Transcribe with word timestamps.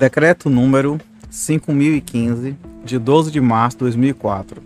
Decreto 0.00 0.48
número 0.48 0.98
5015, 1.28 2.56
de 2.82 2.98
12 2.98 3.30
de 3.30 3.38
março 3.38 3.76
de 3.76 3.80
2004, 3.80 4.62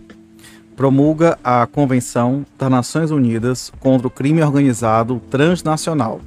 promulga 0.77 1.37
a 1.43 1.67
Convenção 1.67 2.45
das 2.57 2.71
Nações 2.71 3.11
Unidas 3.11 3.69
contra 3.81 4.07
o 4.07 4.09
Crime 4.09 4.41
Organizado 4.41 5.21
Transnacional. 5.29 6.21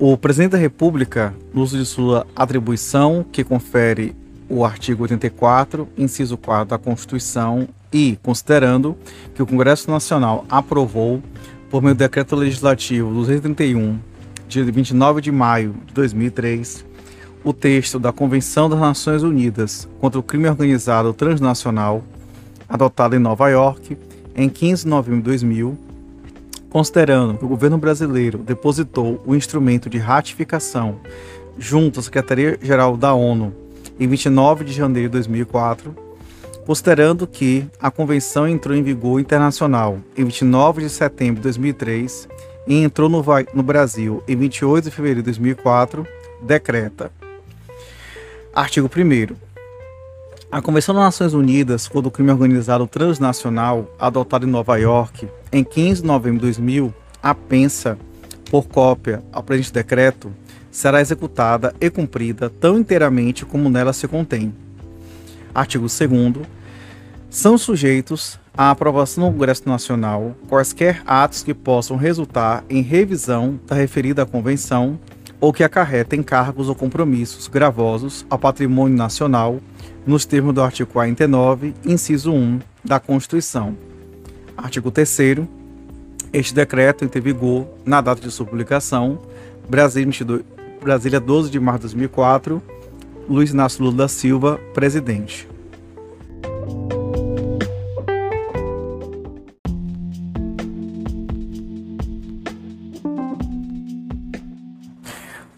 O 0.00 0.16
Presidente 0.16 0.50
da 0.50 0.58
República, 0.58 1.32
no 1.54 1.62
uso 1.62 1.78
de 1.78 1.86
sua 1.86 2.26
atribuição, 2.34 3.24
que 3.30 3.44
confere 3.44 4.16
o 4.48 4.64
artigo 4.64 5.04
84, 5.04 5.88
inciso 5.96 6.36
4 6.36 6.70
da 6.70 6.78
Constituição, 6.78 7.68
e 7.92 8.18
considerando 8.20 8.96
que 9.32 9.44
o 9.44 9.46
Congresso 9.46 9.92
Nacional 9.92 10.44
aprovou, 10.50 11.22
por 11.70 11.80
meio 11.80 11.94
do 11.94 11.98
Decreto 11.98 12.34
Legislativo 12.34 13.14
231, 13.14 13.96
de 14.48 14.64
29 14.64 15.20
de 15.20 15.30
maio 15.30 15.72
de 15.86 15.94
2003, 15.94 16.84
o 17.46 17.52
texto 17.52 18.00
da 18.00 18.12
Convenção 18.12 18.68
das 18.68 18.80
Nações 18.80 19.22
Unidas 19.22 19.88
contra 20.00 20.18
o 20.18 20.22
Crime 20.22 20.48
Organizado 20.48 21.14
Transnacional, 21.14 22.02
adotado 22.68 23.14
em 23.14 23.20
Nova 23.20 23.48
York 23.48 23.96
em 24.34 24.48
15 24.48 24.82
de 24.82 24.88
novembro 24.88 25.20
de 25.20 25.26
2000, 25.26 25.78
considerando 26.68 27.38
que 27.38 27.44
o 27.44 27.48
governo 27.48 27.78
brasileiro 27.78 28.38
depositou 28.38 29.22
o 29.24 29.32
instrumento 29.32 29.88
de 29.88 29.96
ratificação 29.96 30.96
junto 31.56 32.00
à 32.00 32.02
Secretaria-Geral 32.02 32.96
da 32.96 33.14
ONU 33.14 33.54
em 34.00 34.08
29 34.08 34.64
de 34.64 34.72
janeiro 34.72 35.08
de 35.08 35.12
2004, 35.12 35.94
considerando 36.66 37.28
que 37.28 37.64
a 37.80 37.92
convenção 37.92 38.48
entrou 38.48 38.76
em 38.76 38.82
vigor 38.82 39.20
internacional 39.20 39.98
em 40.16 40.24
29 40.24 40.82
de 40.82 40.90
setembro 40.90 41.36
de 41.36 41.42
2003 41.42 42.28
e 42.66 42.82
entrou 42.82 43.08
no, 43.08 43.24
no 43.54 43.62
Brasil 43.62 44.20
em 44.26 44.34
28 44.34 44.86
de 44.86 44.90
fevereiro 44.90 45.20
de 45.20 45.26
2004, 45.26 46.04
decreta 46.42 47.12
Artigo 48.56 48.88
1. 48.88 49.36
A 50.50 50.62
Convenção 50.62 50.94
das 50.94 51.04
Nações 51.04 51.34
Unidas 51.34 51.86
contra 51.86 52.08
o 52.08 52.10
Crime 52.10 52.30
Organizado 52.30 52.86
Transnacional, 52.86 53.94
adotada 53.98 54.46
em 54.46 54.48
Nova 54.48 54.78
York 54.78 55.28
em 55.52 55.62
15 55.62 56.00
de 56.00 56.06
novembro 56.06 56.38
de 56.38 56.46
2000, 56.46 56.94
apensa, 57.22 57.98
por 58.50 58.66
cópia 58.66 59.22
ao 59.30 59.42
presente 59.42 59.74
decreto, 59.74 60.32
será 60.70 61.02
executada 61.02 61.74
e 61.78 61.90
cumprida 61.90 62.48
tão 62.48 62.78
inteiramente 62.78 63.44
como 63.44 63.68
nela 63.68 63.92
se 63.92 64.08
contém. 64.08 64.54
Artigo 65.54 65.84
2. 65.84 66.46
São 67.28 67.58
sujeitos 67.58 68.40
à 68.56 68.70
aprovação 68.70 69.26
no 69.26 69.32
Congresso 69.32 69.68
Nacional 69.68 70.34
quaisquer 70.48 71.02
atos 71.04 71.42
que 71.42 71.52
possam 71.52 71.98
resultar 71.98 72.64
em 72.70 72.80
revisão 72.80 73.60
da 73.66 73.76
referida 73.76 74.24
Convenção 74.24 74.98
ou 75.40 75.52
que 75.52 75.64
acarretem 75.64 76.22
cargos 76.22 76.68
ou 76.68 76.74
compromissos 76.74 77.48
gravosos 77.48 78.26
ao 78.28 78.38
patrimônio 78.38 78.96
nacional, 78.96 79.60
nos 80.06 80.24
termos 80.24 80.54
do 80.54 80.62
artigo 80.62 80.90
49, 80.90 81.74
inciso 81.84 82.32
1 82.32 82.60
da 82.84 83.00
Constituição. 83.00 83.76
Artigo 84.56 84.90
3 84.90 85.18
Este 86.32 86.54
decreto 86.54 87.04
entra 87.04 87.18
em 87.18 87.22
vigor 87.22 87.66
na 87.84 88.00
data 88.00 88.20
de 88.20 88.30
sua 88.30 88.46
publicação, 88.46 89.20
Brasília, 89.68 90.06
22, 90.06 90.42
Brasília 90.80 91.20
12 91.20 91.50
de 91.50 91.58
março 91.58 91.80
de 91.80 91.94
2004, 91.94 92.62
Luiz 93.28 93.50
Inácio 93.50 93.82
Lula 93.82 93.96
da 93.96 94.08
Silva, 94.08 94.60
presidente. 94.72 95.48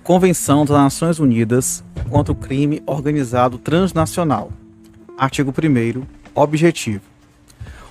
Convenção 0.08 0.64
das 0.64 0.74
Nações 0.74 1.18
Unidas 1.18 1.84
contra 2.08 2.32
o 2.32 2.34
Crime 2.34 2.82
Organizado 2.86 3.58
Transnacional. 3.58 4.50
Artigo 5.18 5.52
1. 5.52 6.02
Objetivo. 6.34 7.02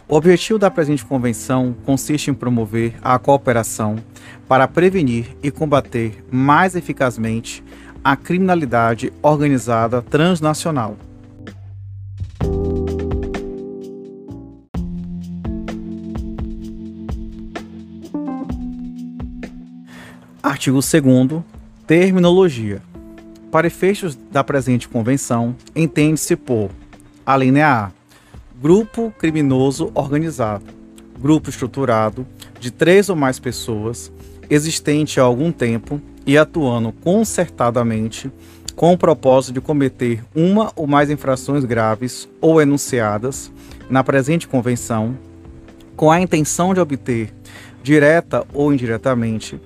O 0.08 0.16
objetivo 0.16 0.58
da 0.58 0.72
presente 0.72 1.06
convenção 1.06 1.76
consiste 1.86 2.32
em 2.32 2.34
promover 2.34 2.96
a 3.04 3.20
cooperação 3.20 3.98
para 4.48 4.68
prevenir 4.68 5.38
e 5.44 5.52
combater 5.52 6.26
mais 6.32 6.76
eficazmente 6.76 7.64
a 8.04 8.16
criminalidade 8.16 9.14
organizada 9.22 10.02
transnacional. 10.02 10.98
Artigo 20.42 20.80
2 20.80 21.57
Terminologia. 21.88 22.82
Para 23.50 23.68
efeitos 23.68 24.14
da 24.30 24.44
presente 24.44 24.90
convenção, 24.90 25.56
entende-se 25.74 26.36
por 26.36 26.70
a 27.26 27.38
linha 27.38 27.66
A, 27.66 27.92
grupo 28.62 29.14
criminoso 29.18 29.90
organizado, 29.96 30.66
grupo 31.18 31.50
estruturado 31.50 32.28
de 32.60 32.72
três 32.72 33.08
ou 33.08 33.16
mais 33.16 33.40
pessoas, 33.40 34.12
existente 34.50 35.18
há 35.18 35.24
algum 35.24 35.50
tempo 35.50 36.02
e 36.26 36.38
atuando 36.38 36.92
concertadamente 36.92 38.30
com 38.76 38.92
o 38.92 38.98
propósito 38.98 39.54
de 39.54 39.62
cometer 39.62 40.26
uma 40.36 40.74
ou 40.76 40.88
mais 40.88 41.10
infrações 41.10 41.64
graves 41.64 42.28
ou 42.42 42.62
enunciadas 42.62 43.50
na 43.90 44.04
presente 44.04 44.46
convenção, 44.46 45.18
com 45.96 46.12
a 46.12 46.20
intenção 46.20 46.74
de 46.74 46.82
obter, 46.82 47.34
direta 47.82 48.46
ou 48.54 48.74
indiretamente, 48.74 49.58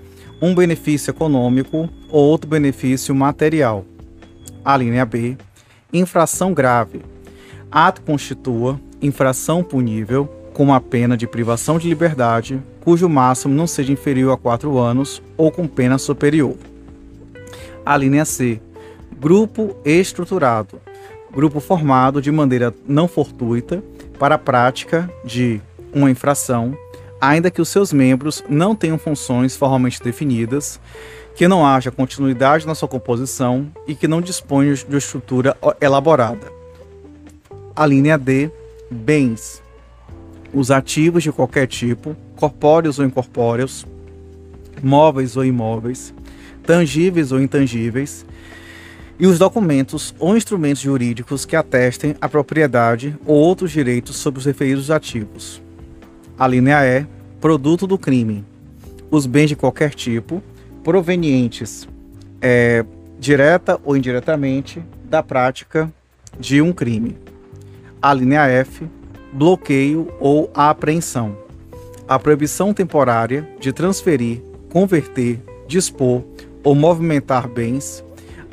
um 0.41 0.56
benefício 0.56 1.12
econômico 1.12 1.88
ou 2.09 2.25
outro 2.25 2.50
benefício 2.50 3.13
material. 3.13 3.85
A 4.66 4.75
linha 4.75 5.06
B, 5.06 5.38
infração 5.94 6.53
grave. 6.53 7.02
Ato 7.72 8.02
constitua 8.02 8.79
infração 9.02 9.63
punível 9.63 10.25
com 10.53 10.63
uma 10.63 10.81
pena 10.81 11.16
de 11.16 11.28
privação 11.28 11.78
de 11.78 11.88
liberdade, 11.88 12.62
cujo 12.81 13.07
máximo 13.07 13.53
não 13.53 13.68
seja 13.68 13.94
inferior 13.94 14.34
a 14.34 14.38
quatro 14.38 14.78
anos 14.78 15.22
ou 15.38 15.52
com 15.52 15.68
pena 15.68 15.97
superior. 15.97 16.56
A 17.85 17.96
linha 17.96 18.25
C, 18.25 18.59
grupo 19.19 19.75
estruturado. 19.85 20.81
Grupo 21.31 21.62
formado 21.62 22.22
de 22.22 22.29
maneira 22.29 22.73
não 22.85 23.08
fortuita 23.08 23.81
para 24.19 24.35
a 24.35 24.40
prática 24.40 25.09
de 25.23 25.62
uma 25.94 26.12
infração 26.12 26.75
ainda 27.21 27.51
que 27.51 27.61
os 27.61 27.69
seus 27.69 27.93
membros 27.93 28.43
não 28.49 28.75
tenham 28.75 28.97
funções 28.97 29.55
formalmente 29.55 30.03
definidas, 30.03 30.79
que 31.35 31.47
não 31.47 31.65
haja 31.65 31.91
continuidade 31.91 32.65
na 32.65 32.73
sua 32.73 32.89
composição 32.89 33.71
e 33.87 33.93
que 33.93 34.07
não 34.07 34.19
disponha 34.19 34.73
de 34.73 34.85
uma 34.85 34.97
estrutura 34.97 35.55
elaborada. 35.79 36.51
A 37.75 37.85
linha 37.85 38.17
D, 38.17 38.49
bens. 38.89 39.61
Os 40.53 40.71
ativos 40.71 41.23
de 41.23 41.31
qualquer 41.31 41.67
tipo, 41.67 42.17
corpóreos 42.35 42.99
ou 42.99 43.05
incorpóreos, 43.05 43.85
móveis 44.83 45.37
ou 45.37 45.45
imóveis, 45.45 46.13
tangíveis 46.65 47.31
ou 47.31 47.39
intangíveis, 47.39 48.25
e 49.17 49.27
os 49.27 49.37
documentos 49.37 50.15
ou 50.19 50.35
instrumentos 50.35 50.81
jurídicos 50.81 51.45
que 51.45 51.55
atestem 51.55 52.15
a 52.19 52.27
propriedade 52.27 53.15
ou 53.25 53.35
outros 53.35 53.71
direitos 53.71 54.15
sobre 54.15 54.39
os 54.39 54.45
referidos 54.45 54.89
ativos. 54.89 55.61
A 56.37 56.47
linha 56.47 56.83
E, 56.85 57.05
produto 57.39 57.85
do 57.85 57.97
crime. 57.97 58.43
Os 59.09 59.25
bens 59.25 59.49
de 59.49 59.55
qualquer 59.55 59.93
tipo, 59.93 60.41
provenientes 60.83 61.87
é, 62.41 62.85
direta 63.19 63.79
ou 63.83 63.95
indiretamente 63.95 64.83
da 65.03 65.21
prática 65.21 65.91
de 66.39 66.61
um 66.61 66.73
crime. 66.73 67.17
A 68.01 68.13
linha 68.13 68.47
F, 68.47 68.87
bloqueio 69.31 70.07
ou 70.19 70.49
apreensão. 70.53 71.37
A 72.07 72.17
proibição 72.17 72.73
temporária 72.73 73.47
de 73.59 73.71
transferir, 73.71 74.41
converter, 74.69 75.39
dispor 75.67 76.23
ou 76.63 76.73
movimentar 76.73 77.47
bens, 77.47 78.03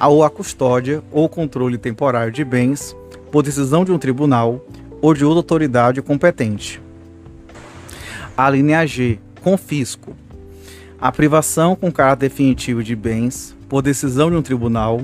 ou 0.01 0.23
a 0.23 0.31
custódia 0.31 1.03
ou 1.11 1.29
controle 1.29 1.77
temporário 1.77 2.31
de 2.31 2.45
bens 2.45 2.95
por 3.33 3.43
decisão 3.43 3.85
de 3.85 3.93
um 3.93 3.99
tribunal 3.99 4.65
ou 5.01 5.15
de 5.15 5.25
outra 5.25 5.41
autoridade 5.41 6.01
competente. 6.03 6.81
A 8.39 8.49
linha 8.49 8.87
G, 8.87 9.19
confisco. 9.43 10.15
A 11.01 11.11
privação 11.11 11.75
com 11.75 11.91
caráter 11.91 12.29
definitivo 12.29 12.85
de 12.85 12.95
bens 12.95 13.53
por 13.69 13.83
decisão 13.83 14.31
de 14.31 14.37
um 14.37 14.43
tribunal 14.43 15.01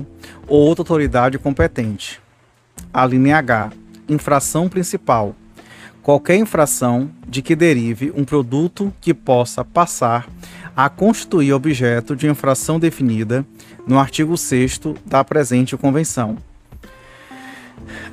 ou 0.47 0.61
outra 0.61 0.83
autoridade 0.83 1.37
competente. 1.37 2.21
A 2.93 3.05
linha 3.05 3.35
H, 3.35 3.73
infração 4.07 4.69
principal. 4.69 5.35
Qualquer 6.01 6.37
infração 6.37 7.11
de 7.27 7.41
que 7.41 7.57
derive 7.57 8.13
um 8.15 8.23
produto 8.23 8.93
que 9.01 9.13
possa 9.13 9.65
passar 9.65 10.29
a 10.73 10.87
constituir 10.87 11.51
objeto 11.51 12.15
de 12.15 12.29
infração 12.29 12.79
definida 12.79 13.45
no 13.85 13.99
artigo 13.99 14.37
6 14.37 14.79
da 15.05 15.25
presente 15.25 15.75
convenção. 15.75 16.37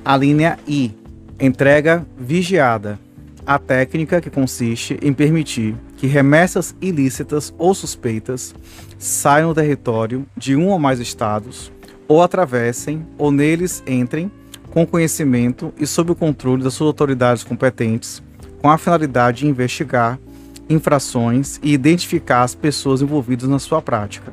A 0.04 0.16
linha 0.16 0.58
I, 0.66 0.92
entrega 1.38 2.04
vigiada 2.18 2.98
a 3.46 3.58
técnica 3.58 4.20
que 4.20 4.30
consiste 4.30 4.98
em 5.02 5.12
permitir 5.12 5.74
que 5.96 6.06
remessas 6.06 6.74
ilícitas 6.80 7.52
ou 7.58 7.74
suspeitas 7.74 8.54
saiam 8.98 9.48
do 9.48 9.54
território 9.54 10.26
de 10.36 10.54
um 10.54 10.68
ou 10.68 10.78
mais 10.78 11.00
estados 11.00 11.72
ou 12.06 12.22
atravessem, 12.22 13.06
ou 13.16 13.30
neles 13.30 13.82
entrem, 13.86 14.30
com 14.70 14.86
conhecimento 14.86 15.72
e 15.78 15.86
sob 15.86 16.12
o 16.12 16.14
controle 16.14 16.62
das 16.62 16.74
suas 16.74 16.88
autoridades 16.88 17.42
competentes, 17.42 18.22
com 18.60 18.70
a 18.70 18.78
finalidade 18.78 19.40
de 19.40 19.46
investigar 19.46 20.18
infrações 20.68 21.58
e 21.62 21.72
identificar 21.72 22.42
as 22.42 22.54
pessoas 22.54 23.02
envolvidas 23.02 23.48
na 23.48 23.58
sua 23.58 23.82
prática. 23.82 24.32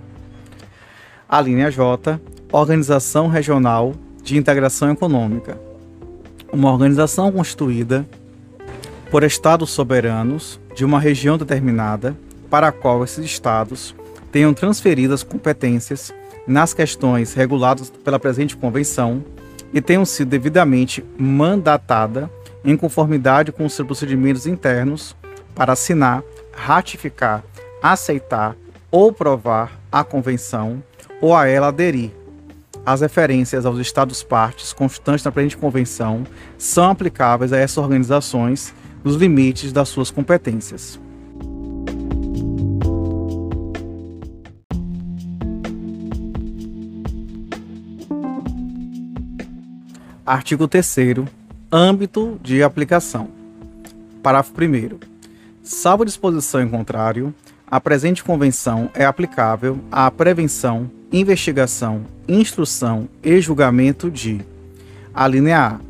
A 1.28 1.42
linha 1.42 1.70
J, 1.72 2.20
Organização 2.52 3.28
Regional 3.28 3.94
de 4.24 4.38
Integração 4.38 4.92
Econômica. 4.92 5.60
Uma 6.52 6.72
organização 6.72 7.32
constituída 7.32 8.08
por 9.12 9.24
estados 9.24 9.72
soberanos 9.72 10.60
de 10.76 10.86
uma 10.86 11.00
região 11.00 11.38
determinada 11.38 12.16
para 12.50 12.68
a 12.68 12.72
qual 12.72 13.04
esses 13.04 13.26
estados 13.26 13.96
tenham 14.32 14.54
transferido 14.54 15.14
as 15.14 15.24
competências 15.24 16.14
nas 16.46 16.74
questões 16.74 17.34
reguladas 17.34 17.90
pela 17.90 18.20
presente 18.20 18.56
convenção 18.56 19.24
e 19.74 19.82
tenham 19.82 20.06
sido 20.06 20.30
devidamente 20.30 21.04
mandatada 21.18 22.30
em 22.64 22.76
conformidade 22.76 23.52
com 23.52 23.66
os 23.66 23.74
seus 23.74 23.86
procedimentos 23.86 24.46
internos 24.46 25.16
para 25.56 25.74
assinar, 25.74 26.24
ratificar, 26.54 27.44
aceitar 27.82 28.56
ou 28.92 29.12
provar 29.12 29.80
a 29.92 30.04
convenção 30.04 30.84
ou 31.22 31.36
a 31.36 31.48
ela 31.48 31.68
aderir. 31.68 32.12
As 32.86 33.02
referências 33.02 33.66
aos 33.66 33.78
estados 33.80 34.24
partes 34.24 34.74
constantes 34.74 35.24
na 35.24 35.32
presente 35.32 35.58
convenção 35.58 36.24
são 36.58 36.90
aplicáveis 36.90 37.54
a 37.54 37.58
essas 37.58 37.78
organizações 37.78 38.74
nos 39.04 39.16
limites 39.16 39.72
das 39.72 39.90
suas 39.90 40.12
competências. 40.12 41.00
Artigo 50.26 50.68
3 50.68 50.96
Âmbito 51.72 52.40
de 52.44 52.62
aplicação. 52.62 53.30
Parágrafo 54.22 54.54
1 54.54 55.00
Salvo 55.64 56.06
disposição 56.06 56.62
em 56.62 56.70
contrário, 56.70 57.34
a 57.66 57.80
presente 57.80 58.24
convenção 58.24 58.90
é 58.94 59.06
aplicável 59.06 59.80
à 59.92 60.10
prevenção, 60.10 60.90
investigação, 61.12 62.06
instrução 62.28 63.08
e 63.24 63.40
julgamento 63.40 64.10
de: 64.10 64.42
a 65.14 65.28
linha 65.28 65.60
A. 65.60 65.89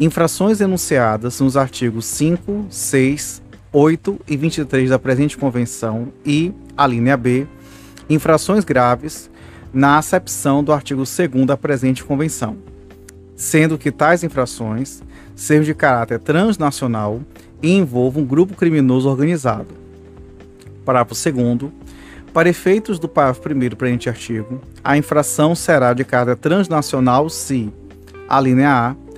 Infrações 0.00 0.60
enunciadas 0.60 1.38
nos 1.40 1.56
artigos 1.56 2.06
5, 2.06 2.66
6, 2.68 3.42
8 3.72 4.20
e 4.26 4.36
23 4.36 4.90
da 4.90 4.98
presente 4.98 5.36
convenção 5.36 6.08
e, 6.24 6.52
a 6.76 6.86
linha 6.86 7.16
B, 7.16 7.46
infrações 8.08 8.64
graves 8.64 9.30
na 9.72 9.98
acepção 9.98 10.64
do 10.64 10.72
artigo 10.72 11.04
2 11.04 11.46
da 11.46 11.56
presente 11.56 12.02
convenção 12.02 12.56
sendo 13.40 13.78
que 13.78 13.90
tais 13.90 14.22
infrações 14.22 15.02
sejam 15.34 15.64
de 15.64 15.74
caráter 15.74 16.18
transnacional 16.18 17.22
e 17.62 17.72
envolvam 17.72 18.22
um 18.22 18.26
grupo 18.26 18.54
criminoso 18.54 19.08
organizado. 19.08 19.68
Parágrafo 20.84 21.14
2 21.14 21.72
para 22.34 22.50
efeitos 22.50 22.98
do 22.98 23.08
parágrafo 23.08 23.40
1 23.48 23.76
presente 23.76 24.10
artigo, 24.10 24.60
a 24.84 24.98
infração 24.98 25.54
será 25.54 25.94
de 25.94 26.04
caráter 26.04 26.36
transnacional 26.36 27.30
se 27.30 27.72
a 28.28 28.38
linha 28.38 28.70
A 28.70 29.09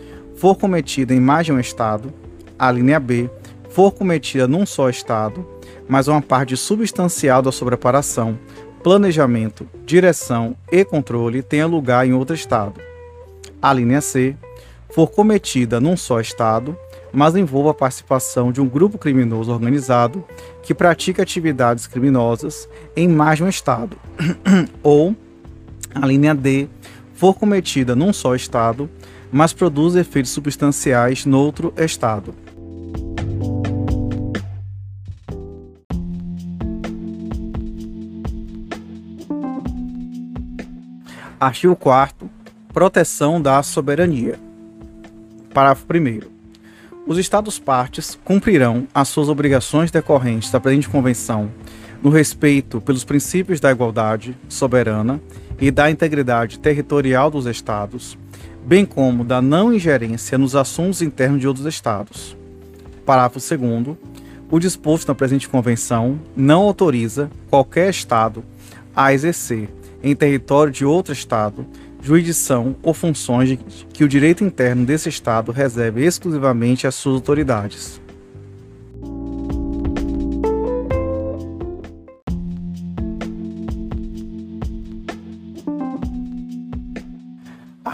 for 0.42 0.56
cometida 0.56 1.14
em 1.14 1.20
mais 1.20 1.46
de 1.46 1.52
um 1.52 1.60
Estado, 1.60 2.12
a 2.58 2.68
linha 2.72 2.98
B 2.98 3.30
for 3.70 3.92
cometida 3.92 4.48
num 4.48 4.66
só 4.66 4.90
Estado, 4.90 5.46
mas 5.88 6.08
uma 6.08 6.20
parte 6.20 6.56
substancial 6.56 7.40
da 7.40 7.52
sobreparação, 7.52 8.36
planejamento, 8.82 9.68
direção 9.86 10.56
e 10.72 10.84
controle 10.84 11.44
tenha 11.44 11.64
lugar 11.64 12.04
em 12.04 12.12
outro 12.12 12.34
Estado. 12.34 12.80
A 13.62 13.72
linha 13.72 14.00
C, 14.00 14.34
for 14.90 15.06
cometida 15.12 15.78
num 15.78 15.96
só 15.96 16.18
Estado, 16.18 16.76
mas 17.12 17.36
envolva 17.36 17.70
a 17.70 17.74
participação 17.74 18.50
de 18.50 18.60
um 18.60 18.68
grupo 18.68 18.98
criminoso 18.98 19.52
organizado 19.52 20.24
que 20.60 20.74
pratica 20.74 21.22
atividades 21.22 21.86
criminosas 21.86 22.68
em 22.96 23.06
mais 23.06 23.36
de 23.36 23.44
um 23.44 23.48
Estado, 23.48 23.96
ou 24.82 25.14
a 25.94 26.04
linha 26.04 26.34
D, 26.34 26.68
for 27.14 27.32
cometida 27.32 27.94
num 27.94 28.12
só 28.12 28.34
Estado, 28.34 28.90
mas 29.32 29.54
produz 29.54 29.96
efeitos 29.96 30.30
substanciais 30.30 31.24
noutro 31.24 31.72
Estado. 31.76 32.34
Artigo 41.40 41.74
4 41.74 42.30
Proteção 42.72 43.42
da 43.42 43.62
soberania. 43.62 44.38
Parágrafo 45.52 45.84
1. 45.92 46.20
Os 47.06 47.18
Estados-partes 47.18 48.18
cumprirão 48.24 48.86
as 48.94 49.08
suas 49.08 49.28
obrigações 49.28 49.90
decorrentes 49.90 50.50
da 50.50 50.60
presente 50.60 50.88
Convenção 50.88 51.50
no 52.02 52.10
respeito 52.10 52.80
pelos 52.80 53.04
princípios 53.04 53.60
da 53.60 53.70
igualdade 53.70 54.36
soberana 54.48 55.20
e 55.60 55.70
da 55.70 55.90
integridade 55.90 56.58
territorial 56.58 57.30
dos 57.30 57.46
Estados, 57.46 58.16
bem 58.64 58.84
como 58.84 59.24
da 59.24 59.42
não 59.42 59.72
ingerência 59.72 60.38
nos 60.38 60.54
assuntos 60.54 61.02
internos 61.02 61.40
de 61.40 61.48
outros 61.48 61.66
Estados. 61.66 62.36
Parágrafo 63.04 63.38
2. 63.38 63.96
O 64.50 64.58
disposto 64.58 65.08
na 65.08 65.14
presente 65.14 65.48
Convenção 65.48 66.18
não 66.36 66.62
autoriza 66.62 67.30
qualquer 67.48 67.90
Estado 67.90 68.44
a 68.94 69.12
exercer, 69.12 69.68
em 70.02 70.14
território 70.14 70.72
de 70.72 70.84
outro 70.84 71.12
Estado, 71.12 71.66
jurisdição 72.02 72.76
ou 72.82 72.92
funções 72.92 73.58
que 73.92 74.04
o 74.04 74.08
direito 74.08 74.44
interno 74.44 74.84
desse 74.84 75.08
Estado 75.08 75.52
reserve 75.52 76.04
exclusivamente 76.04 76.86
às 76.86 76.94
suas 76.94 77.16
autoridades. 77.16 78.01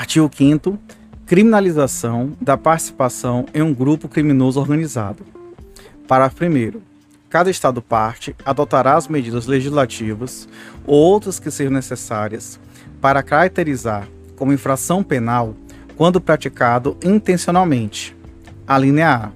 Artigo 0.09 0.31
5 0.35 0.79
Criminalização 1.27 2.33
da 2.41 2.57
participação 2.57 3.45
em 3.53 3.61
um 3.61 3.75
grupo 3.75 4.09
criminoso 4.09 4.59
organizado. 4.59 5.23
Parágrafo 6.07 6.47
1 6.47 6.81
Cada 7.29 7.51
Estado 7.51 7.83
parte 7.83 8.35
adotará 8.43 8.97
as 8.97 9.07
medidas 9.07 9.47
legislativas 9.47 10.49
ou 10.87 10.97
outras 10.97 11.39
que 11.39 11.51
sejam 11.51 11.75
necessárias 11.75 12.59
para 13.03 13.23
caracterizar 13.23 14.09
como 14.35 14.51
infração 14.51 15.03
penal 15.03 15.55
quando 15.95 16.23
praticado 16.23 16.97
intencionalmente. 17.05 18.17
A 18.67 18.79
linha 18.79 19.15
A. 19.15 19.31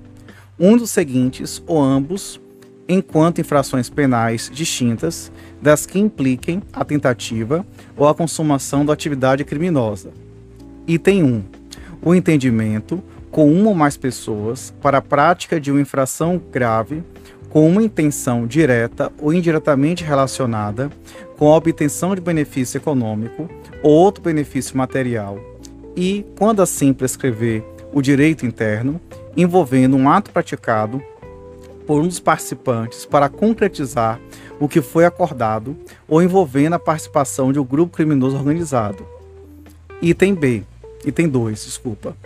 Um 0.59 0.79
dos 0.79 0.88
seguintes 0.88 1.62
ou 1.67 1.83
ambos, 1.83 2.41
enquanto 2.88 3.43
infrações 3.43 3.91
penais 3.91 4.50
distintas 4.50 5.31
das 5.61 5.85
que 5.85 5.99
impliquem 5.99 6.62
a 6.73 6.83
tentativa 6.83 7.62
ou 7.95 8.09
a 8.09 8.14
consumação 8.14 8.87
da 8.87 8.95
atividade 8.95 9.45
criminosa. 9.45 10.22
Item 10.87 11.23
1. 11.23 11.45
O 12.03 12.15
entendimento 12.15 13.03
com 13.31 13.51
uma 13.53 13.69
ou 13.69 13.75
mais 13.75 13.97
pessoas 13.97 14.75
para 14.83 14.99
a 14.99 15.03
prática 15.03 15.61
de 15.61 15.71
uma 15.71 15.81
infração 15.81 16.43
grave 16.51 17.05
com 17.49 17.69
uma 17.69 17.83
intenção 17.83 18.47
direta 18.47 19.12
ou 19.21 19.33
indiretamente 19.33 20.03
relacionada 20.03 20.91
com 21.39 21.53
a 21.53 21.57
obtenção 21.57 22.15
de 22.15 22.21
benefício 22.21 22.79
econômico 22.79 23.49
ou 23.83 23.93
outro 23.93 24.25
benefício 24.25 24.77
material, 24.77 25.39
e, 25.95 26.25
quando 26.39 26.62
assim 26.62 26.93
prescrever 26.93 27.62
o 27.93 28.01
direito 28.01 28.47
interno, 28.47 29.01
envolvendo 29.37 29.97
um 29.97 30.09
ato 30.09 30.31
praticado 30.31 31.03
por 31.87 32.01
um 32.01 32.09
dos 32.09 32.19
participantes 32.19 33.05
para 33.05 33.29
concretizar 33.29 34.19
o 34.59 34.67
que 34.67 34.81
foi 34.81 35.05
acordado 35.05 35.77
ou 36.09 36.23
envolvendo 36.23 36.75
a 36.75 36.79
participação 36.79 37.53
de 37.53 37.59
um 37.59 37.65
grupo 37.65 37.97
criminoso 37.97 38.37
organizado. 38.37 39.07
Item 40.01 40.35
B, 40.35 40.65
item 41.04 41.28
2, 41.28 41.64
desculpa. 41.64 42.16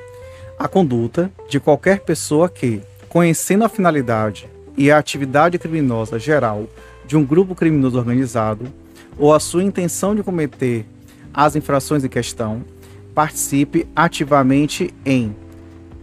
A 0.59 0.67
conduta 0.69 1.31
de 1.49 1.61
qualquer 1.61 2.01
pessoa 2.01 2.49
que, 2.49 2.83
conhecendo 3.09 3.65
a 3.65 3.69
finalidade 3.69 4.49
e 4.77 4.91
a 4.91 4.99
atividade 4.99 5.59
criminosa 5.59 6.19
geral 6.19 6.67
de 7.07 7.17
um 7.17 7.25
grupo 7.25 7.55
criminoso 7.55 7.99
organizado, 7.99 8.67
ou 9.19 9.35
a 9.35 9.41
sua 9.41 9.63
intenção 9.63 10.15
de 10.15 10.23
cometer 10.23 10.85
as 11.33 11.57
infrações 11.57 12.05
em 12.05 12.09
questão, 12.09 12.63
participe 13.15 13.87
ativamente 13.95 14.95
em 15.05 15.35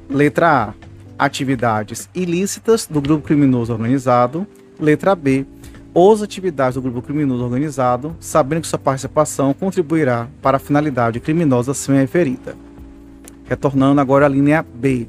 letra 0.10 0.70
A. 0.70 0.74
Atividades 1.18 2.10
ilícitas 2.14 2.88
do 2.88 3.00
grupo 3.00 3.26
criminoso 3.26 3.72
organizado. 3.72 4.48
Letra 4.80 5.16
B. 5.16 5.46
Ou 5.94 6.22
atividades 6.24 6.74
do 6.74 6.82
grupo 6.82 7.04
criminoso 7.04 7.44
organizado, 7.44 8.16
sabendo 8.20 8.62
que 8.62 8.68
sua 8.68 8.80
participação 8.80 9.54
contribuirá 9.54 10.28
para 10.42 10.58
a 10.58 10.60
finalidade 10.60 11.20
criminosa 11.20 11.72
acima 11.72 11.98
referida. 11.98 12.56
Retornando 13.46 14.00
agora 14.00 14.26
à 14.26 14.30
linha 14.30 14.66
B. 14.74 15.08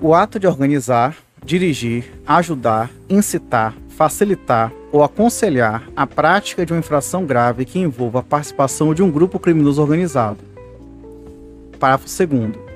O 0.00 0.14
ato 0.14 0.38
de 0.38 0.46
organizar 0.46 1.16
dirigir, 1.44 2.04
ajudar, 2.26 2.90
incitar, 3.08 3.74
facilitar 3.88 4.72
ou 4.92 5.02
aconselhar 5.02 5.82
a 5.96 6.06
prática 6.06 6.64
de 6.64 6.72
uma 6.72 6.78
infração 6.78 7.24
grave 7.24 7.64
que 7.64 7.78
envolva 7.78 8.20
a 8.20 8.22
participação 8.22 8.94
de 8.94 9.02
um 9.02 9.10
grupo 9.10 9.38
criminoso 9.38 9.82
organizado. 9.82 10.38
Parágrafo 11.78 12.06
2 12.06 12.72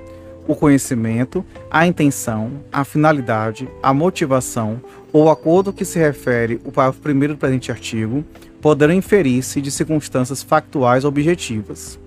o 0.49 0.54
conhecimento, 0.54 1.44
a 1.68 1.88
intenção, 1.88 2.52
a 2.73 2.85
finalidade, 2.85 3.68
a 3.82 3.92
motivação 3.92 4.80
ou 5.12 5.28
acordo 5.28 5.73
que 5.73 5.85
se 5.85 5.99
refere 5.99 6.61
o 6.64 6.70
parágrafo 6.70 7.08
1 7.08 7.18
do 7.28 7.37
presente 7.37 7.73
artigo 7.73 8.25
poderão 8.61 8.94
inferir-se 8.94 9.61
de 9.61 9.73
circunstâncias 9.73 10.44
factuais 10.44 11.04
objetivas. 11.04 11.99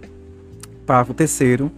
Parágrafo 0.85 1.13
3 1.13 1.69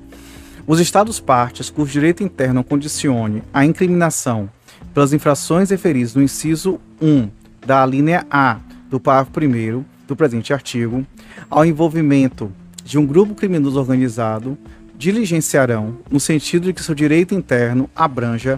os 0.72 0.80
Estados 0.80 1.20
partes 1.20 1.70
cujo 1.70 1.92
direito 1.92 2.24
interno 2.24 2.64
condicione 2.64 3.44
a 3.54 3.66
incriminação 3.66 4.50
pelas 4.94 5.12
infrações 5.12 5.70
referidas 5.70 6.16
no 6.16 6.24
inciso 6.24 6.80
1 7.02 7.30
da 7.68 7.86
linha 7.86 8.26
A 8.32 8.58
do 8.90 8.98
parágrafo 8.98 9.38
1 9.38 9.84
do 10.08 10.16
presente 10.16 10.54
artigo, 10.54 11.06
ao 11.50 11.66
envolvimento 11.66 12.50
de 12.86 12.98
um 12.98 13.06
grupo 13.06 13.36
criminoso 13.36 13.78
organizado, 13.78 14.58
diligenciarão 14.98 15.98
no 16.10 16.22
sentido 16.22 16.68
de 16.68 16.74
que 16.74 16.82
seu 16.82 16.96
direito 16.96 17.36
interno 17.36 17.90
abranja 17.94 18.58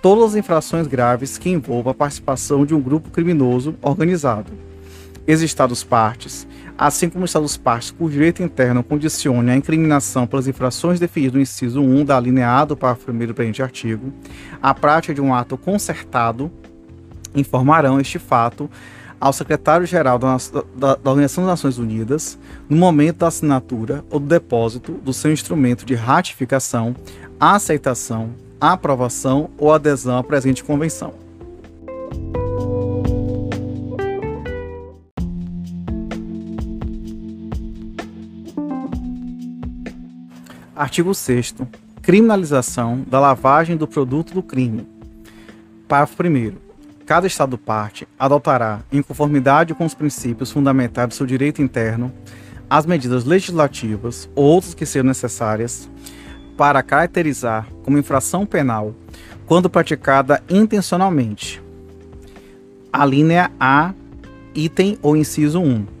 todas 0.00 0.30
as 0.30 0.36
infrações 0.36 0.86
graves 0.86 1.36
que 1.36 1.50
envolvam 1.50 1.90
a 1.90 1.94
participação 1.94 2.64
de 2.64 2.74
um 2.74 2.80
grupo 2.80 3.10
criminoso 3.10 3.74
organizado. 3.82 4.50
Os 5.28 5.42
Estados 5.42 5.84
partes 5.84 6.46
assim 6.80 7.10
como 7.10 7.26
Estados 7.26 7.58
partes 7.58 7.90
cujo 7.90 8.14
direito 8.14 8.42
interno 8.42 8.82
condicione 8.82 9.50
a 9.50 9.56
incriminação 9.56 10.26
pelas 10.26 10.48
infrações 10.48 10.98
definidas 10.98 11.34
no 11.34 11.40
inciso 11.42 11.82
1 11.82 12.06
da 12.06 12.18
linha 12.18 12.48
A 12.48 12.64
do 12.64 12.74
parágrafo 12.74 13.12
1 13.12 13.18
do 13.26 13.34
presente 13.34 13.62
artigo, 13.62 14.10
a 14.62 14.72
prática 14.72 15.12
de 15.12 15.20
um 15.20 15.34
ato 15.34 15.58
concertado 15.58 16.50
informarão 17.34 18.00
este 18.00 18.18
fato 18.18 18.70
ao 19.20 19.30
secretário-geral 19.30 20.18
da, 20.18 20.38
da, 20.74 20.94
da, 20.96 21.10
Organização 21.10 21.44
das 21.44 21.52
Nações 21.52 21.76
Unidas 21.76 22.38
no 22.66 22.78
momento 22.78 23.18
da 23.18 23.26
assinatura 23.26 24.02
ou 24.08 24.18
do 24.18 24.26
depósito 24.26 24.92
do 24.92 25.12
seu 25.12 25.30
instrumento 25.30 25.84
de 25.84 25.94
ratificação, 25.94 26.96
aceitação, 27.38 28.30
aprovação 28.58 29.50
ou 29.58 29.70
adesão 29.70 30.16
à 30.16 30.24
presente 30.24 30.64
convenção. 30.64 31.12
Artigo 40.80 41.14
6 41.14 41.56
Criminalização 42.00 43.04
da 43.06 43.20
lavagem 43.20 43.76
do 43.76 43.86
produto 43.86 44.32
do 44.32 44.42
crime. 44.42 44.88
Parágrafo 45.86 46.22
1 46.22 46.54
Cada 47.04 47.26
Estado 47.26 47.58
parte 47.58 48.08
adotará, 48.18 48.80
em 48.90 49.02
conformidade 49.02 49.74
com 49.74 49.84
os 49.84 49.92
princípios 49.92 50.50
fundamentais 50.50 51.08
do 51.08 51.14
seu 51.14 51.26
direito 51.26 51.60
interno, 51.60 52.10
as 52.70 52.86
medidas 52.86 53.26
legislativas 53.26 54.26
ou 54.34 54.46
outras 54.46 54.72
que 54.72 54.86
sejam 54.86 55.06
necessárias 55.06 55.86
para 56.56 56.82
caracterizar 56.82 57.68
como 57.82 57.98
infração 57.98 58.46
penal 58.46 58.94
quando 59.44 59.68
praticada 59.68 60.42
intencionalmente. 60.48 61.62
A 62.90 63.04
linha 63.04 63.50
A, 63.60 63.92
item 64.54 64.98
ou 65.02 65.14
inciso 65.14 65.60
1 65.60 65.99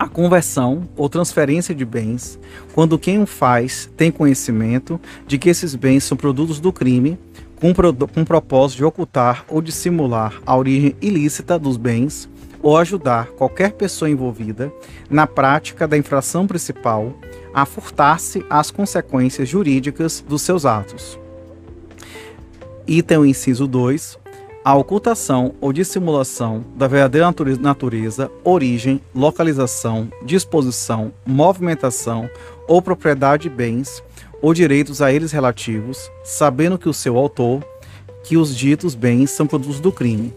a 0.00 0.08
conversão 0.08 0.88
ou 0.96 1.10
transferência 1.10 1.74
de 1.74 1.84
bens 1.84 2.40
quando 2.72 2.98
quem 2.98 3.22
o 3.22 3.26
faz 3.26 3.90
tem 3.98 4.10
conhecimento 4.10 4.98
de 5.26 5.36
que 5.36 5.50
esses 5.50 5.74
bens 5.74 6.04
são 6.04 6.16
produtos 6.16 6.58
do 6.58 6.72
crime 6.72 7.18
com, 7.60 7.74
com 8.06 8.24
propósito 8.24 8.78
de 8.78 8.84
ocultar 8.86 9.44
ou 9.46 9.60
dissimular 9.60 10.40
a 10.46 10.56
origem 10.56 10.96
ilícita 11.02 11.58
dos 11.58 11.76
bens 11.76 12.30
ou 12.62 12.78
ajudar 12.78 13.26
qualquer 13.32 13.72
pessoa 13.72 14.08
envolvida 14.08 14.72
na 15.10 15.26
prática 15.26 15.86
da 15.86 15.98
infração 15.98 16.46
principal 16.46 17.12
a 17.52 17.66
furtar-se 17.66 18.42
às 18.48 18.70
consequências 18.70 19.50
jurídicas 19.50 20.24
dos 20.26 20.40
seus 20.40 20.64
atos. 20.64 21.18
Item 22.86 23.26
inciso 23.26 23.66
2 23.66 24.18
a 24.62 24.74
ocultação 24.74 25.54
ou 25.60 25.72
dissimulação 25.72 26.64
da 26.76 26.86
verdadeira 26.86 27.32
natureza, 27.58 28.30
origem, 28.44 29.00
localização, 29.14 30.12
disposição, 30.24 31.12
movimentação 31.24 32.28
ou 32.68 32.82
propriedade 32.82 33.44
de 33.44 33.48
bens 33.48 34.02
ou 34.42 34.52
direitos 34.52 35.00
a 35.00 35.12
eles 35.12 35.32
relativos, 35.32 36.10
sabendo 36.22 36.78
que 36.78 36.88
o 36.88 36.94
seu 36.94 37.16
autor, 37.16 37.64
que 38.22 38.36
os 38.36 38.54
ditos 38.54 38.94
bens 38.94 39.30
são 39.30 39.46
produtos 39.46 39.80
do 39.80 39.90
crime. 39.90 40.32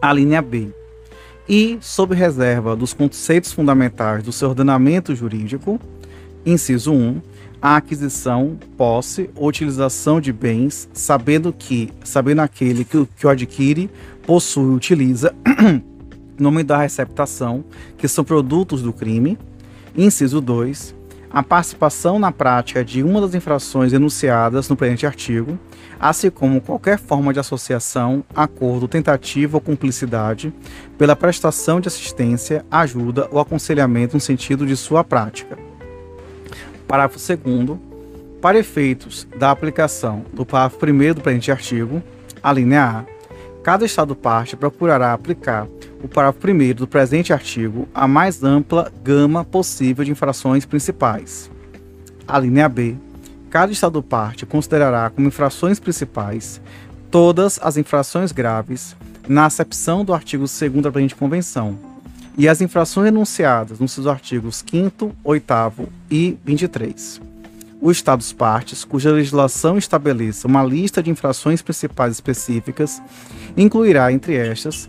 A 0.00 0.12
linha 0.12 0.40
B. 0.40 0.68
E, 1.48 1.78
sob 1.80 2.14
reserva 2.14 2.76
dos 2.76 2.92
conceitos 2.92 3.52
fundamentais 3.52 4.22
do 4.22 4.32
seu 4.32 4.50
ordenamento 4.50 5.14
jurídico, 5.14 5.80
inciso 6.46 6.92
1, 6.92 7.20
a 7.60 7.76
aquisição, 7.76 8.56
posse 8.76 9.30
ou 9.34 9.48
utilização 9.48 10.20
de 10.20 10.32
bens, 10.32 10.88
sabendo 10.92 11.52
que, 11.52 11.90
sabendo 12.04 12.40
aquele 12.40 12.84
que, 12.84 13.06
que 13.16 13.26
o 13.26 13.30
adquire, 13.30 13.90
possui 14.22 14.74
utiliza, 14.74 15.34
nome 16.38 16.62
da 16.62 16.78
receptação, 16.78 17.64
que 17.96 18.06
são 18.06 18.24
produtos 18.24 18.82
do 18.82 18.92
crime. 18.92 19.38
Inciso 19.96 20.40
2. 20.40 20.94
A 21.30 21.42
participação 21.42 22.18
na 22.18 22.32
prática 22.32 22.82
de 22.84 23.02
uma 23.02 23.20
das 23.20 23.34
infrações 23.34 23.92
enunciadas 23.92 24.68
no 24.68 24.76
presente 24.76 25.06
artigo, 25.06 25.58
assim 26.00 26.30
como 26.30 26.60
qualquer 26.60 26.98
forma 26.98 27.34
de 27.34 27.40
associação, 27.40 28.24
acordo, 28.34 28.88
tentativa 28.88 29.56
ou 29.56 29.60
cumplicidade, 29.60 30.54
pela 30.96 31.16
prestação 31.16 31.80
de 31.80 31.88
assistência, 31.88 32.64
ajuda 32.70 33.28
ou 33.30 33.40
aconselhamento 33.40 34.14
no 34.14 34.20
sentido 34.20 34.66
de 34.66 34.76
sua 34.76 35.04
prática. 35.04 35.67
Parágrafo 36.88 37.18
2 37.18 37.78
Para 38.40 38.58
efeitos 38.58 39.28
da 39.38 39.50
aplicação 39.50 40.24
do 40.32 40.46
parágrafo 40.46 40.86
1 40.86 41.14
do 41.14 41.20
presente 41.20 41.52
artigo, 41.52 42.02
a 42.42 42.50
linha 42.50 42.82
A, 42.82 43.04
cada 43.62 43.84
Estado-parte 43.84 44.56
procurará 44.56 45.12
aplicar 45.12 45.68
o 46.02 46.08
parágrafo 46.08 46.48
1 46.50 46.74
do 46.74 46.88
presente 46.88 47.30
artigo 47.30 47.86
a 47.94 48.08
mais 48.08 48.42
ampla 48.42 48.90
gama 49.04 49.44
possível 49.44 50.02
de 50.02 50.10
infrações 50.10 50.64
principais. 50.64 51.50
A 52.26 52.38
linha 52.38 52.66
B, 52.70 52.96
cada 53.50 53.70
Estado-parte 53.70 54.46
considerará 54.46 55.10
como 55.10 55.28
infrações 55.28 55.78
principais 55.78 56.58
todas 57.10 57.60
as 57.62 57.76
infrações 57.76 58.32
graves 58.32 58.96
na 59.28 59.44
acepção 59.44 60.06
do 60.06 60.14
artigo 60.14 60.46
2 60.46 60.82
da 60.82 60.90
presente 60.90 61.14
convenção, 61.14 61.78
e 62.38 62.48
as 62.48 62.60
infrações 62.60 63.08
enunciadas 63.08 63.80
nos 63.80 63.90
seus 63.90 64.06
artigos 64.06 64.64
5 64.70 65.12
8 65.24 65.54
e 66.08 66.38
23. 66.44 67.20
Os 67.80 67.96
Estados 67.96 68.32
partes, 68.32 68.84
cuja 68.84 69.10
legislação 69.10 69.76
estabeleça 69.76 70.46
uma 70.46 70.62
lista 70.62 71.02
de 71.02 71.10
infrações 71.10 71.60
principais 71.60 72.12
específicas, 72.12 73.02
incluirá 73.56 74.12
entre 74.12 74.36
estas 74.36 74.88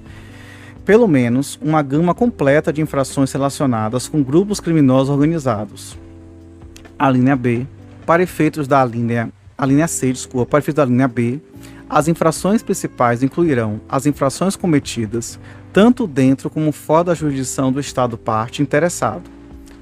pelo 0.86 1.08
menos 1.08 1.60
uma 1.62 1.82
gama 1.84 2.16
completa 2.16 2.74
de 2.74 2.82
infrações 2.82 3.32
relacionadas 3.32 4.08
com 4.08 4.24
grupos 4.24 4.60
criminosos 4.60 5.10
organizados. 5.10 5.98
A 6.98 7.10
linha 7.10 7.36
B, 7.36 7.68
para 8.08 8.24
efeitos 8.24 8.68
da 8.68 8.84
linha, 8.84 9.32
a 9.56 9.66
linha 9.66 9.88
C, 9.88 10.12
desculpa, 10.12 10.50
para 10.50 10.60
efeitos 10.60 10.84
da 10.84 10.86
linha 10.86 11.08
B, 11.08 11.40
as 11.88 12.08
infrações 12.08 12.64
principais 12.64 13.22
incluirão 13.22 13.82
as 13.88 14.06
infrações 14.06 14.56
cometidas 14.56 15.40
tanto 15.72 16.08
dentro 16.08 16.50
como 16.50 16.72
fora 16.72 17.06
da 17.06 17.16
jurisdição 17.16 17.72
do 17.72 17.80
Estado 17.80 18.18
parte 18.18 18.62
interessado. 18.62 19.30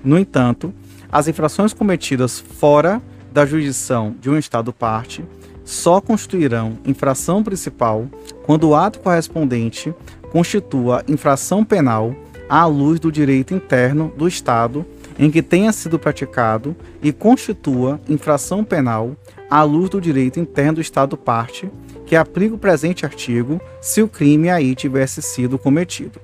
No 0.03 0.17
entanto, 0.17 0.73
as 1.11 1.27
infrações 1.27 1.73
cometidas 1.73 2.39
fora 2.39 3.01
da 3.31 3.45
jurisdição 3.45 4.15
de 4.19 4.29
um 4.29 4.37
Estado 4.37 4.73
parte 4.73 5.23
só 5.63 5.99
constituirão 5.99 6.77
infração 6.85 7.43
principal 7.43 8.07
quando 8.45 8.69
o 8.69 8.75
ato 8.75 8.99
correspondente 8.99 9.93
constitua 10.31 11.03
infração 11.07 11.63
penal 11.63 12.15
à 12.49 12.65
luz 12.65 12.99
do 12.99 13.11
direito 13.11 13.53
interno 13.53 14.13
do 14.17 14.27
Estado 14.27 14.85
em 15.19 15.31
que 15.31 15.41
tenha 15.41 15.71
sido 15.71 15.97
praticado 15.97 16.75
e 17.01 17.11
constitua 17.11 17.99
infração 18.07 18.63
penal 18.63 19.15
à 19.49 19.63
luz 19.63 19.89
do 19.89 19.99
direito 19.99 20.39
interno 20.39 20.75
do 20.75 20.81
Estado 20.81 21.17
parte 21.17 21.69
que 22.07 22.15
aplica 22.15 22.55
o 22.55 22.57
presente 22.57 23.05
artigo 23.05 23.61
se 23.81 24.01
o 24.01 24.07
crime 24.07 24.49
aí 24.49 24.73
tivesse 24.73 25.21
sido 25.21 25.59
cometido. 25.59 26.19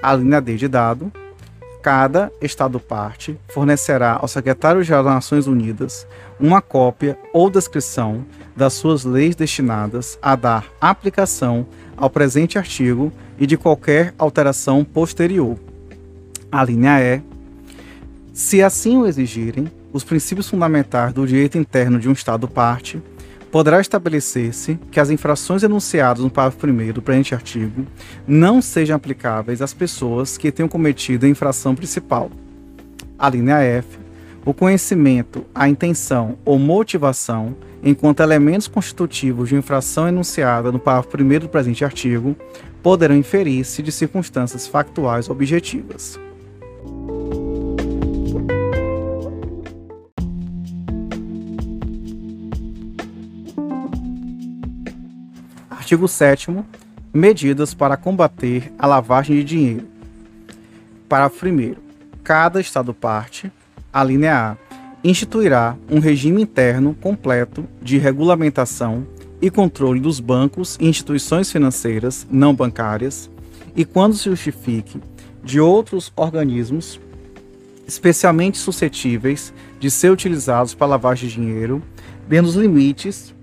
A 0.00 0.14
linha 0.14 0.40
D 0.40 0.56
de 0.56 0.68
dado. 0.68 1.12
Cada 1.82 2.30
Estado-parte 2.42 3.38
fornecerá 3.48 4.18
ao 4.20 4.28
Secretário-Geral 4.28 5.02
das 5.02 5.14
Nações 5.14 5.46
Unidas 5.46 6.06
uma 6.38 6.60
cópia 6.60 7.18
ou 7.32 7.48
descrição 7.48 8.24
das 8.54 8.74
suas 8.74 9.02
leis 9.02 9.34
destinadas 9.34 10.18
a 10.20 10.36
dar 10.36 10.66
aplicação 10.78 11.66
ao 11.96 12.10
presente 12.10 12.58
artigo 12.58 13.10
e 13.38 13.46
de 13.46 13.56
qualquer 13.56 14.14
alteração 14.18 14.84
posterior. 14.84 15.56
A 16.52 16.62
linha 16.62 17.00
E. 17.00 17.22
Se 18.34 18.62
assim 18.62 18.98
o 18.98 19.06
exigirem, 19.06 19.72
os 19.90 20.04
princípios 20.04 20.50
fundamentais 20.50 21.14
do 21.14 21.26
direito 21.26 21.56
interno 21.56 21.98
de 21.98 22.10
um 22.10 22.12
Estado-parte 22.12 23.02
poderá 23.50 23.80
estabelecer-se 23.80 24.78
que 24.90 25.00
as 25.00 25.10
infrações 25.10 25.62
enunciadas 25.62 26.22
no 26.22 26.30
parágrafo 26.30 26.66
1 26.66 26.92
do 26.92 27.02
presente 27.02 27.34
artigo 27.34 27.84
não 28.26 28.62
sejam 28.62 28.96
aplicáveis 28.96 29.60
às 29.60 29.74
pessoas 29.74 30.38
que 30.38 30.52
tenham 30.52 30.68
cometido 30.68 31.26
a 31.26 31.28
infração 31.28 31.74
principal. 31.74 32.30
A 33.18 33.28
linha 33.28 33.58
F. 33.58 33.98
O 34.44 34.54
conhecimento, 34.54 35.44
a 35.54 35.68
intenção 35.68 36.38
ou 36.44 36.58
motivação, 36.58 37.54
enquanto 37.82 38.20
elementos 38.20 38.66
constitutivos 38.66 39.50
de 39.50 39.56
infração 39.56 40.08
enunciada 40.08 40.72
no 40.72 40.78
parágrafo 40.78 41.16
1 41.20 41.40
do 41.40 41.48
presente 41.48 41.84
artigo, 41.84 42.34
poderão 42.82 43.16
inferir-se 43.16 43.82
de 43.82 43.92
circunstâncias 43.92 44.66
factuais 44.66 45.28
objetivas. 45.28 46.18
Artigo 55.90 56.06
7 56.06 56.56
Medidas 57.12 57.74
para 57.74 57.96
combater 57.96 58.72
a 58.78 58.86
lavagem 58.86 59.34
de 59.38 59.42
dinheiro. 59.42 59.88
Parágrafo 61.08 61.48
1 61.48 61.74
Cada 62.22 62.60
Estado 62.60 62.94
parte, 62.94 63.50
a 63.92 64.04
linha 64.04 64.52
A, 64.52 64.56
instituirá 65.02 65.76
um 65.90 65.98
regime 65.98 66.42
interno 66.42 66.94
completo 66.94 67.66
de 67.82 67.98
regulamentação 67.98 69.04
e 69.42 69.50
controle 69.50 69.98
dos 69.98 70.20
bancos 70.20 70.78
e 70.80 70.86
instituições 70.86 71.50
financeiras 71.50 72.24
não 72.30 72.54
bancárias 72.54 73.28
e, 73.74 73.84
quando 73.84 74.14
se 74.14 74.30
justifique, 74.30 75.00
de 75.42 75.58
outros 75.58 76.12
organismos 76.14 77.00
especialmente 77.84 78.58
suscetíveis 78.58 79.52
de 79.80 79.90
ser 79.90 80.12
utilizados 80.12 80.72
para 80.72 80.86
lavagem 80.86 81.28
de 81.28 81.34
dinheiro, 81.34 81.82
dentro 82.28 82.46
dos 82.46 82.54
limites 82.54 83.34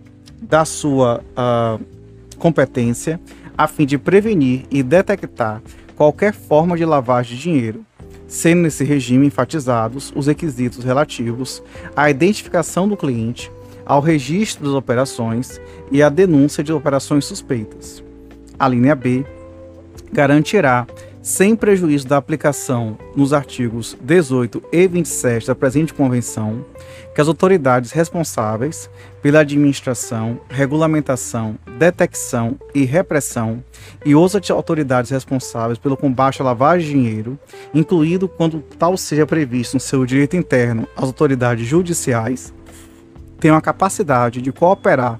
da 0.41 0.63
sua 0.63 1.21
uh, 1.35 1.96
competência 2.37 3.19
a 3.57 3.67
fim 3.67 3.85
de 3.85 3.97
prevenir 3.97 4.65
e 4.69 4.83
detectar 4.83 5.61
qualquer 5.95 6.33
forma 6.33 6.77
de 6.77 6.85
lavagem 6.85 7.35
de 7.35 7.41
dinheiro, 7.41 7.85
sendo 8.27 8.61
nesse 8.61 8.83
regime 8.83 9.25
enfatizados 9.25 10.13
os 10.15 10.27
requisitos 10.27 10.83
relativos 10.83 11.63
à 11.95 12.09
identificação 12.09 12.87
do 12.87 12.95
cliente, 12.95 13.51
ao 13.85 14.01
registro 14.01 14.65
das 14.65 14.73
operações 14.73 15.59
e 15.91 16.03
à 16.03 16.09
denúncia 16.09 16.63
de 16.63 16.71
operações 16.71 17.25
suspeitas. 17.25 18.03
A 18.59 18.67
linha 18.67 18.95
B 18.95 19.25
garantirá 20.11 20.85
sem 21.27 21.57
prejuízo 21.57 22.07
da 22.07 22.15
aplicação 22.15 22.97
nos 23.13 23.33
artigos 23.33 23.97
18 24.01 24.63
e 24.71 24.87
27 24.87 25.47
da 25.47 25.53
presente 25.53 25.93
convenção, 25.93 26.63
que 27.13 27.19
as 27.19 27.27
autoridades 27.27 27.91
responsáveis 27.91 28.89
pela 29.21 29.41
administração, 29.41 30.39
regulamentação, 30.47 31.57
detecção 31.77 32.57
e 32.73 32.85
repressão 32.85 33.61
e 34.05 34.15
outras 34.15 34.49
autoridades 34.51 35.11
responsáveis 35.11 35.77
pelo 35.77 35.97
combate 35.97 36.41
à 36.41 36.45
lavagem 36.45 36.87
de 36.87 36.93
dinheiro, 36.93 37.37
incluído 37.73 38.29
quando 38.29 38.61
tal 38.79 38.95
seja 38.95 39.27
previsto 39.27 39.73
no 39.73 39.81
seu 39.81 40.05
direito 40.05 40.37
interno 40.37 40.87
as 40.95 41.03
autoridades 41.03 41.67
judiciais, 41.67 42.53
tenham 43.37 43.57
a 43.57 43.61
capacidade 43.61 44.41
de 44.41 44.53
cooperar 44.53 45.19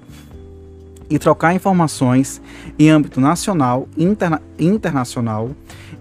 e 1.10 1.18
trocar 1.18 1.54
informações 1.54 2.40
em 2.78 2.90
âmbito 2.90 3.20
nacional 3.20 3.88
e 3.96 4.04
interna 4.04 4.42
internacional, 4.58 5.50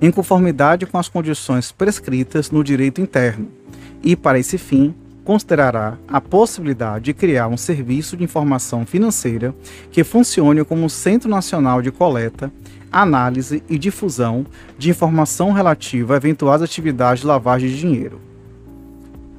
em 0.02 0.12
conformidade 0.12 0.86
com 0.86 0.98
as 0.98 1.10
condições 1.10 1.72
prescritas 1.72 2.52
no 2.52 2.64
direito 2.64 3.02
interno, 3.02 3.48
e, 4.04 4.16
para 4.16 4.40
esse 4.40 4.58
fim, 4.58 4.94
considerará 5.24 5.98
a 6.08 6.22
possibilidade 6.22 7.06
de 7.06 7.14
criar 7.14 7.48
um 7.48 7.58
serviço 7.58 8.16
de 8.16 8.24
informação 8.24 8.86
financeira 8.86 9.54
que 9.92 10.04
funcione 10.04 10.64
como 10.64 10.90
Centro 10.90 11.30
Nacional 11.30 11.82
de 11.82 11.92
Coleta, 11.92 12.52
Análise 12.90 13.62
e 13.70 13.78
Difusão 13.78 14.46
de 14.78 14.90
informação 14.90 15.52
relativa 15.52 16.14
a 16.14 16.18
eventuais 16.18 16.62
atividades 16.62 17.22
de 17.22 17.28
lavagem 17.28 17.70
de 17.70 17.78
dinheiro. 17.78 18.22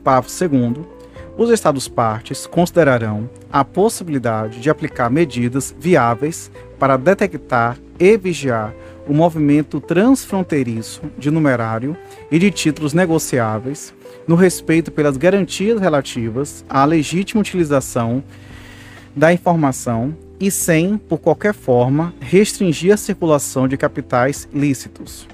Parágrafo 0.05 0.49
2 0.49 0.99
os 1.39 1.51
Estados-partes 1.51 2.49
considerarão 2.49 3.31
a 3.51 3.65
possibilidade 3.65 4.61
de 4.61 4.69
aplicar 4.69 5.09
medidas 5.09 5.73
viáveis 5.79 6.51
para 6.81 6.97
detectar 6.97 7.79
e 7.97 8.17
vigiar 8.17 8.75
o 9.09 9.15
movimento 9.15 9.81
transfronteiriço 9.81 11.03
de 11.19 11.31
numerário 11.31 11.97
e 12.31 12.39
de 12.39 12.51
títulos 12.51 12.93
negociáveis, 12.93 13.95
no 14.27 14.37
respeito 14.37 14.93
pelas 14.93 15.17
garantias 15.17 15.81
relativas 15.81 16.65
à 16.69 16.85
legítima 16.85 17.41
utilização 17.41 18.23
da 19.17 19.33
informação 19.33 20.15
e 20.39 20.51
sem, 20.51 20.99
por 20.99 21.19
qualquer 21.19 21.55
forma, 21.55 22.15
restringir 22.21 22.93
a 22.93 22.97
circulação 22.97 23.67
de 23.67 23.77
capitais 23.77 24.47
lícitos. 24.53 25.27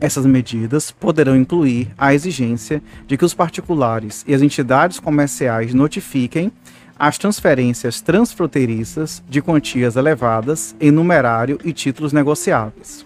Essas 0.00 0.26
medidas 0.26 0.90
poderão 0.90 1.36
incluir 1.36 1.88
a 1.96 2.12
exigência 2.12 2.82
de 3.06 3.16
que 3.16 3.24
os 3.24 3.34
particulares 3.34 4.24
e 4.26 4.34
as 4.34 4.42
entidades 4.42 4.98
comerciais 4.98 5.72
notifiquem 5.72 6.50
as 6.98 7.18
transferências 7.18 8.00
transfronteiriças 8.00 9.22
de 9.28 9.42
quantias 9.42 9.96
elevadas 9.96 10.74
em 10.80 10.90
numerário 10.90 11.58
e 11.62 11.72
títulos 11.72 12.12
negociáveis. 12.12 13.04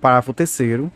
Parágrafo 0.00 0.32
3. 0.32 0.90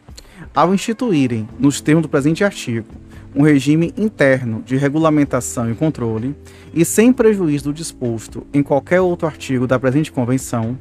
Ao 0.54 0.74
instituírem, 0.74 1.46
nos 1.58 1.80
termos 1.80 2.02
do 2.02 2.08
presente 2.08 2.42
artigo, 2.42 2.88
um 3.34 3.42
regime 3.42 3.92
interno 3.98 4.62
de 4.64 4.76
regulamentação 4.76 5.70
e 5.70 5.74
controle, 5.74 6.34
e 6.72 6.84
sem 6.86 7.12
prejuízo 7.12 7.64
do 7.64 7.74
disposto 7.74 8.46
em 8.52 8.62
qualquer 8.62 9.02
outro 9.02 9.26
artigo 9.26 9.66
da 9.66 9.78
presente 9.78 10.10
Convenção, 10.10 10.78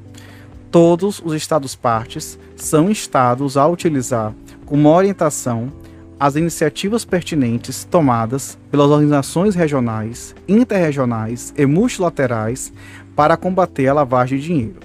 todos 0.71 1.21
os 1.23 1.33
Estados-partes 1.33 2.39
são 2.55 2.89
instados 2.89 3.57
a 3.57 3.67
utilizar 3.67 4.33
como 4.65 4.89
orientação 4.89 5.71
as 6.19 6.35
iniciativas 6.35 7.03
pertinentes 7.03 7.83
tomadas 7.83 8.57
pelas 8.71 8.89
organizações 8.89 9.55
regionais, 9.55 10.35
interregionais 10.47 11.53
e 11.57 11.65
multilaterais 11.65 12.71
para 13.15 13.37
combater 13.37 13.87
a 13.87 13.93
lavagem 13.93 14.39
de 14.39 14.45
dinheiro. 14.45 14.79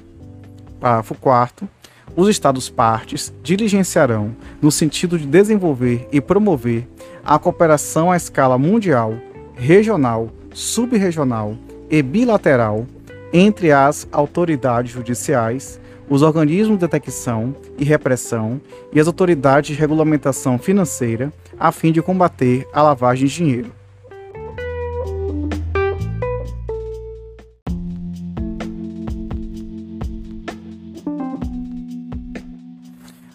Parágrafo 0.80 1.14
4 1.14 1.68
os 2.16 2.28
Estados-partes 2.28 3.32
diligenciarão 3.42 4.34
no 4.60 4.70
sentido 4.70 5.18
de 5.18 5.26
desenvolver 5.26 6.08
e 6.12 6.20
promover 6.20 6.86
a 7.24 7.38
cooperação 7.38 8.10
à 8.10 8.16
escala 8.16 8.58
mundial, 8.58 9.14
regional, 9.54 10.30
subregional 10.52 11.56
e 11.88 12.02
bilateral 12.02 12.86
entre 13.32 13.70
as 13.70 14.08
autoridades 14.10 14.92
judiciais, 14.92 15.79
os 16.10 16.22
organismos 16.22 16.76
de 16.76 16.80
detecção 16.88 17.54
e 17.78 17.84
repressão 17.84 18.60
e 18.92 18.98
as 18.98 19.06
autoridades 19.06 19.68
de 19.68 19.80
regulamentação 19.80 20.58
financeira, 20.58 21.32
a 21.58 21.70
fim 21.70 21.92
de 21.92 22.02
combater 22.02 22.66
a 22.72 22.82
lavagem 22.82 23.28
de 23.28 23.34
dinheiro. 23.34 23.72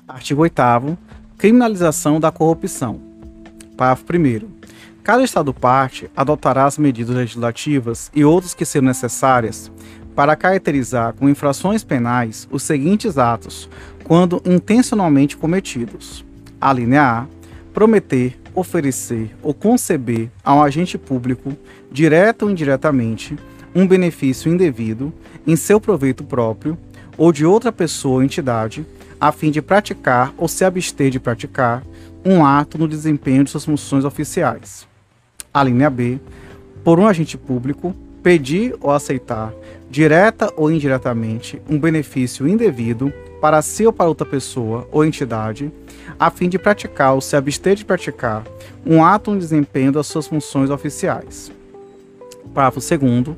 Artigo 0.05 0.41
8 0.41 0.97
Criminalização 1.38 2.19
da 2.19 2.31
corrupção. 2.31 2.99
Parágrafo 3.77 4.05
1 4.11 4.55
Cada 5.01 5.23
Estado-parte 5.23 6.09
adotará 6.15 6.65
as 6.65 6.77
medidas 6.77 7.15
legislativas 7.15 8.11
e 8.13 8.25
outras 8.25 8.53
que 8.53 8.65
serão 8.65 8.88
necessárias 8.88 9.71
para 10.15 10.36
caracterizar 10.36 11.13
com 11.13 11.30
infrações 11.30 11.84
penais 11.84 12.47
os 12.49 12.63
seguintes 12.63 13.17
atos, 13.17 13.69
quando 14.04 14.41
intencionalmente 14.45 15.36
cometidos: 15.36 16.25
a 16.60 16.71
linha 16.71 17.04
A, 17.04 17.25
prometer, 17.73 18.39
oferecer 18.56 19.36
ou 19.43 19.54
conceber 19.54 20.30
a 20.43 20.56
um 20.56 20.63
agente 20.63 20.97
público, 20.97 21.54
direta 21.91 22.45
ou 22.45 22.51
indiretamente, 22.51 23.38
um 23.75 23.86
benefício 23.86 24.51
indevido 24.51 25.13
em 25.45 25.56
seu 25.58 25.80
proveito 25.82 26.23
próprio 26.23 26.78
ou 27.17 27.32
de 27.32 27.45
outra 27.45 27.71
pessoa 27.71 28.15
ou 28.15 28.23
entidade, 28.23 28.86
a 29.19 29.32
fim 29.32 29.51
de 29.51 29.62
praticar 29.62 30.34
ou 30.38 30.47
se 30.47 30.63
abster 30.63 31.10
de 31.10 31.19
praticar 31.19 31.84
um 32.23 32.43
ato 32.43 32.78
no 32.78 32.88
desempenho 32.88 33.43
de 33.43 33.51
suas 33.51 33.65
funções 33.65 34.06
oficiais. 34.06 34.88
A 35.54 35.63
linha 35.63 35.89
B, 35.89 36.19
por 36.84 36.99
um 36.99 37.08
agente 37.08 37.38
público, 37.38 37.95
pedir 38.23 38.75
ou 38.82 38.91
aceitar, 38.91 39.54
direta 39.95 40.51
ou 40.58 40.69
indiretamente, 40.69 41.62
um 41.69 41.79
benefício 41.79 42.45
indevido 42.45 43.13
para 43.39 43.62
si 43.62 43.86
ou 43.86 43.93
para 43.93 44.10
outra 44.10 44.25
pessoa 44.25 44.86
ou 44.91 45.05
entidade, 45.05 45.71
a 46.19 46.29
fim 46.29 46.49
de 46.49 46.60
praticar 46.60 47.13
ou 47.13 47.21
se 47.21 47.34
abster 47.34 47.75
de 47.75 47.86
praticar 47.86 48.43
um 48.86 49.01
ato 49.01 49.31
no 49.31 49.39
desempenho 49.39 49.93
das 49.93 50.05
suas 50.05 50.27
funções 50.27 50.69
oficiais. 50.69 51.49
Parágrafo 52.53 52.81
2 52.81 53.38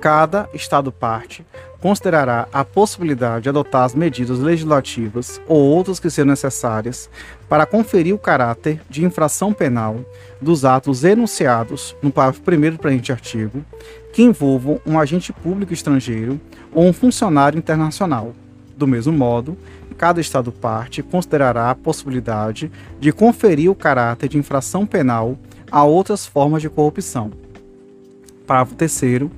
cada 0.00 0.48
Estado-parte 0.54 1.44
considerará 1.80 2.46
a 2.52 2.64
possibilidade 2.64 3.44
de 3.44 3.48
adotar 3.48 3.84
as 3.84 3.94
medidas 3.94 4.38
legislativas 4.38 5.40
ou 5.48 5.58
outras 5.58 5.98
que 5.98 6.10
sejam 6.10 6.30
necessárias 6.30 7.08
para 7.48 7.66
conferir 7.66 8.14
o 8.14 8.18
caráter 8.18 8.80
de 8.88 9.04
infração 9.04 9.52
penal 9.52 10.04
dos 10.40 10.64
atos 10.64 11.04
enunciados 11.04 11.96
no 12.02 12.10
parágrafo 12.10 12.42
1 12.48 12.72
do 12.72 12.78
presente 12.78 13.12
artigo, 13.12 13.64
que 14.12 14.22
envolvam 14.22 14.80
um 14.86 14.98
agente 14.98 15.32
público 15.32 15.72
estrangeiro 15.72 16.40
ou 16.72 16.84
um 16.84 16.92
funcionário 16.92 17.58
internacional. 17.58 18.34
Do 18.76 18.86
mesmo 18.86 19.12
modo, 19.12 19.56
cada 19.96 20.20
Estado 20.20 20.50
parte 20.50 21.02
considerará 21.02 21.70
a 21.70 21.74
possibilidade 21.74 22.70
de 22.98 23.12
conferir 23.12 23.70
o 23.70 23.74
caráter 23.74 24.28
de 24.28 24.38
infração 24.38 24.86
penal 24.86 25.38
a 25.70 25.84
outras 25.84 26.26
formas 26.26 26.62
de 26.62 26.70
corrupção. 26.70 27.30
Parágrafo 28.46 28.74
3 28.74 29.30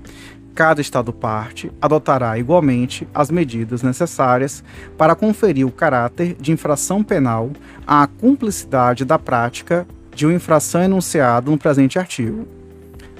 cada 0.54 0.80
Estado 0.80 1.12
parte 1.12 1.72
adotará 1.80 2.38
igualmente 2.38 3.08
as 3.14 3.30
medidas 3.30 3.82
necessárias 3.82 4.62
para 4.96 5.14
conferir 5.14 5.66
o 5.66 5.72
caráter 5.72 6.36
de 6.38 6.52
infração 6.52 7.02
penal 7.02 7.50
à 7.86 8.06
cumplicidade 8.06 9.04
da 9.04 9.18
prática 9.18 9.86
de 10.14 10.26
uma 10.26 10.34
infração 10.34 10.82
enunciada 10.82 11.50
no 11.50 11.58
presente 11.58 11.98
artigo. 11.98 12.46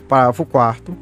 Parágrafo 0.09 0.45
4 0.45 0.97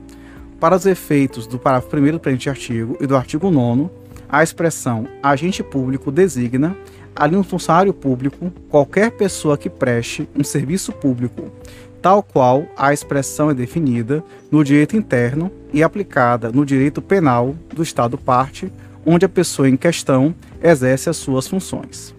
Para 0.61 0.77
os 0.77 0.87
efeitos 0.87 1.47
do 1.47 1.59
parágrafo 1.59 1.97
1 1.97 2.13
do 2.13 2.21
presente 2.21 2.49
artigo 2.49 2.97
e 3.01 3.07
do 3.07 3.17
artigo 3.17 3.51
9 3.51 3.91
a 4.29 4.45
expressão 4.45 5.09
agente 5.21 5.61
público 5.61 6.13
designa, 6.13 6.77
ali 7.17 7.37
um 7.37 7.43
funcionário 7.43 7.93
público, 7.93 8.53
qualquer 8.69 9.11
pessoa 9.11 9.59
que 9.59 9.69
preste 9.69 10.29
um 10.37 10.45
serviço 10.45 10.93
público 10.93 11.51
tal 12.01 12.23
qual 12.23 12.67
a 12.77 12.93
expressão 12.93 13.51
é 13.51 13.55
definida 13.55 14.25
no 14.51 14.65
direito 14.65 14.97
interno 14.97 15.51
e 15.73 15.83
aplicada 15.83 16.51
no 16.51 16.65
direito 16.65 17.03
penal 17.03 17.55
do 17.75 17.83
Estado 17.83 18.17
parte, 18.17 18.73
onde 19.05 19.25
a 19.25 19.29
pessoa 19.29 19.69
em 19.69 19.77
questão 19.77 20.35
exerce 20.63 21.09
as 21.09 21.17
suas 21.17 21.47
funções. 21.47 22.15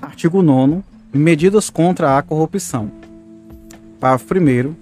Artigo 0.00 0.42
9. 0.42 0.82
Medidas 1.12 1.70
contra 1.70 2.16
a 2.16 2.22
corrupção. 2.22 2.90
Parágrafo 3.98 4.34
1. 4.34 4.74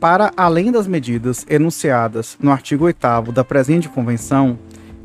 Para 0.00 0.32
além 0.34 0.72
das 0.72 0.86
medidas 0.86 1.44
enunciadas 1.48 2.36
no 2.40 2.50
artigo 2.50 2.86
8 2.86 3.30
da 3.32 3.44
presente 3.44 3.88
Convenção, 3.90 4.58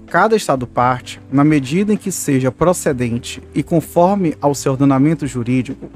cada 0.08 0.36
Estado 0.36 0.68
parte, 0.68 1.20
na 1.32 1.44
medida 1.44 1.94
em 1.94 1.98
que 1.98 2.12
seja 2.12 2.52
procedente 2.52 3.42
e 3.54 3.64
conforme 3.64 4.36
ao 4.40 4.54
seu 4.54 4.74
ordenamento 4.74 5.26
jurídico, 5.26 5.90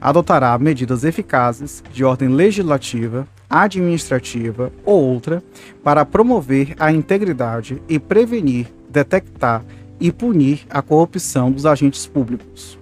adotará 0.00 0.58
medidas 0.58 1.04
eficazes 1.04 1.82
de 1.92 2.04
ordem 2.04 2.28
legislativa, 2.28 3.26
administrativa 3.48 4.72
ou 4.84 5.00
outra 5.00 5.42
para 5.82 6.04
promover 6.04 6.74
a 6.78 6.90
integridade 6.90 7.80
e 7.88 7.98
prevenir, 7.98 8.66
detectar 8.90 9.64
e 10.00 10.10
punir 10.10 10.66
a 10.68 10.82
corrupção 10.82 11.52
dos 11.52 11.64
agentes 11.64 12.06
públicos. 12.06 12.76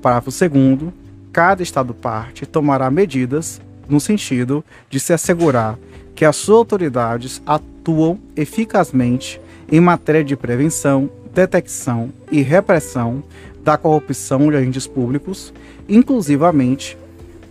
Parágrafo 0.00 0.30
2. 0.30 0.92
Cada 1.32 1.62
Estado 1.62 1.92
parte 1.92 2.46
tomará 2.46 2.90
medidas 2.90 3.60
no 3.88 4.00
sentido 4.00 4.64
de 4.88 5.00
se 5.00 5.12
assegurar 5.12 5.76
que 6.14 6.24
as 6.24 6.36
suas 6.36 6.58
autoridades 6.58 7.42
atuam 7.44 8.18
eficazmente 8.36 9.40
em 9.70 9.80
matéria 9.80 10.24
de 10.24 10.36
prevenção, 10.36 11.08
detecção 11.32 12.12
e 12.30 12.42
repressão 12.42 13.22
da 13.62 13.76
corrupção 13.76 14.50
de 14.50 14.56
agentes 14.56 14.86
públicos, 14.86 15.52
inclusivamente 15.88 16.98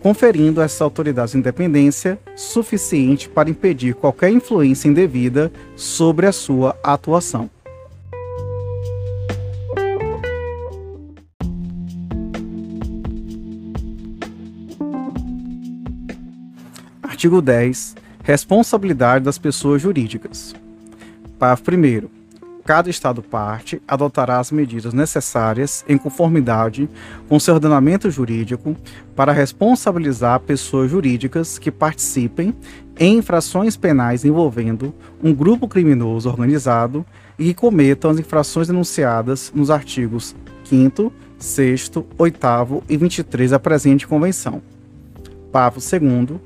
conferindo 0.01 0.61
a 0.61 0.63
essas 0.63 0.81
autoridades 0.81 1.35
independência 1.35 2.17
suficiente 2.35 3.27
para 3.27 3.49
impedir 3.49 3.93
qualquer 3.95 4.29
influência 4.29 4.87
indevida 4.87 5.51
sobre 5.75 6.25
a 6.25 6.31
sua 6.31 6.75
atuação. 6.83 7.49
Artigo 17.03 17.41
10. 17.41 17.97
Responsabilidade 18.23 19.25
das 19.25 19.37
pessoas 19.37 19.81
jurídicas. 19.81 20.55
Parágrafo 21.39 21.71
1. 21.71 22.09
Cada 22.65 22.89
Estado 22.89 23.23
parte 23.23 23.81
adotará 23.87 24.39
as 24.39 24.51
medidas 24.51 24.93
necessárias 24.93 25.85
em 25.87 25.97
conformidade 25.97 26.87
com 27.29 27.39
seu 27.39 27.53
ordenamento 27.53 28.11
jurídico 28.11 28.75
para 29.15 29.31
responsabilizar 29.31 30.41
pessoas 30.41 30.91
jurídicas 30.91 31.57
que 31.57 31.71
participem 31.71 32.53
em 32.99 33.17
infrações 33.17 33.77
penais 33.77 34.25
envolvendo 34.25 34.93
um 35.23 35.33
grupo 35.33 35.65
criminoso 35.67 36.29
organizado 36.29 37.05
e 37.39 37.45
que 37.45 37.53
cometam 37.53 38.11
as 38.11 38.19
infrações 38.19 38.67
denunciadas 38.67 39.49
nos 39.55 39.71
artigos 39.71 40.35
5 40.65 41.11
6 41.39 41.91
8 42.17 42.83
e 42.89 42.97
23 42.97 43.51
da 43.51 43.59
presente 43.59 44.05
Convenção. 44.05 44.61
Parágrafo 45.53 45.79
2 45.79 46.39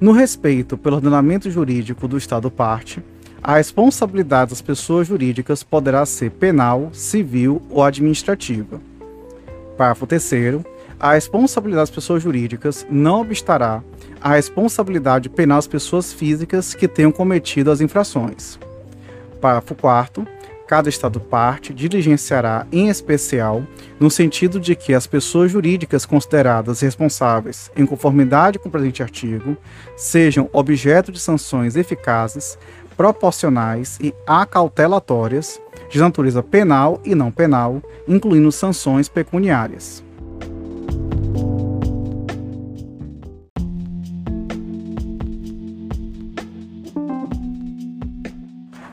No 0.00 0.12
respeito 0.12 0.78
pelo 0.78 0.94
ordenamento 0.94 1.50
jurídico 1.50 2.06
do 2.06 2.16
Estado 2.16 2.48
parte, 2.48 3.02
a 3.42 3.56
responsabilidade 3.56 4.50
das 4.50 4.62
pessoas 4.62 5.06
jurídicas 5.06 5.62
poderá 5.62 6.04
ser 6.04 6.30
penal, 6.30 6.90
civil 6.92 7.62
ou 7.70 7.82
administrativa. 7.82 8.80
Parágrafo 9.76 10.06
3. 10.06 10.64
A 10.98 11.12
responsabilidade 11.12 11.90
das 11.90 11.94
pessoas 11.94 12.22
jurídicas 12.22 12.86
não 12.90 13.20
obstará 13.20 13.82
a 14.20 14.34
responsabilidade 14.34 15.28
penal 15.28 15.58
das 15.58 15.66
pessoas 15.66 16.12
físicas 16.12 16.74
que 16.74 16.88
tenham 16.88 17.12
cometido 17.12 17.70
as 17.70 17.80
infrações. 17.80 18.58
Parágrafo 19.40 19.74
4. 19.74 20.26
Cada 20.66 20.88
Estado 20.88 21.20
parte 21.20 21.72
diligenciará, 21.72 22.66
em 22.72 22.88
especial, 22.88 23.62
no 24.00 24.10
sentido 24.10 24.58
de 24.58 24.74
que 24.74 24.94
as 24.94 25.06
pessoas 25.06 25.52
jurídicas 25.52 26.04
consideradas 26.04 26.80
responsáveis, 26.80 27.70
em 27.76 27.86
conformidade 27.86 28.58
com 28.58 28.68
o 28.68 28.72
presente 28.72 29.00
artigo, 29.00 29.56
sejam 29.96 30.50
objeto 30.52 31.12
de 31.12 31.20
sanções 31.20 31.76
eficazes 31.76 32.58
proporcionais 32.96 33.98
e 34.00 34.14
acautelatórias 34.26 35.60
de 35.90 36.00
natureza 36.00 36.42
penal 36.42 37.00
e 37.04 37.14
não 37.14 37.30
penal, 37.30 37.82
incluindo 38.08 38.50
sanções 38.50 39.08
pecuniárias. 39.08 40.02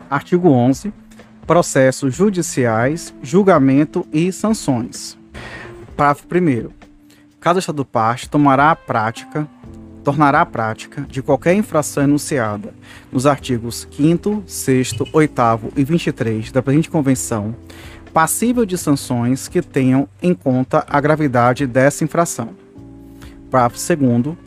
Artigo 0.09 0.49
11. 0.49 0.93
Processos 1.47 2.13
judiciais, 2.13 3.13
julgamento 3.23 4.05
e 4.13 4.31
sanções. 4.31 5.17
Parágrafo 5.97 6.27
1. 6.27 6.69
Cada 7.39 7.59
Estado 7.59 7.83
parte 7.83 8.29
tomará 8.29 8.71
a 8.71 8.75
prática 8.75 9.47
tornará 10.03 10.41
a 10.41 10.45
prática 10.45 11.05
de 11.09 11.21
qualquer 11.21 11.53
infração 11.53 12.03
enunciada 12.03 12.73
nos 13.11 13.25
artigos 13.25 13.87
5 13.91 14.43
6 14.45 14.95
8 15.13 15.41
e 15.75 15.83
23 15.83 16.51
da 16.51 16.61
presente 16.61 16.89
Convenção 16.89 17.55
passível 18.13 18.63
de 18.63 18.77
sanções 18.77 19.47
que 19.47 19.61
tenham 19.61 20.07
em 20.21 20.35
conta 20.35 20.85
a 20.87 21.01
gravidade 21.01 21.65
dessa 21.65 22.03
infração. 22.03 22.51
Parágrafo 23.49 23.77
2 23.95 24.37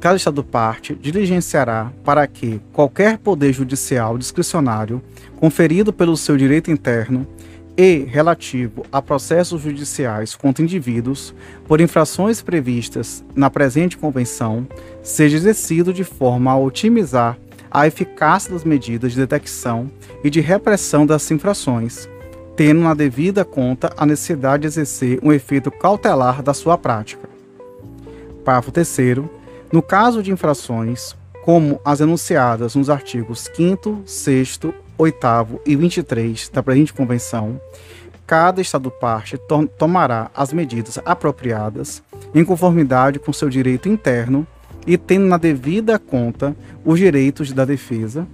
Cada 0.00 0.16
Estado 0.16 0.42
parte 0.42 0.94
diligenciará 0.94 1.92
para 2.02 2.26
que 2.26 2.58
qualquer 2.72 3.18
poder 3.18 3.52
judicial 3.52 4.16
discricionário 4.16 5.02
conferido 5.36 5.92
pelo 5.92 6.16
seu 6.16 6.38
direito 6.38 6.70
interno 6.70 7.26
e 7.76 8.04
relativo 8.04 8.84
a 8.90 9.00
processos 9.00 9.62
judiciais 9.62 10.34
contra 10.34 10.62
indivíduos 10.62 11.34
por 11.66 11.80
infrações 11.80 12.42
previstas 12.42 13.24
na 13.34 13.48
presente 13.48 13.96
convenção 13.96 14.66
seja 15.02 15.36
exercido 15.36 15.92
de 15.92 16.04
forma 16.04 16.50
a 16.50 16.58
otimizar 16.58 17.38
a 17.70 17.86
eficácia 17.86 18.52
das 18.52 18.64
medidas 18.64 19.12
de 19.12 19.18
detecção 19.18 19.90
e 20.24 20.30
de 20.30 20.40
repressão 20.40 21.06
das 21.06 21.30
infrações, 21.30 22.08
tendo 22.56 22.80
na 22.80 22.94
devida 22.94 23.44
conta 23.44 23.92
a 23.96 24.04
necessidade 24.04 24.62
de 24.62 24.66
exercer 24.66 25.20
um 25.22 25.32
efeito 25.32 25.70
cautelar 25.70 26.42
da 26.42 26.52
sua 26.52 26.76
prática. 26.76 27.28
Parágrafo 28.44 28.72
3 28.72 29.18
No 29.70 29.80
caso 29.80 30.22
de 30.22 30.32
infrações, 30.32 31.14
como 31.44 31.80
as 31.84 32.00
enunciadas 32.00 32.74
nos 32.74 32.90
artigos 32.90 33.48
5 33.54 34.02
6 34.04 34.58
8 35.00 35.62
e 35.64 35.74
23 35.76 36.50
da 36.50 36.62
presente 36.62 36.92
convenção, 36.92 37.58
cada 38.26 38.60
Estado 38.60 38.90
parte 38.90 39.38
to 39.38 39.66
tomará 39.78 40.30
as 40.34 40.52
medidas 40.52 40.98
apropriadas 41.06 42.02
em 42.34 42.44
conformidade 42.44 43.18
com 43.18 43.32
seu 43.32 43.48
direito 43.48 43.88
interno 43.88 44.46
e 44.86 44.98
tendo 44.98 45.24
na 45.24 45.38
devida 45.38 45.98
conta 45.98 46.54
os 46.84 46.98
direitos 46.98 47.50
da 47.50 47.64
defesa, 47.64 48.26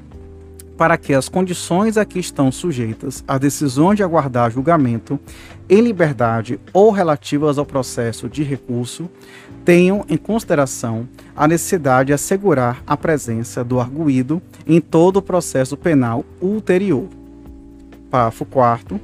para 0.77 0.97
que 0.97 1.15
as 1.15 1.29
condições 1.29 1.97
a 1.97 2.05
que 2.05 2.19
estão 2.19 2.51
sujeitas 2.51 3.23
as 3.29 3.39
decisões 3.39 3.97
de 3.97 4.03
aguardar 4.03 4.51
julgamento 4.51 5.21
em 5.69 5.81
liberdade 5.81 6.59
ou 6.73 6.91
relativas 6.91 7.59
ao 7.59 7.65
processo 7.65 8.29
de 8.29 8.43
recurso 8.43 9.09
tenham 9.67 10.05
em 10.09 10.17
consideração 10.17 11.09
a 11.35 11.49
necessidade 11.49 12.07
de 12.07 12.13
assegurar 12.13 12.83
a 12.87 12.97
presença 12.97 13.65
do 13.65 13.81
arguído 13.81 14.41
em 14.65 14.81
todo 14.81 15.17
o 15.17 15.23
processo 15.23 15.77
penal 15.77 16.25
ulterior. 16.41 17.09
Parágrafo 18.09 18.45
4 18.45 19.01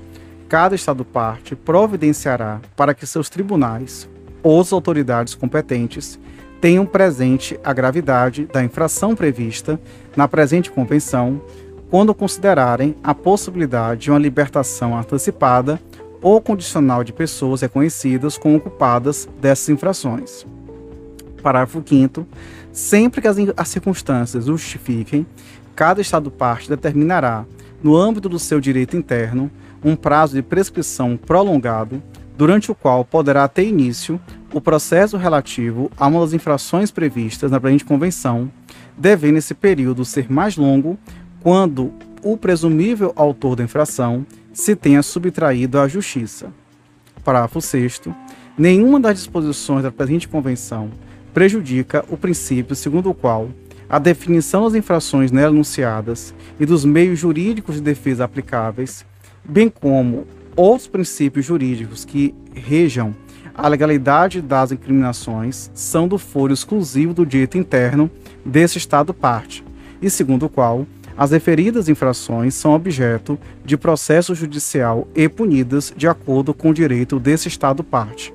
cada 0.49 0.75
Estado-parte 0.75 1.57
providenciará 1.57 2.61
para 2.77 2.95
que 2.95 3.07
seus 3.07 3.29
tribunais 3.29 4.09
ou 4.43 4.61
as 4.61 4.73
autoridades 4.73 5.35
competentes 5.35 6.19
tenham 6.61 6.87
presente 6.87 7.59
a 7.65 7.73
gravidade 7.73 8.45
da 8.45 8.63
infração 8.63 9.17
prevista 9.17 9.81
na 10.15 10.29
presente 10.29 10.71
convenção 10.71 11.41
quando 11.91 12.15
considerarem 12.15 12.95
a 13.03 13.15
possibilidade 13.15 14.03
de 14.03 14.11
uma 14.11 14.19
libertação 14.19 14.97
antecipada 14.97 15.81
ou 16.23 16.41
condicional 16.41 17.03
de 17.03 17.13
pessoas 17.13 17.61
reconhecidas 17.61 18.39
como 18.39 18.61
culpadas 18.61 19.29
dessas 19.41 19.69
infrações. 19.69 20.47
Parágrafo 21.43 21.83
5 21.85 22.27
Sempre 22.73 23.21
que 23.21 23.29
as, 23.29 23.37
as 23.55 23.69
circunstâncias 23.69 24.47
justifiquem, 24.47 25.27
cada 25.77 26.01
Estado-parte 26.01 26.71
determinará, 26.71 27.45
no 27.83 27.97
âmbito 27.97 28.29
do 28.29 28.39
seu 28.39 28.61
direito 28.61 28.97
interno, 28.97 29.51
um 29.85 29.95
prazo 29.95 30.35
de 30.35 30.43
prescrição 30.43 31.17
prolongado, 31.17 32.03
durante 32.39 32.71
o 32.71 32.75
qual 32.75 33.05
poderá 33.05 33.47
ter 33.47 33.67
início 33.67 34.19
o 34.55 34.61
processo 34.61 35.17
relativo 35.17 35.91
a 35.99 36.07
uma 36.07 36.21
das 36.21 36.33
infrações 36.33 36.91
previstas 36.91 37.51
na 37.51 37.61
presente 37.61 37.85
convenção, 37.85 38.51
devendo 38.97 39.39
esse 39.39 39.55
período 39.55 40.05
ser 40.05 40.31
mais 40.33 40.57
longo 40.57 40.99
quando 41.43 41.93
o 42.23 42.37
presumível 42.37 43.13
autor 43.17 43.57
da 43.57 43.65
infração 43.65 44.25
se 44.53 44.77
tenha 44.77 45.03
subtraído 45.03 45.79
à 45.79 45.89
justiça. 45.89 46.53
Parágrafo 47.25 47.61
6 47.61 48.03
Nenhuma 48.57 49.01
das 49.01 49.19
disposições 49.19 49.83
da 49.83 49.91
presente 49.91 50.29
convenção 50.29 50.91
prejudica 51.33 52.05
o 52.09 52.17
princípio 52.17 52.77
segundo 52.77 53.11
o 53.11 53.15
qual 53.15 53.49
a 53.89 53.99
definição 53.99 54.65
das 54.65 54.75
infrações 54.75 55.31
nela 55.31 55.53
enunciadas 55.53 56.35
e 56.59 56.67
dos 56.67 56.85
meios 56.85 57.19
jurídicos 57.19 57.77
de 57.77 57.81
defesa 57.81 58.25
aplicáveis 58.25 59.05
bem 59.45 59.69
como 59.69 60.27
outros 60.57 60.87
princípios 60.87 61.45
jurídicos 61.45 62.05
que 62.05 62.35
rejam 62.55 63.15
a 63.55 63.69
legalidade 63.69 64.41
das 64.41 64.73
incriminações, 64.73 65.71
são 65.75 66.09
do 66.09 66.19
foro 66.19 66.53
exclusivo 66.53 67.13
do 67.13 67.27
direito 67.27 67.59
interno 67.59 68.11
desse 68.45 68.79
Estado-parte, 68.79 69.63
e 70.01 70.09
segundo 70.09 70.47
o 70.47 70.49
qual 70.49 70.87
as 71.17 71.31
referidas 71.31 71.89
infrações 71.89 72.55
são 72.55 72.75
objeto 72.75 73.39
de 73.65 73.77
processo 73.77 74.35
judicial 74.35 75.07
e 75.15 75.29
punidas 75.29 75.93
de 75.97 76.09
acordo 76.09 76.53
com 76.53 76.71
o 76.71 76.75
direito 76.75 77.19
desse 77.19 77.49
Estado-parte. 77.49 78.35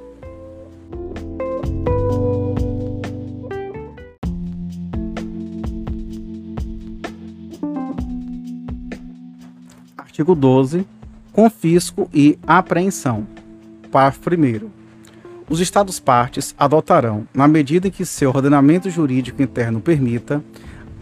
Artigo 9.97 10.33
12 10.33 10.85
confisco 11.37 12.09
e 12.11 12.35
apreensão. 12.47 13.27
Parágrafo 13.91 14.27
1. 14.27 14.69
Os 15.47 15.59
Estados-partes 15.59 16.55
adotarão, 16.57 17.27
na 17.31 17.47
medida 17.47 17.87
em 17.87 17.91
que 17.91 18.03
seu 18.03 18.31
ordenamento 18.31 18.89
jurídico 18.89 19.39
interno 19.39 19.79
permita, 19.79 20.43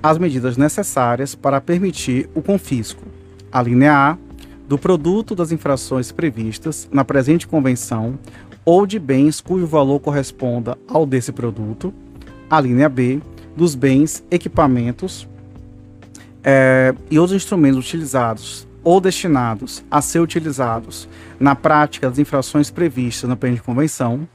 as 0.09 0.19
medidas 0.19 0.55
necessárias 0.55 1.33
para 1.33 1.59
permitir 1.59 2.29
o 2.35 2.41
confisco. 2.41 3.01
A 3.51 3.59
linha 3.61 4.11
A. 4.11 4.17
Do 4.67 4.77
produto 4.77 5.35
das 5.35 5.51
infrações 5.51 6.11
previstas 6.11 6.87
na 6.91 7.05
presente 7.05 7.47
convenção 7.47 8.17
ou 8.63 8.85
de 8.85 8.97
bens 8.97 9.39
cujo 9.39 9.65
valor 9.65 9.99
corresponda 9.99 10.77
ao 10.87 11.05
desse 11.05 11.31
produto. 11.31 11.93
A 12.49 12.61
linha 12.61 12.87
B. 12.87 13.19
Dos 13.55 13.73
bens, 13.73 14.23
equipamentos 14.29 15.27
é, 16.43 16.93
e 17.09 17.17
outros 17.17 17.35
instrumentos 17.35 17.79
utilizados 17.79 18.67
ou 18.83 18.99
destinados 18.99 19.83
a 19.89 20.01
ser 20.01 20.19
utilizados 20.19 21.07
na 21.39 21.55
prática 21.55 22.09
das 22.09 22.19
infrações 22.19 22.69
previstas 22.69 23.29
na 23.29 23.35
presente 23.35 23.63
convenção. 23.63 24.27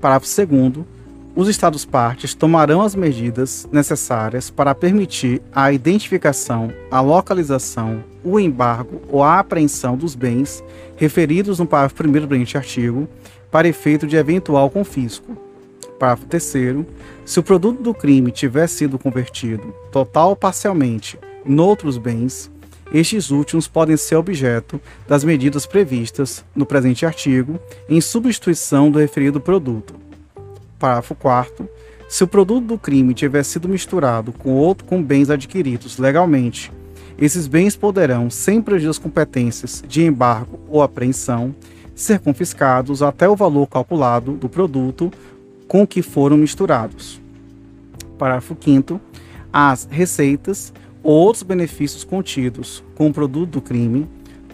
Parágrafo 0.00 0.46
2 0.46 0.97
os 1.38 1.46
Estados 1.46 1.84
partes 1.84 2.34
tomarão 2.34 2.82
as 2.82 2.96
medidas 2.96 3.68
necessárias 3.70 4.50
para 4.50 4.74
permitir 4.74 5.40
a 5.52 5.72
identificação, 5.72 6.72
a 6.90 7.00
localização, 7.00 8.02
o 8.24 8.40
embargo 8.40 9.00
ou 9.08 9.22
a 9.22 9.38
apreensão 9.38 9.96
dos 9.96 10.16
bens 10.16 10.64
referidos 10.96 11.60
no 11.60 11.66
parágrafo 11.66 12.02
1 12.02 12.10
do 12.10 12.26
presente 12.26 12.56
artigo, 12.56 13.08
para 13.52 13.68
efeito 13.68 14.04
de 14.04 14.16
eventual 14.16 14.68
confisco. 14.68 15.36
Parágrafo 15.96 16.26
3 16.26 16.84
se 17.24 17.38
o 17.38 17.42
produto 17.44 17.84
do 17.84 17.94
crime 17.94 18.32
tiver 18.32 18.66
sido 18.66 18.98
convertido, 18.98 19.72
total 19.92 20.30
ou 20.30 20.36
parcialmente, 20.36 21.16
noutros 21.44 21.98
bens, 21.98 22.50
estes 22.92 23.30
últimos 23.30 23.68
podem 23.68 23.96
ser 23.96 24.16
objeto 24.16 24.80
das 25.06 25.22
medidas 25.22 25.66
previstas 25.66 26.44
no 26.52 26.66
presente 26.66 27.06
artigo 27.06 27.60
em 27.88 28.00
substituição 28.00 28.90
do 28.90 28.98
referido 28.98 29.40
produto. 29.40 30.07
Parágrafo 30.78 31.14
4 31.14 31.68
se 32.08 32.24
o 32.24 32.28
produto 32.28 32.64
do 32.64 32.78
crime 32.78 33.12
tiver 33.12 33.42
sido 33.42 33.68
misturado 33.68 34.32
com 34.32 34.54
outro 34.54 34.86
com 34.86 35.02
bens 35.02 35.28
adquiridos 35.28 35.98
legalmente, 35.98 36.72
esses 37.18 37.46
bens 37.46 37.76
poderão, 37.76 38.30
sem 38.30 38.62
prejuízo 38.62 38.88
das 38.88 38.98
competências 38.98 39.84
de 39.86 40.02
embargo 40.04 40.58
ou 40.70 40.82
apreensão, 40.82 41.54
ser 41.94 42.20
confiscados 42.20 43.02
até 43.02 43.28
o 43.28 43.36
valor 43.36 43.66
calculado 43.66 44.32
do 44.32 44.48
produto 44.48 45.10
com 45.66 45.86
que 45.86 46.00
foram 46.00 46.38
misturados. 46.38 47.20
Parágrafo 48.16 48.56
5 48.58 48.98
as 49.52 49.88
receitas 49.90 50.72
ou 51.02 51.14
outros 51.14 51.42
benefícios 51.42 52.04
contidos 52.04 52.82
com 52.94 53.08
o 53.08 53.12
produto 53.12 53.50
do 53.50 53.60
crime, 53.60 54.08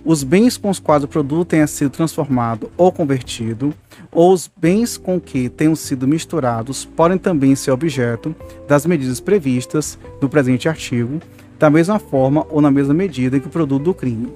os 0.05 0.23
bens 0.23 0.57
com 0.59 0.69
os 0.69 0.79
quais 0.79 1.03
o 1.03 1.09
produto 1.09 1.49
tenha 1.49 1.67
sido 1.67 1.91
transformado 1.91 2.71
ou 2.77 2.93
convertido, 2.93 3.73
ou 4.13 4.33
os 4.33 4.51
bens 4.55 4.99
com 4.99 5.19
que 5.19 5.49
tenham 5.49 5.75
sido 5.75 6.07
misturados 6.07 6.85
podem 6.85 7.17
também 7.17 7.55
ser 7.55 7.71
objeto 7.71 8.35
das 8.69 8.85
medidas 8.85 9.19
previstas 9.19 9.99
no 10.21 10.29
presente 10.29 10.69
artigo, 10.69 11.21
da 11.59 11.71
mesma 11.71 11.99
forma 11.99 12.47
ou 12.51 12.61
na 12.61 12.71
mesma 12.71 12.93
medida 12.93 13.41
que 13.41 13.47
o 13.47 13.51
produto 13.51 13.85
do 13.85 13.95
crime. 13.95 14.31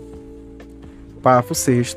Parágrafo 1.22 1.54
6 1.54 1.96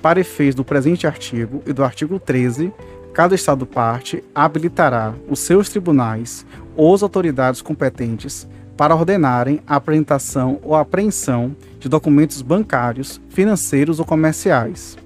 para 0.00 0.20
efeitos 0.20 0.54
do 0.54 0.64
presente 0.64 1.06
artigo 1.06 1.60
e 1.66 1.72
do 1.72 1.82
artigo 1.82 2.20
13, 2.20 2.72
cada 3.12 3.34
Estado-parte 3.34 4.22
habilitará 4.32 5.12
os 5.28 5.40
seus 5.40 5.68
tribunais 5.68 6.46
ou 6.76 6.94
as 6.94 7.02
autoridades 7.02 7.60
competentes 7.60 8.46
para 8.76 8.94
ordenarem 8.94 9.60
a 9.66 9.74
apresentação 9.74 10.60
ou 10.62 10.76
apreensão 10.76 11.56
de 11.78 11.88
documentos 11.88 12.42
bancários, 12.42 13.20
financeiros 13.28 13.98
ou 13.98 14.04
comerciais. 14.04 14.96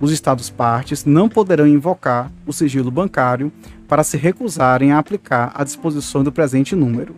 Os 0.00 0.10
Estados-partes 0.10 1.04
não 1.04 1.28
poderão 1.28 1.66
invocar 1.66 2.30
o 2.46 2.52
sigilo 2.52 2.90
bancário 2.90 3.52
para 3.86 4.02
se 4.02 4.16
recusarem 4.16 4.92
a 4.92 4.98
aplicar 4.98 5.52
as 5.54 5.66
disposições 5.66 6.24
do 6.24 6.32
presente 6.32 6.74
número. 6.74 7.14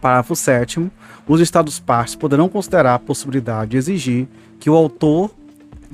Parágrafo 0.00 0.36
7. 0.36 0.90
Os 1.26 1.40
Estados-partes 1.40 2.14
poderão 2.14 2.48
considerar 2.48 2.94
a 2.94 2.98
possibilidade 2.98 3.72
de 3.72 3.76
exigir 3.76 4.28
que 4.58 4.68
o 4.68 4.74
autor 4.74 5.30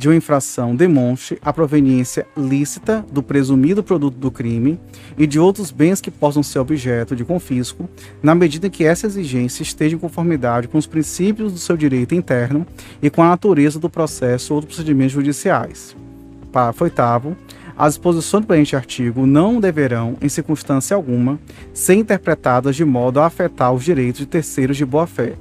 de 0.02 0.08
uma 0.08 0.16
infração 0.16 0.74
demonstre 0.74 1.38
a 1.40 1.52
proveniência 1.52 2.26
lícita 2.36 3.06
do 3.12 3.22
presumido 3.22 3.84
produto 3.84 4.16
do 4.16 4.32
crime 4.32 4.76
e 5.16 5.28
de 5.28 5.38
outros 5.38 5.70
bens 5.70 6.00
que 6.00 6.10
possam 6.10 6.42
ser 6.42 6.58
objeto 6.58 7.14
de 7.14 7.24
confisco, 7.24 7.88
na 8.20 8.34
medida 8.34 8.68
que 8.68 8.82
essa 8.82 9.06
exigência 9.06 9.62
esteja 9.62 9.94
em 9.94 9.98
conformidade 10.00 10.66
com 10.66 10.76
os 10.76 10.88
princípios 10.88 11.52
do 11.52 11.58
seu 11.60 11.76
direito 11.76 12.16
interno 12.16 12.66
e 13.00 13.08
com 13.08 13.22
a 13.22 13.28
natureza 13.28 13.78
do 13.78 13.88
processo 13.88 14.54
ou 14.54 14.60
dos 14.60 14.66
procedimentos 14.66 15.12
judiciais. 15.12 15.94
Parágrafo 16.50 16.82
8. 16.82 17.36
As 17.78 17.94
disposições 17.94 18.42
do 18.42 18.48
presente 18.48 18.74
artigo 18.74 19.24
não 19.24 19.60
deverão, 19.60 20.16
em 20.20 20.28
circunstância 20.28 20.96
alguma, 20.96 21.38
ser 21.72 21.94
interpretadas 21.94 22.74
de 22.74 22.84
modo 22.84 23.20
a 23.20 23.26
afetar 23.26 23.72
os 23.72 23.84
direitos 23.84 24.18
de 24.18 24.26
terceiros 24.26 24.76
de 24.76 24.84
boa-fé 24.84 25.34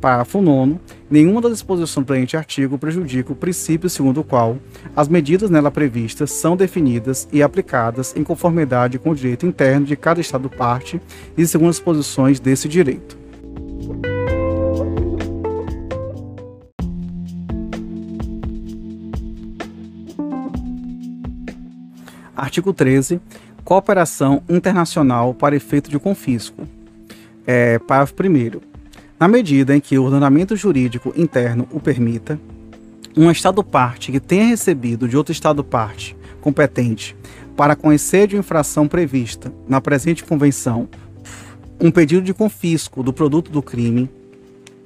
Parágrafo 0.00 0.40
9. 0.40 0.78
Nenhuma 1.10 1.40
das 1.40 1.52
disposições 1.52 2.04
do 2.04 2.06
presente 2.06 2.36
artigo 2.36 2.78
prejudica 2.78 3.32
o 3.32 3.36
princípio 3.36 3.88
segundo 3.88 4.20
o 4.20 4.24
qual 4.24 4.58
as 4.94 5.08
medidas 5.08 5.50
nela 5.50 5.70
previstas 5.70 6.30
são 6.30 6.56
definidas 6.56 7.28
e 7.32 7.42
aplicadas 7.42 8.14
em 8.16 8.22
conformidade 8.22 8.98
com 8.98 9.10
o 9.10 9.14
direito 9.14 9.46
interno 9.46 9.86
de 9.86 9.96
cada 9.96 10.20
Estado-parte 10.20 11.00
e 11.36 11.46
segundo 11.46 11.70
as 11.70 11.76
disposições 11.76 12.40
desse 12.40 12.68
direito. 12.68 13.16
Artigo 22.36 22.72
13. 22.72 23.20
Cooperação 23.64 24.42
internacional 24.48 25.32
para 25.34 25.56
efeito 25.56 25.90
de 25.90 25.98
confisco. 25.98 26.68
É, 27.46 27.78
parágrafo 27.78 28.14
1 28.22 28.75
Na 29.18 29.26
medida 29.26 29.74
em 29.74 29.80
que 29.80 29.98
o 29.98 30.04
ordenamento 30.04 30.54
jurídico 30.54 31.12
interno 31.16 31.66
o 31.72 31.80
permita, 31.80 32.38
um 33.16 33.30
Estado-parte 33.30 34.12
que 34.12 34.20
tenha 34.20 34.44
recebido 34.44 35.08
de 35.08 35.16
outro 35.16 35.32
Estado-parte 35.32 36.14
competente 36.42 37.16
para 37.56 37.74
conhecer 37.74 38.26
de 38.26 38.36
infração 38.36 38.86
prevista 38.86 39.50
na 39.66 39.80
presente 39.80 40.22
convenção 40.22 40.86
um 41.80 41.90
pedido 41.90 42.22
de 42.22 42.34
confisco 42.34 43.02
do 43.02 43.12
produto 43.12 43.50
do 43.50 43.62
crime, 43.62 44.10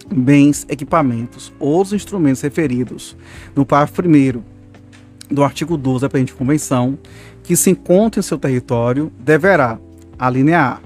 bens, 0.09 0.65
equipamentos 0.69 1.53
ou 1.59 1.69
outros 1.69 1.93
instrumentos 1.93 2.41
referidos 2.41 3.17
no 3.55 3.67
parágrafo 3.67 4.03
1 4.03 4.43
do 5.29 5.43
artigo 5.43 5.77
12 5.77 6.03
da 6.03 6.09
presente 6.09 6.35
convenção, 6.35 6.99
que 7.43 7.57
se 7.57 7.71
encontra 7.71 8.21
em 8.21 8.23
seu 8.23 8.39
território, 8.39 9.13
deverá, 9.19 9.79
alinear, 10.19 10.81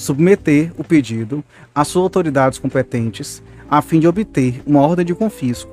submeter 0.00 0.72
o 0.78 0.82
pedido 0.82 1.44
às 1.74 1.88
suas 1.88 2.04
autoridades 2.04 2.58
competentes 2.58 3.42
a 3.68 3.82
fim 3.82 4.00
de 4.00 4.08
obter 4.08 4.62
uma 4.66 4.80
ordem 4.80 5.04
de 5.04 5.14
confisco 5.14 5.70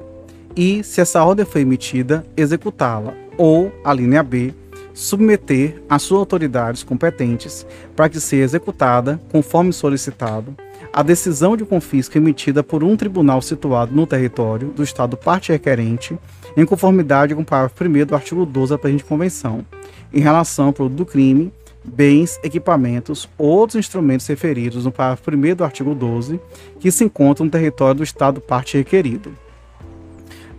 e, 0.54 0.84
se 0.84 1.00
essa 1.00 1.24
ordem 1.24 1.46
foi 1.46 1.62
emitida, 1.62 2.26
executá-la, 2.36 3.14
ou, 3.38 3.72
a 3.86 3.94
linha 3.94 4.22
B, 4.22 4.54
submeter 4.94 5.82
às 5.88 6.02
suas 6.02 6.20
autoridades 6.20 6.84
competentes 6.84 7.66
para 7.96 8.10
que 8.10 8.20
seja 8.20 8.44
executada, 8.44 9.20
conforme 9.32 9.72
solicitado, 9.72 10.54
a 10.92 11.02
decisão 11.04 11.56
de 11.56 11.64
confisco 11.64 12.18
emitida 12.18 12.62
por 12.62 12.84
um 12.84 12.98
tribunal 12.98 13.42
situado 13.42 13.96
no 13.96 14.06
território 14.06 14.70
do 14.70 14.84
Estado 14.84 15.16
parte 15.16 15.54
requerente, 15.54 16.18
em 16.58 16.66
conformidade 16.66 17.34
com 17.34 17.44
o 17.44 17.46
parágrafo 17.46 17.82
1 17.82 18.06
do 18.06 18.16
artigo 18.16 18.46
12 18.46 18.72
da 18.72 18.78
presente 18.78 19.06
convenção, 19.06 19.64
em 20.12 20.20
relação 20.20 20.66
ao 20.66 20.74
produto 20.74 20.98
do 20.98 21.06
crime, 21.06 21.54
bens, 21.88 22.40
equipamentos 22.44 23.30
ou 23.38 23.48
outros 23.48 23.80
instrumentos 23.80 24.28
referidos 24.28 24.86
no 24.86 24.92
parágrafo 24.92 25.32
1 25.32 25.56
do 25.56 25.64
artigo 25.64 25.96
12, 25.96 26.40
que 26.80 26.92
se 26.92 27.04
encontram 27.04 27.46
no 27.46 27.52
território 27.52 27.96
do 27.96 28.04
Estado 28.04 28.42
parte 28.42 28.78
requerido. 28.78 29.34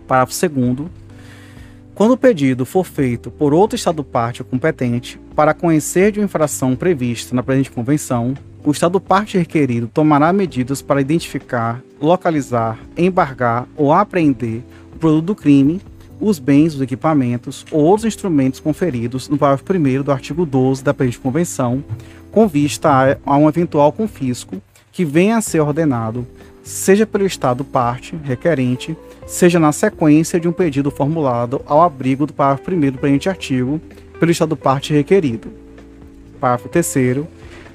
Parágrafo 0.07 0.33
2 0.49 0.89
quando 1.99 2.11
o 2.11 2.17
pedido 2.17 2.65
for 2.65 2.85
feito 2.85 3.29
por 3.29 3.53
outro 3.53 3.75
Estado 3.75 4.05
parte 4.05 4.41
competente 4.41 5.19
para 5.35 5.53
conhecer 5.53 6.13
de 6.13 6.19
uma 6.19 6.25
infração 6.27 6.73
prevista 6.73 7.35
na 7.35 7.43
presente 7.43 7.69
convenção, 7.69 8.35
o 8.63 8.71
Estado 8.71 9.01
parte 9.01 9.37
requerido 9.37 9.85
tomará 9.85 10.31
medidas 10.31 10.81
para 10.81 11.01
identificar, 11.01 11.81
localizar, 11.99 12.79
embargar 12.95 13.67
ou 13.75 13.91
apreender 13.91 14.63
o 14.93 14.97
produto 14.97 15.25
do 15.25 15.35
crime, 15.35 15.81
os 16.19 16.39
bens, 16.39 16.75
os 16.75 16.81
equipamentos 16.81 17.65
ou 17.71 17.81
outros 17.81 18.05
instrumentos 18.05 18.59
conferidos 18.59 19.29
no 19.29 19.37
parágrafo 19.37 19.73
1 19.73 20.03
do 20.03 20.11
artigo 20.11 20.45
12 20.45 20.83
da 20.83 20.93
presente 20.93 21.19
convenção, 21.19 21.83
com 22.31 22.47
vista 22.47 22.89
a, 22.89 23.17
a 23.25 23.37
um 23.37 23.47
eventual 23.47 23.91
confisco 23.91 24.61
que 24.91 25.05
venha 25.05 25.37
a 25.37 25.41
ser 25.41 25.61
ordenado, 25.61 26.27
seja 26.63 27.05
pelo 27.05 27.25
Estado 27.25 27.63
parte 27.63 28.15
requerente, 28.23 28.97
seja 29.25 29.59
na 29.59 29.71
sequência 29.71 30.39
de 30.39 30.47
um 30.47 30.51
pedido 30.51 30.91
formulado 30.91 31.61
ao 31.65 31.81
abrigo 31.81 32.25
do 32.25 32.33
parágrafo 32.33 32.71
1 32.71 32.79
do 32.91 32.97
presente 32.97 33.29
artigo 33.29 33.79
pelo 34.19 34.31
Estado 34.31 34.57
parte 34.57 34.93
requerido. 34.93 35.47
Parágrafo 36.39 36.69
3 36.69 37.25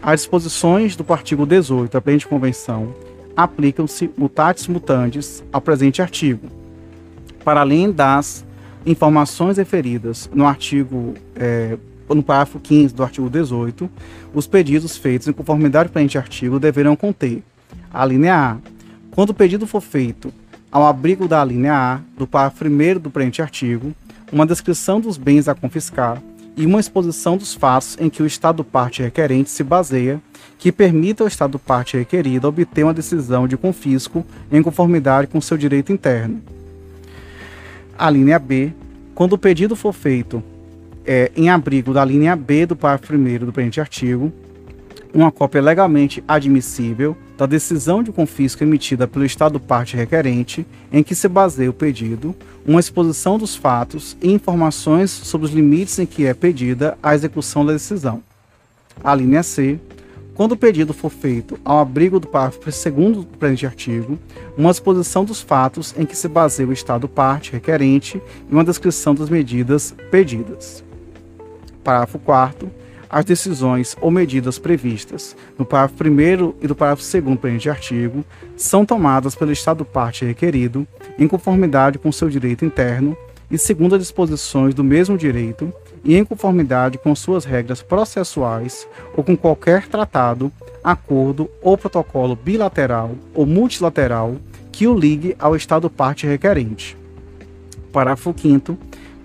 As 0.02 0.20
disposições 0.20 0.96
do 0.96 1.04
artigo 1.12 1.46
18 1.46 1.92
da 1.92 2.00
presente 2.00 2.26
convenção 2.26 2.94
aplicam-se 3.36 4.10
mutatis 4.16 4.68
mutandis 4.68 5.42
ao 5.52 5.60
presente 5.60 6.00
artigo. 6.00 6.63
Para 7.44 7.60
além 7.60 7.92
das 7.92 8.44
informações 8.86 9.56
referidas 9.56 10.28
no 10.32 10.46
artigo 10.46 11.14
é, 11.36 11.76
no 12.08 12.22
parágrafo 12.22 12.58
15 12.58 12.94
do 12.94 13.02
artigo 13.02 13.30
18, 13.30 13.88
os 14.34 14.46
pedidos 14.46 14.96
feitos 14.96 15.28
em 15.28 15.32
conformidade 15.32 15.88
com 15.88 15.94
presente 15.94 16.18
artigo 16.18 16.58
deverão 16.58 16.96
conter 16.96 17.42
a 17.92 18.04
linha 18.04 18.34
A. 18.34 18.56
Quando 19.10 19.30
o 19.30 19.34
pedido 19.34 19.66
for 19.66 19.80
feito 19.80 20.32
ao 20.70 20.86
abrigo 20.86 21.28
da 21.28 21.44
linha 21.44 21.74
A 21.74 22.00
do 22.18 22.26
parágrafo 22.26 22.64
1 22.64 22.98
do 22.98 23.10
presente 23.10 23.40
artigo, 23.40 23.92
uma 24.32 24.46
descrição 24.46 25.00
dos 25.00 25.16
bens 25.16 25.48
a 25.48 25.54
confiscar 25.54 26.20
e 26.56 26.66
uma 26.66 26.80
exposição 26.80 27.36
dos 27.36 27.54
fatos 27.54 27.96
em 28.00 28.08
que 28.08 28.22
o 28.22 28.26
Estado 28.26 28.62
parte 28.64 29.02
requerente 29.02 29.50
se 29.50 29.62
baseia, 29.64 30.20
que 30.58 30.70
permita 30.70 31.24
ao 31.24 31.28
Estado 31.28 31.58
parte 31.58 31.96
requerido 31.96 32.48
obter 32.48 32.84
uma 32.84 32.94
decisão 32.94 33.48
de 33.48 33.56
confisco 33.56 34.24
em 34.50 34.62
conformidade 34.62 35.26
com 35.28 35.40
seu 35.40 35.56
direito 35.56 35.92
interno. 35.92 36.42
A 37.98 38.10
linha 38.10 38.38
B, 38.38 38.72
quando 39.14 39.34
o 39.34 39.38
pedido 39.38 39.76
for 39.76 39.92
feito 39.92 40.42
é, 41.06 41.30
em 41.36 41.48
abrigo 41.48 41.92
da 41.92 42.04
linha 42.04 42.34
B 42.34 42.66
do 42.66 42.76
parágrafo 42.76 43.14
1 43.14 43.46
do 43.46 43.52
presente 43.52 43.80
artigo, 43.80 44.32
uma 45.12 45.30
cópia 45.30 45.62
legalmente 45.62 46.24
admissível 46.26 47.16
da 47.38 47.46
decisão 47.46 48.02
de 48.02 48.10
confisco 48.10 48.64
emitida 48.64 49.06
pelo 49.06 49.24
Estado 49.24 49.60
parte 49.60 49.96
requerente, 49.96 50.66
em 50.92 51.02
que 51.02 51.14
se 51.14 51.28
baseia 51.28 51.70
o 51.70 51.74
pedido, 51.74 52.34
uma 52.66 52.80
exposição 52.80 53.38
dos 53.38 53.54
fatos 53.54 54.16
e 54.20 54.32
informações 54.32 55.10
sobre 55.10 55.46
os 55.46 55.52
limites 55.52 55.98
em 55.98 56.06
que 56.06 56.26
é 56.26 56.34
pedida 56.34 56.98
a 57.02 57.14
execução 57.14 57.64
da 57.64 57.72
decisão. 57.72 58.22
A 59.02 59.14
linha 59.14 59.42
C. 59.42 59.78
Quando 60.34 60.52
o 60.52 60.56
pedido 60.56 60.92
for 60.92 61.10
feito 61.10 61.58
ao 61.64 61.78
abrigo 61.78 62.18
do 62.18 62.26
parágrafo 62.26 62.60
2 62.60 63.16
do 63.18 63.24
presente 63.38 63.66
artigo, 63.66 64.18
uma 64.56 64.72
exposição 64.72 65.24
dos 65.24 65.40
fatos 65.40 65.94
em 65.96 66.04
que 66.04 66.16
se 66.16 66.26
baseia 66.26 66.68
o 66.68 66.72
Estado 66.72 67.08
parte 67.08 67.52
requerente 67.52 68.20
e 68.50 68.52
uma 68.52 68.64
descrição 68.64 69.14
das 69.14 69.28
medidas 69.28 69.94
pedidas. 70.10 70.82
Parágrafo 71.84 72.18
4 72.18 72.84
as 73.08 73.24
decisões 73.24 73.96
ou 74.00 74.10
medidas 74.10 74.58
previstas 74.58 75.36
no 75.56 75.64
parágrafo 75.64 76.02
1 76.02 76.54
e 76.60 76.66
do 76.66 76.74
parágrafo 76.74 77.08
2 77.08 77.24
do 77.24 77.36
presente 77.36 77.70
artigo 77.70 78.24
são 78.56 78.84
tomadas 78.84 79.36
pelo 79.36 79.52
Estado 79.52 79.84
parte 79.84 80.24
requerido 80.24 80.84
em 81.16 81.28
conformidade 81.28 81.96
com 81.96 82.10
seu 82.10 82.28
direito 82.28 82.64
interno 82.64 83.16
e 83.48 83.56
segundo 83.56 83.94
as 83.94 84.00
disposições 84.00 84.74
do 84.74 84.82
mesmo 84.82 85.16
direito 85.16 85.72
e 86.04 86.16
em 86.16 86.24
conformidade 86.24 86.98
com 86.98 87.14
suas 87.14 87.44
regras 87.44 87.82
processuais 87.82 88.86
ou 89.16 89.24
com 89.24 89.36
qualquer 89.36 89.86
tratado, 89.88 90.52
acordo 90.82 91.50
ou 91.62 91.78
protocolo 91.78 92.36
bilateral 92.36 93.12
ou 93.32 93.46
multilateral 93.46 94.36
que 94.70 94.86
o 94.86 94.94
ligue 94.94 95.34
ao 95.38 95.56
Estado 95.56 95.88
parte 95.88 96.26
requerente. 96.26 96.96
Parágrafo 97.92 98.34
5 98.36 98.76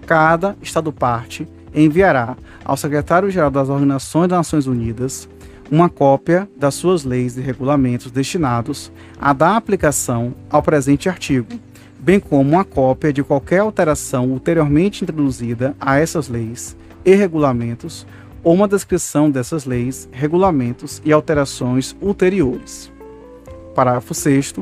Cada 0.06 0.56
Estado 0.62 0.92
parte 0.92 1.48
enviará 1.74 2.36
ao 2.64 2.78
secretário-geral 2.78 3.52
das 3.52 3.70
Organizações 3.70 4.30
das 4.30 4.38
Nações 4.38 4.68
Unidas 4.68 5.30
uma 5.72 5.90
cópia 5.90 6.50
das 6.58 6.74
suas 6.74 7.04
leis 7.04 7.38
e 7.38 7.42
regulamentos 7.42 8.12
destinados 8.12 8.92
a 9.20 9.34
dar 9.34 9.56
aplicação 9.56 10.34
ao 10.50 10.64
presente 10.64 11.08
artigo, 11.08 11.48
bem 12.00 12.20
como 12.20 12.42
uma 12.42 12.64
cópia 12.64 13.12
de 13.12 13.24
qualquer 13.24 13.60
alteração 13.60 14.28
ulteriormente 14.28 15.04
introduzida 15.04 15.76
a 15.80 16.00
essas 16.00 16.28
leis 16.28 16.76
e 17.06 17.14
regulamentos 17.14 18.08
ou 18.44 18.54
uma 18.54 18.68
descrição 18.68 19.30
dessas 19.30 19.66
leis, 19.66 20.08
regulamentos 20.12 21.02
e 21.04 21.12
alterações 21.12 21.96
ulteriores. 22.02 22.92
Parágrafo 23.76 24.14
6 24.14 24.54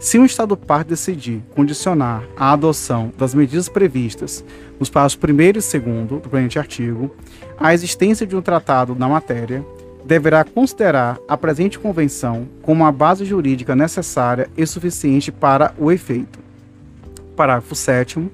se 0.00 0.18
um 0.18 0.24
Estado 0.24 0.56
parte 0.56 0.88
decidir 0.88 1.42
condicionar 1.54 2.22
a 2.34 2.52
adoção 2.52 3.12
das 3.18 3.34
medidas 3.34 3.68
previstas 3.68 4.42
nos 4.78 4.88
parágrafos 4.88 5.18
1 5.22 5.40
e 5.42 5.52
2 5.52 6.22
do 6.22 6.28
presente 6.30 6.58
artigo 6.58 7.14
à 7.58 7.74
existência 7.74 8.26
de 8.26 8.34
um 8.34 8.40
tratado 8.40 8.94
na 8.94 9.06
matéria, 9.06 9.62
deverá 10.02 10.42
considerar 10.42 11.18
a 11.28 11.36
presente 11.36 11.78
convenção 11.78 12.48
como 12.62 12.86
a 12.86 12.90
base 12.90 13.26
jurídica 13.26 13.76
necessária 13.76 14.48
e 14.56 14.66
suficiente 14.66 15.30
para 15.30 15.74
o 15.78 15.92
efeito. 15.92 16.49
Parágrafo 17.40 17.74
7 17.74 18.30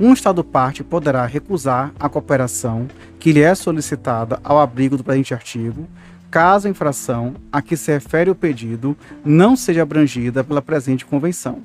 um 0.00 0.12
Estado 0.12 0.42
parte 0.42 0.82
poderá 0.82 1.24
recusar 1.24 1.92
a 1.96 2.08
cooperação 2.08 2.88
que 3.20 3.30
lhe 3.30 3.40
é 3.40 3.54
solicitada 3.54 4.40
ao 4.42 4.58
abrigo 4.58 4.96
do 4.96 5.04
presente 5.04 5.32
artigo, 5.32 5.86
caso 6.28 6.66
a 6.66 6.70
infração 6.70 7.36
a 7.52 7.62
que 7.62 7.76
se 7.76 7.92
refere 7.92 8.32
o 8.32 8.34
pedido 8.34 8.96
não 9.24 9.54
seja 9.54 9.82
abrangida 9.82 10.42
pela 10.42 10.60
presente 10.60 11.06
convenção. 11.06 11.60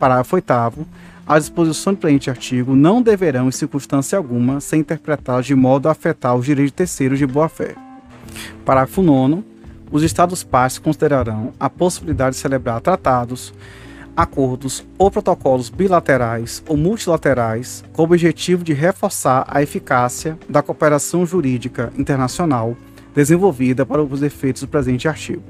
Parágrafo 0.00 0.34
8 0.34 0.52
as 1.24 1.44
disposições 1.44 1.96
do 1.96 2.00
presente 2.00 2.28
artigo 2.28 2.74
não 2.74 3.00
deverão, 3.00 3.46
em 3.46 3.52
circunstância 3.52 4.18
alguma, 4.18 4.60
ser 4.60 4.78
interpretadas 4.78 5.46
de 5.46 5.54
modo 5.54 5.86
a 5.88 5.92
afetar 5.92 6.34
os 6.34 6.44
direitos 6.44 6.72
terceiros 6.72 7.20
de 7.20 7.26
boa-fé. 7.26 7.76
Parágrafo 8.64 9.00
9 9.00 9.44
os 9.92 10.02
Estados 10.02 10.42
partes 10.42 10.78
considerarão 10.78 11.52
a 11.58 11.70
possibilidade 11.70 12.34
de 12.34 12.42
celebrar 12.42 12.80
tratados, 12.80 13.52
acordos 14.22 14.84
ou 14.98 15.10
protocolos 15.10 15.70
bilaterais 15.70 16.62
ou 16.68 16.76
multilaterais 16.76 17.82
com 17.92 18.02
o 18.02 18.04
objetivo 18.04 18.62
de 18.62 18.72
reforçar 18.72 19.44
a 19.48 19.62
eficácia 19.62 20.38
da 20.48 20.62
cooperação 20.62 21.24
jurídica 21.24 21.92
internacional 21.96 22.76
desenvolvida 23.14 23.84
para 23.84 24.02
os 24.02 24.22
efeitos 24.22 24.62
do 24.62 24.68
presente 24.68 25.08
artigo. 25.08 25.42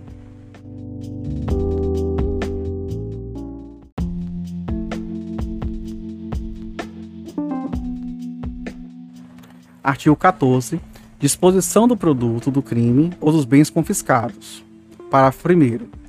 Artigo 9.83 10.15
14. 10.15 10.81
Disposição 11.19 11.89
do 11.89 11.97
produto 11.97 12.51
do 12.51 12.63
crime 12.63 13.13
ou 13.21 13.33
dos 13.33 13.45
bens 13.45 13.69
confiscados. 13.69 14.65
Parágrafo 15.11 15.49
1. 15.49 16.00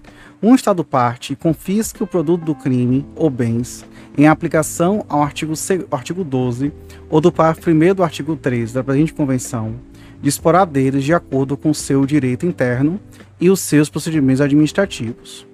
Um 0.44 0.56
Estado 0.56 0.84
parte 0.84 1.36
confisque 1.36 2.02
o 2.02 2.08
produto 2.08 2.44
do 2.44 2.56
crime 2.56 3.06
ou 3.16 3.30
bens 3.30 3.86
em 4.18 4.28
aplicação 4.28 5.06
ao 5.08 5.22
artigo, 5.22 5.54
artigo 5.92 6.24
12 6.24 6.74
ou 7.10 7.22
do 7.22 7.32
parágrafo 7.32 7.70
1 7.70 7.94
do 7.94 8.04
artigo 8.04 8.36
13 8.36 8.74
da 8.74 8.84
presente 8.84 9.14
convenção, 9.14 9.76
disporá 10.22 10.66
deles 10.66 11.04
de 11.04 11.14
acordo 11.14 11.56
com 11.56 11.74
seu 11.74 12.06
direito 12.06 12.46
interno 12.46 13.00
e 13.40 13.50
os 13.50 13.60
seus 13.60 13.90
procedimentos 13.90 14.42
administrativos. 14.42 15.46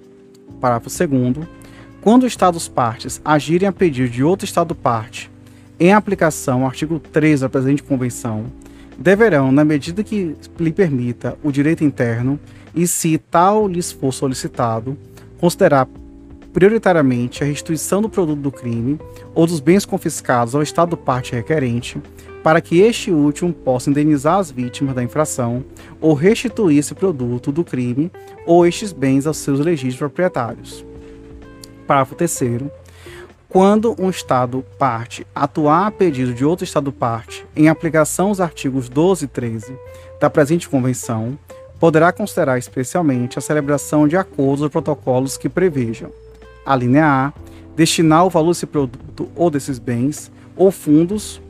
Parágrafo 0.60 0.88
2 0.88 1.46
quando 2.00 2.22
os 2.22 2.32
Estados 2.32 2.68
partes 2.68 3.20
agirem 3.24 3.68
a 3.68 3.72
pedido 3.72 4.08
de 4.08 4.24
outro 4.24 4.46
Estado 4.46 4.74
parte 4.74 5.30
em 5.78 5.92
aplicação 5.92 6.62
ao 6.62 6.66
artigo 6.66 6.98
3 6.98 7.40
da 7.40 7.48
presente 7.48 7.82
convenção, 7.82 8.46
deverão, 8.96 9.52
na 9.52 9.64
medida 9.64 10.02
que 10.02 10.34
lhe 10.58 10.72
permita 10.72 11.36
o 11.42 11.52
direito 11.52 11.84
interno, 11.84 12.40
e 12.74 12.86
se 12.86 13.18
tal 13.18 13.68
lhes 13.68 13.92
for 13.92 14.12
solicitado, 14.12 14.96
considerar 15.38 15.88
prioritariamente 16.52 17.42
a 17.42 17.46
restituição 17.46 18.02
do 18.02 18.08
produto 18.08 18.40
do 18.40 18.50
crime 18.50 18.98
ou 19.34 19.46
dos 19.46 19.60
bens 19.60 19.84
confiscados 19.84 20.54
ao 20.54 20.62
Estado 20.62 20.96
parte 20.96 21.32
requerente, 21.32 22.00
para 22.42 22.60
que 22.60 22.80
este 22.80 23.10
último 23.10 23.52
possa 23.52 23.90
indenizar 23.90 24.38
as 24.38 24.50
vítimas 24.50 24.94
da 24.94 25.02
infração 25.02 25.64
ou 26.00 26.14
restituir 26.14 26.78
esse 26.78 26.94
produto 26.94 27.52
do 27.52 27.62
crime 27.62 28.10
ou 28.46 28.66
estes 28.66 28.92
bens 28.92 29.26
aos 29.26 29.36
seus 29.36 29.60
legítimos 29.60 29.96
proprietários. 29.96 30.84
Parágrafo 31.86 32.14
3 32.14 32.40
quando 33.48 33.96
um 33.98 34.10
Estado 34.10 34.62
parte 34.78 35.26
atuar 35.34 35.86
a 35.86 35.90
pedido 35.90 36.34
de 36.34 36.44
outro 36.44 36.64
Estado 36.64 36.92
parte 36.92 37.46
em 37.56 37.68
aplicação 37.68 38.28
aos 38.28 38.40
artigos 38.40 38.90
12 38.90 39.24
e 39.24 39.28
13 39.28 39.74
da 40.20 40.28
presente 40.28 40.68
Convenção, 40.68 41.38
poderá 41.78 42.12
considerar 42.12 42.58
especialmente 42.58 43.38
a 43.38 43.42
celebração 43.42 44.08
de 44.08 44.16
acordos 44.16 44.62
ou 44.62 44.70
protocolos 44.70 45.36
que 45.36 45.48
prevejam 45.48 46.10
a 46.66 46.76
linha 46.76 47.06
A, 47.06 47.32
destinar 47.74 48.26
o 48.26 48.30
valor 48.30 48.50
desse 48.50 48.66
produto 48.66 49.28
ou 49.34 49.50
desses 49.50 49.78
bens, 49.78 50.30
ou 50.54 50.70
fundos, 50.70 51.40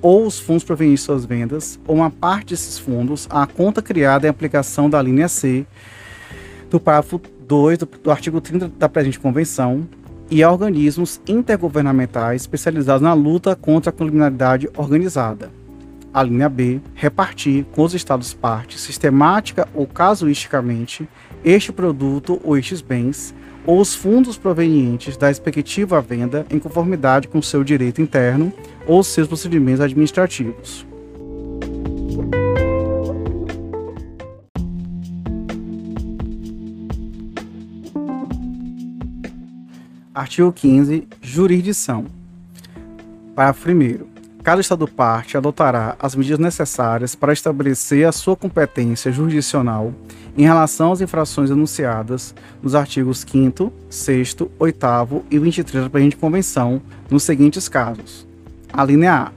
ou 0.00 0.26
os 0.26 0.38
fundos 0.38 0.62
provenientes 0.62 1.02
de 1.02 1.06
suas 1.06 1.24
vendas, 1.24 1.80
ou 1.86 1.96
uma 1.96 2.10
parte 2.10 2.50
desses 2.50 2.78
fundos 2.78 3.26
à 3.30 3.46
conta 3.46 3.82
criada 3.82 4.26
em 4.26 4.30
aplicação 4.30 4.88
da 4.88 5.02
linha 5.02 5.26
C 5.28 5.66
do 6.70 6.78
parágrafo 6.78 7.20
2 7.48 7.78
do, 7.78 7.86
do 7.86 8.10
artigo 8.10 8.40
30 8.40 8.68
da 8.78 8.88
presente 8.88 9.18
convenção, 9.18 9.88
e 10.30 10.42
a 10.42 10.52
organismos 10.52 11.20
intergovernamentais 11.26 12.42
especializados 12.42 13.02
na 13.02 13.14
luta 13.14 13.56
contra 13.56 13.90
a 13.90 13.92
criminalidade 13.92 14.68
organizada. 14.76 15.50
A 16.12 16.22
linha 16.22 16.48
B, 16.48 16.80
repartir 16.94 17.64
com 17.72 17.82
os 17.82 17.94
Estados 17.94 18.32
partes, 18.32 18.80
sistemática 18.80 19.68
ou 19.74 19.86
casuisticamente, 19.86 21.08
este 21.44 21.72
produto 21.72 22.40
ou 22.42 22.56
estes 22.56 22.80
bens, 22.80 23.34
ou 23.66 23.80
os 23.80 23.94
fundos 23.94 24.38
provenientes 24.38 25.16
da 25.16 25.28
respectiva 25.28 26.00
venda 26.00 26.46
em 26.50 26.58
conformidade 26.58 27.28
com 27.28 27.42
seu 27.42 27.62
direito 27.62 28.00
interno 28.00 28.52
ou 28.86 29.02
seus 29.04 29.28
procedimentos 29.28 29.82
administrativos. 29.82 30.86
Artigo 40.18 40.52
15. 40.52 41.06
Jurisdição. 41.22 42.06
Parágrafo 43.36 43.70
1. 43.70 44.17
Cada 44.48 44.62
Estado 44.62 44.88
parte 44.88 45.36
adotará 45.36 45.94
as 45.98 46.14
medidas 46.14 46.38
necessárias 46.38 47.14
para 47.14 47.34
estabelecer 47.34 48.08
a 48.08 48.12
sua 48.12 48.34
competência 48.34 49.12
jurisdicional 49.12 49.92
em 50.38 50.42
relação 50.42 50.90
às 50.90 51.02
infrações 51.02 51.50
enunciadas 51.50 52.34
nos 52.62 52.74
artigos 52.74 53.26
5, 53.30 53.70
6, 53.90 54.36
8 54.58 55.24
e 55.30 55.38
23 55.38 55.84
da 55.84 55.90
presente 55.90 56.16
Convenção, 56.16 56.80
nos 57.10 57.24
seguintes 57.24 57.68
casos: 57.68 58.26
a 58.72 58.82
linha 58.86 59.12
A, 59.12 59.32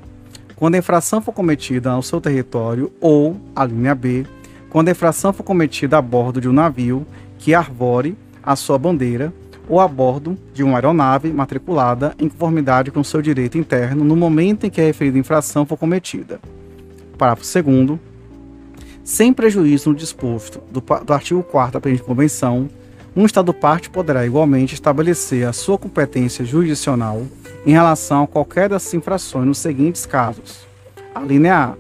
quando 0.56 0.76
a 0.76 0.78
infração 0.78 1.20
for 1.22 1.34
cometida 1.34 1.92
ao 1.92 2.02
seu 2.02 2.22
território, 2.22 2.90
ou 3.02 3.36
a 3.54 3.66
linha 3.66 3.94
B, 3.94 4.26
quando 4.70 4.88
a 4.88 4.92
infração 4.92 5.34
for 5.34 5.44
cometida 5.44 5.98
a 5.98 6.02
bordo 6.02 6.40
de 6.40 6.48
um 6.48 6.54
navio 6.54 7.06
que 7.38 7.54
arvore 7.54 8.18
a 8.42 8.56
sua 8.56 8.78
bandeira 8.78 9.34
ou 9.68 9.80
a 9.80 9.88
bordo 9.88 10.38
de 10.54 10.64
uma 10.64 10.78
aeronave 10.78 11.32
matriculada 11.32 12.14
em 12.20 12.28
conformidade 12.28 12.92
com 12.92 13.04
seu 13.04 13.22
direito 13.22 13.58
interno 13.58 14.04
no 14.04 14.16
momento 14.16 14.66
em 14.66 14.70
que 14.70 14.82
a 14.82 14.86
referida 14.86 15.18
infração 15.18 15.66
for 15.66 15.78
cometida. 15.78 16.40
Parágrafo 17.18 17.44
2 17.62 18.00
sem 19.04 19.34
prejuízo 19.34 19.90
no 19.90 19.96
disposto 19.96 20.62
do, 20.72 20.80
do 20.80 21.14
artigo 21.14 21.42
4 21.44 21.74
da 21.74 21.82
presente 21.82 22.04
convenção, 22.04 22.70
um 23.16 23.26
Estado 23.26 23.54
parte 23.54 23.90
poderá 23.90 24.26
igualmente 24.26 24.74
estabelecer 24.74 25.48
a 25.48 25.52
sua 25.52 25.78
competência 25.78 26.46
jurisdicional 26.46 27.26
em 27.66 27.72
relação 27.72 28.24
a 28.24 28.28
qualquer 28.28 28.70
das 28.70 28.94
infrações 28.94 29.46
nos 29.46 29.58
seguintes 29.58 30.06
casos. 30.06 30.66
A 31.14 31.20
linha 31.20 31.56
A, 31.56 31.74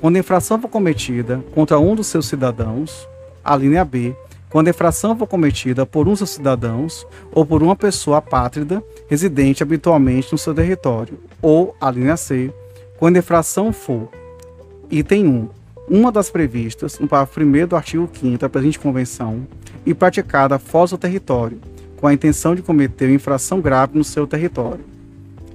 quando 0.00 0.16
a 0.16 0.20
infração 0.20 0.60
for 0.60 0.68
cometida 0.68 1.44
contra 1.54 1.78
um 1.78 1.94
dos 1.94 2.06
seus 2.06 2.26
cidadãos. 2.26 3.06
A 3.44 3.56
linha 3.56 3.84
B, 3.84 4.14
quando 4.50 4.66
a 4.66 4.70
infração 4.70 5.16
for 5.16 5.28
cometida 5.28 5.86
por 5.86 6.08
um 6.08 6.14
dos 6.14 6.28
cidadãos 6.28 7.06
ou 7.32 7.46
por 7.46 7.62
uma 7.62 7.76
pessoa 7.76 8.18
apátrida 8.18 8.82
residente 9.08 9.62
habitualmente 9.62 10.32
no 10.32 10.38
seu 10.38 10.52
território, 10.52 11.18
ou 11.40 11.74
linha 11.94 12.16
C, 12.16 12.52
quando 12.98 13.16
a 13.16 13.20
infração 13.20 13.72
for 13.72 14.08
item 14.90 15.26
1, 15.26 15.48
uma 15.88 16.12
das 16.12 16.30
previstas 16.30 16.98
no 16.98 17.08
parágrafo 17.08 17.40
1 17.40 17.66
do 17.68 17.76
artigo 17.76 18.10
5 18.12 18.38
da 18.38 18.48
presente 18.48 18.78
convenção 18.78 19.46
e 19.86 19.94
praticada 19.94 20.58
fora 20.58 20.90
do 20.90 20.98
território, 20.98 21.60
com 21.96 22.06
a 22.06 22.12
intenção 22.12 22.54
de 22.54 22.62
cometer 22.62 23.08
infração 23.08 23.60
grave 23.60 23.96
no 23.96 24.04
seu 24.04 24.26
território. 24.26 24.84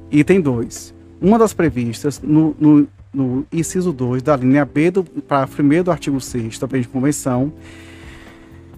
Item 0.09 0.39
2. 0.39 0.93
Uma 1.21 1.37
das 1.37 1.53
previstas 1.53 2.21
no, 2.21 2.55
no, 2.59 2.87
no 3.13 3.45
inciso 3.51 3.91
2 3.91 4.21
da 4.21 4.35
linha 4.35 4.65
B 4.65 4.91
do 4.91 5.03
parágrafo 5.03 5.61
1 5.61 5.83
do 5.83 5.91
artigo 5.91 6.21
6 6.21 6.59
da 6.59 6.67
presente 6.67 6.89
convenção 6.89 7.51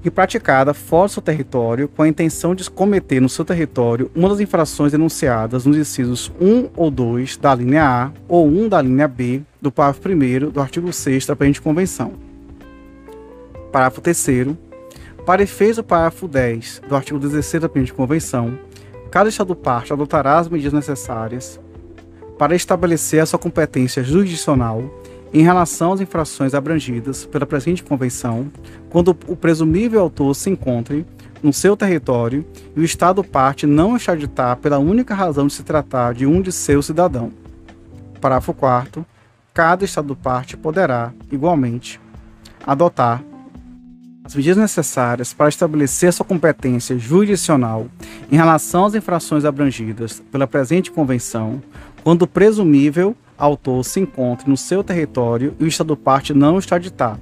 e 0.04 0.12
praticada 0.12 0.74
fora 0.74 1.08
do 1.08 1.12
seu 1.12 1.22
território 1.22 1.88
com 1.88 2.04
a 2.04 2.08
intenção 2.08 2.54
de 2.54 2.70
cometer 2.70 3.20
no 3.20 3.30
seu 3.30 3.44
território 3.44 4.12
uma 4.16 4.30
das 4.30 4.40
infrações 4.40 4.92
denunciadas 4.92 5.66
nos 5.66 5.78
incisos 5.78 6.32
1 6.40 6.70
ou 6.76 6.92
2 6.92 7.38
da 7.38 7.54
linha 7.56 7.84
A 7.84 8.12
ou 8.28 8.48
1 8.48 8.70
da 8.70 8.82
linha 8.82 9.08
B 9.08 9.42
do 9.62 9.72
parágrafo 9.72 10.10
1 10.10 10.52
do 10.52 10.62
artigo 10.62 10.92
6 10.92 11.26
da 11.26 11.36
presente 11.36 11.62
convenção. 11.62 12.14
Parágrafo 13.72 14.02
3 14.02 14.28
Para 15.26 15.44
efeito 15.44 15.78
do 15.78 15.84
parágrafo 15.84 16.28
10 16.28 16.84
do 16.88 16.96
artigo 16.96 17.20
16 17.20 17.62
da 17.62 17.70
presente 17.70 17.94
convenção, 17.94 18.58
cada 19.12 19.30
Estado 19.30 19.56
parte 19.56 19.92
adotará 19.92 20.38
as 20.38 20.48
medidas 20.48 20.74
necessárias 20.74 21.60
para 22.38 22.56
estabelecer 22.56 23.20
a 23.20 23.26
sua 23.26 23.40
competência 23.40 24.04
jurisdicional 24.04 24.84
em 25.34 25.42
relação 25.42 25.94
às 25.94 26.02
infrações 26.02 26.54
abrangidas 26.54 27.26
pela 27.26 27.46
presente 27.46 27.84
convenção, 27.84 28.52
quando 28.90 29.10
o 29.28 29.36
presumível 29.36 30.02
autor 30.02 30.36
se 30.36 30.50
encontre 30.50 31.06
no 31.42 31.54
seu 31.54 31.78
território 31.78 32.46
e 32.76 32.80
o 32.80 32.84
Estado 32.84 33.24
parte 33.24 33.66
não 33.66 33.96
extraditar 33.96 34.58
pela 34.58 34.80
única 34.80 35.14
razão 35.14 35.48
de 35.48 35.54
se 35.54 35.64
tratar 35.64 36.14
de 36.14 36.26
um 36.26 36.42
de 36.42 36.52
seus 36.52 36.86
cidadãos. 36.86 37.32
Parágrafo 38.20 38.54
4 38.54 39.06
cada 39.54 39.84
Estado 39.84 40.16
parte 40.16 40.56
poderá, 40.56 41.12
igualmente, 41.32 42.00
adotar 42.64 43.24
as 44.24 44.36
medidas 44.36 44.58
necessárias 44.58 45.34
para 45.34 45.50
estabelecer 45.50 46.14
sua 46.14 46.24
competência 46.24 47.00
jurisdicional 47.00 47.88
em 48.32 48.36
relação 48.36 48.86
às 48.86 48.94
infrações 48.94 49.46
abrangidas 49.46 50.22
pela 50.32 50.46
presente 50.46 50.92
convenção, 50.92 51.60
quando 52.04 52.28
presumível 52.28 53.16
autor 53.38 53.84
se 53.84 54.00
encontre 54.00 54.50
no 54.50 54.58
seu 54.58 54.84
território 54.84 55.56
e 55.60 55.64
o 55.64 55.68
Estado 55.68 55.96
parte 55.96 56.34
não 56.34 56.58
extraditar. 56.58 57.20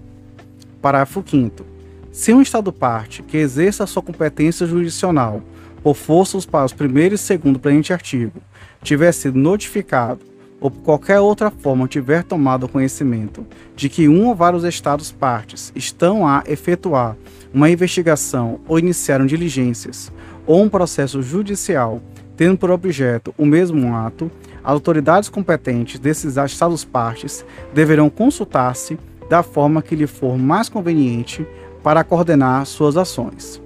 Parágrafo 0.82 1.24
5 1.26 1.66
Se 2.12 2.34
um 2.34 2.42
Estado 2.42 2.72
parte 2.72 3.22
que 3.24 3.38
exerça 3.38 3.86
sua 3.86 4.02
competência 4.02 4.66
jurisdicional 4.66 5.42
por 5.84 5.96
força 5.96 6.38
dos 6.38 6.46
parágrafos 6.46 6.80
1 6.80 6.98
e 6.98 7.10
2 7.10 7.54
do 7.54 7.60
presente 7.60 7.94
artigo 7.94 8.42
tiver 8.82 9.12
sido 9.12 9.38
notificado 9.38 10.22
ou 10.60 10.72
por 10.72 10.82
qualquer 10.82 11.20
outra 11.20 11.52
forma 11.52 11.88
tiver 11.88 12.24
tomado 12.24 12.68
conhecimento 12.68 13.46
de 13.76 13.90
que 13.90 14.08
um 14.08 14.28
ou 14.28 14.36
vários 14.36 14.64
Estados 14.64 15.12
partes 15.12 15.72
estão 15.76 16.26
a 16.26 16.44
efetuar 16.48 17.18
uma 17.54 17.70
investigação 17.70 18.60
ou 18.68 18.80
iniciaram 18.80 19.26
diligências 19.26 20.12
ou 20.48 20.62
um 20.62 20.70
processo 20.70 21.22
judicial 21.22 22.02
tendo 22.36 22.58
por 22.58 22.70
objeto 22.70 23.34
o 23.38 23.46
mesmo 23.46 23.96
ato, 23.96 24.30
as 24.66 24.72
autoridades 24.72 25.30
competentes 25.30 26.00
desses 26.00 26.38
Estados 26.38 26.84
partes 26.84 27.46
deverão 27.72 28.10
consultar-se 28.10 28.98
da 29.30 29.44
forma 29.44 29.82
que 29.82 29.96
lhe 29.96 30.08
for 30.08 30.38
mais 30.38 30.68
conveniente 30.68 31.46
para 31.84 32.04
coordenar 32.04 32.66
suas 32.66 32.98
ações. 32.98 33.62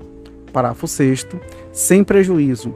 Parágrafo 0.51 0.87
6 0.87 1.25
sem 1.71 2.03
prejuízo 2.03 2.75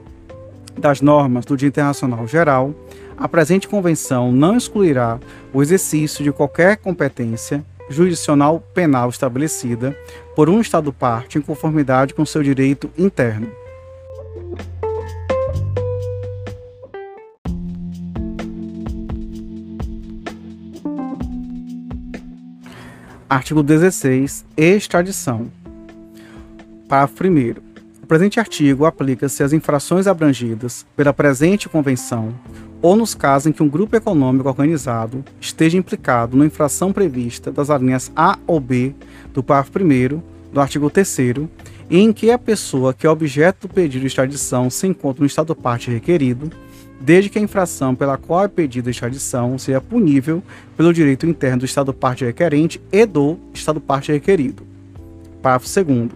das 0.78 1.01
normas 1.01 1.43
do 1.45 1.57
Dia 1.57 1.67
Internacional 1.67 2.26
Geral, 2.26 2.74
a 3.17 3.28
presente 3.28 3.67
convenção 3.67 4.32
não 4.32 4.55
excluirá 4.55 5.19
o 5.53 5.61
exercício 5.61 6.24
de 6.24 6.32
qualquer 6.32 6.78
competência 6.78 7.63
jurisdicional 7.89 8.63
penal 8.74 9.09
estabelecida 9.09 9.95
por 10.34 10.49
um 10.49 10.61
Estado-parte 10.61 11.38
em 11.38 11.41
conformidade 11.41 12.13
com 12.13 12.26
seu 12.26 12.41
direito 12.41 12.89
interno. 12.97 13.51
Artigo 23.34 23.63
16. 23.63 24.45
Extradição. 24.55 25.47
Parágrafo 26.88 27.23
1. 27.23 27.55
O 28.03 28.05
presente 28.05 28.39
artigo 28.39 28.86
aplica-se 28.86 29.41
às 29.41 29.51
infrações 29.51 30.05
abrangidas 30.05 30.86
pela 30.95 31.11
presente 31.11 31.67
convenção 31.67 32.31
ou 32.79 32.95
nos 32.95 33.15
casos 33.15 33.47
em 33.47 33.51
que 33.51 33.63
um 33.63 33.67
grupo 33.67 33.95
econômico 33.95 34.47
organizado 34.47 35.25
esteja 35.41 35.79
implicado 35.79 36.38
na 36.38 36.45
infração 36.45 36.93
prevista 36.93 37.51
das 37.51 37.71
alíneas 37.71 38.11
A 38.15 38.38
ou 38.45 38.59
B 38.59 38.93
do 39.34 39.41
parágrafo 39.41 39.79
1 39.79 40.21
do 40.53 40.61
artigo 40.61 40.88
3 40.91 41.17
e 41.89 41.97
em 41.97 42.13
que 42.13 42.29
a 42.29 42.38
pessoa 42.38 42.93
que 42.93 43.07
é 43.07 43.09
objeto 43.09 43.67
do 43.67 43.73
pedido 43.73 44.01
de 44.01 44.07
extradição 44.07 44.69
se 44.69 44.86
encontra 44.86 45.21
no 45.21 45.27
estado 45.27 45.55
parte 45.55 45.89
requerido, 45.89 46.51
desde 47.00 47.30
que 47.30 47.38
a 47.38 47.41
infração 47.41 47.96
pela 47.96 48.18
qual 48.18 48.44
é 48.44 48.48
pedida 48.48 48.89
a 48.89 48.91
extradição 48.91 49.58
seja 49.58 49.82
punível 49.82 50.41
pelo 50.78 50.94
direito 50.94 51.26
interno 51.26 51.60
do 51.60 51.66
Estado 51.66 51.94
parte 51.94 52.24
requerente 52.24 52.82
e 52.91 53.06
do 53.06 53.38
Estado 53.54 53.82
parte 53.82 54.12
requerido. 54.12 54.66
Parágrafo 55.41 55.84
2 55.84 56.10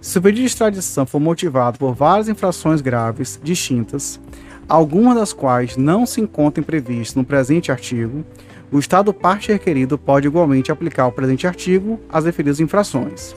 Se 0.00 0.18
o 0.18 0.22
pedido 0.22 0.40
de 0.40 0.46
extradição 0.46 1.06
for 1.06 1.20
motivado 1.20 1.78
por 1.78 1.94
várias 1.94 2.28
infrações 2.28 2.80
graves 2.80 3.38
distintas, 3.42 4.20
algumas 4.68 5.14
das 5.14 5.32
quais 5.32 5.76
não 5.76 6.04
se 6.04 6.20
encontrem 6.20 6.64
previstas 6.64 7.14
no 7.14 7.24
presente 7.24 7.70
artigo, 7.70 8.24
o 8.70 8.78
Estado 8.78 9.14
parte 9.14 9.52
requerido 9.52 9.96
pode 9.96 10.26
igualmente 10.26 10.72
aplicar 10.72 11.06
o 11.06 11.12
presente 11.12 11.46
artigo 11.46 12.00
às 12.08 12.24
referidas 12.24 12.58
infrações. 12.58 13.34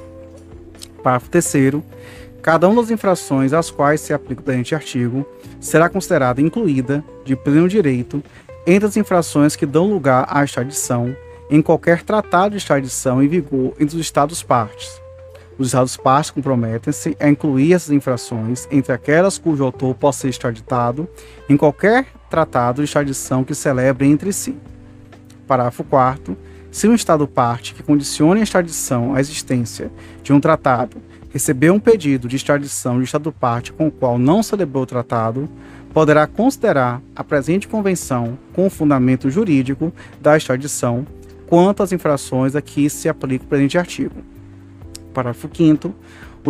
Parágrafo 1.04 1.30
3 1.30 1.84
Cada 2.42 2.68
uma 2.68 2.82
das 2.82 2.92
infrações 2.92 3.52
às 3.52 3.70
quais 3.70 4.02
se 4.02 4.14
aplica 4.14 4.42
o 4.42 4.44
presente 4.44 4.74
artigo 4.74 5.26
será 5.60 5.90
considerada 5.90 6.42
incluída, 6.42 7.04
de 7.26 7.36
pleno 7.36 7.68
direito, 7.68 8.24
entre 8.66 8.88
as 8.88 8.96
infrações 8.96 9.56
que 9.56 9.66
dão 9.66 9.92
lugar 9.92 10.26
à 10.30 10.44
extradição 10.44 11.16
em 11.50 11.62
qualquer 11.62 12.04
tratado 12.04 12.52
de 12.52 12.58
extradição 12.58 13.22
em 13.22 13.28
vigor 13.28 13.74
entre 13.80 13.96
os 13.96 14.02
Estados-partes. 14.02 15.02
Os 15.58 15.68
Estados-partes 15.68 16.32
comprometem-se 16.32 17.18
a 17.20 17.28
incluir 17.28 17.74
essas 17.74 17.92
infrações 17.92 18.68
entre 18.72 18.94
aquelas 18.94 19.38
cujo 19.38 19.64
autor 19.64 19.94
possa 19.96 20.22
ser 20.22 20.30
extraditado 20.30 21.10
em 21.50 21.58
qualquer 21.58 22.06
tratado 22.30 22.78
de 22.78 22.86
extradição 22.86 23.44
que 23.44 23.54
celebre 23.54 24.08
entre 24.08 24.32
si. 24.32 24.56
Parágrafo 25.46 25.84
4 25.84 26.38
se 26.72 26.88
um 26.88 26.94
Estado-parte 26.94 27.74
que 27.74 27.82
condicione 27.82 28.40
a 28.40 28.44
extradição 28.44 29.16
à 29.16 29.20
existência 29.20 29.92
de 30.22 30.32
um 30.32 30.40
tratado 30.40 30.98
receber 31.30 31.72
um 31.72 31.80
pedido 31.80 32.28
de 32.28 32.36
extradição 32.36 32.98
de 32.98 33.06
Estado-parte 33.06 33.72
com 33.72 33.88
o 33.88 33.92
qual 33.92 34.18
não 34.18 34.42
celebrou 34.44 34.84
o 34.84 34.88
tratado, 34.88 35.50
poderá 35.94 36.28
considerar 36.28 37.02
a 37.16 37.24
presente 37.24 37.68
convenção 37.68 38.38
com 38.54 38.70
fundamento 38.70 39.30
jurídico 39.30 39.94
da 40.22 40.38
extradição 40.38 41.06
quanto 41.48 41.82
às 41.82 41.92
infrações 41.92 42.56
a 42.56 42.62
que 42.62 42.90
se 42.90 43.10
aplica 43.10 43.46
o 43.46 43.48
presente 43.48 43.78
artigo. 43.78 44.16
Parágrafo 45.14 45.50
5 45.52 45.94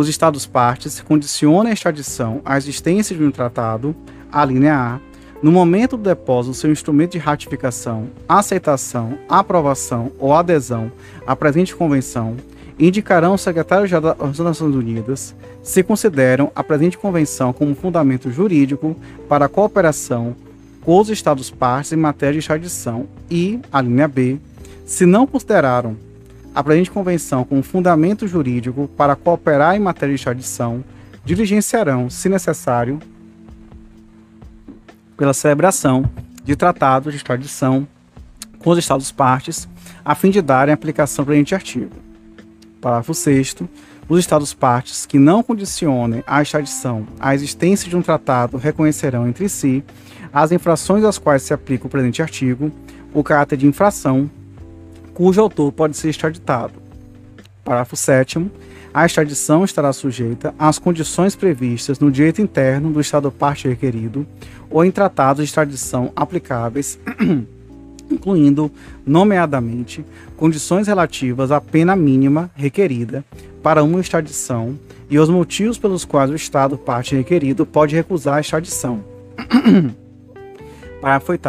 os 0.00 0.08
Estados-partes 0.08 1.00
condicionam 1.02 1.66
a 1.66 1.74
extradição 1.74 2.40
à 2.42 2.56
existência 2.56 3.14
de 3.14 3.22
um 3.22 3.30
tratado, 3.30 3.94
a 4.32 4.42
linha 4.46 4.74
A, 4.74 5.00
no 5.42 5.52
momento 5.52 5.94
do 5.94 6.02
depósito 6.02 6.52
do 6.52 6.56
seu 6.56 6.72
instrumento 6.72 7.12
de 7.12 7.18
ratificação, 7.18 8.08
aceitação, 8.26 9.18
aprovação 9.28 10.10
ou 10.18 10.32
adesão 10.32 10.90
à 11.26 11.36
presente 11.36 11.76
convenção, 11.76 12.36
indicarão 12.80 13.34
o 13.34 13.38
secretário-geral 13.38 14.14
das 14.14 14.38
Nações 14.38 14.74
Unidas 14.74 15.34
se 15.62 15.82
consideram 15.82 16.50
a 16.54 16.64
presente 16.64 16.96
convenção 16.96 17.52
como 17.52 17.74
fundamento 17.74 18.30
jurídico 18.30 18.96
para 19.28 19.44
a 19.44 19.48
cooperação 19.48 20.34
com 20.82 20.98
os 20.98 21.10
Estados-partes 21.10 21.92
em 21.92 21.96
matéria 21.96 22.32
de 22.32 22.38
extradição 22.38 23.06
e, 23.30 23.60
a 23.70 23.82
linha 23.82 24.08
B, 24.08 24.38
se 24.86 25.04
não 25.04 25.26
consideraram 25.26 25.94
a 26.54 26.64
presente 26.64 26.90
convenção 26.90 27.44
como 27.44 27.62
fundamento 27.62 28.26
jurídico 28.26 28.88
para 28.96 29.14
cooperar 29.14 29.76
em 29.76 29.78
matéria 29.78 30.14
de 30.14 30.20
extradição, 30.20 30.82
diligenciarão, 31.22 32.08
se 32.08 32.28
necessário, 32.28 32.98
pela 35.18 35.34
celebração 35.34 36.08
de 36.42 36.56
tratados 36.56 37.12
de 37.12 37.18
extradição 37.18 37.86
com 38.58 38.70
os 38.70 38.78
Estados-partes, 38.78 39.68
a 40.02 40.14
fim 40.14 40.30
de 40.30 40.40
darem 40.40 40.72
aplicação 40.72 41.22
ao 41.22 41.26
presente 41.26 41.54
artigo. 41.54 42.09
Parágrafo 42.80 43.14
6 43.14 43.56
os 44.08 44.18
Estados-partes 44.18 45.06
que 45.06 45.18
não 45.18 45.42
condicionem 45.42 46.24
a 46.26 46.42
extradição 46.42 47.06
à 47.20 47.34
existência 47.34 47.88
de 47.88 47.96
um 47.96 48.02
tratado 48.02 48.56
reconhecerão 48.56 49.28
entre 49.28 49.48
si 49.48 49.84
as 50.32 50.50
infrações 50.50 51.04
às 51.04 51.18
quais 51.18 51.42
se 51.42 51.54
aplica 51.54 51.86
o 51.86 51.90
presente 51.90 52.22
artigo, 52.22 52.72
o 53.12 53.22
caráter 53.22 53.56
de 53.56 53.66
infração, 53.66 54.30
cujo 55.14 55.40
autor 55.40 55.72
pode 55.72 55.96
ser 55.96 56.08
extraditado. 56.08 56.74
Parágrafo 57.64 57.96
7 57.96 58.50
a 58.92 59.06
extradição 59.06 59.64
estará 59.64 59.92
sujeita 59.92 60.52
às 60.58 60.76
condições 60.76 61.36
previstas 61.36 62.00
no 62.00 62.10
direito 62.10 62.42
interno 62.42 62.90
do 62.90 63.00
Estado-parte 63.00 63.68
requerido 63.68 64.26
ou 64.68 64.84
em 64.84 64.90
tratados 64.90 65.44
de 65.44 65.48
extradição 65.48 66.10
aplicáveis 66.16 66.98
incluindo, 68.10 68.70
nomeadamente, 69.06 70.04
condições 70.36 70.86
relativas 70.86 71.50
à 71.50 71.60
pena 71.60 71.94
mínima 71.94 72.50
requerida 72.54 73.24
para 73.62 73.82
uma 73.82 74.00
extradição 74.00 74.78
e 75.08 75.18
os 75.18 75.28
motivos 75.28 75.78
pelos 75.78 76.04
quais 76.04 76.30
o 76.30 76.34
Estado 76.34 76.78
parte 76.78 77.14
requerido 77.14 77.66
pode 77.66 77.94
recusar 77.94 78.36
a 78.36 78.40
extradição. 78.40 79.04
Parágrafo 81.00 81.32
8 81.32 81.48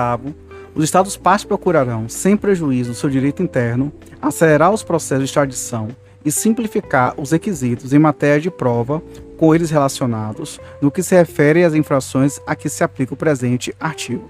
os 0.74 0.86
Estados 0.86 1.18
partes 1.18 1.43
procurarão, 1.43 2.07
sem 2.07 2.38
prejuízo 2.38 2.91
do 2.91 2.95
seu 2.95 3.09
direito 3.09 3.43
interno, 3.43 3.91
acelerar 4.22 4.72
os 4.72 4.84
processos 4.84 5.26
de 5.26 5.30
extradição 5.30 5.89
e 6.24 6.32
simplificar 6.32 7.14
os 7.20 7.32
requisitos 7.32 7.91
em 7.91 7.99
matéria 7.99 8.39
de 8.39 8.49
prova 8.49 9.01
com 9.38 9.53
eles 9.53 9.70
relacionados, 9.70 10.59
no 10.82 10.91
que 10.91 11.03
se 11.03 11.16
refere 11.16 11.64
às 11.64 11.74
infrações 11.74 12.39
a 12.45 12.55
que 12.55 12.70
se 12.70 12.84
aplica 12.84 13.14
o 13.14 13.18
presente 13.18 13.76
artigo. 13.80 14.30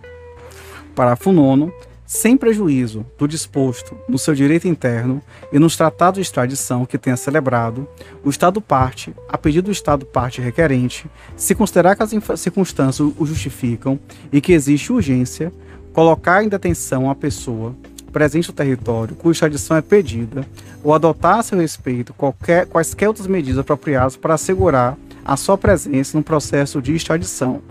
Parágrafo 0.95 1.31
9 1.31 1.71
sem 2.11 2.35
prejuízo 2.35 3.05
do 3.17 3.25
disposto 3.25 3.97
no 4.05 4.19
seu 4.19 4.35
direito 4.35 4.67
interno 4.67 5.21
e 5.49 5.57
nos 5.57 5.77
tratados 5.77 6.17
de 6.17 6.21
extradição 6.23 6.85
que 6.85 6.97
tenha 6.97 7.15
celebrado, 7.15 7.87
o 8.21 8.29
Estado-parte, 8.29 9.15
a 9.29 9.37
pedido 9.37 9.67
do 9.67 9.71
Estado-parte 9.71 10.41
requerente, 10.41 11.09
se 11.37 11.55
considerar 11.55 11.95
que 11.95 12.03
as 12.03 12.11
circunstâncias 12.35 12.99
o 13.17 13.25
justificam 13.25 13.97
e 14.29 14.41
que 14.41 14.51
existe 14.51 14.91
urgência, 14.91 15.53
colocar 15.93 16.43
em 16.43 16.49
detenção 16.49 17.09
a 17.09 17.15
pessoa 17.15 17.73
presente 18.11 18.49
no 18.49 18.55
território 18.55 19.15
cuja 19.15 19.31
extradição 19.31 19.77
é 19.77 19.81
pedida, 19.81 20.45
ou 20.83 20.93
adotar 20.93 21.39
a 21.39 21.43
seu 21.43 21.57
respeito 21.57 22.13
qualquer, 22.13 22.65
quaisquer 22.65 23.07
outras 23.07 23.25
medidas 23.25 23.59
apropriadas 23.59 24.17
para 24.17 24.33
assegurar 24.33 24.97
a 25.23 25.37
sua 25.37 25.57
presença 25.57 26.17
no 26.17 26.23
processo 26.25 26.81
de 26.81 26.93
extradição. 26.93 27.61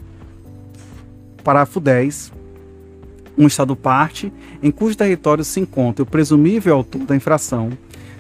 Parágrafo 1.44 1.78
10 1.78 2.39
um 3.40 3.46
Estado 3.46 3.74
parte 3.74 4.32
em 4.62 4.70
cujo 4.70 4.96
território 4.96 5.42
se 5.42 5.58
encontra 5.60 6.02
o 6.02 6.06
presumível 6.06 6.76
autor 6.76 7.02
da 7.02 7.16
infração, 7.16 7.70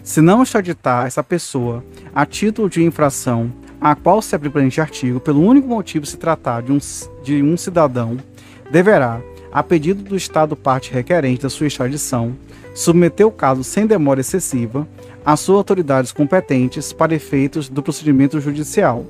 se 0.02 0.20
não 0.20 0.42
extraditar 0.42 1.06
essa 1.06 1.22
pessoa 1.22 1.84
a 2.14 2.24
título 2.24 2.70
de 2.70 2.82
infração 2.82 3.52
a 3.80 3.94
qual 3.94 4.20
se 4.20 4.34
abre 4.34 4.50
presente 4.50 4.80
artigo, 4.80 5.20
pelo 5.20 5.42
único 5.42 5.68
motivo 5.68 6.04
de 6.04 6.10
se 6.10 6.16
tratar 6.16 6.62
de 6.62 6.72
um, 6.72 6.78
de 7.22 7.42
um 7.42 7.56
cidadão, 7.56 8.18
deverá, 8.70 9.20
a 9.52 9.62
pedido 9.62 10.02
do 10.02 10.16
Estado 10.16 10.54
parte 10.54 10.92
requerente 10.92 11.42
da 11.42 11.50
sua 11.50 11.66
extradição, 11.66 12.34
submeter 12.74 13.26
o 13.26 13.32
caso 13.32 13.64
sem 13.64 13.86
demora 13.86 14.20
excessiva 14.20 14.86
às 15.24 15.40
suas 15.40 15.58
autoridades 15.58 16.12
competentes 16.12 16.92
para 16.92 17.14
efeitos 17.14 17.68
do 17.68 17.82
procedimento 17.82 18.40
judicial 18.40 19.06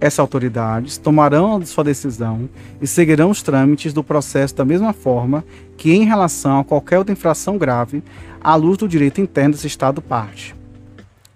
essas 0.00 0.18
autoridades 0.18 0.96
tomarão 0.96 1.64
sua 1.66 1.84
decisão 1.84 2.48
e 2.80 2.86
seguirão 2.86 3.30
os 3.30 3.42
trâmites 3.42 3.92
do 3.92 4.02
processo 4.02 4.56
da 4.56 4.64
mesma 4.64 4.92
forma 4.92 5.44
que 5.76 5.92
em 5.92 6.04
relação 6.04 6.60
a 6.60 6.64
qualquer 6.64 6.98
outra 6.98 7.12
infração 7.12 7.58
grave, 7.58 8.02
à 8.40 8.54
luz 8.54 8.78
do 8.78 8.88
direito 8.88 9.20
interno 9.20 9.52
desse 9.52 9.66
Estado 9.66 10.00
parte. 10.00 10.54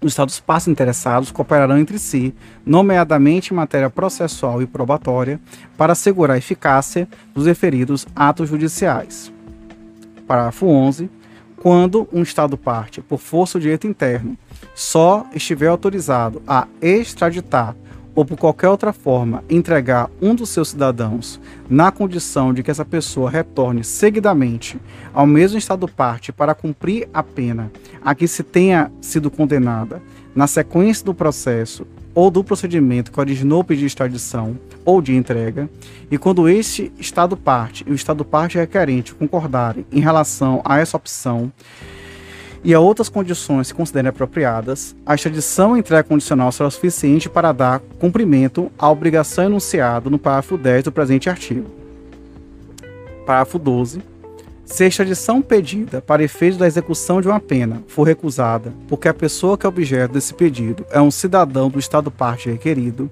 Os 0.01 0.13
Estados 0.13 0.41
partes 0.41 0.69
interessados 0.69 1.31
cooperarão 1.31 1.79
entre 1.79 1.99
si, 1.99 2.35
nomeadamente 2.65 3.53
em 3.53 3.57
matéria 3.57 3.89
processual 3.89 4.61
e 4.61 4.67
probatória, 4.67 5.41
para 5.77 5.93
assegurar 5.93 6.35
a 6.35 6.39
eficácia 6.39 7.09
dos 7.35 7.47
referidos 7.47 8.07
atos 8.15 8.49
judiciais. 8.49 9.33
Parágrafo 10.27 10.67
11. 10.67 11.11
Quando 11.57 12.07
um 12.13 12.23
Estado 12.23 12.59
parte, 12.59 13.01
por 13.01 13.19
força 13.19 13.59
do 13.59 13.63
direito 13.63 13.87
interno, 13.87 14.37
só 14.75 15.27
estiver 15.35 15.69
autorizado 15.69 16.43
a 16.47 16.69
extraditar 16.83 17.75
ou 18.15 18.25
por 18.25 18.37
qualquer 18.37 18.69
outra 18.69 18.93
forma 18.93 19.43
entregar 19.49 20.11
um 20.21 20.35
dos 20.35 20.51
seus 20.51 20.69
cidadãos 20.69 21.41
na 21.69 21.91
condição 21.91 22.55
de 22.55 22.63
que 22.63 22.71
essa 22.71 22.85
pessoa 22.85 23.31
retorne 23.31 23.83
seguidamente 23.83 24.79
ao 25.13 25.27
mesmo 25.27 25.59
estado 25.59 25.89
parte 25.89 26.33
para 26.33 26.55
cumprir 26.55 27.09
a 27.13 27.23
pena 27.23 27.71
a 28.03 28.15
que 28.15 28.29
se 28.29 28.43
tenha 28.43 28.91
sido 29.01 29.31
condenada 29.31 30.01
na 30.35 30.47
sequência 30.47 31.05
do 31.05 31.15
processo 31.15 31.87
ou 32.15 32.31
do 32.31 32.45
procedimento 32.45 33.11
que 33.11 33.19
originou 33.19 33.61
o 33.61 33.65
pedido 33.65 33.81
de 33.81 33.87
extradição 33.87 34.57
ou 34.85 35.03
de 35.03 35.15
entrega, 35.17 35.69
e 36.11 36.17
quando 36.17 36.49
este 36.49 36.93
Estado 36.99 37.37
parte 37.37 37.85
e 37.87 37.91
o 37.91 37.95
Estado 37.95 38.25
parte 38.25 38.57
requerente 38.57 39.15
concordarem 39.15 39.85
em 39.91 40.01
relação 40.01 40.63
a 40.65 40.79
essa 40.79 40.97
opção 40.97 41.53
e 42.65 42.73
a 42.73 42.81
outras 42.81 43.11
condições 43.11 43.69
se 43.69 43.75
considerem 43.75 44.09
apropriadas, 44.09 44.97
a 45.05 45.15
extradição 45.15 45.77
e 45.77 45.81
entrega 45.81 46.03
condicional 46.03 46.51
será 46.51 46.71
suficiente 46.71 47.29
para 47.29 47.53
dar 47.53 47.81
cumprimento 47.99 48.73
à 48.79 48.91
obrigação 48.91 49.45
enunciada 49.45 50.09
no 50.09 50.19
parágrafo 50.19 50.57
10 50.57 50.85
do 50.85 50.93
presente 50.93 51.29
artigo. 51.29 51.71
Parágrafo 53.27 53.59
12 53.59 54.15
se 54.65 54.83
a 54.83 54.87
extradição 54.87 55.43
pedida 55.43 56.01
para 56.01 56.25
efeito 56.25 56.57
da 56.57 56.67
execução 56.67 57.21
de 57.21 57.29
uma 57.29 57.39
pena 57.39 57.83
for 57.87 58.05
recusada 58.05 58.73
porque 58.89 59.09
a 59.09 59.15
pessoa 59.15 59.59
que 59.59 59.67
é 59.67 59.69
objeto 59.69 60.15
desse 60.15 60.33
pedido 60.33 60.87
é 60.91 61.01
um 61.01 61.11
cidadão 61.11 61.69
do 61.69 61.79
Estado 61.79 62.11
parte 62.11 62.51
requerido, 62.51 63.11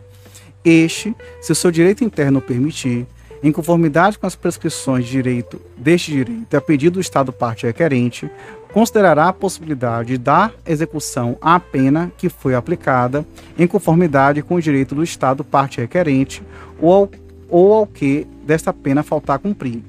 este, 0.65 1.15
se 1.43 1.53
o 1.53 1.55
seu 1.55 1.71
direito 1.71 2.03
interno 2.03 2.41
permitir, 2.41 3.07
em 3.43 3.53
conformidade 3.53 4.19
com 4.19 4.27
as 4.27 4.37
prescrições 4.37 5.05
de 5.05 5.11
direito 5.11 5.61
deste 5.77 6.13
direito 6.13 6.57
a 6.57 6.61
pedido 6.61 6.95
do 6.95 7.01
Estado 7.01 7.33
parte 7.33 7.67
requerente, 7.67 8.31
considerará 8.73 9.29
a 9.29 9.33
possibilidade 9.33 10.09
de 10.09 10.19
dar 10.19 10.53
execução 10.67 11.37
à 11.41 11.61
pena 11.61 12.11
que 12.17 12.29
foi 12.29 12.55
aplicada 12.55 13.25
em 13.59 13.67
conformidade 13.67 14.43
com 14.43 14.55
o 14.55 14.61
direito 14.61 14.95
do 14.95 15.05
Estado 15.05 15.45
parte 15.45 15.81
requerente 15.81 16.43
ou 16.81 16.93
ao, 16.93 17.11
ou 17.49 17.73
ao 17.75 17.87
que 17.87 18.27
desta 18.47 18.73
pena 18.73 19.03
faltar 19.03 19.39
cumprir 19.39 19.83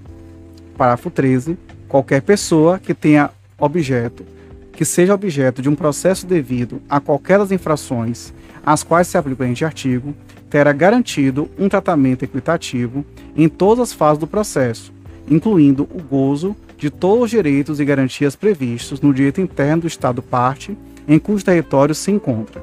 Parágrafo 0.77 1.09
13. 1.09 1.57
Qualquer 1.87 2.21
pessoa 2.21 2.79
que 2.79 2.93
tenha 2.93 3.29
objeto, 3.57 4.25
que 4.71 4.83
seja 4.83 5.13
objeto 5.13 5.61
de 5.61 5.69
um 5.69 5.75
processo 5.75 6.25
devido 6.25 6.81
a 6.89 6.99
qualquer 6.99 7.37
das 7.37 7.51
infrações 7.51 8.33
às 8.65 8.81
quais 8.81 9.07
se 9.07 9.17
aplica 9.17 9.47
este 9.47 9.63
artigo, 9.63 10.13
terá 10.49 10.71
garantido 10.71 11.49
um 11.57 11.69
tratamento 11.69 12.23
equitativo 12.23 13.05
em 13.35 13.47
todas 13.47 13.89
as 13.89 13.93
fases 13.93 14.17
do 14.19 14.27
processo, 14.27 14.91
incluindo 15.29 15.83
o 15.83 16.01
gozo 16.01 16.55
de 16.83 16.89
todos 16.89 17.23
os 17.23 17.29
direitos 17.29 17.79
e 17.79 17.85
garantias 17.85 18.35
previstos 18.35 18.99
no 18.99 19.13
direito 19.13 19.39
interno 19.39 19.83
do 19.83 19.87
Estado 19.87 20.21
parte 20.21 20.77
em 21.07 21.17
cujo 21.17 21.45
território 21.45 21.95
se 21.95 22.11
encontra. 22.11 22.61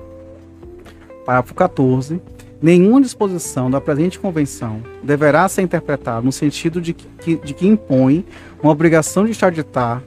Parágrafo 1.24 1.54
14. 1.54 2.20
Nenhuma 2.60 3.00
disposição 3.00 3.70
da 3.70 3.80
presente 3.80 4.18
convenção 4.18 4.82
deverá 5.02 5.48
ser 5.48 5.62
interpretada 5.62 6.20
no 6.20 6.30
sentido 6.32 6.82
de 6.82 6.92
que, 6.92 7.36
de 7.36 7.54
que 7.54 7.66
impõe 7.66 8.26
uma 8.62 8.70
obrigação 8.70 9.24
de 9.24 9.30
extraditar 9.30 10.02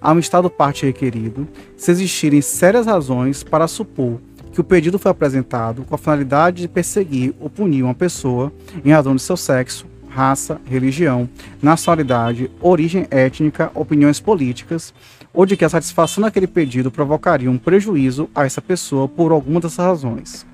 a 0.00 0.12
um 0.12 0.18
Estado 0.18 0.48
parte 0.48 0.86
requerido, 0.86 1.46
se 1.76 1.90
existirem 1.90 2.40
sérias 2.40 2.86
razões 2.86 3.42
para 3.42 3.68
supor 3.68 4.18
que 4.50 4.62
o 4.62 4.64
pedido 4.64 4.98
foi 4.98 5.10
apresentado 5.10 5.82
com 5.82 5.94
a 5.94 5.98
finalidade 5.98 6.62
de 6.62 6.68
perseguir 6.68 7.34
ou 7.38 7.50
punir 7.50 7.82
uma 7.82 7.94
pessoa 7.94 8.50
em 8.82 8.92
razão 8.92 9.14
de 9.14 9.20
seu 9.20 9.36
sexo, 9.36 9.84
raça, 10.18 10.60
religião, 10.64 11.28
nacionalidade, 11.62 12.50
origem 12.60 13.06
étnica, 13.08 13.70
opiniões 13.72 14.18
políticas, 14.18 14.92
ou 15.32 15.46
de 15.46 15.56
que 15.56 15.64
a 15.64 15.68
satisfação 15.68 16.24
daquele 16.24 16.48
pedido 16.48 16.90
provocaria 16.90 17.48
um 17.48 17.56
prejuízo 17.56 18.28
a 18.34 18.44
essa 18.44 18.60
pessoa 18.60 19.06
por 19.06 19.30
alguma 19.30 19.60
dessas 19.60 19.84
razões. 19.84 20.44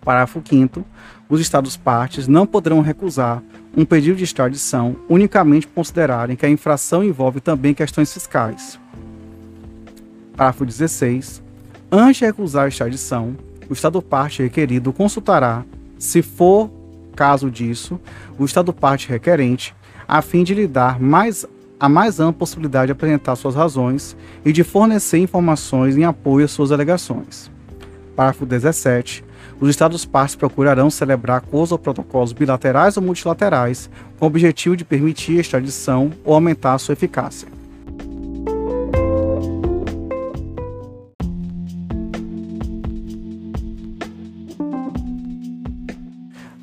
Parágrafo 0.00 0.40
5 0.48 0.84
os 1.28 1.40
Estados 1.40 1.76
partes 1.76 2.28
não 2.28 2.46
poderão 2.46 2.80
recusar 2.80 3.42
um 3.76 3.84
pedido 3.84 4.16
de 4.16 4.22
extradição 4.22 4.94
unicamente 5.08 5.66
considerarem 5.66 6.36
que 6.36 6.46
a 6.46 6.48
infração 6.48 7.02
envolve 7.02 7.40
também 7.40 7.74
questões 7.74 8.14
fiscais. 8.14 8.78
Parágrafo 10.36 10.64
16. 10.64 11.42
Antes 11.90 12.18
de 12.18 12.26
recusar 12.26 12.66
a 12.66 12.68
extradição, 12.68 13.36
o 13.68 13.72
Estado 13.72 14.00
parte 14.00 14.40
requerido 14.40 14.92
consultará, 14.92 15.64
se 15.98 16.22
for 16.22 16.70
caso 17.16 17.50
disso, 17.50 17.98
o 18.38 18.44
Estado 18.44 18.72
parte 18.72 19.08
requerente, 19.08 19.74
a 20.06 20.22
fim 20.22 20.44
de 20.44 20.54
lhe 20.54 20.66
dar 20.66 21.00
mais, 21.00 21.46
a 21.80 21.88
mais 21.88 22.20
ampla 22.20 22.34
possibilidade 22.34 22.86
de 22.86 22.92
apresentar 22.92 23.34
suas 23.34 23.54
razões 23.54 24.16
e 24.44 24.52
de 24.52 24.62
fornecer 24.62 25.18
informações 25.18 25.96
em 25.96 26.04
apoio 26.04 26.44
às 26.44 26.52
suas 26.52 26.70
alegações. 26.70 27.50
Parágrafo 28.14 28.46
17 28.46 29.24
os 29.58 29.70
Estados 29.70 30.04
partes 30.04 30.36
procurarão 30.36 30.90
celebrar 30.90 31.38
acordos 31.38 31.72
ou 31.72 31.78
protocolos 31.78 32.32
bilaterais 32.32 32.96
ou 32.96 33.02
multilaterais 33.02 33.88
com 34.18 34.26
o 34.26 34.28
objetivo 34.28 34.76
de 34.76 34.84
permitir 34.84 35.38
a 35.38 35.40
extradição 35.40 36.12
ou 36.24 36.34
aumentar 36.34 36.74
a 36.74 36.78
sua 36.78 36.92
eficácia. 36.92 37.55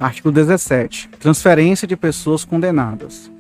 Artigo 0.03 0.33
17. 0.33 1.07
Transferência 1.17 1.87
de 1.87 1.95
pessoas 1.95 2.43
condenadas. 2.43 3.31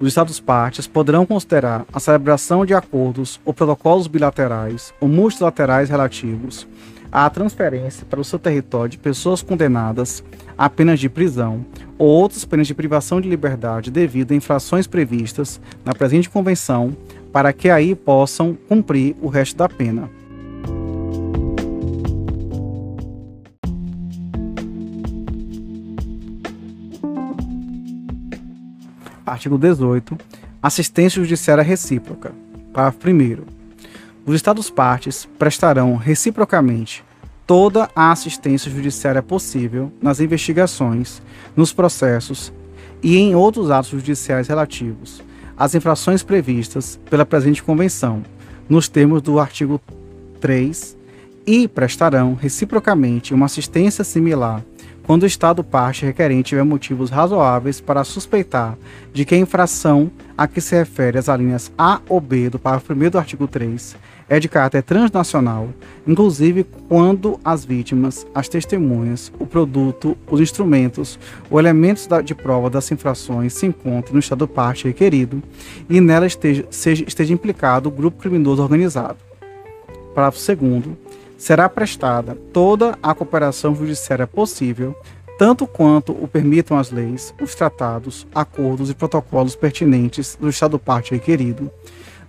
Os 0.00 0.08
Estados 0.08 0.40
partes 0.40 0.88
poderão 0.88 1.24
considerar 1.24 1.86
a 1.92 2.00
celebração 2.00 2.66
de 2.66 2.74
acordos 2.74 3.40
ou 3.44 3.54
protocolos 3.54 4.08
bilaterais 4.08 4.92
ou 5.00 5.08
multilaterais 5.08 5.88
relativos 5.88 6.66
a 7.12 7.30
transferência 7.30 8.04
para 8.08 8.20
o 8.20 8.24
seu 8.24 8.40
território 8.40 8.90
de 8.90 8.98
pessoas 8.98 9.40
condenadas 9.40 10.22
a 10.58 10.68
penas 10.68 10.98
de 10.98 11.08
prisão 11.08 11.64
ou 11.96 12.08
outras 12.08 12.44
penas 12.44 12.66
de 12.66 12.74
privação 12.74 13.20
de 13.20 13.28
liberdade 13.28 13.88
devido 13.88 14.32
a 14.32 14.34
infrações 14.34 14.88
previstas 14.88 15.60
na 15.84 15.94
presente 15.94 16.28
convenção, 16.28 16.96
para 17.32 17.52
que 17.52 17.70
aí 17.70 17.94
possam 17.94 18.58
cumprir 18.68 19.14
o 19.22 19.28
resto 19.28 19.56
da 19.56 19.68
pena. 19.68 20.10
Artigo 29.30 29.56
18. 29.56 30.18
Assistência 30.60 31.22
judiciária 31.22 31.62
recíproca. 31.62 32.32
Parágrafo 32.72 33.08
1 33.08 33.60
os 34.26 34.34
Estados 34.34 34.68
partes 34.68 35.26
prestarão 35.38 35.96
reciprocamente 35.96 37.02
toda 37.46 37.88
a 37.96 38.12
assistência 38.12 38.70
judiciária 38.70 39.22
possível 39.22 39.92
nas 40.00 40.20
investigações, 40.20 41.22
nos 41.56 41.72
processos 41.72 42.52
e 43.02 43.16
em 43.16 43.34
outros 43.34 43.70
atos 43.70 43.90
judiciais 43.90 44.48
relativos 44.48 45.22
às 45.56 45.74
infrações 45.74 46.22
previstas 46.22 46.98
pela 47.08 47.24
presente 47.24 47.62
convenção, 47.62 48.22
nos 48.68 48.88
termos 48.88 49.22
do 49.22 49.38
artigo 49.38 49.80
3, 50.40 50.96
e 51.46 51.66
prestarão 51.68 52.34
reciprocamente 52.34 53.32
uma 53.32 53.46
assistência 53.46 54.04
similar 54.04 54.62
quando 55.06 55.24
o 55.24 55.26
Estado 55.26 55.64
parte 55.64 56.06
requerente 56.06 56.50
tiver 56.50 56.62
motivos 56.62 57.10
razoáveis 57.10 57.80
para 57.80 58.04
suspeitar 58.04 58.76
de 59.12 59.24
que 59.24 59.34
a 59.34 59.38
infração 59.38 60.10
a 60.36 60.46
que 60.46 60.60
se 60.60 60.74
refere 60.74 61.18
as 61.18 61.28
alíneas 61.28 61.70
A 61.76 62.00
ou 62.08 62.20
B 62.20 62.48
do 62.48 62.58
parágrafo 62.58 62.92
1 62.92 63.10
do 63.10 63.18
artigo 63.18 63.46
3 63.46 63.96
é 64.30 64.38
de 64.38 64.48
caráter 64.48 64.84
transnacional, 64.84 65.70
inclusive 66.06 66.64
quando 66.88 67.40
as 67.44 67.64
vítimas, 67.64 68.24
as 68.32 68.48
testemunhas, 68.48 69.32
o 69.40 69.44
produto, 69.44 70.16
os 70.30 70.40
instrumentos 70.40 71.18
ou 71.50 71.58
elementos 71.58 72.08
de 72.24 72.32
prova 72.32 72.70
das 72.70 72.90
infrações 72.92 73.52
se 73.52 73.66
encontrem 73.66 74.14
no 74.14 74.20
estado 74.20 74.46
parte 74.46 74.86
requerido 74.86 75.42
e 75.88 76.00
nela 76.00 76.28
esteja, 76.28 76.64
seja, 76.70 77.04
esteja 77.06 77.34
implicado 77.34 77.88
o 77.88 77.92
grupo 77.92 78.20
criminoso 78.22 78.62
organizado. 78.62 79.18
Parágrafo 80.14 80.38
2 80.38 81.09
será 81.40 81.70
prestada. 81.70 82.36
Toda 82.52 82.98
a 83.02 83.14
cooperação 83.14 83.74
judiciária 83.74 84.26
possível, 84.26 84.94
tanto 85.38 85.66
quanto 85.66 86.12
o 86.12 86.28
permitam 86.28 86.78
as 86.78 86.90
leis, 86.90 87.34
os 87.40 87.54
tratados, 87.54 88.26
acordos 88.34 88.90
e 88.90 88.94
protocolos 88.94 89.56
pertinentes 89.56 90.36
do 90.38 90.50
Estado 90.50 90.78
parte 90.78 91.12
requerido, 91.12 91.70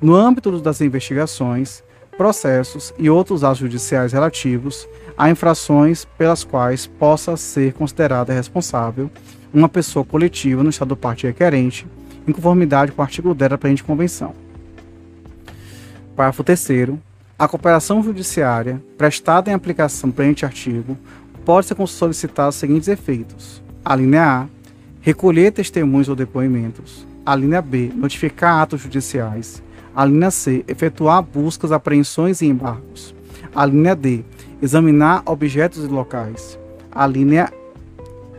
no 0.01 0.16
âmbito 0.16 0.57
das 0.62 0.80
investigações, 0.80 1.84
processos 2.18 2.93
e 2.97 3.09
outros 3.09 3.43
atos 3.43 3.59
judiciais 3.59 4.14
relativos 4.14 4.88
a 5.18 5.30
infrações 5.30 6.05
pelas 6.18 6.45
quais 6.45 6.88
possa 6.88 7.36
ser 7.36 7.74
considerada 7.74 8.32
responsável 8.32 9.12
uma 9.53 9.68
pessoa 9.68 10.05
coletiva 10.05 10.64
no 10.64 10.70
estado 10.70 10.95
parte 10.95 11.28
requerente, 11.28 11.86
em 12.26 12.32
conformidade 12.32 12.93
com 12.93 13.01
o 13.01 13.03
artigo 13.03 13.34
10 13.34 13.49
da 13.49 13.57
presente 13.57 13.84
convenção. 13.84 14.34
Parágrafo 16.16 16.45
3 16.45 17.11
a 17.42 17.48
cooperação 17.48 18.04
judiciária 18.04 18.80
prestada 18.96 19.50
em 19.50 19.54
aplicação 19.56 20.12
presente 20.12 20.46
artigo 20.46 20.96
pode 21.44 21.66
ser 21.66 21.88
solicitada 21.88 22.50
os 22.50 22.56
seguintes 22.56 22.88
efeitos: 22.88 23.64
a 23.84 23.96
linha 23.96 24.24
A, 24.24 24.48
recolher 25.02 25.52
testemunhos 25.52 26.08
ou 26.08 26.16
depoimentos; 26.16 27.04
a 27.26 27.36
linha 27.36 27.60
B, 27.60 27.92
notificar 27.96 28.62
atos 28.62 28.82
judiciais; 28.82 29.60
a 29.96 30.06
linha 30.06 30.30
C, 30.30 30.64
efetuar 30.68 31.24
buscas, 31.24 31.72
apreensões 31.72 32.44
e 32.44 32.46
embargos. 32.46 33.16
A 33.56 33.66
linha 33.66 33.96
D, 33.96 34.24
examinar 34.62 35.24
objetos 35.26 35.84
e 35.84 35.88
locais. 35.88 36.60
A 36.92 37.08
linha 37.08 37.52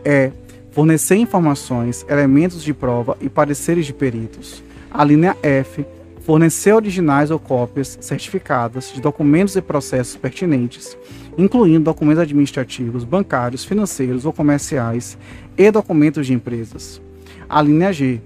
E. 0.05 0.31
Fornecer 0.71 1.17
informações, 1.17 2.05
elementos 2.07 2.63
de 2.63 2.73
prova 2.73 3.17
e 3.19 3.27
pareceres 3.27 3.85
de 3.85 3.91
peritos. 3.91 4.63
A 4.89 5.03
linha 5.03 5.35
F. 5.43 5.85
Fornecer 6.25 6.71
originais 6.71 7.31
ou 7.31 7.37
cópias 7.37 7.97
certificadas 7.99 8.93
de 8.93 9.01
documentos 9.01 9.57
e 9.57 9.61
processos 9.61 10.15
pertinentes, 10.15 10.97
incluindo 11.37 11.83
documentos 11.83 12.21
administrativos, 12.21 13.03
bancários, 13.03 13.65
financeiros 13.65 14.25
ou 14.25 14.31
comerciais 14.31 15.17
e 15.57 15.69
documentos 15.69 16.25
de 16.25 16.33
empresas. 16.33 17.01
A 17.49 17.61
linha 17.61 17.91
G. 17.91 18.21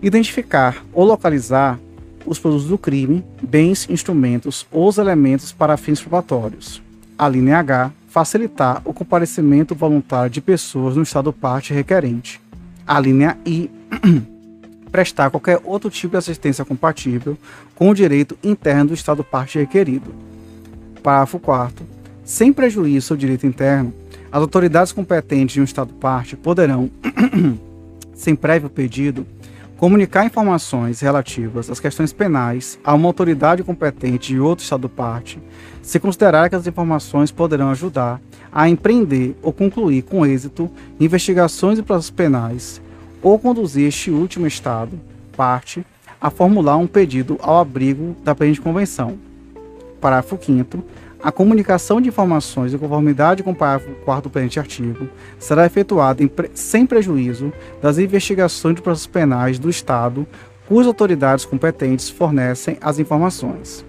Identificar 0.00 0.82
ou 0.94 1.04
localizar 1.04 1.78
os 2.24 2.38
produtos 2.38 2.68
do 2.68 2.78
crime, 2.78 3.22
bens, 3.42 3.86
instrumentos 3.90 4.66
ou 4.72 4.88
os 4.88 4.96
elementos 4.96 5.52
para 5.52 5.76
fins 5.76 6.00
probatórios. 6.00 6.82
A 7.18 7.28
linha 7.28 7.58
H. 7.58 7.92
Facilitar 8.08 8.80
o 8.84 8.94
comparecimento 8.94 9.74
voluntário 9.74 10.30
de 10.30 10.40
pessoas 10.40 10.96
no 10.96 11.02
estado 11.02 11.32
parte 11.34 11.74
requerente. 11.74 12.40
A 12.86 12.98
linha 12.98 13.36
I. 13.44 13.70
prestar 14.94 15.28
qualquer 15.28 15.60
outro 15.64 15.90
tipo 15.90 16.12
de 16.12 16.18
assistência 16.18 16.64
compatível 16.64 17.36
com 17.74 17.90
o 17.90 17.94
direito 17.94 18.38
interno 18.44 18.90
do 18.90 18.94
estado 18.94 19.24
parte 19.24 19.58
requerido. 19.58 20.14
Parágrafo 21.02 21.40
4 21.40 21.84
Sem 22.24 22.52
prejuízo 22.52 23.12
ao 23.12 23.18
direito 23.18 23.44
interno, 23.44 23.92
as 24.30 24.40
autoridades 24.40 24.92
competentes 24.92 25.54
de 25.54 25.60
um 25.60 25.64
estado 25.64 25.92
parte 25.94 26.36
poderão, 26.36 26.88
sem 28.14 28.36
prévio 28.36 28.70
pedido, 28.70 29.26
comunicar 29.76 30.26
informações 30.26 31.00
relativas 31.00 31.68
às 31.68 31.80
questões 31.80 32.12
penais 32.12 32.78
a 32.84 32.94
uma 32.94 33.08
autoridade 33.08 33.64
competente 33.64 34.32
de 34.32 34.38
outro 34.38 34.62
Estado 34.62 34.88
parte, 34.88 35.42
se 35.82 35.98
considerar 35.98 36.48
que 36.48 36.54
as 36.54 36.68
informações 36.68 37.32
poderão 37.32 37.70
ajudar 37.70 38.20
a 38.52 38.68
empreender 38.68 39.36
ou 39.42 39.52
concluir 39.52 40.02
com 40.02 40.24
êxito 40.24 40.70
investigações 41.00 41.80
e 41.80 41.82
processos 41.82 42.12
penais, 42.12 42.80
ou 43.24 43.38
conduzir 43.38 43.88
este 43.88 44.10
último 44.10 44.46
Estado 44.46 45.00
parte 45.36 45.84
a 46.20 46.30
formular 46.30 46.76
um 46.76 46.86
pedido 46.86 47.38
ao 47.42 47.58
abrigo 47.58 48.14
da 48.22 48.34
presente 48.34 48.60
convenção. 48.60 49.18
Parágrafo 50.00 50.38
5 50.40 50.84
a 51.24 51.32
comunicação 51.32 52.02
de 52.02 52.10
informações 52.10 52.74
em 52.74 52.78
conformidade 52.78 53.42
com 53.42 53.52
o 53.52 53.54
parágrafo 53.54 53.94
4 54.04 54.24
do 54.24 54.30
presente 54.30 54.60
artigo 54.60 55.08
será 55.38 55.64
efetuada 55.64 56.28
pre 56.28 56.50
sem 56.52 56.84
prejuízo 56.84 57.50
das 57.80 57.96
investigações 57.96 58.76
de 58.76 58.82
processos 58.82 59.06
penais 59.06 59.58
do 59.58 59.70
Estado 59.70 60.26
cujas 60.68 60.86
autoridades 60.86 61.46
competentes 61.46 62.10
fornecem 62.10 62.76
as 62.78 62.98
informações. 62.98 63.82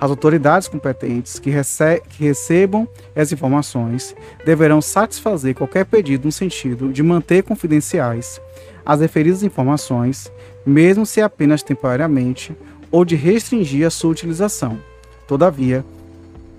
As 0.00 0.10
autoridades 0.10 0.68
competentes 0.68 1.40
que, 1.40 1.50
rece 1.50 2.00
que 2.08 2.22
recebam 2.22 2.86
as 3.16 3.32
informações 3.32 4.14
deverão 4.44 4.80
satisfazer 4.80 5.56
qualquer 5.56 5.86
pedido 5.86 6.26
no 6.26 6.32
sentido 6.32 6.92
de 6.92 7.02
manter 7.02 7.42
confidenciais 7.42 8.40
as 8.86 9.00
referidas 9.00 9.42
informações, 9.42 10.30
mesmo 10.64 11.04
se 11.04 11.20
apenas 11.20 11.62
temporariamente, 11.62 12.56
ou 12.90 13.04
de 13.04 13.16
restringir 13.16 13.84
a 13.84 13.90
sua 13.90 14.12
utilização. 14.12 14.78
Todavia, 15.26 15.84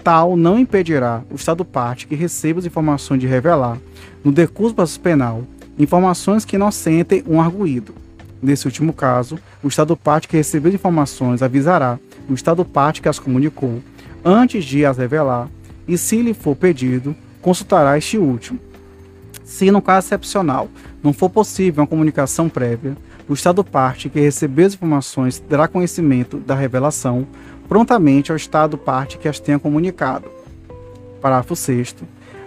tal 0.04 0.36
não 0.36 0.60
impedirá 0.60 1.24
o 1.32 1.36
Estado 1.36 1.64
parte 1.64 2.06
que 2.06 2.16
receba 2.16 2.60
as 2.60 2.66
informações 2.66 3.22
de 3.22 3.28
revelar, 3.28 3.78
no 4.24 4.32
decurso 4.32 4.76
processo 4.76 5.00
penal, 5.00 5.44
informações 5.80 6.44
que 6.44 6.58
inocentem 6.58 7.24
um 7.26 7.42
arguído. 7.42 7.96
Nesse 8.42 8.66
último 8.66 8.92
caso, 8.92 9.40
o 9.64 9.68
Estado 9.68 9.96
parte 9.96 10.28
que 10.28 10.38
recebeu 10.38 10.70
as 10.70 10.76
informações 10.76 11.42
avisará 11.42 11.98
o 12.30 12.34
Estado 12.34 12.64
parte 12.66 13.02
que 13.02 13.08
as 13.08 13.20
comunicou, 13.20 13.82
antes 14.24 14.66
de 14.66 14.86
as 14.86 14.98
revelar, 14.98 15.50
e 15.88 15.98
se 15.98 16.22
lhe 16.22 16.34
for 16.34 16.56
pedido, 16.56 17.16
consultará 17.42 17.98
este 17.98 18.18
último. 18.18 18.60
Se, 19.46 19.72
no 19.72 19.82
caso 19.82 20.08
excepcional, 20.08 20.70
não 21.04 21.14
for 21.14 21.30
possível 21.30 21.82
uma 21.82 21.88
comunicação 21.88 22.50
prévia, 22.50 22.96
o 23.28 23.34
Estado 23.34 23.64
parte 23.64 24.10
que 24.10 24.20
recebeu 24.20 24.66
as 24.66 24.74
informações 24.74 25.40
terá 25.40 25.68
conhecimento 25.68 26.38
da 26.38 26.56
revelação 26.56 27.28
prontamente 27.68 28.32
ao 28.32 28.38
Estado 28.38 28.78
parte 28.78 29.18
que 29.18 29.28
as 29.28 29.40
tenha 29.40 29.60
comunicado. 29.60 30.30
Parágrafo 31.22 31.56
6 31.56 31.96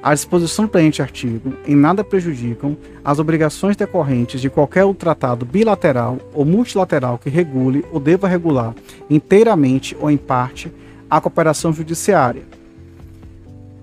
as 0.03 0.21
disposições 0.21 0.67
do 0.67 0.73
presente 0.73 1.03
artigo 1.03 1.53
em 1.67 1.77
nada 1.77 2.03
prejudicam 2.03 2.75
as 3.05 3.19
obrigações 3.19 3.77
decorrentes 3.77 4.41
de 4.41 4.49
qualquer 4.49 4.83
outro 4.85 5.01
tratado 5.01 5.45
bilateral 5.45 6.19
ou 6.33 6.43
multilateral 6.45 7.19
que 7.19 7.29
regule 7.29 7.85
ou 7.93 8.01
deva 8.01 8.27
regular 8.27 8.75
inteiramente 9.11 9.95
ou 10.01 10.11
em 10.11 10.17
parte 10.17 10.73
a 11.11 11.21
cooperação 11.21 11.71
judiciária. 11.71 12.45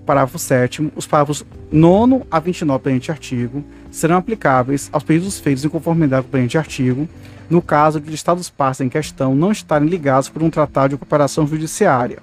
Parágrafo 0.04 0.40
7 0.40 0.90
Os 0.96 1.06
parágrafos 1.06 1.46
9 1.70 2.24
a 2.28 2.40
29 2.40 2.78
do 2.78 2.82
presente 2.82 3.12
artigo 3.12 3.62
serão 3.90 4.16
aplicáveis 4.16 4.88
aos 4.92 5.02
pedidos 5.02 5.38
feitos 5.38 5.64
em 5.64 5.68
conformidade 5.68 6.22
com 6.22 6.28
o 6.28 6.30
presente 6.30 6.58
artigo, 6.58 7.08
no 7.48 7.62
caso 7.62 8.00
de 8.00 8.14
Estados 8.14 8.50
partes 8.50 8.80
em 8.80 8.88
questão 8.88 9.34
não 9.34 9.50
estarem 9.50 9.88
ligados 9.88 10.28
por 10.28 10.42
um 10.42 10.50
tratado 10.50 10.90
de 10.90 10.96
cooperação 10.96 11.46
judiciária. 11.46 12.18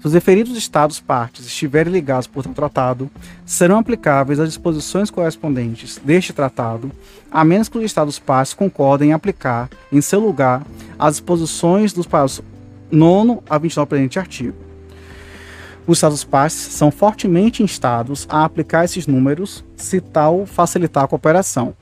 Se 0.00 0.08
os 0.08 0.14
referidos 0.14 0.56
Estados 0.56 0.98
partes 0.98 1.46
estiverem 1.46 1.92
ligados 1.92 2.26
por 2.26 2.42
tal 2.42 2.52
tratado, 2.52 3.10
serão 3.46 3.78
aplicáveis 3.78 4.40
as 4.40 4.48
disposições 4.48 5.10
correspondentes 5.10 6.00
deste 6.04 6.32
tratado, 6.32 6.90
a 7.30 7.44
menos 7.44 7.68
que 7.68 7.78
os 7.78 7.84
Estados 7.84 8.18
partes 8.18 8.52
concordem 8.52 9.10
em 9.10 9.12
aplicar, 9.12 9.70
em 9.92 10.00
seu 10.00 10.18
lugar, 10.18 10.62
as 10.98 11.14
disposições 11.14 11.92
dos 11.92 12.06
parágrafos 12.06 12.42
9 12.90 13.40
a 13.48 13.58
29 13.58 13.86
do 13.86 13.88
presente 13.88 14.18
artigo. 14.18 14.71
Os 15.86 15.98
Estados 15.98 16.22
partes 16.22 16.56
são 16.56 16.90
fortemente 16.92 17.62
instados 17.62 18.26
a 18.30 18.44
aplicar 18.44 18.84
esses 18.84 19.06
números 19.06 19.64
se 19.76 20.00
tal 20.00 20.46
facilitar 20.46 21.04
a 21.04 21.08
cooperação. 21.08 21.74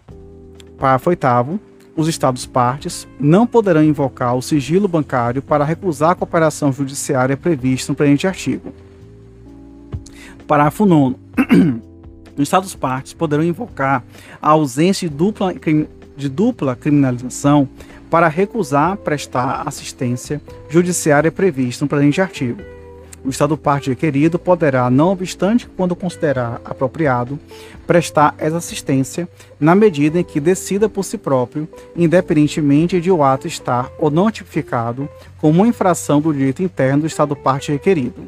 Parágrafo 0.79 1.11
8 1.11 1.61
os 1.97 2.09
Estados 2.09 2.47
partes 2.47 3.07
não 3.19 3.47
poderão 3.47 3.85
invocar 3.85 4.35
o 4.35 4.41
sigilo 4.41 4.89
bancário 4.89 5.43
para 5.43 5.65
recusar 5.65 6.11
a 6.11 6.15
cooperação 6.15 6.73
judiciária 6.73 7.37
prevista 7.37 7.93
no 7.93 7.97
presente 7.97 8.27
artigo. 8.27 8.73
Parágrafo 10.47 10.87
9. 10.87 11.17
Os 12.37 12.43
Estados 12.43 12.75
partes 12.75 13.13
poderão 13.13 13.45
invocar 13.45 14.03
a 14.41 14.51
ausência 14.51 15.07
de 15.07 15.15
dupla, 15.15 15.53
de 16.17 16.29
dupla 16.29 16.75
criminalização 16.75 17.69
para 18.09 18.29
recusar 18.29 18.97
prestar 18.97 19.63
assistência 19.67 20.41
judiciária 20.71 21.31
prevista 21.31 21.85
no 21.85 21.89
presente 21.89 22.21
artigo 22.21 22.63
o 23.25 23.29
Estado 23.29 23.57
parte 23.57 23.91
requerido 23.91 24.39
poderá, 24.39 24.89
não 24.91 25.13
obstante 25.13 25.69
quando 25.77 25.95
considerar 25.95 26.61
apropriado, 26.65 27.39
prestar 27.87 28.35
essa 28.39 28.57
assistência 28.57 29.29
na 29.59 29.75
medida 29.75 30.19
em 30.19 30.25
que 30.25 30.41
decida 30.41 30.89
por 30.89 31.05
si 31.05 31.19
próprio, 31.19 31.69
independentemente 31.95 33.01
de 33.01 33.11
o 33.11 33.23
ato 33.23 33.47
estar 33.47 33.91
ou 33.99 34.11
não 34.11 34.31
tipificado 34.31 35.09
como 35.39 35.67
infração 35.67 36.21
do 36.21 36.33
direito 36.33 36.63
interno 36.63 37.03
do 37.03 37.07
Estado 37.07 37.37
parte 37.37 37.71
requerido. 37.73 38.27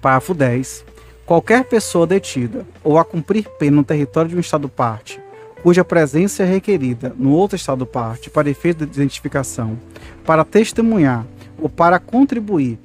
Parágrafo 0.00 0.34
10. 0.34 0.84
Qualquer 1.26 1.64
pessoa 1.64 2.06
detida 2.06 2.66
ou 2.82 2.98
a 2.98 3.04
cumprir 3.04 3.46
pena 3.58 3.76
no 3.76 3.84
território 3.84 4.30
de 4.30 4.36
um 4.36 4.40
Estado 4.40 4.68
parte, 4.68 5.20
cuja 5.62 5.84
presença 5.84 6.42
é 6.42 6.46
requerida 6.46 7.14
no 7.18 7.32
outro 7.32 7.56
Estado 7.56 7.84
parte 7.84 8.30
para 8.30 8.48
efeito 8.48 8.86
de 8.86 8.92
identificação, 8.92 9.78
para 10.24 10.44
testemunhar 10.44 11.26
ou 11.60 11.68
para 11.68 11.98
contribuir 11.98 12.78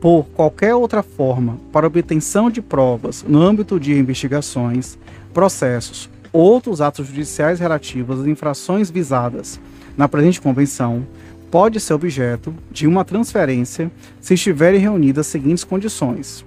por 0.00 0.24
qualquer 0.34 0.74
outra 0.74 1.02
forma 1.02 1.58
para 1.70 1.86
obtenção 1.86 2.50
de 2.50 2.62
provas 2.62 3.22
no 3.28 3.42
âmbito 3.42 3.78
de 3.78 3.92
investigações, 3.92 4.98
processos, 5.34 6.08
outros 6.32 6.80
atos 6.80 7.06
judiciais 7.06 7.60
relativos 7.60 8.20
às 8.20 8.26
infrações 8.26 8.90
visadas 8.90 9.60
na 9.96 10.08
presente 10.08 10.40
convenção, 10.40 11.06
pode 11.50 11.78
ser 11.80 11.92
objeto 11.92 12.54
de 12.70 12.86
uma 12.86 13.04
transferência 13.04 13.90
se 14.20 14.34
estiverem 14.34 14.80
reunidas 14.80 15.26
as 15.26 15.32
seguintes 15.32 15.64
condições. 15.64 16.44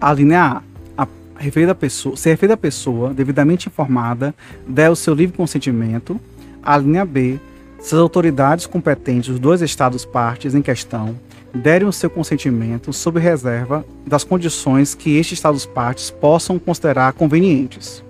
A 0.00 0.12
linha 0.12 0.62
A. 0.96 1.02
a 1.02 1.08
referida 1.36 1.74
pessoa, 1.74 2.16
se 2.16 2.28
a 2.28 2.32
referida 2.32 2.56
pessoa 2.56 3.12
devidamente 3.12 3.68
informada 3.68 4.34
der 4.66 4.90
o 4.90 4.96
seu 4.96 5.12
livre 5.12 5.36
consentimento. 5.36 6.18
A 6.62 6.78
linha 6.78 7.04
B. 7.04 7.38
Se 7.80 7.96
as 7.96 8.00
autoridades 8.00 8.64
competentes 8.64 9.30
dos 9.30 9.40
dois 9.40 9.60
estados 9.60 10.04
partes 10.04 10.54
em 10.54 10.62
questão 10.62 11.16
derem 11.54 11.86
o 11.86 11.92
seu 11.92 12.08
consentimento 12.08 12.92
sob 12.92 13.20
reserva 13.20 13.84
das 14.06 14.24
condições 14.24 14.94
que 14.94 15.16
estes 15.16 15.38
Estados 15.38 15.66
partes 15.66 16.10
possam 16.10 16.58
considerar 16.58 17.12
convenientes. 17.12 18.02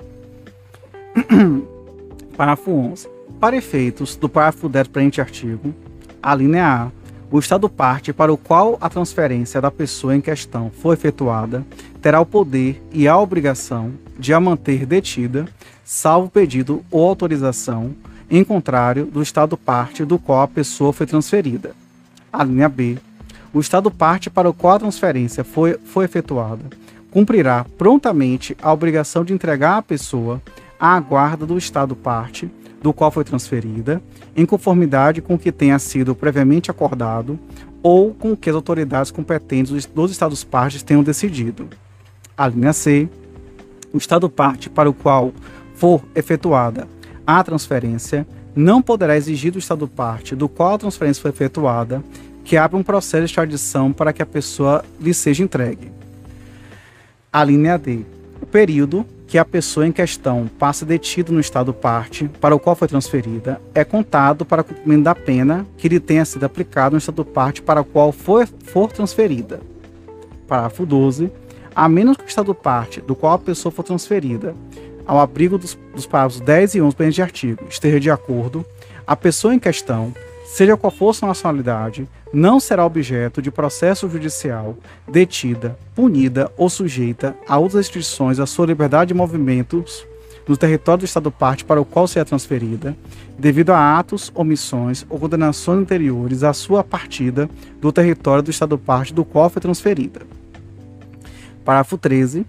parágrafo 2.37 2.71
11. 2.71 3.09
Para 3.39 3.57
efeitos 3.57 4.17
do 4.17 4.29
parágrafo 4.29 4.69
10 4.69 4.87
do 4.87 4.91
presente 4.91 5.21
artigo, 5.21 5.75
a 6.23 6.35
linha 6.35 6.67
A, 6.67 6.91
o 7.31 7.39
Estado 7.39 7.69
parte 7.69 8.13
para 8.13 8.33
o 8.33 8.37
qual 8.37 8.77
a 8.81 8.89
transferência 8.89 9.61
da 9.61 9.71
pessoa 9.71 10.15
em 10.15 10.21
questão 10.21 10.71
for 10.71 10.93
efetuada 10.93 11.65
terá 12.01 12.21
o 12.21 12.27
poder 12.27 12.83
e 12.93 13.09
a 13.09 13.19
obrigação 13.19 13.93
de 14.19 14.35
a 14.35 14.41
manter 14.41 14.85
detida, 14.85 15.47
salvo 15.85 16.29
pedido 16.29 16.85
ou 16.91 17.09
autorização, 17.09 17.95
em 18.31 18.45
contrário 18.45 19.07
do 19.07 19.23
Estado 19.23 19.57
parte 19.57 20.05
do 20.05 20.19
qual 20.19 20.43
a 20.43 20.49
pessoa 20.49 20.93
foi 20.93 21.07
transferida. 21.07 21.75
A 22.33 22.45
linha 22.45 22.69
B, 22.69 22.99
o 23.53 23.61
Estado 23.61 23.91
parte 23.91 24.31
para 24.31 24.49
o 24.49 24.55
qual 24.55 24.77
a 24.77 24.81
transferência 24.81 25.45
foi, 25.45 25.79
foi 25.85 26.05
efetuada 26.05 26.65
cumprirá 27.13 27.67
prontamente 27.77 28.57
a 28.61 28.73
obrigação 28.73 29.23
de 29.23 29.35
entregar 29.35 29.77
a 29.77 29.83
pessoa 29.83 30.43
à 30.81 30.99
guarda 30.99 31.47
do 31.47 31.59
Estado 31.59 31.95
parte 31.95 32.51
do 32.81 32.93
qual 32.93 33.13
foi 33.13 33.23
transferida, 33.23 34.03
em 34.35 34.45
conformidade 34.45 35.23
com 35.23 35.35
o 35.35 35.39
que 35.39 35.53
tenha 35.53 35.79
sido 35.79 36.17
previamente 36.17 36.71
acordado 36.71 37.39
ou 37.83 38.13
com 38.13 38.33
o 38.33 38.37
que 38.37 38.51
as 38.51 38.57
autoridades 38.57 39.13
competentes 39.13 39.87
dos 39.87 40.11
Estados 40.11 40.43
partes 40.43 40.83
tenham 40.83 41.03
decidido. 41.03 41.69
A 42.37 42.49
linha 42.49 42.73
C. 42.73 43.09
O 43.93 43.99
Estado 43.99 44.29
parte 44.29 44.71
para 44.71 44.89
o 44.89 44.95
qual 44.95 45.33
for 45.75 46.03
efetuada 46.15 46.89
a 47.27 47.45
transferência 47.45 48.27
não 48.57 48.81
poderá 48.83 49.17
exigir 49.17 49.53
do 49.53 49.59
Estado 49.59 49.87
parte 49.87 50.35
do 50.35 50.49
qual 50.49 50.75
a 50.75 50.79
transferência 50.79 51.21
foi 51.21 51.31
efetuada 51.31 52.03
que 52.45 52.57
abra 52.57 52.77
um 52.77 52.83
processo 52.83 53.21
de 53.21 53.31
extradição 53.31 53.93
para 53.93 54.13
que 54.13 54.23
a 54.23 54.27
pessoa 54.27 54.85
lhe 55.01 55.15
seja 55.15 55.43
entregue. 55.43 55.91
A 57.33 57.43
linha 57.45 57.79
D. 57.79 58.01
O 58.41 58.47
período 58.47 59.07
que 59.27 59.39
a 59.39 59.45
pessoa 59.47 59.87
em 59.87 59.93
questão 59.93 60.47
passa 60.59 60.85
detida 60.85 61.33
no 61.33 61.41
estado 61.41 61.73
parte 61.73 62.29
para 62.41 62.55
o 62.55 62.59
qual 62.59 62.77
foi 62.77 62.87
transferida 62.87 63.59
é 63.75 63.83
contado 63.83 64.45
para 64.45 64.63
cumprimento 64.63 65.05
da 65.05 65.15
pena 65.15 65.67
que 65.79 65.89
lhe 65.89 65.99
tenha 65.99 66.25
sido 66.25 66.45
aplicado 66.45 66.93
no 66.93 66.99
estado 66.99 67.25
parte 67.25 67.63
para 67.63 67.81
o 67.81 67.85
qual 67.85 68.13
for, 68.13 68.47
for 68.65 68.93
transferida. 68.93 69.61
Parágrafo 70.47 70.85
12. 70.85 71.33
A 71.75 71.89
menos 71.89 72.19
que 72.19 72.25
o 72.25 72.29
estado 72.29 72.55
parte 72.55 73.01
do 73.01 73.15
qual 73.15 73.33
a 73.33 73.39
pessoa 73.39 73.73
for 73.73 73.83
transferida, 73.83 74.55
ao 75.07 75.19
abrigo 75.19 75.57
dos, 75.57 75.79
dos 75.95 76.05
parágrafos 76.05 76.41
10 76.41 76.75
e 76.75 76.83
11 76.83 76.97
do 76.97 77.11
de 77.11 77.23
artigo, 77.23 77.65
esteja 77.71 77.99
de 77.99 78.11
acordo, 78.11 78.67
a 79.07 79.17
pessoa 79.17 79.55
em 79.55 79.59
questão 79.59 80.13
seja 80.53 80.77
qual 80.77 80.91
for 80.91 81.15
sua 81.15 81.29
nacionalidade, 81.29 82.07
não 82.31 82.61
será 82.61 82.85
objeto 82.85 83.41
de 83.41 83.51
processo 83.51 84.07
judicial, 84.07 84.77
detida, 85.11 85.79
punida 85.95 86.53
ou 86.59 86.69
sujeita 86.69 87.35
a 87.49 87.57
outras 87.57 87.87
restrições 87.87 88.39
à 88.39 88.45
sua 88.45 88.67
liberdade 88.67 89.09
de 89.09 89.15
movimentos 89.15 90.07
no 90.47 90.55
território 90.55 90.99
do 91.01 91.05
Estado 91.07 91.31
parte 91.31 91.65
para 91.65 91.81
o 91.81 91.87
qual 91.87 92.07
será 92.07 92.27
transferida, 92.27 92.95
devido 93.39 93.71
a 93.71 93.99
atos, 93.99 94.31
omissões 94.35 95.07
ou 95.09 95.19
condenações 95.19 95.79
anteriores 95.79 96.43
à 96.43 96.53
sua 96.53 96.85
partida 96.85 97.49
do 97.81 97.91
território 97.91 98.43
do 98.43 98.51
Estado 98.51 98.77
parte 98.77 99.15
do 99.15 99.25
qual 99.25 99.49
foi 99.49 99.63
transferida. 99.63 100.21
Parágrafo 101.65 101.97
13. 101.97 102.45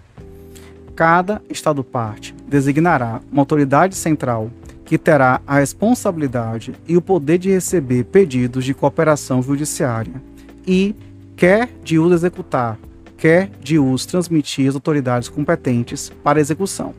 Cada 0.94 1.40
Estado 1.48 1.82
parte 1.82 2.34
designará 2.46 3.22
uma 3.32 3.40
autoridade 3.40 3.94
central 3.94 4.50
que 4.84 4.98
terá 4.98 5.40
a 5.46 5.58
responsabilidade 5.58 6.74
e 6.86 6.96
o 6.96 7.02
poder 7.02 7.38
de 7.38 7.50
receber 7.50 8.04
pedidos 8.04 8.64
de 8.64 8.74
cooperação 8.74 9.42
judiciária 9.42 10.22
e, 10.66 10.94
quer 11.36 11.70
de 11.82 11.98
os 11.98 12.12
executar, 12.12 12.78
quer 13.16 13.50
de 13.60 13.78
os 13.78 14.04
transmitir 14.04 14.68
às 14.68 14.74
autoridades 14.74 15.28
competentes 15.28 16.12
para 16.22 16.40
execução. 16.40 16.94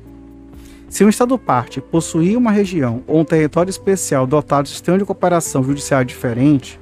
Se 0.90 1.04
um 1.04 1.10
Estado 1.10 1.38
parte 1.38 1.82
possuir 1.82 2.38
uma 2.38 2.52
região 2.52 3.04
ou 3.06 3.20
um 3.20 3.26
território 3.26 3.70
especial 3.70 4.26
dotado 4.26 4.66
de 4.66 4.72
sistema 4.72 4.98
de 4.98 5.06
cooperação 5.06 5.64
judiciária 5.64 6.06
diferente, 6.06 6.80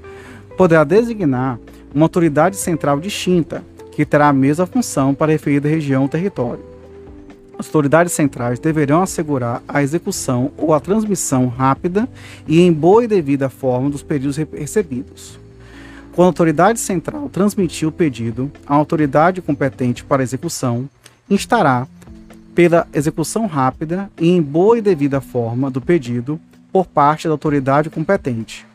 poderá 0.57 0.83
designar 0.83 1.59
uma 1.93 2.05
autoridade 2.05 2.55
central 2.55 2.99
distinta, 2.99 3.63
que 3.91 4.05
terá 4.05 4.29
a 4.29 4.33
mesma 4.33 4.65
função 4.65 5.13
para 5.13 5.31
a 5.31 5.33
referida 5.33 5.67
região 5.67 6.03
ou 6.03 6.09
território. 6.09 6.72
As 7.57 7.67
autoridades 7.67 8.13
centrais 8.13 8.59
deverão 8.59 9.01
assegurar 9.01 9.61
a 9.67 9.81
execução 9.81 10.51
ou 10.57 10.73
a 10.73 10.79
transmissão 10.79 11.47
rápida 11.47 12.09
e 12.47 12.61
em 12.61 12.73
boa 12.73 13.03
e 13.03 13.07
devida 13.07 13.49
forma 13.49 13.89
dos 13.89 14.03
pedidos 14.03 14.37
recebidos. 14.37 15.39
Quando 16.13 16.27
a 16.27 16.29
autoridade 16.29 16.79
central 16.79 17.29
transmitir 17.29 17.87
o 17.87 17.91
pedido 17.91 18.51
à 18.67 18.75
autoridade 18.75 19.41
competente 19.41 20.03
para 20.03 20.23
execução, 20.23 20.89
instará 21.29 21.87
pela 22.53 22.87
execução 22.93 23.47
rápida 23.47 24.11
e 24.19 24.29
em 24.29 24.41
boa 24.41 24.77
e 24.77 24.81
devida 24.81 25.19
forma 25.21 25.71
do 25.71 25.81
pedido 25.81 26.39
por 26.71 26.85
parte 26.85 27.27
da 27.27 27.33
autoridade 27.33 27.89
competente. 27.89 28.65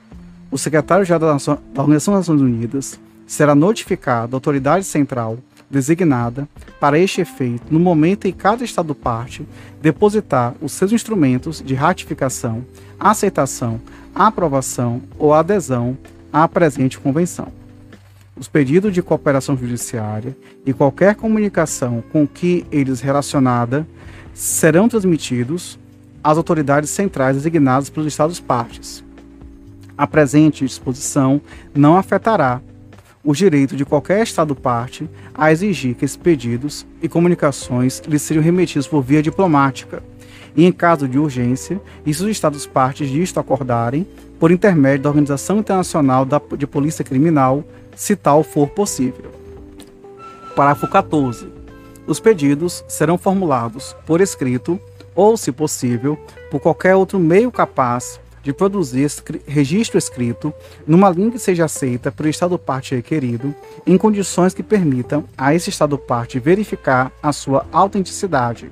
O 0.51 0.59
secretário-geral 0.59 1.21
da 1.21 1.83
Organização 1.83 2.15
das 2.15 2.29
Nações 2.29 2.41
Unidas 2.41 2.99
será 3.27 3.55
notificado 3.55 4.35
à 4.35 4.37
autoridade 4.37 4.85
central 4.85 5.39
designada 5.71 6.49
para 6.81 6.99
este 6.99 7.21
efeito 7.21 7.65
no 7.71 7.79
momento 7.79 8.27
em 8.27 8.33
cada 8.33 8.65
Estado 8.65 8.95
parte 8.95 9.47
depositar 9.83 10.55
os 10.61 10.73
seus 10.73 10.93
instrumentos 10.93 11.63
de 11.65 11.75
ratificação, 11.75 12.65
aceitação, 12.99 13.81
aprovação 14.15 15.03
ou 15.19 15.35
adesão 15.35 15.97
à 16.33 16.49
presente 16.49 16.99
convenção. 16.99 17.49
Os 18.37 18.49
pedidos 18.49 18.95
de 18.95 19.03
cooperação 19.03 19.57
judiciária 19.57 20.37
e 20.65 20.73
qualquer 20.73 21.17
comunicação 21.17 22.03
com 22.13 22.27
que 22.27 22.65
eles 22.71 23.01
relacionada 23.01 23.87
serão 24.33 24.89
transmitidos 24.89 25.79
às 26.23 26.37
autoridades 26.37 26.91
centrais 26.91 27.37
designadas 27.37 27.91
pelos 27.91 28.07
Estados 28.07 28.39
partes. 28.39 29.03
A 29.97 30.07
presente 30.07 30.65
disposição 30.65 31.41
não 31.75 31.97
afetará 31.97 32.61
o 33.29 33.35
direito 33.35 33.77
de 33.77 33.85
qualquer 33.85 34.23
Estado-parte 34.23 35.07
a 35.35 35.53
exigir 35.53 35.95
que 35.95 36.03
esses 36.03 36.17
pedidos 36.17 36.87
e 37.03 37.11
comunicações 37.11 38.01
lhes 38.09 38.23
sejam 38.23 38.43
remetidos 38.43 38.89
por 38.89 39.03
via 39.03 39.23
diplomática, 39.23 40.03
e, 40.57 40.65
em 40.65 40.73
caso 40.73 41.07
de 41.07 41.19
urgência, 41.19 41.79
e 42.07 42.15
se 42.15 42.23
os 42.23 42.31
Estados-partes 42.31 43.11
disto 43.11 43.39
acordarem, 43.39 44.07
por 44.41 44.51
intermédio 44.51 45.03
da 45.03 45.11
Organização 45.11 45.59
Internacional 45.59 46.27
de 46.57 46.67
Polícia 46.67 47.05
Criminal, 47.05 47.63
se 47.95 48.17
tal 48.17 48.43
for 48.43 48.67
possível. 48.67 49.31
Parágrafo 50.57 50.89
14. 50.89 51.49
Os 52.07 52.19
pedidos 52.19 52.83
serão 52.89 53.19
formulados 53.19 53.95
por 54.07 54.23
escrito 54.23 54.81
ou, 55.15 55.37
se 55.37 55.53
possível, 55.53 56.19
por 56.51 56.61
qualquer 56.61 56.95
outro 56.95 57.19
meio 57.19 57.53
capaz 57.53 58.19
de 58.43 58.53
produzir 58.53 59.11
registro 59.47 59.99
escrito 59.99 60.53
numa 60.87 61.11
língua 61.11 61.33
que 61.33 61.39
seja 61.39 61.65
aceita 61.65 62.11
pelo 62.11 62.29
Estado 62.29 62.59
parte 62.59 62.95
requerido, 62.95 63.55
em 63.87 63.99
condições 63.99 64.55
que 64.55 64.63
permitam 64.63 65.25
a 65.37 65.55
esse 65.55 65.71
Estado 65.71 65.99
parte 65.99 66.39
verificar 66.39 67.13
a 67.23 67.33
sua 67.33 67.67
autenticidade. 67.73 68.71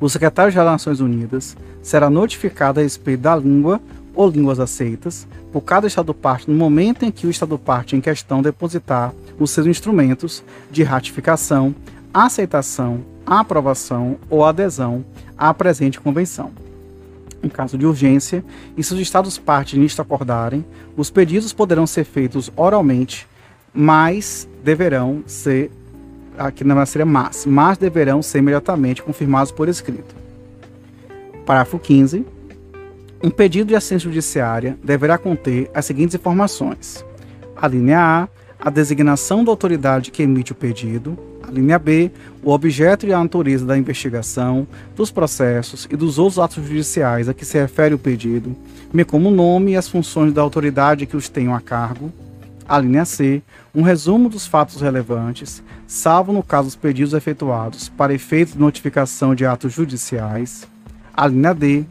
O 0.00 0.08
secretário-geral 0.08 0.66
das 0.66 0.74
Nações 0.74 1.00
Unidas 1.00 1.56
será 1.82 2.08
notificado 2.08 2.80
a 2.80 2.82
respeito 2.82 3.20
da 3.20 3.36
língua 3.36 3.80
ou 4.14 4.28
línguas 4.28 4.60
aceitas 4.60 5.26
por 5.52 5.62
cada 5.62 5.86
Estado 5.86 6.12
parte 6.12 6.50
no 6.50 6.56
momento 6.56 7.04
em 7.04 7.10
que 7.10 7.26
o 7.26 7.30
Estado 7.30 7.58
parte 7.58 7.96
em 7.96 8.00
questão 8.00 8.42
depositar 8.42 9.12
os 9.38 9.50
seus 9.50 9.66
instrumentos 9.66 10.42
de 10.70 10.82
ratificação, 10.82 11.74
aceitação, 12.12 13.04
aprovação 13.26 14.18
ou 14.28 14.44
adesão 14.44 15.04
à 15.36 15.52
presente 15.54 16.00
convenção 16.00 16.52
em 17.42 17.48
caso 17.48 17.78
de 17.78 17.86
urgência, 17.86 18.44
e 18.76 18.82
se 18.82 18.92
os 18.92 19.00
Estados 19.00 19.38
partes 19.38 19.78
nisto 19.78 20.02
acordarem, 20.02 20.64
os 20.96 21.10
pedidos 21.10 21.52
poderão 21.52 21.86
ser 21.86 22.04
feitos 22.04 22.50
oralmente, 22.56 23.26
mas 23.72 24.48
deverão 24.62 25.22
ser, 25.26 25.70
aqui 26.36 26.64
na 26.64 26.84
seria 26.86 27.06
mas, 27.06 27.46
mas 27.46 27.78
deverão 27.78 28.22
ser 28.22 28.38
imediatamente 28.38 29.02
confirmados 29.02 29.52
por 29.52 29.68
escrito. 29.68 30.14
Parágrafo 31.46 31.78
15. 31.78 32.26
Um 33.22 33.30
pedido 33.30 33.68
de 33.68 33.74
assistência 33.74 34.08
judiciária 34.08 34.78
deverá 34.82 35.18
conter 35.18 35.70
as 35.74 35.86
seguintes 35.86 36.14
informações: 36.14 37.04
a 37.56 37.66
linha 37.66 37.98
A, 37.98 38.28
a 38.60 38.70
designação 38.70 39.44
da 39.44 39.50
autoridade 39.50 40.10
que 40.10 40.22
emite 40.22 40.52
o 40.52 40.54
pedido, 40.54 41.18
linha 41.50 41.78
B, 41.78 42.10
o 42.42 42.50
objeto 42.50 43.06
e 43.06 43.12
a 43.12 43.18
natureza 43.18 43.64
da 43.64 43.76
investigação, 43.76 44.66
dos 44.94 45.10
processos 45.10 45.88
e 45.90 45.96
dos 45.96 46.18
outros 46.18 46.38
atos 46.38 46.64
judiciais 46.64 47.28
a 47.28 47.34
que 47.34 47.44
se 47.44 47.58
refere 47.58 47.94
o 47.94 47.98
pedido, 47.98 48.54
bem 48.92 49.04
como 49.04 49.28
o 49.28 49.34
nome 49.34 49.72
e 49.72 49.76
as 49.76 49.88
funções 49.88 50.32
da 50.32 50.42
autoridade 50.42 51.06
que 51.06 51.16
os 51.16 51.28
tenham 51.28 51.54
a 51.54 51.60
cargo. 51.60 52.12
A 52.68 52.78
linha 52.78 53.04
C, 53.04 53.42
um 53.74 53.82
resumo 53.82 54.28
dos 54.28 54.46
fatos 54.46 54.80
relevantes, 54.80 55.62
salvo 55.86 56.32
no 56.32 56.42
caso 56.42 56.66
dos 56.66 56.76
pedidos 56.76 57.14
efetuados 57.14 57.88
para 57.88 58.12
efeito 58.12 58.52
de 58.52 58.58
notificação 58.58 59.34
de 59.34 59.46
atos 59.46 59.72
judiciais. 59.72 60.68
A 61.16 61.26
linha 61.26 61.54
D, 61.54 61.84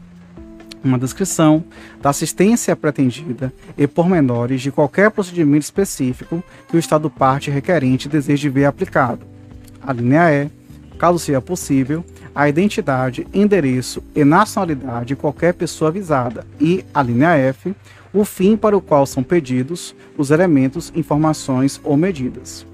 uma 0.82 0.98
descrição 0.98 1.64
da 2.00 2.10
assistência 2.10 2.76
pretendida 2.76 3.52
e 3.76 3.86
pormenores 3.86 4.62
de 4.62 4.70
qualquer 4.70 5.10
procedimento 5.10 5.64
específico 5.64 6.42
que 6.68 6.76
o 6.76 6.78
Estado 6.78 7.10
parte 7.10 7.50
requerente 7.50 8.08
deseje 8.08 8.48
ver 8.48 8.66
aplicado. 8.66 9.37
A 9.82 9.92
linha 9.92 10.30
E, 10.32 10.50
caso 10.98 11.18
seja 11.18 11.40
possível, 11.40 12.04
a 12.34 12.48
identidade, 12.48 13.26
endereço 13.34 14.02
e 14.14 14.24
nacionalidade 14.24 15.06
de 15.06 15.16
qualquer 15.16 15.54
pessoa 15.54 15.88
avisada. 15.88 16.46
E 16.60 16.84
a 16.94 17.02
linha 17.02 17.30
F, 17.30 17.74
o 18.12 18.24
fim 18.24 18.56
para 18.56 18.76
o 18.76 18.80
qual 18.80 19.06
são 19.06 19.22
pedidos 19.22 19.94
os 20.16 20.30
elementos, 20.30 20.92
informações 20.94 21.80
ou 21.82 21.96
medidas. 21.96 22.64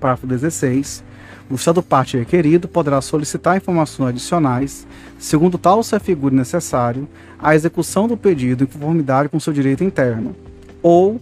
Parágrafo 0.00 0.26
16. 0.26 1.04
O 1.50 1.54
Estado 1.54 1.82
parte 1.82 2.16
requerido 2.16 2.66
poderá 2.66 3.00
solicitar 3.02 3.56
informações 3.56 4.08
adicionais, 4.08 4.86
segundo 5.18 5.58
tal 5.58 5.82
se 5.82 5.94
afigure 5.94 6.34
necessário, 6.34 7.06
à 7.38 7.54
execução 7.54 8.08
do 8.08 8.16
pedido 8.16 8.64
em 8.64 8.66
conformidade 8.66 9.28
com 9.28 9.38
seu 9.38 9.52
direito 9.52 9.84
interno, 9.84 10.34
ou 10.82 11.20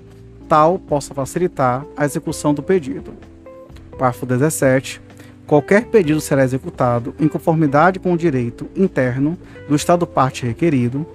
tal 0.49 0.78
possa 0.78 1.12
facilitar 1.12 1.84
a 1.97 2.05
execução 2.05 2.55
do 2.55 2.62
pedido. 2.62 3.12
Parágrafo 4.01 4.25
17. 4.25 4.99
qualquer 5.47 5.85
pedido 5.85 6.23
será 6.23 6.43
executado 6.43 7.15
em 7.21 7.29
conformidade 7.29 7.99
com 7.99 8.15
o 8.15 8.17
direito 8.17 8.67
interno 8.75 9.37
do 9.69 9.77
Estado 9.77 10.07
parte 10.07 10.47
requerido 10.47 11.07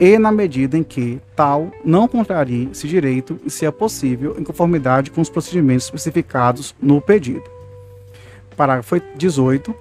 e 0.00 0.18
na 0.18 0.32
medida 0.32 0.76
em 0.76 0.82
que 0.82 1.20
tal 1.36 1.70
não 1.84 2.08
contrarie 2.08 2.68
esse 2.72 2.88
direito 2.88 3.38
e 3.46 3.50
se 3.50 3.64
é 3.64 3.70
possível 3.70 4.34
em 4.40 4.42
conformidade 4.42 5.12
com 5.12 5.20
os 5.20 5.30
procedimentos 5.30 5.84
especificados 5.84 6.74
no 6.82 7.00
pedido. 7.00 7.44
Parágrafo 8.56 9.00
18. 9.14 9.72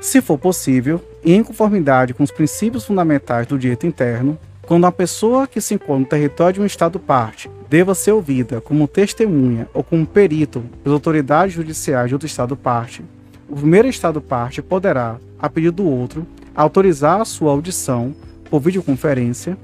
Se 0.00 0.22
for 0.22 0.38
possível, 0.38 1.02
e 1.24 1.34
em 1.34 1.42
conformidade 1.42 2.14
com 2.14 2.22
os 2.22 2.30
princípios 2.30 2.84
fundamentais 2.84 3.48
do 3.48 3.58
direito 3.58 3.86
interno, 3.86 4.38
quando 4.62 4.86
a 4.86 4.92
pessoa 4.92 5.48
que 5.48 5.60
se 5.60 5.74
encontra 5.74 5.98
no 5.98 6.06
território 6.06 6.54
de 6.54 6.60
um 6.60 6.66
Estado 6.66 7.00
parte 7.00 7.50
deva 7.68 7.94
ser 7.94 8.12
ouvida 8.12 8.60
como 8.60 8.86
testemunha 8.86 9.68
ou 9.72 9.82
como 9.82 10.06
perito 10.06 10.62
pelas 10.82 10.94
autoridades 10.94 11.54
judiciais 11.54 12.08
de 12.08 12.14
outro 12.14 12.26
Estado 12.26 12.56
parte, 12.56 13.02
o 13.48 13.56
primeiro 13.56 13.88
Estado 13.88 14.20
parte 14.20 14.62
poderá, 14.62 15.16
a 15.38 15.48
pedido 15.48 15.82
do 15.82 15.88
outro, 15.88 16.26
autorizar 16.54 17.20
a 17.20 17.24
sua 17.24 17.50
audição 17.50 18.14
por 18.48 18.60
videoconferência, 18.60 19.58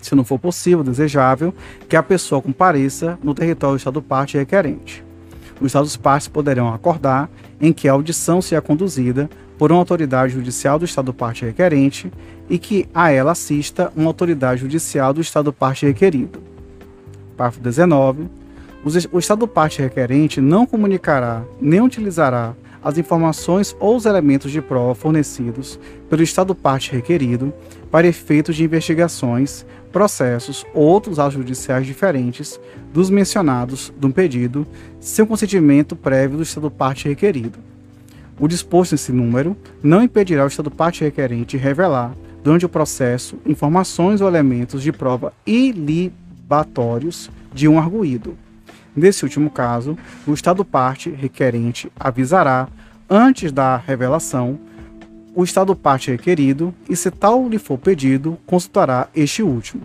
se 0.00 0.14
não 0.14 0.24
for 0.24 0.38
possível, 0.38 0.84
desejável, 0.84 1.54
que 1.88 1.96
a 1.96 2.02
pessoa 2.02 2.40
compareça 2.40 3.18
no 3.22 3.34
território 3.34 3.76
do 3.76 3.78
Estado 3.78 4.02
parte 4.02 4.36
requerente. 4.36 5.04
Os 5.60 5.66
Estados 5.66 5.96
partes 5.96 6.28
poderão 6.28 6.72
acordar 6.72 7.30
em 7.60 7.72
que 7.72 7.88
a 7.88 7.92
audição 7.92 8.42
seja 8.42 8.60
conduzida 8.60 9.30
por 9.56 9.70
uma 9.70 9.78
autoridade 9.78 10.32
judicial 10.32 10.78
do 10.78 10.84
Estado 10.84 11.14
parte 11.14 11.44
requerente 11.44 12.12
e 12.50 12.58
que 12.58 12.88
a 12.92 13.10
ela 13.10 13.32
assista 13.32 13.92
uma 13.94 14.08
autoridade 14.08 14.60
judicial 14.62 15.12
do 15.12 15.20
Estado 15.20 15.52
parte 15.52 15.86
requerido. 15.86 16.53
Parágrafo 17.34 17.60
19. 17.60 18.28
O 19.12 19.18
Estado 19.18 19.48
parte 19.48 19.80
requerente 19.80 20.40
não 20.40 20.66
comunicará 20.66 21.42
nem 21.60 21.80
utilizará 21.80 22.54
as 22.82 22.98
informações 22.98 23.74
ou 23.80 23.96
os 23.96 24.04
elementos 24.04 24.52
de 24.52 24.60
prova 24.60 24.94
fornecidos 24.94 25.80
pelo 26.10 26.22
Estado 26.22 26.54
parte 26.54 26.92
requerido 26.92 27.52
para 27.90 28.06
efeitos 28.06 28.54
de 28.54 28.64
investigações, 28.64 29.64
processos 29.90 30.66
ou 30.74 30.82
outros 30.82 31.18
atos 31.18 31.34
judiciais 31.34 31.86
diferentes 31.86 32.60
dos 32.92 33.08
mencionados 33.08 33.90
no 33.98 34.12
pedido, 34.12 34.66
sem 35.00 35.24
consentimento 35.24 35.96
prévio 35.96 36.36
do 36.36 36.42
Estado 36.42 36.70
parte 36.70 37.08
requerido. 37.08 37.58
O 38.38 38.46
disposto 38.46 38.92
nesse 38.92 39.12
número 39.12 39.56
não 39.82 40.02
impedirá 40.02 40.44
o 40.44 40.48
Estado 40.48 40.70
parte 40.70 41.02
requerente 41.02 41.56
revelar, 41.56 42.14
durante 42.42 42.66
o 42.66 42.68
processo, 42.68 43.38
informações 43.46 44.20
ou 44.20 44.28
elementos 44.28 44.82
de 44.82 44.92
prova 44.92 45.32
ilibatórios 46.44 47.30
de 47.52 47.66
um 47.66 47.78
arguído 47.78 48.36
Nesse 48.96 49.24
último 49.24 49.50
caso, 49.50 49.98
o 50.24 50.32
Estado 50.32 50.64
parte 50.64 51.10
requerente 51.10 51.90
avisará, 51.98 52.68
antes 53.10 53.50
da 53.50 53.76
revelação, 53.76 54.58
o 55.34 55.42
Estado 55.42 55.74
parte 55.74 56.12
requerido 56.12 56.72
e, 56.88 56.94
se 56.94 57.10
tal 57.10 57.48
lhe 57.48 57.58
for 57.58 57.76
pedido, 57.76 58.38
consultará 58.46 59.08
este 59.12 59.42
último. 59.42 59.82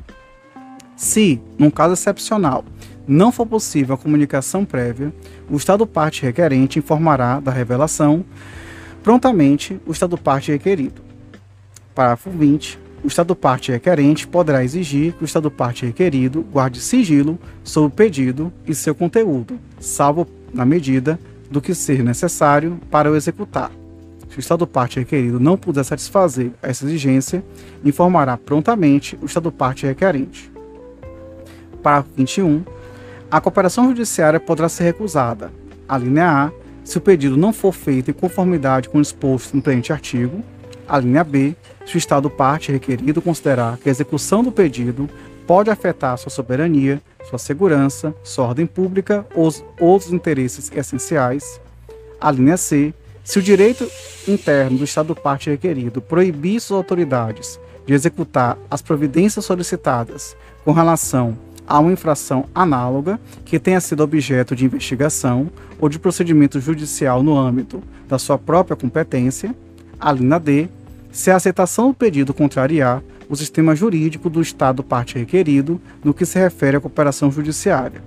Se, 0.95 1.41
num 1.57 1.71
caso 1.71 1.93
excepcional, 1.93 2.63
não 3.07 3.31
for 3.31 3.47
possível 3.47 3.95
a 3.95 3.97
comunicação 3.97 4.63
prévia, 4.63 5.11
o 5.49 5.57
Estado 5.57 5.87
parte 5.87 6.21
requerente 6.21 6.77
informará 6.77 7.39
da 7.39 7.51
revelação 7.51 8.23
prontamente 9.01 9.79
o 9.87 9.91
Estado 9.91 10.19
parte 10.19 10.51
requerido. 10.51 11.01
Parágrafo 11.95 12.29
20 12.29 12.77
o 13.03 13.07
Estado 13.07 13.35
parte 13.35 13.71
requerente 13.71 14.27
poderá 14.27 14.63
exigir 14.63 15.13
que 15.13 15.23
o 15.23 15.25
Estado 15.25 15.49
parte 15.49 15.85
requerido 15.85 16.41
guarde 16.41 16.79
sigilo 16.79 17.39
sobre 17.63 17.87
o 17.87 17.95
pedido 17.95 18.53
e 18.65 18.75
seu 18.75 18.93
conteúdo, 18.93 19.59
salvo 19.79 20.27
na 20.53 20.65
medida 20.65 21.19
do 21.49 21.61
que 21.61 21.73
ser 21.73 22.03
necessário 22.03 22.79
para 22.91 23.11
o 23.11 23.15
executar. 23.15 23.71
Se 24.29 24.37
o 24.37 24.39
Estado 24.39 24.67
parte 24.67 24.99
requerido 24.99 25.39
não 25.39 25.57
puder 25.57 25.83
satisfazer 25.83 26.51
essa 26.61 26.85
exigência, 26.85 27.43
informará 27.83 28.37
prontamente 28.37 29.17
o 29.21 29.25
Estado 29.25 29.51
parte 29.51 29.85
requerente. 29.85 30.51
Parágrafo 31.81 32.09
21. 32.15 32.63
A 33.31 33.41
cooperação 33.41 33.87
judiciária 33.87 34.39
poderá 34.39 34.69
ser 34.69 34.83
recusada. 34.83 35.51
A 35.87 35.97
linha 35.97 36.45
A, 36.45 36.51
se 36.83 36.97
o 36.97 37.01
pedido 37.01 37.37
não 37.37 37.53
for 37.53 37.71
feito 37.71 38.11
em 38.11 38.13
conformidade 38.13 38.89
com 38.89 38.97
o 38.97 39.01
exposto 39.01 39.55
no 39.55 39.61
presente 39.61 39.93
artigo. 39.93 40.43
A 40.89 40.97
linha 40.97 41.23
B, 41.23 41.55
se 41.85 41.95
o 41.95 41.97
Estado 41.99 42.31
parte 42.31 42.71
requerido 42.71 43.21
considerar 43.21 43.77
que 43.77 43.87
a 43.87 43.91
execução 43.91 44.43
do 44.43 44.51
pedido 44.51 45.07
pode 45.45 45.69
afetar 45.69 46.17
sua 46.17 46.31
soberania, 46.31 46.99
sua 47.29 47.37
segurança, 47.37 48.13
sua 48.23 48.45
ordem 48.45 48.65
pública 48.65 49.23
ou 49.35 49.53
outros 49.79 50.11
interesses 50.11 50.71
essenciais. 50.75 51.61
A 52.19 52.31
linha 52.31 52.57
C, 52.57 52.91
se 53.23 53.37
o 53.37 53.41
direito 53.41 53.87
interno 54.27 54.79
do 54.79 54.83
Estado 54.83 55.15
parte 55.15 55.51
requerido 55.51 56.01
proibir 56.01 56.59
suas 56.59 56.77
autoridades 56.77 57.59
de 57.85 57.93
executar 57.93 58.57
as 58.69 58.81
providências 58.81 59.45
solicitadas 59.45 60.35
com 60.65 60.71
relação 60.71 61.37
a 61.67 61.77
uma 61.77 61.91
infração 61.91 62.45
análoga 62.53 63.19
que 63.45 63.59
tenha 63.59 63.79
sido 63.79 64.01
objeto 64.01 64.55
de 64.55 64.65
investigação 64.65 65.51
ou 65.79 65.87
de 65.87 65.99
procedimento 65.99 66.59
judicial 66.59 67.21
no 67.21 67.37
âmbito 67.37 67.83
da 68.07 68.17
sua 68.17 68.39
própria 68.39 68.75
competência. 68.75 69.53
A 69.99 70.11
linha 70.11 70.39
D, 70.39 70.67
se 71.11 71.31
a 71.31 71.35
aceitação 71.35 71.89
do 71.89 71.93
pedido 71.93 72.33
contrariar 72.33 73.01
o 73.29 73.35
sistema 73.35 73.75
jurídico 73.75 74.29
do 74.29 74.41
Estado 74.41 74.83
parte 74.83 75.17
requerido 75.17 75.79
no 76.03 76.13
que 76.13 76.25
se 76.25 76.39
refere 76.39 76.77
à 76.77 76.79
cooperação 76.79 77.31
judiciária. 77.31 78.01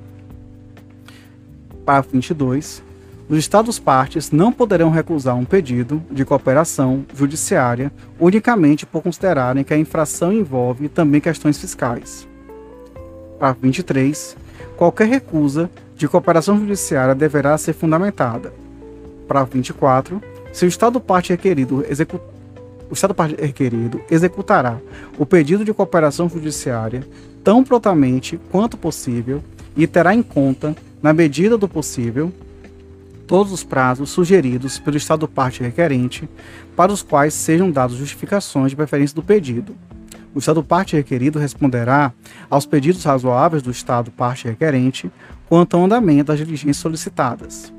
Parágrafo 1.84 2.11
22. 2.12 2.82
Os 3.28 3.38
Estados 3.38 3.78
partes 3.78 4.30
não 4.30 4.53
poderão 4.53 4.90
recusar 4.90 5.36
um 5.36 5.44
pedido 5.44 6.03
de 6.11 6.24
cooperação 6.24 7.07
judiciária 7.14 7.92
unicamente 8.18 8.84
por 8.84 9.03
considerarem 9.03 9.64
que 9.64 9.72
a 9.72 9.78
infração 9.78 10.32
envolve 10.32 10.88
também 10.88 11.20
questões 11.20 11.59
fiscais. 11.59 12.28
Parágrafo 13.38 13.62
23. 13.62 14.36
Qualquer 14.76 15.09
recusa 15.09 15.70
de 15.96 16.09
cooperação 16.09 16.59
judiciária 16.59 17.14
deverá 17.14 17.57
ser 17.57 17.72
fundamentada. 17.72 18.53
Parágrafo 19.28 19.55
24. 19.55 20.20
Se 20.53 20.64
o 20.64 20.68
Estado 20.68 21.00
parte 21.00 21.30
requerido 21.30 21.84
executar 21.88 22.31
o 22.93 22.95
Estado 22.95 23.14
requerido 23.40 24.03
executará 24.11 24.78
o 25.18 25.24
pedido 25.24 25.64
de 25.64 25.72
cooperação 25.72 26.28
judiciária 26.28 27.03
tão 27.43 27.64
prontamente 27.64 28.38
quanto 28.51 28.76
possível 28.76 29.43
e 29.74 29.86
terá 29.86 30.14
em 30.14 30.22
conta, 30.22 30.76
na 31.03 31.11
medida 31.14 31.57
do 31.57 31.66
possível, 31.66 32.30
todos 33.26 33.51
os 33.51 33.64
prazos 33.64 34.11
sugeridos 34.11 34.78
pelo 34.78 34.99
Estado 34.99 35.26
parte 35.26 35.62
requerente 35.62 36.28
para 36.76 36.93
os 36.93 37.03
quais 37.03 37.32
sejam 37.32 37.70
dadas 37.70 37.97
justificações 37.97 38.72
de 38.72 38.76
preferência 38.76 39.14
do 39.14 39.22
pedido. 39.22 39.74
O 40.34 40.38
Estado 40.38 40.62
parte 40.62 40.95
requerido 40.95 41.38
responderá 41.38 42.12
aos 42.51 42.66
pedidos 42.66 43.05
razoáveis 43.05 43.62
do 43.62 43.70
Estado 43.70 44.11
parte 44.11 44.47
requerente 44.49 45.11
quanto 45.49 45.78
ao 45.78 45.84
andamento 45.84 46.24
das 46.24 46.38
diligências 46.38 46.76
solicitadas. 46.76 47.72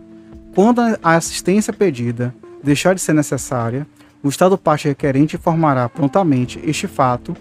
Quando 0.56 0.82
a 0.82 1.16
assistência 1.16 1.72
pedida 1.72 2.34
deixar 2.64 2.96
de 2.96 3.02
ser 3.02 3.14
necessária, 3.14 3.86
o 4.24 4.30
Estado 4.30 4.58
parte 4.58 4.88
requerente 4.88 5.36
informará 5.36 5.90
prontamente 5.90 6.60
este 6.64 6.88
fato, 6.88 7.36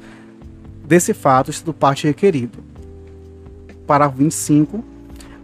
desse 0.85 1.15
fato, 1.15 1.49
o 1.49 1.51
Estado 1.53 1.73
parte 1.73 2.09
requerido. 2.09 2.59
Parágrafo 3.87 4.19
25. 4.19 4.85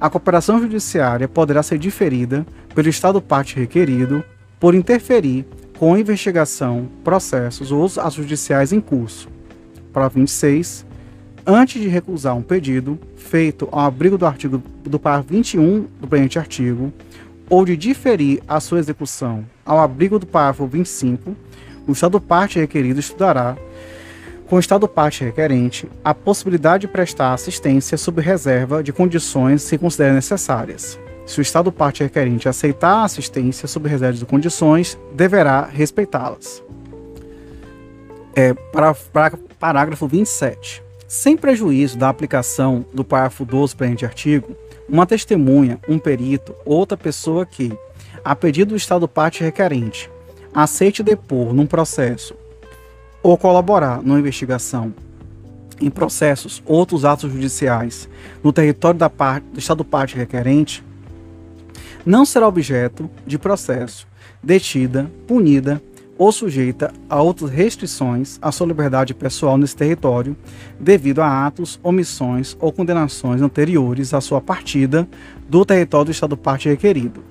A 0.01 0.11
cooperação 0.11 0.61
judiciária 0.61 1.28
poderá 1.28 1.62
ser 1.62 1.78
diferida 1.78 2.45
pelo 2.74 2.89
Estado 2.89 3.22
parte 3.22 3.55
requerido 3.55 4.24
por 4.59 4.74
interferir 4.74 5.47
com 5.78 5.95
a 5.95 6.01
investigação, 6.01 6.89
processos 7.05 7.70
ou 7.70 7.84
atos 7.84 8.14
judiciais 8.14 8.72
em 8.72 8.80
curso. 8.80 9.28
Parágrafo 9.93 10.18
26. 10.18 10.84
Antes 11.47 11.80
de 11.80 11.89
recusar 11.89 12.36
um 12.36 12.43
pedido 12.43 12.99
feito 13.16 13.68
ao 13.70 13.80
abrigo 13.80 14.18
do 14.18 14.26
artigo 14.26 14.61
do 14.82 14.99
parágrafo 14.99 15.32
21 15.32 15.86
do 16.01 16.09
presente 16.09 16.39
artigo, 16.39 16.93
ou 17.49 17.64
de 17.64 17.76
diferir 17.76 18.42
a 18.46 18.61
sua 18.61 18.78
execução 18.78 19.44
ao 19.64 19.78
abrigo 19.78 20.18
do 20.18 20.26
parágrafo 20.26 20.66
25, 20.66 21.34
o 21.86 21.92
Estado 21.92 22.20
parte 22.20 22.59
requerido 22.59 23.01
estudará, 23.01 23.57
com 24.46 24.57
o 24.57 24.61
Estado 24.61 24.88
parte 24.88 25.24
requerente, 25.24 25.88
a 26.03 26.14
possibilidade 26.14 26.82
de 26.82 26.88
prestar 26.88 27.34
assistência 27.34 27.99
sob 27.99 28.20
reserva 28.22 28.82
de 28.82 28.92
condições 28.92 29.62
se 29.62 29.76
considerem 29.76 30.14
necessárias. 30.14 30.99
Se 31.26 31.38
o 31.38 31.42
Estado 31.42 31.70
parte 31.70 32.03
requerente 32.03 32.49
aceitar 32.49 32.94
a 32.94 33.05
assistência 33.05 33.68
sob 33.68 33.86
reserva 33.88 34.16
de 34.16 34.24
condições, 34.24 34.99
deverá 35.14 35.68
respeitá-las. 35.70 36.62
É, 38.34 38.55
para, 38.55 38.94
para, 38.94 39.38
parágrafo 39.59 40.07
27. 40.07 40.82
Sem 41.07 41.36
prejuízo 41.36 41.99
da 41.99 42.09
aplicação 42.09 42.84
do 42.94 43.05
parágrafo 43.05 43.44
12 43.44 43.74
do 43.74 43.76
presente 43.76 44.07
artigo, 44.07 44.57
uma 44.89 45.07
testemunha, 45.07 45.78
um 45.89 45.99
perito, 45.99 46.55
outra 46.64 46.97
pessoa 46.97 47.45
que, 47.45 47.72
a 48.24 48.34
pedido 48.34 48.70
do 48.70 48.76
Estado 48.76 49.07
parte 49.07 49.43
requerente, 49.43 50.11
aceite 50.53 51.03
depor 51.03 51.53
num 51.53 51.66
processo 51.66 52.34
ou 53.22 53.36
colaborar 53.36 54.03
numa 54.03 54.18
investigação 54.18 54.95
em 55.80 55.91
processos 55.91 56.62
ou 56.66 56.76
outros 56.76 57.05
atos 57.05 57.30
judiciais 57.30 58.09
no 58.43 58.53
território 58.53 58.99
da 58.99 59.11
parte, 59.11 59.45
do 59.53 59.59
Estado 59.59 59.84
parte 59.84 60.16
requerente, 60.16 60.82
não 62.05 62.24
será 62.24 62.49
objeto 62.49 63.09
de 63.26 63.39
processo, 63.39 64.07
detida, 64.43 65.11
punida 65.26 65.82
ou 66.18 66.32
sujeita 66.32 66.92
a 67.08 67.22
outras 67.22 67.50
restrições 67.50 68.38
à 68.42 68.50
sua 68.50 68.66
liberdade 68.66 69.14
pessoal 69.14 69.56
nesse 69.56 69.76
território, 69.76 70.36
devido 70.78 71.22
a 71.22 71.46
atos, 71.46 71.78
omissões 71.82 72.56
ou 72.60 72.72
condenações 72.72 73.40
anteriores 73.40 74.12
à 74.12 74.20
sua 74.20 74.40
partida 74.40 75.08
do 75.48 75.64
território 75.64 76.06
do 76.06 76.10
Estado 76.10 76.36
parte 76.36 76.68
requerido. 76.68 77.22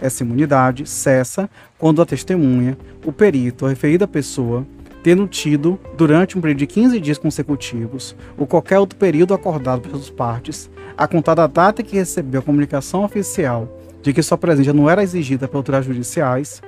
Essa 0.00 0.22
imunidade 0.22 0.88
cessa 0.88 1.50
quando 1.76 2.00
a 2.00 2.06
testemunha, 2.06 2.78
o 3.04 3.12
perito 3.12 3.64
ou 3.64 3.66
a 3.66 3.70
referida 3.70 4.06
pessoa, 4.06 4.64
tendo 5.02 5.26
tido, 5.26 5.78
durante 5.96 6.38
um 6.38 6.40
período 6.40 6.58
de 6.58 6.66
15 6.66 7.00
dias 7.00 7.18
consecutivos, 7.18 8.14
ou 8.36 8.46
qualquer 8.46 8.78
outro 8.78 8.98
período 8.98 9.34
acordado 9.34 9.80
pelas 9.82 10.10
partes, 10.10 10.70
a 10.96 11.06
contar 11.06 11.34
da 11.34 11.46
data 11.46 11.82
que 11.82 11.96
recebeu 11.96 12.40
a 12.40 12.44
comunicação 12.44 13.04
oficial 13.04 13.80
de 14.02 14.12
que 14.12 14.22
sua 14.22 14.38
presença 14.38 14.72
não 14.72 14.88
era 14.88 15.02
exigida 15.02 15.48
pelas 15.48 15.60
autoridades 15.60 15.88
judiciais, 15.88 16.62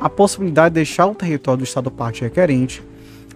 a 0.00 0.08
possibilidade 0.08 0.70
de 0.70 0.76
deixar 0.76 1.06
o 1.06 1.14
território 1.14 1.58
do 1.58 1.64
Estado 1.64 1.90
parte 1.90 2.22
requerente, 2.22 2.82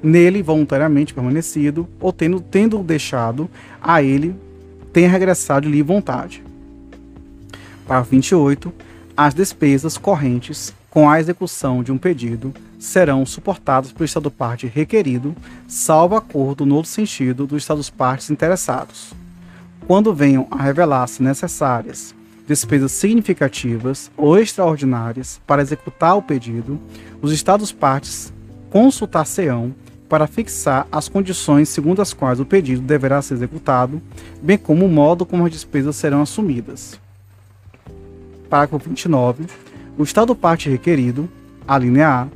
nele 0.02 0.42
voluntariamente 0.42 1.14
permanecido, 1.14 1.88
ou 2.00 2.12
tendo, 2.12 2.40
tendo 2.40 2.78
deixado 2.78 3.48
a 3.80 4.02
ele, 4.02 4.34
tenha 4.92 5.08
regressado 5.08 5.66
de 5.66 5.72
livre 5.72 5.92
vontade. 5.92 6.42
Parágrafo 7.86 8.10
28. 8.10 8.72
As 9.16 9.34
despesas 9.34 9.98
correntes 9.98 10.72
com 10.90 11.10
a 11.10 11.18
execução 11.18 11.82
de 11.82 11.90
um 11.90 11.98
pedido 11.98 12.54
serão 12.78 13.26
suportadas 13.26 13.90
pelo 13.90 14.04
Estado 14.04 14.30
parte 14.30 14.66
requerido, 14.66 15.34
salvo 15.66 16.14
acordo 16.14 16.64
no 16.64 16.76
outro 16.76 16.90
sentido 16.90 17.46
dos 17.46 17.62
Estados 17.62 17.90
partes 17.90 18.30
interessados. 18.30 19.12
Quando 19.86 20.14
venham 20.14 20.46
a 20.50 20.62
revelar-se 20.62 21.22
necessárias 21.22 22.14
despesas 22.48 22.92
significativas 22.92 24.10
ou 24.16 24.38
extraordinárias 24.38 25.38
para 25.46 25.60
executar 25.60 26.16
o 26.16 26.22
pedido, 26.22 26.80
os 27.20 27.30
Estados 27.30 27.70
partes 27.70 28.32
consultar-se-ão 28.70 29.74
para 30.08 30.26
fixar 30.26 30.86
as 30.90 31.10
condições 31.10 31.68
segundo 31.68 32.00
as 32.00 32.14
quais 32.14 32.40
o 32.40 32.46
pedido 32.46 32.80
deverá 32.80 33.20
ser 33.20 33.34
executado, 33.34 34.00
bem 34.40 34.56
como 34.56 34.86
o 34.86 34.88
modo 34.88 35.26
como 35.26 35.44
as 35.44 35.52
despesas 35.52 35.96
serão 35.96 36.22
assumidas. 36.22 36.98
Parágrafo 38.48 38.88
29. 38.88 39.44
O 39.98 40.02
Estado 40.02 40.34
parte 40.34 40.70
requerido, 40.70 41.28
a 41.66 41.76
linha 41.76 42.08
A, 42.08 42.26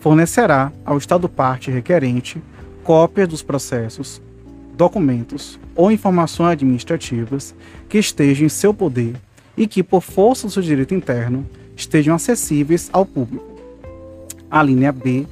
fornecerá 0.00 0.72
ao 0.84 0.98
Estado 0.98 1.28
parte 1.28 1.70
requerente 1.70 2.42
cópias 2.82 3.28
dos 3.28 3.42
processos, 3.42 4.20
documentos 4.74 5.60
ou 5.76 5.92
informações 5.92 6.52
administrativas 6.54 7.54
que 7.88 7.98
estejam 7.98 8.46
em 8.46 8.48
seu 8.48 8.74
poder 8.74 9.14
e 9.60 9.66
que, 9.66 9.82
por 9.82 10.00
força 10.00 10.46
do 10.46 10.52
seu 10.54 10.62
direito 10.62 10.94
interno, 10.94 11.46
estejam 11.76 12.14
acessíveis 12.14 12.88
ao 12.90 13.04
público. 13.04 13.44
A 14.50 14.62
linha 14.62 14.90
B 14.90 15.26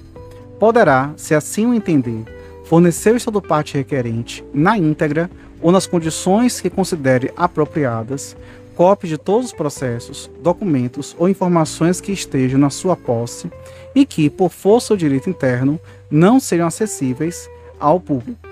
poderá, 0.60 1.14
se 1.16 1.34
assim 1.34 1.64
o 1.64 1.72
entender, 1.72 2.24
fornecer 2.66 3.14
o 3.14 3.16
estado 3.16 3.40
parte 3.40 3.78
requerente 3.78 4.44
na 4.52 4.76
íntegra 4.76 5.30
ou 5.62 5.72
nas 5.72 5.86
condições 5.86 6.60
que 6.60 6.68
considere 6.68 7.32
apropriadas, 7.38 8.36
cópias 8.76 9.08
de 9.08 9.16
todos 9.16 9.46
os 9.46 9.52
processos, 9.54 10.30
documentos 10.42 11.16
ou 11.18 11.26
informações 11.26 11.98
que 11.98 12.12
estejam 12.12 12.60
na 12.60 12.68
sua 12.68 12.94
posse 12.94 13.50
e 13.94 14.04
que, 14.04 14.28
por 14.28 14.50
força 14.50 14.94
do 14.94 14.98
direito 14.98 15.30
interno, 15.30 15.80
não 16.10 16.38
sejam 16.38 16.66
acessíveis 16.66 17.48
ao 17.80 17.98
público. 17.98 18.46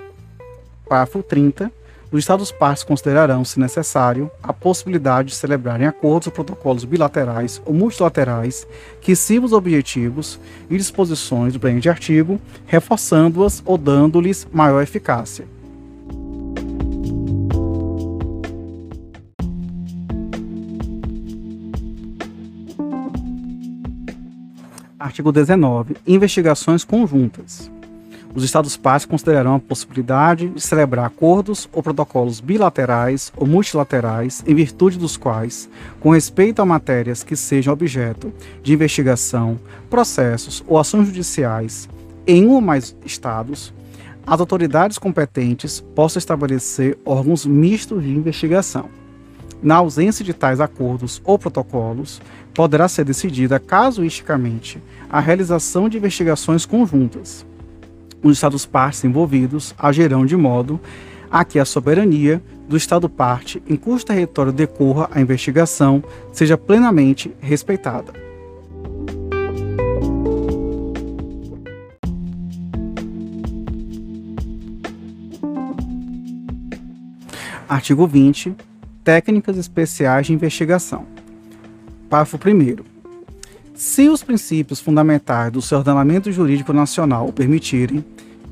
Parágrafo 0.89 1.21
30. 1.21 1.71
Os 2.09 2.19
Estados-partes 2.19 2.85
considerarão, 2.85 3.43
se 3.43 3.59
necessário, 3.59 4.31
a 4.41 4.53
possibilidade 4.53 5.29
de 5.29 5.35
celebrarem 5.35 5.85
acordos 5.85 6.27
ou 6.27 6.31
protocolos 6.31 6.85
bilaterais 6.85 7.61
ou 7.65 7.73
multilaterais 7.73 8.65
que 9.01 9.13
sirvam 9.13 9.47
os 9.47 9.51
objetivos 9.51 10.39
e 10.69 10.77
disposições 10.77 11.53
do 11.53 11.59
presente 11.59 11.89
artigo, 11.89 12.39
reforçando-as 12.65 13.61
ou 13.65 13.77
dando-lhes 13.77 14.47
maior 14.53 14.81
eficácia. 14.81 15.45
Artigo 24.97 25.31
19. 25.31 25.97
Investigações 26.07 26.85
conjuntas 26.85 27.69
os 28.37 28.43
Estados-partes 28.43 29.07
considerarão 29.07 29.55
a 29.55 29.59
possibilidade 29.59 30.47
de 30.49 30.61
celebrar 30.61 31.07
acordos 31.07 31.67
ou 31.73 31.81
protocolos 31.81 32.39
bilaterais 32.39 33.33
ou 33.35 33.47
multilaterais, 33.47 34.43
em 34.45 34.53
virtude 34.53 34.99
dos 34.99 35.17
quais, 35.17 35.67
com 35.99 36.11
respeito 36.11 36.61
a 36.61 36.65
matérias 36.65 37.23
que 37.23 37.35
sejam 37.35 37.73
objeto 37.73 38.31
de 38.61 38.75
investigação, 38.75 39.59
processos 39.89 40.63
ou 40.67 40.77
ações 40.77 41.07
judiciais 41.07 41.89
em 42.27 42.45
um 42.45 42.51
ou 42.51 42.61
mais 42.61 42.95
Estados, 43.03 43.73
as 44.27 44.39
autoridades 44.39 44.99
competentes 44.99 45.83
possam 45.95 46.19
estabelecer 46.19 46.95
órgãos 47.03 47.43
mistos 47.43 48.03
de 48.03 48.11
investigação. 48.11 48.87
Na 49.63 49.77
ausência 49.77 50.23
de 50.23 50.31
tais 50.31 50.61
acordos 50.61 51.19
ou 51.25 51.39
protocolos, 51.39 52.21
poderá 52.53 52.87
ser 52.87 53.03
decidida 53.03 53.59
casuisticamente 53.59 54.79
a 55.09 55.19
realização 55.19 55.89
de 55.89 55.97
investigações 55.97 56.67
conjuntas 56.67 57.43
os 58.23 58.37
Estados 58.37 58.65
partes 58.65 59.03
envolvidos 59.03 59.73
agirão 59.77 60.25
de 60.25 60.35
modo 60.35 60.79
a 61.29 61.43
que 61.43 61.59
a 61.59 61.65
soberania 61.65 62.41
do 62.67 62.75
Estado 62.77 63.09
parte 63.09 63.61
em 63.67 63.75
cujo 63.75 64.05
território 64.05 64.51
decorra 64.51 65.09
a 65.11 65.21
investigação 65.21 66.03
seja 66.31 66.57
plenamente 66.57 67.31
respeitada. 67.39 68.13
Artigo 77.67 78.07
20. 78.07 78.55
Técnicas 79.03 79.57
especiais 79.57 80.27
de 80.27 80.33
investigação. 80.33 81.05
Parágrafo 82.09 82.37
1. 82.37 82.96
Se 83.77 84.09
os 84.09 84.23
princípios 84.23 84.79
fundamentais 84.79 85.51
do 85.51 85.61
seu 85.61 85.77
ordenamento 85.77 86.31
jurídico 86.31 86.73
nacional 86.73 87.27
o 87.27 87.31
permitirem, 87.31 88.03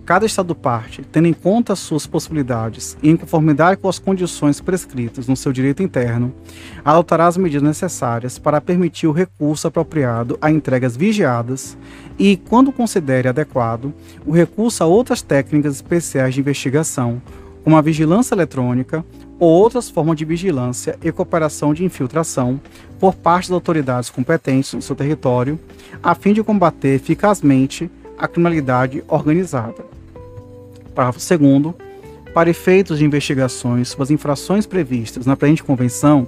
cada 0.05 0.23
Estado-parte, 0.23 1.01
tendo 1.11 1.27
em 1.27 1.33
conta 1.33 1.75
suas 1.75 2.05
possibilidades 2.05 2.95
e 3.01 3.09
em 3.09 3.17
conformidade 3.17 3.81
com 3.81 3.89
as 3.89 3.97
condições 3.97 4.61
prescritas 4.61 5.27
no 5.27 5.35
seu 5.35 5.51
direito 5.51 5.81
interno, 5.81 6.31
adotará 6.85 7.25
as 7.25 7.37
medidas 7.37 7.63
necessárias 7.63 8.37
para 8.37 8.61
permitir 8.61 9.07
o 9.07 9.11
recurso 9.11 9.67
apropriado 9.67 10.37
a 10.39 10.51
entregas 10.51 10.95
vigiadas 10.95 11.75
e, 12.19 12.37
quando 12.37 12.71
considere 12.71 13.27
adequado, 13.27 13.91
o 14.27 14.31
recurso 14.31 14.83
a 14.83 14.85
outras 14.85 15.23
técnicas 15.23 15.73
especiais 15.73 16.35
de 16.35 16.41
investigação, 16.41 17.19
como 17.63 17.75
a 17.75 17.81
vigilância 17.81 18.35
eletrônica 18.35 19.03
ou 19.39 19.49
outras 19.49 19.89
formas 19.89 20.17
de 20.17 20.25
vigilância 20.25 20.97
e 21.03 21.11
cooperação 21.11 21.73
de 21.73 21.83
infiltração 21.83 22.59
por 22.99 23.15
parte 23.15 23.49
das 23.49 23.55
autoridades 23.55 24.09
competentes 24.09 24.73
no 24.73 24.81
seu 24.81 24.95
território, 24.95 25.59
a 26.01 26.15
fim 26.15 26.33
de 26.33 26.43
combater 26.43 26.95
eficazmente 26.95 27.89
a 28.17 28.27
criminalidade 28.27 29.03
organizada. 29.07 29.85
Parágrafo 30.93 31.19
2 31.19 31.75
para 32.35 32.49
efeitos 32.49 32.99
de 32.99 33.05
investigações 33.05 33.87
sobre 33.87 34.03
as 34.03 34.11
infrações 34.11 34.65
previstas 34.65 35.25
na 35.25 35.37
presente 35.37 35.63
convenção, 35.63 36.27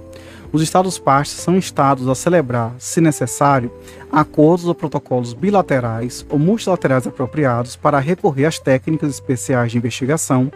os 0.50 0.62
Estados-partes 0.62 1.32
são 1.32 1.54
instados 1.54 2.08
a 2.08 2.14
celebrar, 2.14 2.74
se 2.78 2.98
necessário, 2.98 3.70
acordos 4.10 4.66
ou 4.66 4.74
protocolos 4.74 5.34
bilaterais 5.34 6.24
ou 6.30 6.38
multilaterais 6.38 7.06
apropriados 7.06 7.76
para 7.76 7.98
recorrer 7.98 8.46
às 8.46 8.58
técnicas 8.58 9.10
especiais 9.10 9.70
de 9.70 9.76
investigação 9.76 10.50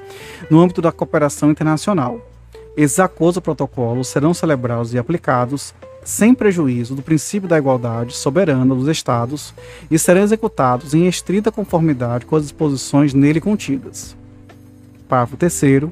no 0.51 0.59
âmbito 0.59 0.81
da 0.81 0.91
cooperação 0.91 1.51
internacional. 1.51 2.32
Esses 2.77 2.99
acordos 2.99 3.37
ou 3.37 3.43
protocolos 3.43 4.09
serão 4.09 4.33
celebrados 4.33 4.95
e 4.95 4.99
aplicados 4.99 5.75
sem 6.05 6.35
prejuízo 6.35 6.95
do 6.95 7.03
princípio 7.03 7.49
da 7.49 7.59
igualdade 7.59 8.15
soberana 8.15 8.75
dos 8.75 8.89
Estados 8.89 9.55
e 9.91 9.99
serão 9.99 10.23
executados 10.23 10.95
em 10.95 11.07
estrita 11.07 11.53
conformidade 11.53 12.27
com 12.27 12.35
as 12.35 12.43
disposições 12.43 13.15
nele 13.15 13.41
contidas. 13.41 14.17
Parágrafo 15.07 15.37
3. 15.37 15.85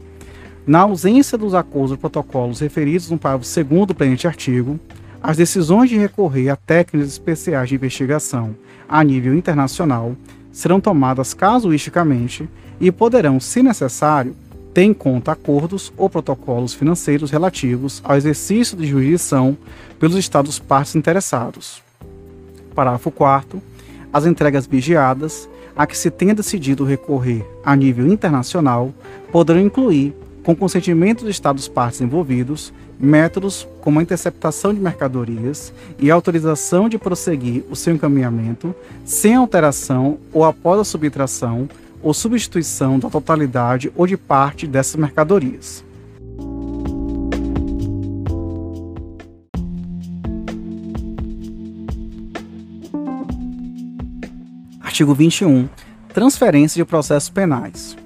Na 0.66 0.80
ausência 0.80 1.38
dos 1.38 1.54
acordos 1.54 1.92
ou 1.92 1.98
protocolos 1.98 2.60
referidos 2.60 3.10
no 3.10 3.18
parágrafo 3.18 3.64
2 3.64 3.86
do 3.86 3.94
presente 3.94 4.26
artigo, 4.26 4.80
as 5.22 5.36
decisões 5.36 5.90
de 5.90 5.98
recorrer 5.98 6.48
a 6.48 6.56
técnicas 6.56 7.10
especiais 7.10 7.68
de 7.68 7.74
investigação 7.74 8.54
a 8.88 9.04
nível 9.04 9.34
internacional 9.34 10.16
serão 10.50 10.80
tomadas 10.80 11.34
casuisticamente 11.34 12.48
e 12.80 12.90
poderão, 12.90 13.38
se 13.38 13.62
necessário, 13.62 14.34
ter 14.72 14.82
em 14.82 14.94
conta 14.94 15.32
acordos 15.32 15.92
ou 15.96 16.08
protocolos 16.08 16.74
financeiros 16.74 17.30
relativos 17.30 18.00
ao 18.04 18.16
exercício 18.16 18.76
de 18.76 18.86
jurisdição 18.86 19.56
pelos 19.98 20.16
Estados 20.16 20.58
partes 20.58 20.94
interessados. 20.94 21.82
Parágrafo 22.74 23.10
4. 23.10 23.60
As 24.12 24.26
entregas 24.26 24.66
vigiadas 24.66 25.48
a 25.76 25.86
que 25.86 25.96
se 25.96 26.10
tenha 26.10 26.34
decidido 26.34 26.84
recorrer 26.84 27.46
a 27.64 27.74
nível 27.74 28.06
internacional 28.06 28.92
poderão 29.32 29.60
incluir, 29.60 30.14
com 30.42 30.56
consentimento 30.56 31.20
dos 31.20 31.30
Estados 31.30 31.68
partes 31.68 32.00
envolvidos, 32.00 32.72
métodos 32.98 33.66
como 33.80 33.98
a 33.98 34.02
interceptação 34.02 34.74
de 34.74 34.80
mercadorias 34.80 35.72
e 35.98 36.10
autorização 36.10 36.88
de 36.88 36.98
prosseguir 36.98 37.64
o 37.70 37.76
seu 37.76 37.94
encaminhamento 37.94 38.74
sem 39.04 39.34
alteração 39.34 40.18
ou 40.32 40.44
após 40.44 40.80
a 40.80 40.84
subtração 40.84 41.68
ou 42.02 42.14
substituição 42.14 42.98
da 42.98 43.10
totalidade 43.10 43.92
ou 43.94 44.06
de 44.06 44.16
parte 44.16 44.66
dessas 44.66 44.96
mercadorias. 44.96 45.84
Artigo 54.80 55.14
21. 55.14 55.68
Transferência 56.12 56.82
de 56.82 56.84
processos 56.84 57.30
penais. 57.30 57.96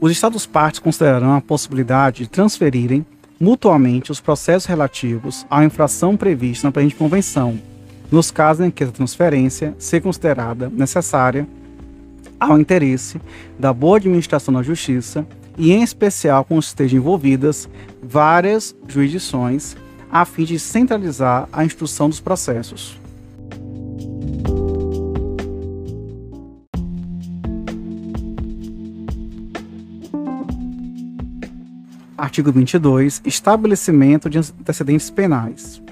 Os 0.00 0.12
Estados-partes 0.12 0.80
considerarão 0.80 1.34
a 1.34 1.40
possibilidade 1.40 2.24
de 2.24 2.30
transferirem 2.30 3.04
mutuamente 3.40 4.10
os 4.10 4.20
processos 4.20 4.66
relativos 4.66 5.46
à 5.50 5.64
infração 5.64 6.16
prevista 6.16 6.66
na 6.66 6.72
presente 6.72 6.94
convenção, 6.94 7.58
nos 8.10 8.30
casos 8.30 8.66
em 8.66 8.70
que 8.70 8.84
a 8.84 8.88
transferência 8.88 9.74
seja 9.78 10.02
considerada 10.02 10.70
necessária 10.70 11.46
ao 12.38 12.58
interesse 12.58 13.20
da 13.58 13.72
boa 13.72 13.96
administração 13.96 14.52
da 14.54 14.62
justiça 14.62 15.26
e, 15.58 15.72
em 15.72 15.82
especial, 15.82 16.44
quando 16.44 16.62
estejam 16.62 16.98
envolvidas 16.98 17.68
várias 18.02 18.74
jurisdições, 18.86 19.76
a 20.10 20.24
fim 20.24 20.44
de 20.44 20.58
centralizar 20.58 21.48
a 21.52 21.64
instrução 21.64 22.08
dos 22.08 22.20
processos. 22.20 22.98
Artigo 32.16 32.50
22. 32.50 33.22
Estabelecimento 33.24 34.28
de 34.28 34.38
antecedentes 34.38 35.10
penais. 35.10 35.82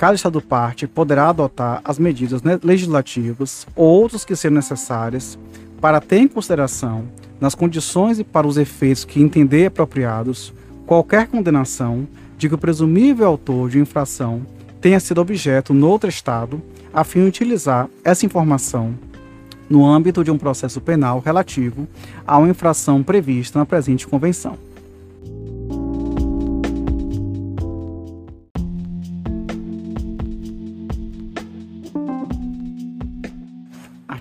Cada 0.00 0.14
Estado 0.14 0.40
parte 0.40 0.86
poderá 0.86 1.28
adotar 1.28 1.82
as 1.84 1.98
medidas 1.98 2.40
legislativas 2.64 3.66
ou 3.76 3.86
outras 3.86 4.24
que 4.24 4.34
sejam 4.34 4.54
necessárias 4.54 5.38
para 5.78 6.00
ter 6.00 6.16
em 6.20 6.26
consideração, 6.26 7.04
nas 7.38 7.54
condições 7.54 8.18
e 8.18 8.24
para 8.24 8.46
os 8.46 8.56
efeitos 8.56 9.04
que 9.04 9.20
entender 9.20 9.66
apropriados, 9.66 10.54
qualquer 10.86 11.26
condenação 11.26 12.08
de 12.38 12.48
que 12.48 12.54
o 12.54 12.58
presumível 12.58 13.26
autor 13.26 13.68
de 13.68 13.78
infração 13.78 14.40
tenha 14.80 14.98
sido 14.98 15.20
objeto 15.20 15.74
no 15.74 15.86
outro 15.86 16.08
Estado, 16.08 16.62
a 16.94 17.04
fim 17.04 17.20
de 17.20 17.28
utilizar 17.28 17.86
essa 18.02 18.24
informação 18.24 18.94
no 19.68 19.84
âmbito 19.86 20.24
de 20.24 20.30
um 20.30 20.38
processo 20.38 20.80
penal 20.80 21.20
relativo 21.20 21.86
a 22.26 22.38
uma 22.38 22.48
infração 22.48 23.02
prevista 23.02 23.58
na 23.58 23.66
presente 23.66 24.08
Convenção. 24.08 24.69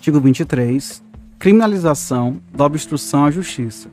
Artigo 0.10 0.22
23. 0.26 1.04
Criminalização 1.38 2.42
da 2.52 2.66
obstrução 2.66 3.26
à 3.26 3.32
justiça. 3.32 3.92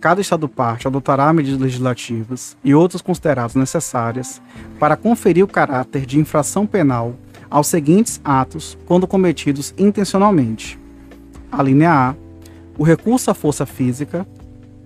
Cada 0.00 0.20
Estado-parte 0.20 0.88
adotará 0.88 1.32
medidas 1.32 1.60
legislativas 1.60 2.56
e 2.64 2.74
outras 2.74 3.00
consideradas 3.00 3.54
necessárias 3.54 4.42
para 4.80 4.96
conferir 4.96 5.44
o 5.44 5.48
caráter 5.48 6.04
de 6.04 6.18
infração 6.18 6.66
penal 6.66 7.14
aos 7.48 7.68
seguintes 7.68 8.20
atos 8.24 8.76
quando 8.86 9.06
cometidos 9.06 9.72
intencionalmente. 9.78 10.76
A 11.52 11.62
linha 11.62 11.92
A. 11.92 12.14
O 12.76 12.82
recurso 12.82 13.30
à 13.30 13.34
força 13.34 13.64
física, 13.64 14.26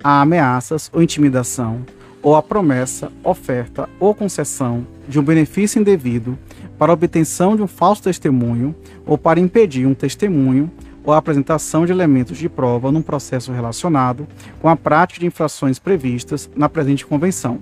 a 0.02 0.20
ameaças 0.20 0.90
ou 0.92 1.02
intimidação, 1.02 1.86
ou 2.22 2.36
a 2.36 2.42
promessa, 2.42 3.10
oferta 3.22 3.88
ou 3.98 4.14
concessão 4.14 4.86
de 5.08 5.18
um 5.18 5.22
benefício 5.22 5.80
indevido 5.80 6.38
para 6.78 6.92
obtenção 6.92 7.56
de 7.56 7.62
um 7.62 7.66
falso 7.66 8.02
testemunho 8.02 8.74
ou 9.06 9.16
para 9.16 9.40
impedir 9.40 9.86
um 9.86 9.94
testemunho 9.94 10.70
ou 11.04 11.12
a 11.12 11.18
apresentação 11.18 11.84
de 11.84 11.92
elementos 11.92 12.38
de 12.38 12.48
prova 12.48 12.90
num 12.90 13.02
processo 13.02 13.52
relacionado 13.52 14.26
com 14.60 14.68
a 14.68 14.76
prática 14.76 15.20
de 15.20 15.26
infrações 15.26 15.78
previstas 15.78 16.50
na 16.56 16.68
presente 16.68 17.04
convenção. 17.04 17.58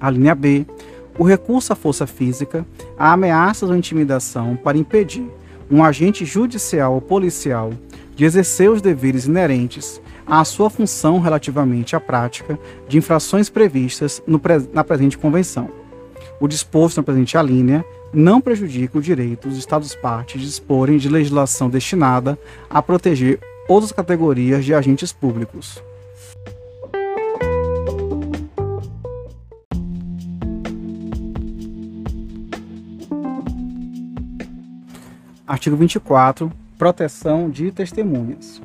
A 0.00 0.10
linha 0.10 0.34
B, 0.34 0.66
o 1.18 1.24
recurso 1.24 1.72
à 1.72 1.76
força 1.76 2.06
física, 2.06 2.66
a 2.98 3.12
ameaças 3.12 3.68
ou 3.68 3.76
intimidação 3.76 4.56
para 4.56 4.78
impedir 4.78 5.26
um 5.70 5.84
agente 5.84 6.24
judicial 6.24 6.94
ou 6.94 7.00
policial 7.00 7.72
de 8.16 8.24
exercer 8.24 8.70
os 8.70 8.82
deveres 8.82 9.26
inerentes 9.26 10.00
à 10.26 10.44
sua 10.44 10.68
função 10.68 11.20
relativamente 11.20 11.94
à 11.94 12.00
prática 12.00 12.58
de 12.88 12.98
infrações 12.98 13.48
previstas 13.48 14.22
no, 14.26 14.40
na 14.72 14.82
presente 14.82 15.16
convenção. 15.16 15.68
O 16.40 16.48
disposto 16.48 16.96
na 16.96 17.02
presente 17.02 17.36
alínea 17.38 17.84
não 18.12 18.40
prejudica 18.40 18.98
o 18.98 19.02
direito 19.02 19.48
dos 19.48 19.58
Estados-partes 19.58 20.40
de 20.40 20.46
disporem 20.46 20.98
de 20.98 21.08
legislação 21.08 21.70
destinada 21.70 22.38
a 22.68 22.82
proteger 22.82 23.38
outras 23.68 23.92
categorias 23.92 24.64
de 24.64 24.74
agentes 24.74 25.12
públicos. 25.12 25.82
Artigo 35.46 35.76
24. 35.76 36.50
Proteção 36.78 37.50
de 37.50 37.72
testemunhas. 37.72 38.62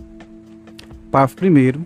Parágrafo 1.11 1.45
1. 1.45 1.85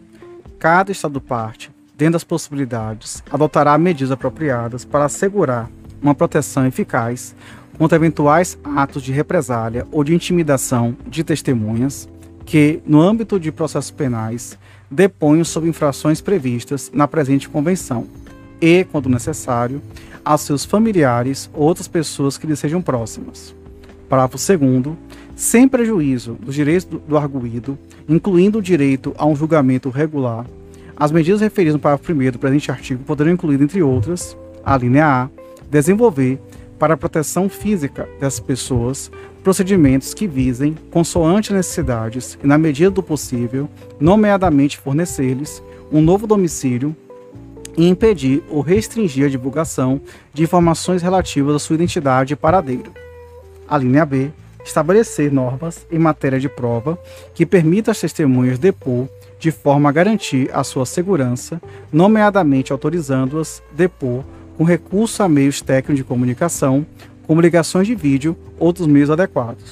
Cada 0.60 0.92
Estado-parte, 0.92 1.72
dentro 1.98 2.14
das 2.14 2.24
possibilidades, 2.24 3.24
adotará 3.32 3.78
medidas 3.78 4.12
apropriadas 4.12 4.84
para 4.84 5.06
assegurar 5.06 5.70
uma 6.02 6.16
proteção 6.16 6.66
eficaz 6.66 7.36
contra 7.78 7.96
eventuais 7.96 8.58
atos 8.64 9.02
de 9.02 9.12
represália 9.12 9.88
ou 9.92 10.04
de 10.04 10.14
intimidação 10.14 10.96
de 11.08 11.24
testemunhas 11.24 12.10
que, 12.46 12.82
no 12.86 13.02
âmbito 13.02 13.40
de 13.40 13.52
processos 13.52 13.92
penais, 13.92 14.58
deponham 14.90 15.46
sobre 15.46 15.70
infrações 15.70 16.20
previstas 16.20 16.92
na 16.94 17.08
presente 17.08 17.48
convenção 17.48 18.08
e, 18.60 18.84
quando 18.92 19.08
necessário, 19.08 19.82
a 20.26 20.38
seus 20.38 20.66
familiares 20.66 21.50
ou 21.54 21.64
outras 21.68 21.88
pessoas 21.88 22.38
que 22.38 22.48
lhe 22.48 22.56
sejam 22.56 22.82
próximas. 22.82 23.56
Parágrafo 24.10 24.38
2 24.38 24.96
sem 25.36 25.68
prejuízo 25.68 26.34
dos 26.34 26.54
direitos 26.54 26.86
do, 26.86 27.00
do 27.00 27.18
arguído, 27.18 27.78
incluindo 28.10 28.60
o 28.60 28.62
direito 28.62 29.14
a 29.18 29.26
um 29.26 29.36
julgamento 29.36 29.90
regular, 29.90 30.46
as 30.98 31.14
medidas 31.14 31.40
referidas 31.40 31.76
no 31.76 31.80
parágrafo 31.80 32.12
1 32.12 32.32
do 32.32 32.40
presente 32.40 32.70
artigo 32.70 33.04
poderão 33.06 33.32
incluir, 33.32 33.62
entre 33.62 33.82
outras, 33.82 34.36
a 34.66 34.76
linha 34.76 35.06
A, 35.06 35.30
desenvolver 35.70 36.40
para 36.78 36.94
a 36.94 36.98
proteção 36.98 37.50
física 37.50 38.08
das 38.20 38.40
pessoas 38.40 39.12
procedimentos 39.44 40.14
que 40.14 40.28
visem, 40.28 40.76
consoante 40.90 41.54
necessidades 41.54 42.38
e 42.42 42.48
na 42.48 42.58
medida 42.58 42.90
do 42.90 43.04
possível, 43.04 43.70
nomeadamente 44.00 44.78
fornecer-lhes 44.78 45.62
um 45.92 46.02
novo 46.02 46.26
domicílio 46.26 46.96
e 47.78 47.88
impedir 47.88 48.44
ou 48.50 48.62
restringir 48.62 49.26
a 49.26 49.30
divulgação 49.30 50.02
de 50.34 50.44
informações 50.44 51.02
relativas 51.02 51.56
à 51.56 51.60
sua 51.60 51.76
identidade 51.76 52.34
e 52.34 52.36
paradeiro. 52.36 52.92
A 53.68 53.78
linha 53.78 54.06
B 54.06 54.32
estabelecer 54.64 55.32
normas 55.32 55.86
em 55.92 55.98
matéria 55.98 56.40
de 56.40 56.50
prova 56.50 57.00
que 57.34 57.46
permitam 57.46 57.92
às 57.92 58.00
testemunhas 58.00 58.60
depor 58.60 59.08
de 59.40 59.52
forma 59.52 59.90
a 59.90 59.92
garantir 59.92 60.50
a 60.54 60.64
sua 60.64 60.86
segurança, 60.86 61.62
nomeadamente 61.92 62.72
autorizando-as 62.72 63.64
depor 63.72 64.24
com 64.60 64.66
recurso 64.66 65.24
a 65.24 65.30
meios 65.30 65.62
técnicos 65.62 65.96
de 65.96 66.04
comunicação, 66.04 66.86
como 67.26 67.40
ligações 67.40 67.88
de 67.88 67.96
vídeo, 67.96 68.36
outros 68.60 68.88
meios 68.88 69.10
adequados. 69.10 69.64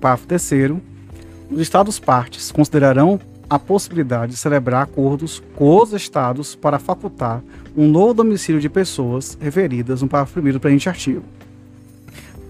Parágrafo 0.00 0.28
terceiro. 0.28 0.80
Os 1.50 1.60
Estados-partes 1.60 2.52
considerarão 2.52 3.18
a 3.50 3.58
possibilidade 3.58 4.30
de 4.30 4.38
celebrar 4.38 4.84
acordos 4.84 5.42
com 5.56 5.82
os 5.82 5.92
Estados 5.92 6.54
para 6.54 6.78
facultar 6.78 7.42
um 7.76 7.88
novo 7.88 8.14
domicílio 8.14 8.60
de 8.60 8.68
pessoas 8.68 9.36
referidas 9.40 10.00
no 10.00 10.06
parágrafo 10.06 10.38
1 10.38 10.52
do 10.52 10.60
presente 10.60 10.88
artigo. 10.88 11.24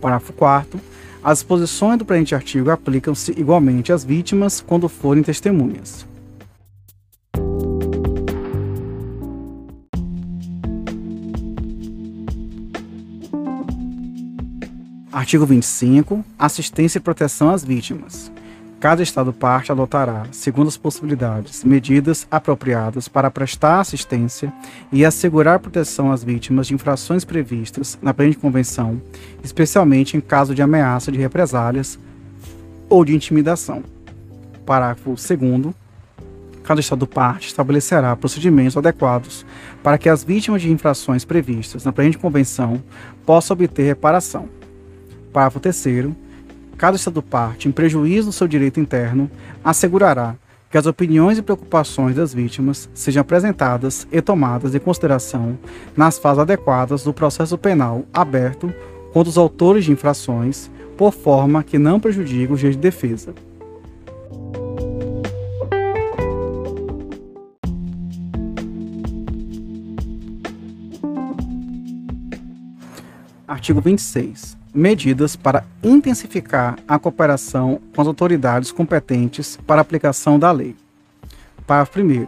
Parágrafo 0.03 0.35
4 0.35 0.79
As 1.25 1.39
disposições 1.39 1.99
do 1.99 2.05
presente 2.05 2.35
artigo 2.35 2.71
aplicam-se 2.71 3.33
igualmente 3.41 3.91
às 3.91 4.05
vítimas 4.05 4.61
quando 4.61 4.87
forem 4.87 5.23
testemunhas. 5.23 6.07
Artigo 15.19 15.45
25. 15.45 16.25
Assistência 16.39 16.99
e 16.99 17.01
proteção 17.01 17.51
às 17.51 17.65
vítimas. 17.65 18.31
Cada 18.79 19.03
Estado-parte 19.03 19.73
adotará, 19.73 20.27
segundo 20.31 20.69
as 20.69 20.77
possibilidades, 20.77 21.65
medidas 21.65 22.25
apropriadas 22.31 23.09
para 23.09 23.29
prestar 23.29 23.81
assistência 23.81 24.53
e 24.93 25.05
assegurar 25.05 25.59
proteção 25.59 26.13
às 26.13 26.23
vítimas 26.23 26.69
de 26.69 26.75
infrações 26.75 27.25
previstas 27.25 27.99
na 28.01 28.15
presente 28.15 28.39
Convenção, 28.39 29.03
especialmente 29.43 30.17
em 30.17 30.21
caso 30.21 30.55
de 30.55 30.63
ameaça 30.63 31.11
de 31.11 31.19
represálias 31.19 31.99
ou 32.89 33.05
de 33.05 33.13
intimidação. 33.13 33.83
Parágrafo 34.65 35.17
2. 35.17 35.75
cada 36.63 36.81
Estado 36.81 37.09
parte 37.09 37.49
estabelecerá 37.49 38.15
procedimentos 38.15 38.77
adequados 38.77 39.45
para 39.83 39.99
que 39.99 40.09
as 40.09 40.23
vítimas 40.23 40.63
de 40.63 40.71
infrações 40.71 41.25
previstas 41.25 41.85
na 41.85 41.93
presente 41.93 42.19
convenção 42.19 42.81
possam 43.27 43.57
obter 43.57 43.83
reparação. 43.83 44.58
Parágrafo 45.39 45.61
3 45.61 46.09
cada 46.77 46.97
Estado 46.97 47.23
parte, 47.23 47.69
em 47.69 47.71
prejuízo 47.71 48.27
do 48.27 48.33
seu 48.33 48.49
direito 48.49 48.81
interno, 48.81 49.31
assegurará 49.63 50.35
que 50.69 50.77
as 50.77 50.85
opiniões 50.85 51.39
e 51.39 51.43
preocupações 51.43 52.17
das 52.17 52.35
vítimas 52.35 52.91
sejam 52.93 53.21
apresentadas 53.21 54.05
e 54.11 54.21
tomadas 54.21 54.75
em 54.75 54.81
consideração 54.81 55.57
nas 55.97 56.19
fases 56.19 56.41
adequadas 56.41 57.05
do 57.05 57.13
processo 57.13 57.57
penal 57.57 58.05
aberto 58.13 58.75
contra 59.13 59.31
os 59.31 59.39
autores 59.39 59.85
de 59.85 59.93
infrações, 59.93 60.69
por 60.97 61.13
forma 61.13 61.63
que 61.63 61.79
não 61.79 62.01
prejudique 62.01 62.53
o 62.53 62.57
direito 62.57 62.75
de 62.75 62.83
defesa. 62.83 63.33
Artigo 73.47 73.81
26 73.81 74.58
medidas 74.75 75.37
para 75.37 75.65
intensificar 75.83 76.79
a 76.87 76.99
cooperação 76.99 77.81
com 77.95 78.01
as 78.01 78.07
autoridades 78.07 78.71
competentes 78.71 79.59
para 79.67 79.81
a 79.81 79.83
aplicação 79.83 80.39
da 80.39 80.51
lei. 80.51 80.75
Parágrafo 81.67 82.01
1. 82.01 82.27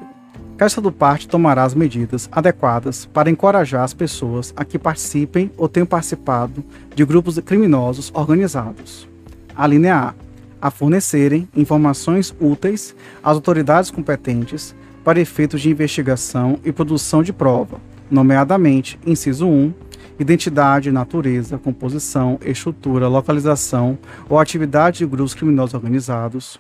Cada 0.57 0.67
Estado 0.67 0.93
parte 0.93 1.27
tomará 1.27 1.65
as 1.65 1.75
medidas 1.75 2.29
adequadas 2.31 3.07
para 3.07 3.31
encorajar 3.31 3.83
as 3.83 3.95
pessoas 3.95 4.53
a 4.55 4.65
que 4.65 4.79
participem 4.79 5.51
ou 5.57 5.69
tenham 5.69 5.87
participado 5.87 6.63
de 6.95 7.05
grupos 7.05 7.39
criminosos 7.39 8.11
organizados. 8.15 9.09
A 9.57 9.67
linha 9.67 9.97
A. 9.97 10.15
A 10.61 10.71
fornecerem 10.71 11.49
informações 11.57 12.35
úteis 12.39 12.95
às 13.23 13.35
autoridades 13.35 13.91
competentes 13.91 14.75
para 15.03 15.19
efeitos 15.19 15.63
de 15.63 15.71
investigação 15.71 16.61
e 16.63 16.71
produção 16.71 17.23
de 17.23 17.33
prova, 17.33 17.81
nomeadamente, 18.11 19.01
inciso 19.07 19.47
1, 19.47 19.73
identidade, 20.21 20.93
natureza, 20.93 21.59
composição, 21.59 22.39
estrutura, 22.45 23.09
localização 23.09 23.99
ou 24.29 24.39
atividade 24.39 24.99
de 24.99 25.07
grupos 25.07 25.35
criminosos 25.35 25.75
organizados. 25.75 26.59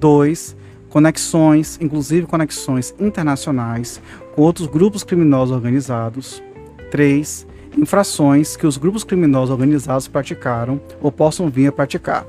2. 0.00 0.56
Conexões, 0.88 1.78
inclusive 1.82 2.26
conexões 2.26 2.94
internacionais 2.98 4.00
com 4.34 4.42
outros 4.42 4.66
grupos 4.66 5.04
criminosos 5.04 5.54
organizados. 5.54 6.42
3. 6.90 7.46
Infrações 7.76 8.56
que 8.56 8.66
os 8.66 8.78
grupos 8.78 9.04
criminosos 9.04 9.50
organizados 9.50 10.08
praticaram 10.08 10.80
ou 11.02 11.12
possam 11.12 11.50
vir 11.50 11.66
a 11.66 11.72
praticar. 11.72 12.26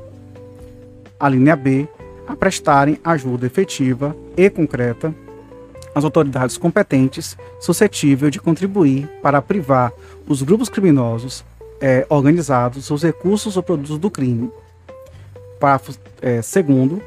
A 1.18 1.30
linha 1.30 1.56
B. 1.56 1.88
A 2.28 2.36
prestarem 2.36 3.00
ajuda 3.04 3.48
efetiva 3.48 4.16
e 4.38 4.50
concreta 4.50 5.16
às 6.00 6.06
autoridades 6.06 6.58
competentes 6.58 7.38
suscetível 7.60 8.30
de 8.30 8.40
contribuir 8.40 9.08
para 9.22 9.42
privar 9.42 9.94
os 10.28 10.42
grupos 10.42 10.70
criminosos 10.70 11.46
é, 11.82 12.06
organizados 12.10 12.90
os 12.90 13.04
recursos 13.04 13.56
ou 13.56 13.64
produtos 13.64 13.98
do 13.98 14.10
crime. 14.10 14.52
Parágrafo 15.60 15.98
é, 16.22 16.42
segundo, 16.42 17.02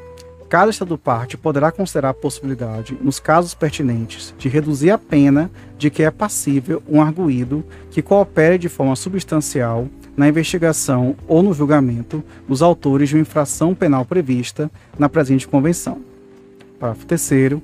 cada 0.49 0.69
Estado 0.69 0.97
parte 0.97 1.35
poderá 1.35 1.71
considerar 1.71 2.09
a 2.09 2.13
possibilidade, 2.13 2.97
nos 3.01 3.19
casos 3.19 3.53
pertinentes, 3.53 4.33
de 4.37 4.47
reduzir 4.47 4.91
a 4.91 4.97
pena 4.97 5.49
de 5.77 5.89
que 5.89 6.03
é 6.03 6.11
passível 6.11 6.81
um 6.87 7.01
arguído 7.01 7.63
que 7.89 8.01
coopere 8.01 8.57
de 8.57 8.69
forma 8.69 8.95
substancial 8.95 9.87
na 10.15 10.27
investigação 10.27 11.15
ou 11.27 11.41
no 11.41 11.53
julgamento 11.53 12.23
dos 12.47 12.61
autores 12.61 13.09
de 13.09 13.15
uma 13.15 13.21
infração 13.21 13.73
penal 13.73 14.05
prevista 14.05 14.69
na 14.97 15.09
presente 15.09 15.47
convenção. 15.47 16.01
Parágrafo 16.79 17.07
terceiro, 17.07 17.61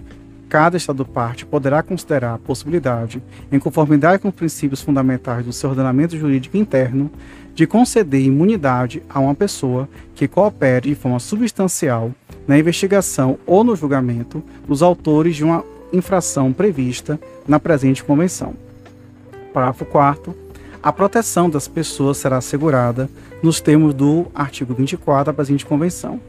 cada 0.49 0.75
Estado 0.75 1.05
parte 1.05 1.45
poderá 1.45 1.83
considerar 1.83 2.33
a 2.33 2.37
possibilidade, 2.39 3.21
em 3.51 3.59
conformidade 3.59 4.21
com 4.21 4.29
os 4.29 4.35
princípios 4.35 4.81
fundamentais 4.81 5.45
do 5.45 5.53
seu 5.53 5.69
ordenamento 5.69 6.17
jurídico 6.17 6.57
interno, 6.57 7.11
de 7.53 7.67
conceder 7.67 8.21
imunidade 8.21 9.03
a 9.07 9.19
uma 9.19 9.35
pessoa 9.35 9.87
que 10.15 10.27
coopere 10.27 10.89
de 10.89 10.95
forma 10.95 11.19
substancial 11.19 12.11
na 12.47 12.57
investigação 12.57 13.37
ou 13.45 13.63
no 13.63 13.75
julgamento 13.75 14.43
dos 14.67 14.81
autores 14.81 15.35
de 15.35 15.43
uma 15.43 15.63
infração 15.93 16.51
prevista 16.51 17.19
na 17.47 17.59
presente 17.59 18.03
convenção. 18.03 18.53
Parágrafo 19.53 19.85
4 19.85 20.49
a 20.81 20.93
proteção 20.93 21.49
das 21.49 21.67
pessoas 21.67 22.17
será 22.17 22.37
assegurada 22.37 23.09
nos 23.43 23.59
termos 23.59 23.93
do 23.93 24.27
artigo 24.33 24.73
24 24.73 25.25
da 25.25 25.33
presente 25.33 25.65
convenção. 25.65 26.21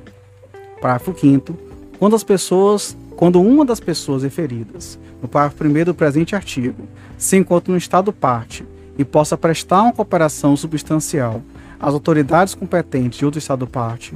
Parágrafo 0.81 1.15
5 1.17 1.57
quando 2.01 2.17
as 2.17 2.25
pessoas 2.25 2.97
quando 3.21 3.39
uma 3.39 3.67
das 3.67 3.81
pessoas 3.81 4.23
referidas 4.23 4.99
no 5.21 5.29
parágrafo 5.29 5.63
1 5.63 5.85
do 5.85 5.95
presente 5.95 6.35
artigo 6.35 6.89
se 7.19 7.37
encontra 7.37 7.71
no 7.71 7.77
estado 7.77 8.15
parte 8.15 8.65
e 8.97 9.05
possa 9.05 9.37
prestar 9.37 9.83
uma 9.83 9.93
cooperação 9.93 10.57
substancial 10.57 11.43
às 11.79 11.93
autoridades 11.93 12.55
competentes 12.55 13.19
de 13.19 13.27
outro 13.27 13.37
estado 13.37 13.67
parte, 13.67 14.15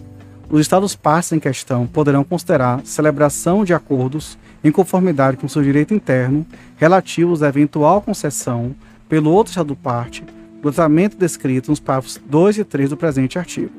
os 0.48 0.58
estados 0.58 0.96
partes 0.96 1.32
em 1.32 1.38
questão 1.38 1.86
poderão 1.86 2.24
considerar 2.24 2.80
celebração 2.82 3.62
de 3.62 3.74
acordos 3.74 4.38
em 4.64 4.72
conformidade 4.72 5.36
com 5.36 5.48
seu 5.48 5.62
direito 5.62 5.92
interno 5.92 6.46
relativos 6.78 7.42
à 7.42 7.48
eventual 7.48 8.00
concessão 8.00 8.74
pelo 9.06 9.30
outro 9.30 9.50
estado 9.50 9.76
parte 9.76 10.24
do 10.62 10.72
tratamento 10.72 11.18
descrito 11.18 11.70
nos 11.70 11.78
parágrafos 11.78 12.18
2 12.24 12.56
e 12.56 12.64
3 12.64 12.88
do 12.88 12.96
presente 12.96 13.38
artigo. 13.38 13.74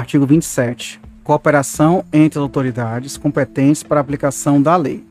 Artigo 0.00 0.24
27. 0.24 0.98
Cooperação 1.22 2.06
entre 2.10 2.38
as 2.38 2.42
autoridades 2.42 3.18
competentes 3.18 3.82
para 3.82 4.00
a 4.00 4.00
aplicação 4.00 4.60
da 4.60 4.74
lei. 4.74 5.04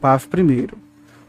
Parágrafo 0.00 0.28
1. 0.34 0.68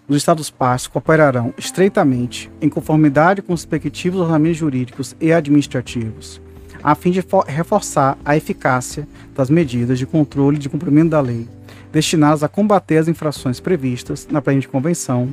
Os 0.07 0.15
Estados-partes 0.15 0.87
cooperarão 0.87 1.53
estreitamente, 1.57 2.49
em 2.61 2.69
conformidade 2.69 3.41
com 3.41 3.51
os 3.51 3.59
respectivos 3.59 4.21
ordenamentos 4.21 4.59
jurídicos 4.59 5.17
e 5.19 5.33
administrativos, 5.33 6.39
a 6.81 6.95
fim 6.95 7.11
de 7.11 7.21
reforçar 7.45 8.17
a 8.23 8.37
eficácia 8.37 9.05
das 9.35 9.49
medidas 9.49 9.99
de 9.99 10.05
controle 10.05 10.57
de 10.57 10.69
cumprimento 10.69 11.09
da 11.09 11.19
lei, 11.19 11.45
destinadas 11.91 12.41
a 12.41 12.47
combater 12.47 12.99
as 12.99 13.09
infrações 13.09 13.59
previstas 13.59 14.25
na 14.31 14.41
presente 14.41 14.69
convenção, 14.69 15.27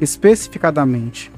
especificadamente, 0.00 1.28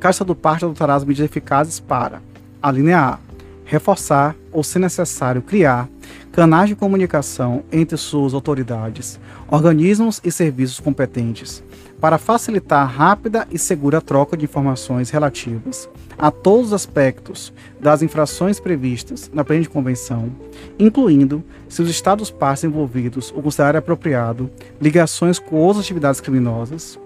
cada 0.00 0.10
Estado-parte 0.10 0.64
adotará 0.64 0.96
as 0.96 1.04
medidas 1.04 1.30
eficazes 1.30 1.78
para: 1.78 2.20
a 2.60 2.72
linha 2.72 2.98
A 2.98 3.18
reforçar 3.64 4.34
ou, 4.52 4.62
se 4.62 4.78
necessário, 4.78 5.42
criar 5.42 5.88
canais 6.32 6.68
de 6.68 6.76
comunicação 6.76 7.62
entre 7.70 7.96
suas 7.96 8.34
autoridades, 8.34 9.18
organismos 9.48 10.20
e 10.24 10.30
serviços 10.30 10.80
competentes, 10.80 11.62
para 12.00 12.18
facilitar 12.18 12.82
a 12.82 12.90
rápida 12.90 13.46
e 13.50 13.58
segura 13.58 14.00
troca 14.00 14.36
de 14.36 14.44
informações 14.44 15.10
relativas 15.10 15.88
a 16.18 16.30
todos 16.30 16.68
os 16.68 16.72
aspectos 16.72 17.52
das 17.78 18.02
infrações 18.02 18.58
previstas 18.58 19.30
na 19.32 19.44
presente 19.44 19.68
convenção, 19.68 20.30
incluindo, 20.78 21.44
se 21.68 21.82
os 21.82 21.90
estados 21.90 22.30
partes 22.30 22.64
envolvidos 22.64 23.32
o 23.36 23.42
considerarem 23.42 23.78
apropriado, 23.78 24.50
ligações 24.80 25.38
com 25.38 25.56
outras 25.56 25.84
atividades 25.84 26.20
criminosas. 26.20 26.98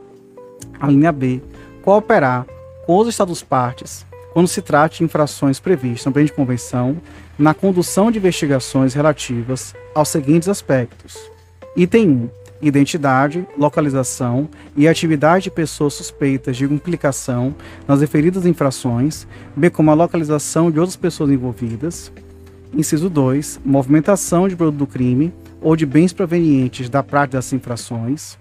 A 0.81 0.89
linha 0.89 1.13
B, 1.13 1.41
cooperar 1.83 2.47
com 2.87 2.99
os 2.99 3.09
estados 3.09 3.43
partes 3.43 4.05
quando 4.33 4.49
se 4.49 4.61
trata 4.61 4.97
de 4.97 5.05
infrações 5.05 5.61
previstas 5.61 6.07
na 6.07 6.13
presente 6.13 6.33
convenção 6.33 6.97
na 7.39 7.53
condução 7.53 8.11
de 8.11 8.19
investigações 8.19 8.95
relativas 8.95 9.75
aos 9.95 10.09
seguintes 10.09 10.49
aspectos: 10.49 11.19
item 11.77 12.09
1. 12.09 12.45
Identidade, 12.63 13.47
localização 13.59 14.49
e 14.75 14.89
atividade 14.89 15.45
de 15.45 15.51
pessoas 15.51 15.93
suspeitas 15.95 16.57
de 16.57 16.65
implicação 16.65 17.55
nas 17.87 18.01
referidas 18.01 18.47
infrações, 18.47 19.27
bem 19.55 19.69
como 19.69 19.91
a 19.91 19.95
localização 19.95 20.71
de 20.71 20.79
outras 20.81 20.97
pessoas 20.97 21.31
envolvidas. 21.31 22.11
Inciso 22.73 23.11
2. 23.11 23.61
Movimentação 23.65 24.49
de 24.49 24.57
produto 24.57 24.79
do 24.79 24.87
crime 24.87 25.31
ou 25.61 25.77
de 25.77 25.85
bens 25.85 26.13
provenientes 26.13 26.89
da 26.89 27.03
prática 27.03 27.37
das 27.37 27.53
infrações. 27.53 28.39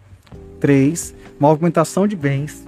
3. 0.61 1.13
Movimentação 1.37 2.07
de 2.07 2.15
bens 2.15 2.63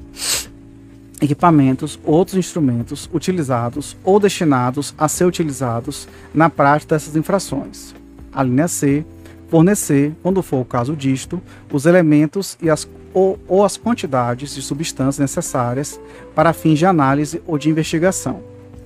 equipamentos, 1.25 1.99
outros 2.03 2.37
instrumentos 2.37 3.09
utilizados 3.13 3.97
ou 4.03 4.19
destinados 4.19 4.93
a 4.97 5.07
ser 5.07 5.25
utilizados 5.25 6.07
na 6.33 6.49
prática 6.49 6.95
dessas 6.95 7.15
infrações. 7.15 7.93
A 8.31 8.43
linha 8.43 8.67
C, 8.67 9.05
fornecer, 9.49 10.13
quando 10.21 10.41
for 10.41 10.61
o 10.61 10.65
caso 10.65 10.95
disto, 10.95 11.41
os 11.71 11.85
elementos 11.85 12.57
e 12.61 12.69
as, 12.69 12.87
ou, 13.13 13.39
ou 13.47 13.63
as 13.63 13.77
quantidades 13.77 14.55
de 14.55 14.61
substâncias 14.61 15.19
necessárias 15.19 15.99
para 16.33 16.53
fins 16.53 16.79
de 16.79 16.85
análise 16.85 17.41
ou 17.45 17.57
de 17.57 17.69
investigação. 17.69 18.41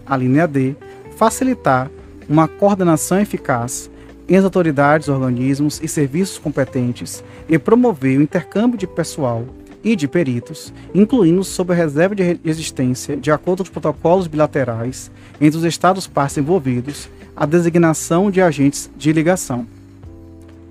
A 0.05 0.17
linha 0.17 0.47
D, 0.47 0.75
facilitar 1.17 1.89
uma 2.27 2.47
coordenação 2.47 3.19
eficaz 3.19 3.89
entre 4.27 4.45
autoridades, 4.45 5.07
organismos 5.07 5.81
e 5.81 5.87
serviços 5.87 6.37
competentes 6.37 7.23
e 7.47 7.57
promover 7.57 8.19
o 8.19 8.21
intercâmbio 8.21 8.77
de 8.77 8.85
pessoal 8.85 9.43
e 9.83 9.95
de 9.95 10.07
peritos, 10.07 10.73
incluindo 10.93 11.43
sob 11.43 11.73
a 11.73 11.75
reserva 11.75 12.15
de 12.15 12.39
existência, 12.43 13.15
de 13.15 13.31
acordo 13.31 13.57
com 13.57 13.63
os 13.63 13.69
protocolos 13.69 14.27
bilaterais 14.27 15.11
entre 15.39 15.57
os 15.57 15.63
Estados 15.63 16.07
partes 16.07 16.37
envolvidos, 16.37 17.09
a 17.35 17.45
designação 17.45 18.29
de 18.29 18.41
agentes 18.41 18.89
de 18.97 19.13
ligação. 19.13 19.65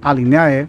A 0.03 0.13
linha 0.13 0.51
E. 0.51 0.69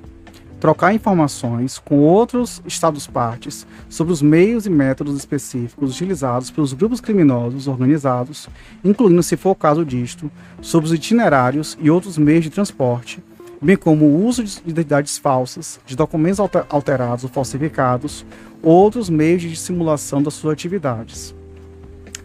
Trocar 0.60 0.94
informações 0.94 1.80
com 1.80 2.00
outros 2.00 2.62
Estados 2.66 3.08
partes 3.08 3.66
sobre 3.88 4.12
os 4.12 4.22
meios 4.22 4.66
e 4.66 4.70
métodos 4.70 5.16
específicos 5.16 5.96
utilizados 5.96 6.52
pelos 6.52 6.74
grupos 6.74 7.00
criminosos 7.00 7.66
organizados, 7.66 8.50
incluindo, 8.84 9.24
se 9.24 9.38
for 9.38 9.52
o 9.52 9.56
caso 9.56 9.86
disto, 9.86 10.30
sobre 10.62 10.88
os 10.88 10.94
itinerários 10.94 11.78
e 11.80 11.90
outros 11.90 12.18
meios 12.18 12.44
de 12.44 12.50
transporte, 12.50 13.24
bem 13.62 13.76
como 13.76 14.06
o 14.06 14.26
uso 14.26 14.44
de 14.44 14.60
identidades 14.66 15.18
falsas, 15.18 15.80
de 15.86 15.96
documentos 15.96 16.40
alterados 16.70 17.24
ou 17.24 17.30
falsificados, 17.30 18.26
outros 18.64 19.10
meios 19.10 19.42
de 19.42 19.50
dissimulação 19.50 20.22
das 20.22 20.34
suas 20.34 20.54
atividades. 20.54 21.36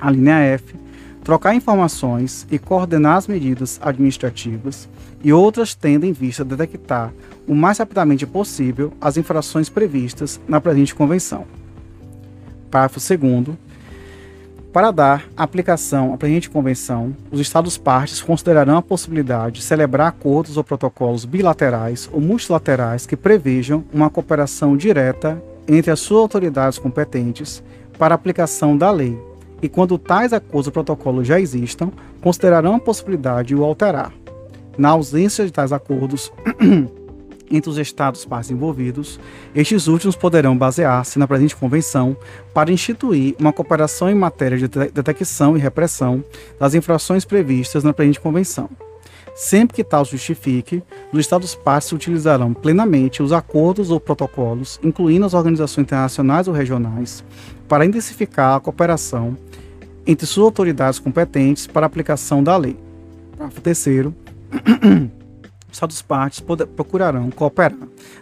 A 0.00 0.10
linha 0.10 0.38
F. 0.38 0.74
Trocar 1.22 1.54
informações 1.54 2.46
e 2.50 2.58
coordenar 2.58 3.16
as 3.16 3.26
medidas 3.26 3.80
administrativas 3.82 4.86
e 5.22 5.32
outras 5.32 5.74
tendo 5.74 6.04
em 6.04 6.12
vista 6.12 6.44
detectar 6.44 7.14
o 7.48 7.54
mais 7.54 7.78
rapidamente 7.78 8.26
possível 8.26 8.92
as 9.00 9.16
infrações 9.16 9.70
previstas 9.70 10.38
na 10.46 10.60
presente 10.60 10.94
convenção. 10.94 11.46
Parágrafo 12.70 13.00
2 13.00 13.56
para 14.74 14.90
dar 14.90 15.28
aplicação 15.36 16.12
à 16.12 16.16
presente 16.16 16.50
convenção, 16.50 17.14
os 17.30 17.38
Estados 17.38 17.78
partes 17.78 18.20
considerarão 18.20 18.76
a 18.76 18.82
possibilidade 18.82 19.60
de 19.60 19.62
celebrar 19.62 20.08
acordos 20.08 20.56
ou 20.56 20.64
protocolos 20.64 21.24
bilaterais 21.24 22.10
ou 22.12 22.20
multilaterais 22.20 23.06
que 23.06 23.16
prevejam 23.16 23.84
uma 23.92 24.10
cooperação 24.10 24.76
direta 24.76 25.40
entre 25.68 25.92
as 25.92 26.00
suas 26.00 26.22
autoridades 26.22 26.76
competentes 26.76 27.62
para 27.96 28.14
a 28.14 28.16
aplicação 28.16 28.76
da 28.76 28.90
lei, 28.90 29.16
e 29.62 29.68
quando 29.68 29.96
tais 29.96 30.32
acordos 30.32 30.66
ou 30.66 30.72
protocolos 30.72 31.24
já 31.24 31.38
existam, 31.38 31.92
considerarão 32.20 32.74
a 32.74 32.80
possibilidade 32.80 33.48
de 33.48 33.54
o 33.54 33.62
alterar. 33.62 34.12
Na 34.76 34.88
ausência 34.88 35.46
de 35.46 35.52
tais 35.52 35.72
acordos, 35.72 36.32
entre 37.50 37.70
os 37.70 37.78
Estados 37.78 38.24
partes 38.24 38.50
envolvidos, 38.50 39.20
estes 39.54 39.86
últimos 39.86 40.16
poderão 40.16 40.56
basear-se 40.56 41.18
na 41.18 41.26
presente 41.26 41.56
convenção 41.56 42.16
para 42.52 42.72
instituir 42.72 43.34
uma 43.38 43.52
cooperação 43.52 44.10
em 44.10 44.14
matéria 44.14 44.58
de 44.58 44.68
detecção 44.68 45.56
e 45.56 45.60
repressão 45.60 46.24
das 46.58 46.74
infrações 46.74 47.24
previstas 47.24 47.84
na 47.84 47.92
presente 47.92 48.20
convenção. 48.20 48.68
Sempre 49.34 49.74
que 49.74 49.84
tal 49.84 50.04
justifique, 50.04 50.82
os 51.12 51.18
Estados 51.18 51.56
partes 51.56 51.90
utilizarão 51.90 52.54
plenamente 52.54 53.22
os 53.22 53.32
acordos 53.32 53.90
ou 53.90 53.98
protocolos, 53.98 54.78
incluindo 54.82 55.26
as 55.26 55.34
organizações 55.34 55.84
internacionais 55.84 56.46
ou 56.46 56.54
regionais, 56.54 57.24
para 57.66 57.84
intensificar 57.84 58.54
a 58.54 58.60
cooperação 58.60 59.36
entre 60.06 60.24
suas 60.24 60.44
autoridades 60.44 61.00
competentes 61.00 61.66
para 61.66 61.84
a 61.84 61.88
aplicação 61.88 62.44
da 62.44 62.56
lei. 62.56 62.76
Parágrafo 63.32 63.60
terceiro. 63.60 64.14
Estados 65.74 66.00
partes 66.00 66.38
procurarão 66.76 67.32
cooperar, 67.32 67.76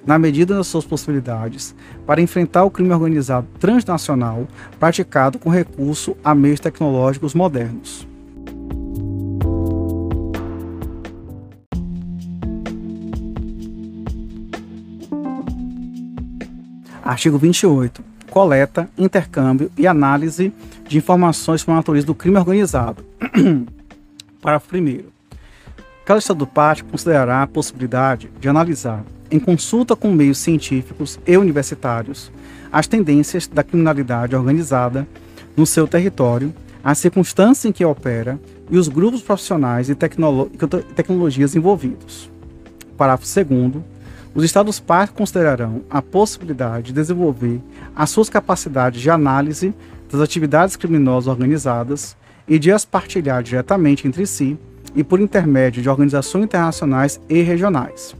na 0.07 0.19
medida 0.19 0.57
das 0.57 0.67
suas 0.67 0.87
possibilidades, 0.87 1.75
para 2.07 2.23
enfrentar 2.23 2.65
o 2.65 2.71
crime 2.71 2.95
organizado 2.95 3.47
transnacional 3.61 4.49
praticado 4.81 5.39
com 5.39 5.51
recurso 5.51 6.17
a 6.25 6.35
meios 6.35 6.61
tecnológicos 6.61 7.35
modernos. 7.35 8.09
Artigo 17.05 17.37
28. 17.37 18.03
Coleta, 18.31 18.89
intercâmbio 18.97 19.71
e 19.77 19.87
análise 19.87 20.55
de 20.89 20.97
informações 20.97 21.61
sobre 21.61 21.73
a 21.73 21.77
natureza 21.77 22.07
do 22.07 22.15
crime 22.15 22.39
organizado. 22.39 23.05
Parágrafo 24.41 24.75
1. 24.75 25.12
Cada 26.05 26.19
Estado 26.19 26.47
parte 26.47 26.83
considerará 26.83 27.43
a 27.43 27.47
possibilidade 27.47 28.29
de 28.41 28.49
analisar, 28.49 29.05
em 29.31 29.39
consulta 29.39 29.95
com 29.95 30.11
meios 30.11 30.39
científicos 30.39 31.19
e 31.25 31.37
universitários, 31.37 32.33
as 32.73 32.89
tendências 32.89 33.47
da 33.47 33.63
criminalidade 33.63 34.35
organizada 34.35 35.07
no 35.57 35.65
seu 35.65 35.87
território, 35.87 36.53
as 36.83 36.99
circunstâncias 36.99 37.65
em 37.65 37.73
que 37.73 37.85
opera 37.85 38.39
e 38.69 38.77
os 38.77 38.89
grupos 38.89 39.23
profissionais 39.23 39.89
e 39.89 39.95
tecnologias 39.95 41.55
envolvidos. 41.55 42.29
Parágrafo 42.97 43.25
2. 43.25 43.83
Os 44.35 44.43
Estados 44.43 44.81
partes 44.81 45.15
considerarão 45.15 45.83
a 45.89 46.03
possibilidade 46.03 46.87
de 46.87 46.95
desenvolver 46.95 47.61
as 47.95 48.11
suas 48.11 48.29
capacidades 48.29 49.01
de 49.01 49.09
análise 49.09 49.73
das 50.11 50.21
atividades 50.21 50.75
criminosas 50.75 51.29
organizadas 51.29 52.17
e 52.49 52.59
de 52.59 52.73
as 52.73 52.85
partilhar 52.85 53.43
diretamente 53.43 54.09
entre 54.09 54.27
si 54.27 54.59
e 54.95 55.03
por 55.03 55.21
intermédio 55.21 55.83
de 55.83 55.89
organizações 55.89 56.45
internacionais 56.45 57.21
e 57.29 57.43
regionais. 57.43 58.15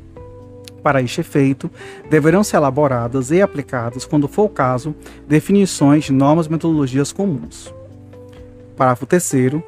Para 0.83 1.01
este 1.01 1.21
efeito, 1.21 1.71
deverão 2.11 2.43
ser 2.43 2.57
elaboradas 2.57 3.31
e 3.31 3.41
aplicadas, 3.41 4.05
quando 4.05 4.27
for 4.27 4.45
o 4.45 4.49
caso, 4.49 4.95
definições 5.29 6.05
de 6.05 6.13
normas 6.13 6.47
e 6.47 6.51
metodologias 6.51 7.13
comuns. 7.13 7.73
Parágrafo 8.77 9.07
3 9.07 9.63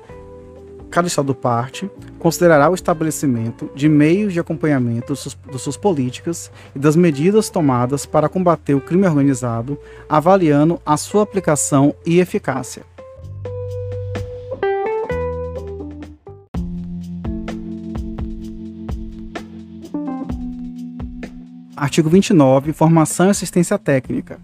cada 0.94 1.08
Estado-parte 1.08 1.90
considerará 2.20 2.70
o 2.70 2.74
estabelecimento 2.74 3.68
de 3.74 3.88
meios 3.88 4.32
de 4.32 4.38
acompanhamento 4.38 5.12
das 5.50 5.60
suas 5.60 5.76
políticas 5.76 6.52
e 6.72 6.78
das 6.78 6.94
medidas 6.94 7.50
tomadas 7.50 8.06
para 8.06 8.28
combater 8.28 8.74
o 8.74 8.80
crime 8.80 9.04
organizado, 9.04 9.76
avaliando 10.08 10.80
a 10.86 10.96
sua 10.96 11.24
aplicação 11.24 11.96
e 12.06 12.20
eficácia. 12.20 12.93
Artigo 21.84 22.08
29. 22.08 22.72
Formação 22.72 23.26
e 23.26 23.28
assistência 23.28 23.78
técnica. 23.78 24.38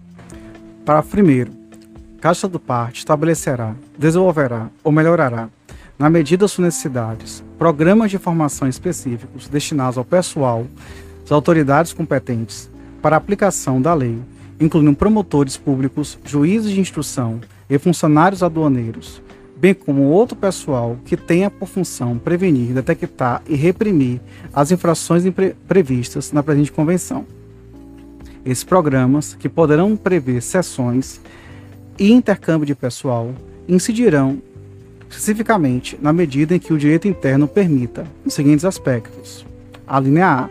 Parágrafo 0.85 1.17
1. 1.17 2.19
Cada 2.21 2.33
Estado 2.33 2.59
parte 2.59 2.99
estabelecerá, 2.99 3.73
desenvolverá 3.97 4.69
ou 4.83 4.91
melhorará, 4.91 5.49
na 5.97 6.07
medida 6.07 6.41
das 6.41 6.51
suas 6.51 6.65
necessidades, 6.65 7.43
programas 7.57 8.11
de 8.11 8.19
formação 8.19 8.67
específicos 8.67 9.47
destinados 9.47 9.97
ao 9.97 10.05
pessoal, 10.05 10.67
às 11.25 11.31
autoridades 11.31 11.93
competentes, 11.93 12.69
para 13.01 13.15
aplicação 13.15 13.81
da 13.81 13.95
lei, 13.95 14.19
incluindo 14.59 14.95
promotores 14.95 15.57
públicos, 15.57 16.19
juízes 16.23 16.69
de 16.69 16.79
instrução 16.79 17.41
e 17.67 17.79
funcionários 17.79 18.43
aduaneiros, 18.43 19.19
bem 19.61 19.75
como 19.75 20.01
outro 20.05 20.35
pessoal 20.35 20.97
que 21.05 21.15
tenha 21.15 21.47
por 21.51 21.67
função 21.67 22.17
prevenir, 22.17 22.73
detectar 22.73 23.43
e 23.47 23.55
reprimir 23.55 24.19
as 24.51 24.71
infrações 24.71 25.23
previstas 25.67 26.31
na 26.31 26.41
presente 26.41 26.71
convenção. 26.71 27.27
Esses 28.43 28.63
programas, 28.63 29.35
que 29.35 29.47
poderão 29.47 29.95
prever 29.95 30.41
sessões 30.41 31.21
e 31.99 32.11
intercâmbio 32.11 32.65
de 32.65 32.73
pessoal, 32.73 33.35
incidirão 33.69 34.41
especificamente 35.07 35.95
na 36.01 36.11
medida 36.11 36.55
em 36.55 36.59
que 36.59 36.73
o 36.73 36.77
direito 36.77 37.07
interno 37.07 37.47
permita 37.47 38.07
os 38.25 38.33
seguintes 38.33 38.65
aspectos: 38.65 39.45
a 39.85 39.99
linha 39.99 40.25
A, 40.25 40.49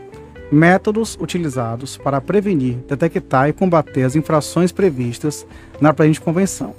métodos 0.53 1.19
utilizados 1.21 1.97
para 1.97 2.21
prevenir, 2.21 2.77
detectar 2.89 3.49
e 3.49 3.53
combater 3.53 4.05
as 4.05 4.15
infrações 4.15 4.71
previstas 4.71 5.45
na 5.81 5.93
presente 5.93 6.21
convenção. 6.21 6.77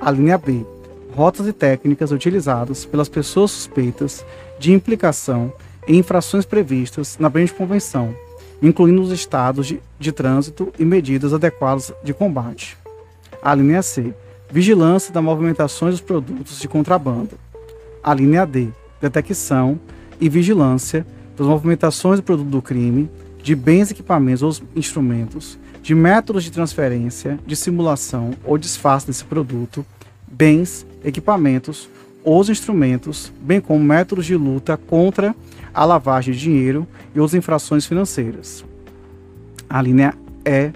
A 0.00 0.10
linha 0.10 0.38
B, 0.38 0.64
rotas 1.18 1.48
e 1.48 1.52
técnicas 1.52 2.12
utilizadas 2.12 2.84
pelas 2.84 3.08
pessoas 3.08 3.50
suspeitas 3.50 4.24
de 4.56 4.72
implicação 4.72 5.52
em 5.88 5.96
infrações 5.96 6.46
previstas 6.46 7.16
na 7.18 7.28
presente 7.28 7.54
convenção, 7.54 8.14
incluindo 8.62 9.02
os 9.02 9.10
estados 9.10 9.66
de, 9.66 9.82
de 9.98 10.12
trânsito 10.12 10.72
e 10.78 10.84
medidas 10.84 11.34
adequadas 11.34 11.92
de 12.04 12.14
combate. 12.14 12.78
A 13.42 13.52
linha 13.52 13.82
C, 13.82 14.14
vigilância 14.48 15.12
das 15.12 15.20
movimentações 15.20 15.94
dos 15.94 16.00
produtos 16.00 16.60
de 16.60 16.68
contrabando. 16.68 17.30
A 18.00 18.14
linha 18.14 18.46
D, 18.46 18.68
detecção 19.00 19.80
e 20.20 20.28
vigilância 20.28 21.04
das 21.36 21.48
movimentações 21.48 22.20
do 22.20 22.22
produto 22.22 22.48
do 22.48 22.62
crime, 22.62 23.10
de 23.42 23.56
bens, 23.56 23.90
equipamentos 23.90 24.42
ou 24.42 24.68
instrumentos, 24.76 25.58
de 25.82 25.96
métodos 25.96 26.44
de 26.44 26.52
transferência, 26.52 27.40
de 27.44 27.56
simulação 27.56 28.34
ou 28.44 28.56
disfarce 28.56 29.08
desse 29.08 29.24
produto, 29.24 29.84
bens, 30.30 30.86
equipamentos 31.04 31.88
os 32.24 32.48
instrumentos, 32.48 33.32
bem 33.40 33.60
como 33.60 33.82
métodos 33.82 34.26
de 34.26 34.36
luta 34.36 34.76
contra 34.76 35.34
a 35.72 35.84
lavagem 35.84 36.34
de 36.34 36.40
dinheiro 36.40 36.86
e 37.14 37.20
outras 37.20 37.38
infrações 37.38 37.86
financeiras. 37.86 38.64
A 39.68 39.80
linha 39.80 40.14
E, 40.44 40.72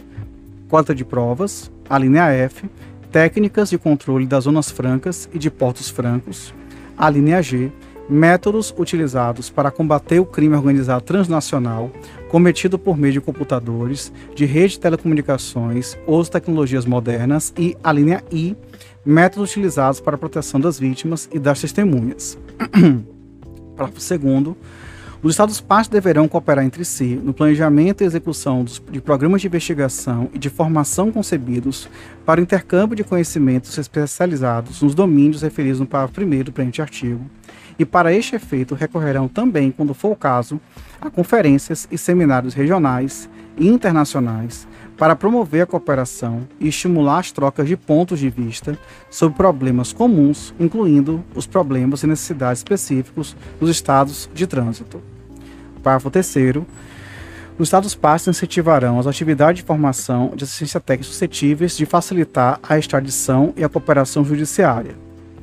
cota 0.69 0.95
de 0.95 1.05
provas. 1.05 1.71
A 1.91 1.99
linha 1.99 2.25
F, 2.29 2.65
técnicas 3.11 3.69
de 3.69 3.77
controle 3.77 4.27
das 4.27 4.45
zonas 4.45 4.71
francas 4.71 5.29
e 5.33 5.39
de 5.39 5.51
portos 5.51 5.91
francos. 5.91 6.55
A 6.97 7.11
linha 7.11 7.43
G, 7.43 7.71
métodos 8.09 8.75
utilizados 8.77 9.51
para 9.51 9.71
combater 9.71 10.21
o 10.21 10.27
crime 10.27 10.55
organizado 10.55 11.03
transnacional 11.03 11.91
cometido 12.29 12.79
por 12.79 12.97
meio 12.97 13.13
de 13.13 13.21
computadores, 13.21 14.13
de 14.35 14.45
rede 14.45 14.75
de 14.75 14.81
telecomunicações 14.81 15.99
ou 16.07 16.25
tecnologias 16.25 16.87
modernas 16.87 17.53
e 17.59 17.77
a 17.83 17.93
linha 17.93 18.23
I, 18.31 18.57
métodos 19.05 19.51
utilizados 19.51 20.01
para 20.01 20.17
a 20.17 20.19
proteção 20.19 20.59
das 20.59 20.79
vítimas 20.79 21.29
e 21.33 21.39
das 21.39 21.61
testemunhas. 21.61 22.39
Parágrafo 23.77 24.19
2 24.19 24.57
os 25.23 25.35
Estados-partes 25.35 25.89
deverão 25.89 26.27
cooperar 26.27 26.65
entre 26.65 26.85
si 26.85 27.15
no 27.15 27.33
planejamento 27.33 28.03
e 28.03 28.05
execução 28.05 28.65
dos, 28.65 28.83
de 28.91 29.01
programas 29.01 29.41
de 29.41 29.47
investigação 29.47 30.29
e 30.35 30.39
de 30.39 30.51
formação 30.51 31.13
concebidos 31.13 31.89
para 32.27 32.41
o 32.41 32.43
intercâmbio 32.43 32.97
de 32.97 33.05
conhecimentos 33.05 33.79
especializados 33.79 34.83
nos 34.83 34.97
domínios 34.97 35.43
referidos 35.43 35.79
no 35.79 35.87
parágrafo 35.87 36.21
1 36.23 36.43
do 36.43 36.53
presente 36.53 36.83
artigo, 36.83 37.25
e 37.79 37.85
para 37.85 38.13
este 38.13 38.35
efeito 38.35 38.75
recorrerão 38.75 39.29
também, 39.29 39.71
quando 39.71 39.95
for 39.95 40.11
o 40.11 40.17
caso, 40.17 40.61
a 41.01 41.09
conferências 41.09 41.87
e 41.89 41.97
seminários 41.97 42.53
regionais 42.53 43.31
e 43.57 43.69
internacionais 43.69 44.67
para 44.99 45.15
promover 45.15 45.63
a 45.63 45.67
cooperação 45.67 46.49
e 46.59 46.67
estimular 46.67 47.21
as 47.21 47.31
trocas 47.31 47.69
de 47.69 47.77
pontos 47.77 48.19
de 48.19 48.29
vista 48.29 48.77
sobre 49.09 49.37
problemas 49.37 49.93
comuns, 49.93 50.53
incluindo 50.59 51.25
os 51.33 51.47
problemas 51.47 52.03
e 52.03 52.09
necessidades 52.09 52.59
específicos 52.59 53.37
dos 53.61 53.71
estados 53.71 54.29
de 54.35 54.49
trânsito. 54.49 55.12
Parágrafo 55.83 56.11
3 56.11 56.63
os 57.59 57.69
Estados-partes 57.69 58.27
incentivarão 58.27 58.99
as 58.99 59.07
atividades 59.07 59.61
de 59.61 59.67
formação 59.67 60.33
de 60.35 60.43
assistência 60.43 60.81
técnica 60.81 61.13
suscetíveis 61.13 61.77
de 61.77 61.85
facilitar 61.85 62.59
a 62.63 62.79
extradição 62.79 63.53
e 63.57 63.63
a 63.63 63.69
cooperação 63.69 64.25
judiciária. 64.25 64.97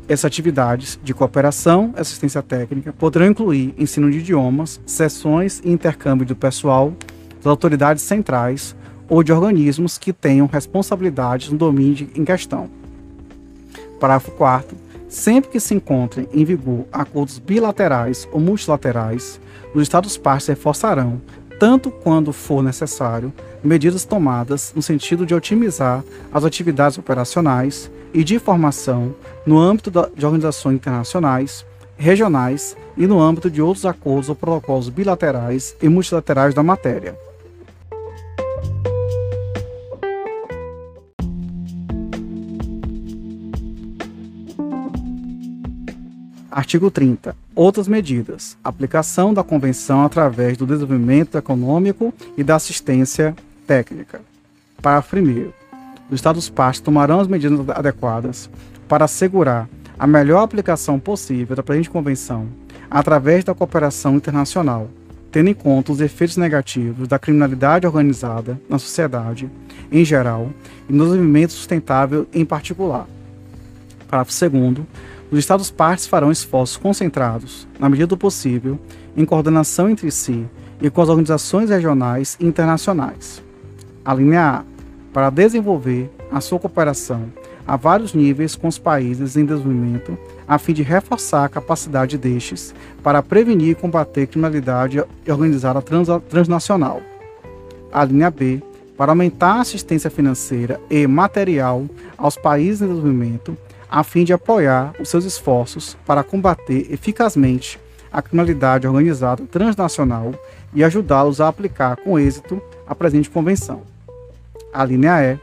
Essas 0.08 0.26
atividades 0.26 1.00
de 1.04 1.14
cooperação 1.14 1.94
e 1.96 2.02
assistência 2.02 2.42
técnica 2.42 2.92
poderão 2.92 3.28
incluir 3.28 3.76
ensino 3.78 4.10
de 4.10 4.18
idiomas, 4.18 4.82
sessões 4.88 5.62
e 5.64 5.70
intercâmbio 5.72 6.26
do 6.26 6.36
pessoal 6.36 6.94
das 7.38 7.46
autoridades 7.46 8.02
centrais 8.02 8.76
ou 9.08 9.24
de 9.24 9.32
organismos 9.32 10.00
que 10.00 10.12
tenham 10.12 10.48
responsabilidades 10.48 11.50
no 11.50 11.58
domínio 11.60 12.10
em 12.16 12.26
questão. 12.26 12.70
Parágrafo 14.00 14.32
4 14.32 14.76
Sempre 15.10 15.50
que 15.50 15.60
se 15.60 15.74
encontrem 15.74 16.30
em 16.32 16.46
vigor 16.46 16.86
acordos 16.92 17.40
bilaterais 17.40 18.30
ou 18.32 18.40
multilaterais, 18.40 19.42
os 19.74 19.82
Estados-partes 19.82 20.48
reforçarão, 20.48 21.20
tanto 21.60 21.90
quando 21.90 22.32
for 22.32 22.64
necessário, 22.64 23.34
medidas 23.64 24.06
tomadas 24.06 24.72
no 24.76 24.84
sentido 24.84 25.26
de 25.26 25.34
otimizar 25.34 26.04
as 26.32 26.46
atividades 26.46 27.00
operacionais 27.00 27.90
e 28.14 28.24
de 28.24 28.38
formação 28.38 29.16
no 29.46 29.60
âmbito 29.60 29.92
de 29.92 30.26
organizações 30.26 30.76
internacionais, 30.76 31.66
regionais 31.98 32.78
e 32.96 33.08
no 33.08 33.20
âmbito 33.20 33.50
de 33.50 33.64
outros 33.64 33.88
acordos 33.88 34.30
ou 34.30 34.36
protocolos 34.36 34.90
bilaterais 34.90 35.76
e 35.82 35.90
multilaterais 35.90 36.54
da 36.54 36.62
matéria. 36.62 37.29
Artigo 46.52 46.90
30. 46.90 47.36
Outras 47.54 47.88
medidas. 47.88 48.58
Aplicação 48.64 49.34
da 49.34 49.44
Convenção 49.44 50.04
através 50.04 50.58
do 50.58 50.66
desenvolvimento 50.66 51.38
econômico 51.38 52.12
e 52.36 52.44
da 52.44 52.56
assistência 52.56 53.36
técnica. 53.68 54.22
Parágrafo 54.82 55.16
1. 55.16 55.52
Os 56.10 56.16
Estados-partes 56.16 56.82
tomarão 56.82 57.20
as 57.20 57.28
medidas 57.28 57.60
adequadas 57.70 58.50
para 58.88 59.06
assegurar 59.06 59.70
a 59.98 60.08
melhor 60.08 60.42
aplicação 60.42 60.98
possível 60.98 61.56
da 61.56 61.62
presente 61.62 61.90
Convenção 61.90 62.48
através 62.90 63.44
da 63.44 63.54
cooperação 63.54 64.16
internacional, 64.16 64.90
tendo 65.32 65.52
em 65.52 65.54
conta 65.54 65.92
os 65.92 66.02
efeitos 66.02 66.38
negativos 66.38 67.08
da 67.08 67.20
criminalidade 67.20 67.86
organizada 67.86 68.60
na 68.68 68.80
sociedade 68.80 69.48
em 69.92 70.04
geral 70.04 70.50
e 70.90 70.94
no 70.94 71.04
desenvolvimento 71.04 71.52
sustentável 71.52 72.28
em 72.34 72.44
particular. 72.44 73.08
Parágrafo 74.10 74.50
2 74.50 74.88
os 75.32 75.38
Estados-partes 75.38 76.08
farão 76.08 76.32
esforços 76.32 76.78
concentrados, 76.78 77.68
na 77.80 77.88
medida 77.88 78.08
do 78.08 78.18
possível, 78.18 78.80
em 79.16 79.26
coordenação 79.26 79.90
entre 79.90 80.10
si 80.12 80.46
e 80.82 80.90
com 80.90 81.02
as 81.02 81.10
organizações 81.10 81.70
regionais 81.70 82.36
e 82.40 82.46
internacionais. 82.46 83.44
A 84.04 84.14
linha 84.14 84.42
A, 84.42 84.64
para 85.14 85.30
desenvolver 85.30 86.10
a 86.32 86.42
sua 86.42 86.60
cooperação 86.60 87.32
a 87.70 87.76
vários 87.76 88.16
níveis 88.16 88.56
com 88.56 88.68
os 88.68 88.80
países 88.80 89.38
em 89.38 89.46
desenvolvimento, 89.46 90.18
a 90.48 90.58
fim 90.58 90.74
de 90.74 90.82
reforçar 90.82 91.46
a 91.46 91.50
capacidade 91.50 92.18
destes 92.18 92.74
para 93.04 93.22
prevenir 93.22 93.70
e 93.70 93.76
combater 93.76 94.26
criminalidade 94.26 95.04
organizada 95.28 95.80
trans 95.80 96.08
transnacional. 96.28 97.00
A 97.92 98.04
linha 98.04 98.32
B, 98.32 98.64
para 98.98 99.12
aumentar 99.12 99.58
a 99.58 99.62
assistência 99.62 100.10
financeira 100.10 100.82
e 100.90 101.06
material 101.06 101.86
aos 102.18 102.36
países 102.36 102.82
em 102.82 102.88
desenvolvimento 102.88 103.56
a 103.90 104.04
fim 104.04 104.24
de 104.24 104.34
apoiar 104.34 104.94
os 105.00 105.10
seus 105.10 105.26
esforços 105.26 105.98
para 106.06 106.24
combater 106.24 106.88
eficazmente 106.92 107.80
a 108.12 108.22
criminalidade 108.22 108.88
organizada 108.88 109.46
transnacional 109.46 110.34
e 110.74 110.84
ajudá-los 110.84 111.42
a 111.42 111.48
aplicar 111.48 111.98
com 111.98 112.20
êxito 112.20 112.62
a 112.88 112.94
presente 112.94 113.30
convenção. 113.30 113.84
A 114.74 114.86
linha 114.86 115.22
E, 115.24 115.40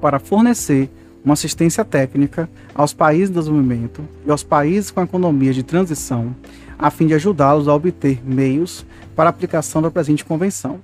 para 0.00 0.18
fornecer 0.18 0.90
uma 1.24 1.34
assistência 1.34 1.84
técnica 1.84 2.48
aos 2.74 2.92
países 2.92 3.30
em 3.30 3.32
desenvolvimento 3.32 4.02
e 4.24 4.30
aos 4.30 4.42
países 4.42 4.90
com 4.90 5.02
economia 5.02 5.52
de 5.52 5.62
transição, 5.62 6.34
a 6.78 6.90
fim 6.90 7.06
de 7.06 7.14
ajudá-los 7.14 7.66
a 7.66 7.74
obter 7.74 8.20
meios 8.24 8.86
para 9.16 9.28
a 9.28 9.30
aplicação 9.30 9.82
da 9.82 9.90
presente 9.90 10.24
convenção. 10.24 10.80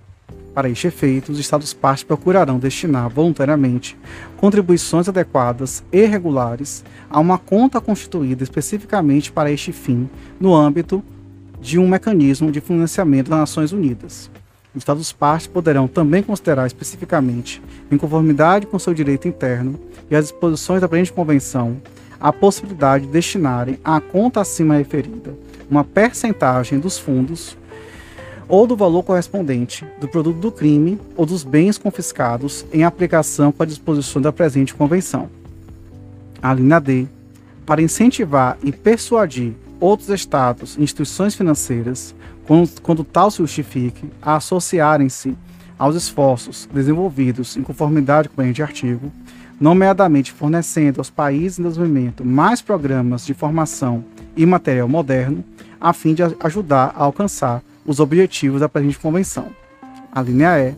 Para 0.55 0.69
este 0.69 0.87
efeito, 0.87 1.33
os 1.33 1.39
Estados-partes 1.41 2.05
procurarão 2.05 2.61
destinar 2.61 3.11
voluntariamente 3.11 3.99
contribuições 4.37 5.09
adequadas 5.09 5.83
e 5.93 6.07
regulares 6.07 6.85
a 7.11 7.19
uma 7.19 7.37
conta 7.37 7.81
constituída 7.81 8.45
especificamente 8.45 9.33
para 9.33 9.51
este 9.51 9.73
fim 9.73 10.09
no 10.39 10.55
âmbito 10.55 11.03
de 11.61 11.77
um 11.77 11.89
mecanismo 11.89 12.53
de 12.53 12.61
financiamento 12.61 13.31
das 13.31 13.41
Nações 13.41 13.73
Unidas. 13.73 14.31
Os 14.73 14.83
Estados-partes 14.83 15.49
poderão 15.49 15.89
também 15.89 16.23
considerar 16.23 16.67
especificamente, 16.67 17.61
em 17.91 17.97
conformidade 17.97 18.67
com 18.67 18.79
seu 18.79 18.95
direito 18.95 19.27
interno 19.27 19.81
e 20.09 20.15
as 20.15 20.27
disposições 20.27 20.81
da 20.81 20.89
presente 20.89 21.13
convenção, 21.13 21.79
a 22.21 22.33
possibilidade 22.33 23.07
de 23.07 23.13
destinarem 23.13 23.79
à 23.85 24.01
conta 24.01 24.41
acima 24.41 24.77
referida 24.77 25.35
uma 25.71 25.83
percentagem 25.83 26.79
dos 26.79 26.99
fundos 26.99 27.57
ou 28.49 28.67
do 28.67 28.77
valor 28.77 29.03
correspondente 29.03 29.87
do 30.01 30.09
produto 30.09 30.39
do 30.39 30.53
crime 30.53 31.01
ou 31.17 31.25
dos 31.25 31.43
bens 31.43 31.79
confiscados 31.79 32.65
em 32.73 32.85
aplicação 32.85 33.51
com 33.51 33.63
a 33.63 33.67
disposição 33.67 34.21
da 34.21 34.33
presente 34.33 34.75
convenção. 34.75 35.29
A 36.43 36.53
linha 36.53 36.79
D, 36.79 37.07
para 37.65 37.83
incentivar 37.83 38.59
e 38.63 38.71
persuadir 38.71 39.55
outros 39.81 40.09
estados 40.09 40.77
e 40.77 40.83
instituições 40.83 41.35
financeiras, 41.35 42.15
quando, 42.47 42.81
quando 42.83 43.05
tal 43.05 43.31
se 43.31 43.39
justifique, 43.39 44.11
a 44.21 44.37
associarem-se 44.37 45.37
aos 45.79 45.97
esforços 45.97 46.69
desenvolvidos 46.73 47.57
em 47.57 47.63
conformidade 47.63 48.29
com 48.29 48.35
o 48.35 48.37
presente 48.37 48.63
artigo, 48.63 49.11
nomeadamente 49.61 50.33
fornecendo 50.33 51.01
aos 51.01 51.11
países 51.11 51.59
em 51.59 51.63
desenvolvimento 51.63 52.25
mais 52.25 52.61
programas 52.61 53.25
de 53.25 53.35
formação 53.35 54.05
e 54.37 54.45
material 54.45 54.89
moderno, 54.89 55.45
a 55.81 55.93
fim 55.93 56.15
de 56.15 56.23
ajudar 56.41 56.93
a 56.97 57.05
alcançar 57.05 57.63
os 57.87 58.01
objetivos 58.01 58.61
da 58.61 58.69
presente 58.69 58.99
convenção. 58.99 59.49
A 60.13 60.23
linha 60.23 60.59
E, 60.59 60.75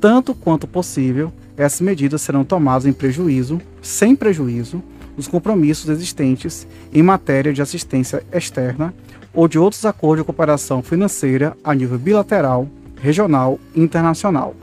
tanto 0.00 0.34
quanto 0.34 0.66
possível, 0.66 1.32
essas 1.56 1.80
medidas 1.80 2.22
serão 2.22 2.44
tomadas 2.44 2.86
em 2.86 2.92
prejuízo, 2.92 3.60
sem 3.80 4.14
prejuízo, 4.14 4.82
dos 5.16 5.26
compromissos 5.26 5.88
existentes 5.88 6.66
em 6.92 7.02
matéria 7.02 7.52
de 7.52 7.62
assistência 7.62 8.22
externa 8.30 8.94
ou 9.32 9.48
de 9.48 9.58
outros 9.58 9.84
acordos 9.86 10.22
de 10.22 10.26
cooperação 10.26 10.82
financeira 10.82 11.56
a 11.64 11.74
nível 11.74 11.98
bilateral, 11.98 12.68
regional 13.00 13.58
e 13.74 13.80
internacional. 13.80 14.54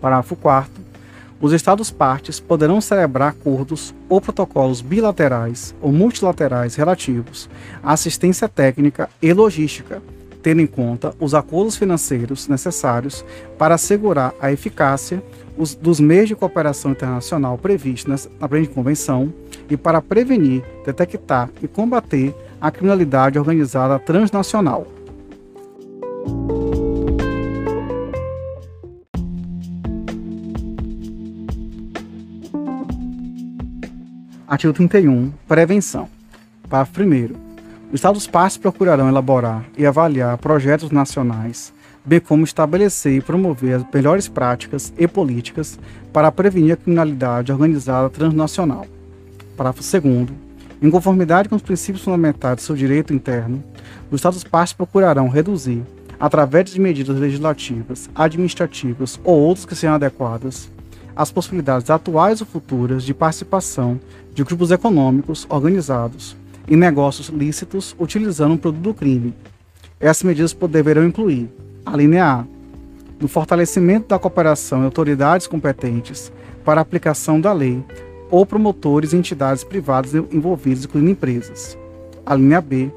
Parágrafo 0.00 0.34
4 0.34 0.88
os 1.40 1.52
Estados-partes 1.52 2.40
poderão 2.40 2.80
celebrar 2.80 3.28
acordos 3.28 3.94
ou 4.08 4.20
protocolos 4.20 4.80
bilaterais 4.80 5.72
ou 5.80 5.92
multilaterais 5.92 6.74
relativos 6.74 7.48
à 7.80 7.92
assistência 7.92 8.48
técnica 8.48 9.08
e 9.22 9.32
logística 9.32 10.02
tendo 10.42 10.60
em 10.60 10.66
conta 10.66 11.14
os 11.18 11.34
acordos 11.34 11.76
financeiros 11.76 12.48
necessários 12.48 13.24
para 13.56 13.74
assegurar 13.74 14.34
a 14.40 14.52
eficácia 14.52 15.22
os, 15.56 15.74
dos 15.74 15.98
meios 15.98 16.28
de 16.28 16.36
cooperação 16.36 16.92
internacional 16.92 17.58
previstos 17.58 18.28
na 18.40 18.48
presente 18.48 18.72
convenção 18.72 19.32
e 19.68 19.76
para 19.76 20.00
prevenir, 20.00 20.62
detectar 20.84 21.50
e 21.62 21.68
combater 21.68 22.34
a 22.60 22.70
criminalidade 22.70 23.38
organizada 23.38 23.98
transnacional. 23.98 24.86
Artigo 34.46 34.72
31. 34.72 35.30
Prevenção. 35.46 36.08
Parágrafo 36.70 37.02
1. 37.02 37.47
Os 37.90 37.94
Estados 37.94 38.26
partes 38.26 38.58
procurarão 38.58 39.08
elaborar 39.08 39.64
e 39.74 39.86
avaliar 39.86 40.36
projetos 40.36 40.90
nacionais, 40.90 41.72
bem 42.04 42.20
como 42.20 42.44
estabelecer 42.44 43.14
e 43.14 43.20
promover 43.22 43.76
as 43.76 43.84
melhores 43.90 44.28
práticas 44.28 44.92
e 44.98 45.08
políticas 45.08 45.78
para 46.12 46.30
prevenir 46.30 46.74
a 46.74 46.76
criminalidade 46.76 47.50
organizada 47.50 48.10
transnacional. 48.10 48.86
Parágrafo 49.56 49.80
2 49.80 50.28
Em 50.82 50.90
conformidade 50.90 51.48
com 51.48 51.56
os 51.56 51.62
princípios 51.62 52.04
fundamentais 52.04 52.56
do 52.56 52.62
seu 52.62 52.76
direito 52.76 53.14
interno, 53.14 53.64
os 54.10 54.18
Estados 54.18 54.44
partes 54.44 54.74
procurarão 54.74 55.30
reduzir, 55.30 55.82
através 56.20 56.70
de 56.70 56.78
medidas 56.78 57.18
legislativas, 57.18 58.10
administrativas 58.14 59.18
ou 59.24 59.40
outras 59.40 59.64
que 59.64 59.74
sejam 59.74 59.94
adequadas, 59.94 60.70
as 61.16 61.32
possibilidades 61.32 61.88
atuais 61.88 62.42
ou 62.42 62.46
futuras 62.46 63.02
de 63.02 63.14
participação 63.14 63.98
de 64.34 64.44
grupos 64.44 64.70
econômicos 64.70 65.46
organizados 65.48 66.36
em 66.68 66.76
negócios 66.76 67.28
lícitos 67.28 67.96
utilizando 67.98 68.52
um 68.52 68.56
produto 68.56 68.82
do 68.82 68.94
crime. 68.94 69.34
Essas 69.98 70.22
medidas 70.22 70.52
deverão 70.52 71.04
incluir 71.04 71.50
a 71.84 71.96
linha 71.96 72.24
A, 72.24 72.44
no 73.20 73.26
fortalecimento 73.26 74.08
da 74.08 74.18
cooperação 74.18 74.82
e 74.82 74.84
autoridades 74.84 75.46
competentes 75.46 76.30
para 76.64 76.80
a 76.80 76.82
aplicação 76.82 77.40
da 77.40 77.52
lei 77.52 77.82
ou 78.30 78.44
promotores 78.44 79.12
e 79.12 79.16
entidades 79.16 79.64
privadas 79.64 80.14
envolvidas, 80.14 80.84
incluindo 80.84 81.10
empresas. 81.10 81.76
A 82.24 82.34
linha 82.34 82.60
B, 82.60 82.92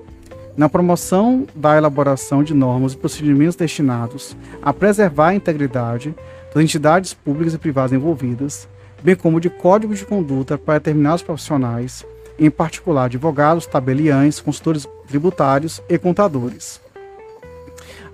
na 0.57 0.67
promoção 0.67 1.47
da 1.55 1.77
elaboração 1.77 2.43
de 2.43 2.53
normas 2.53 2.93
e 2.93 2.97
procedimentos 2.97 3.55
destinados 3.55 4.35
a 4.61 4.73
preservar 4.73 5.29
a 5.29 5.35
integridade 5.35 6.13
das 6.53 6.61
entidades 6.61 7.13
públicas 7.13 7.53
e 7.53 7.57
privadas 7.57 7.93
envolvidas, 7.93 8.67
bem 9.01 9.15
como 9.15 9.39
de 9.39 9.49
códigos 9.49 9.99
de 9.99 10.05
conduta 10.05 10.57
para 10.57 10.79
determinados 10.79 11.23
profissionais, 11.23 12.05
em 12.41 12.49
particular 12.49 13.05
advogados, 13.05 13.67
tabeliães, 13.67 14.39
consultores 14.39 14.87
tributários 15.07 15.79
e 15.87 15.95
contadores. 15.99 16.81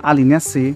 A 0.04 0.12
linha 0.12 0.42
C, 0.42 0.76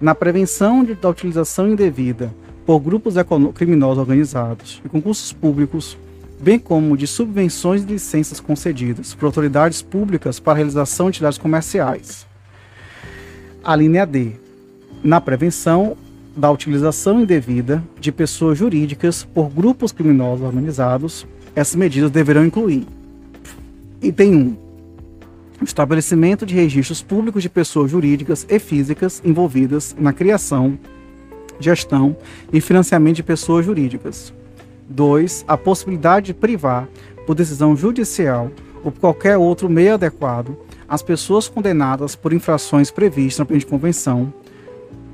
na 0.00 0.14
prevenção 0.14 0.84
de, 0.84 0.94
da 0.94 1.08
utilização 1.08 1.68
indevida 1.68 2.32
por 2.64 2.78
grupos 2.78 3.14
criminosos 3.56 3.98
organizados 3.98 4.80
e 4.84 4.88
concursos 4.88 5.32
públicos, 5.32 5.98
bem 6.40 6.60
como 6.60 6.96
de 6.96 7.08
subvenções 7.08 7.82
e 7.82 7.86
licenças 7.86 8.38
concedidas 8.38 9.14
por 9.14 9.26
autoridades 9.26 9.82
públicas 9.82 10.38
para 10.38 10.58
realização 10.58 11.06
de 11.06 11.16
atividades 11.16 11.38
comerciais. 11.38 12.24
A 13.64 13.74
linha 13.74 14.06
D, 14.06 14.32
na 15.02 15.20
prevenção 15.20 15.96
da 16.36 16.48
utilização 16.52 17.20
indevida 17.20 17.82
de 18.00 18.12
pessoas 18.12 18.58
jurídicas 18.58 19.24
por 19.24 19.50
grupos 19.50 19.90
criminosos 19.90 20.46
organizados, 20.46 21.26
essas 21.54 21.74
medidas 21.74 22.10
deverão 22.10 22.44
incluir: 22.44 22.86
item 24.00 24.34
1. 24.34 24.56
O 25.60 25.64
estabelecimento 25.64 26.44
de 26.44 26.54
registros 26.54 27.02
públicos 27.02 27.42
de 27.42 27.48
pessoas 27.48 27.90
jurídicas 27.90 28.44
e 28.48 28.58
físicas 28.58 29.22
envolvidas 29.24 29.94
na 29.98 30.12
criação, 30.12 30.76
gestão 31.60 32.16
e 32.52 32.60
financiamento 32.60 33.16
de 33.16 33.22
pessoas 33.22 33.64
jurídicas. 33.64 34.32
2. 34.88 35.44
A 35.46 35.56
possibilidade 35.56 36.26
de 36.26 36.34
privar, 36.34 36.88
por 37.26 37.34
decisão 37.36 37.76
judicial 37.76 38.50
ou 38.82 38.90
por 38.90 39.00
qualquer 39.00 39.36
outro 39.36 39.68
meio 39.68 39.94
adequado, 39.94 40.56
as 40.88 41.02
pessoas 41.02 41.48
condenadas 41.48 42.16
por 42.16 42.32
infrações 42.32 42.90
previstas 42.90 43.38
na 43.38 43.44
presente 43.44 43.66
convenção 43.66 44.32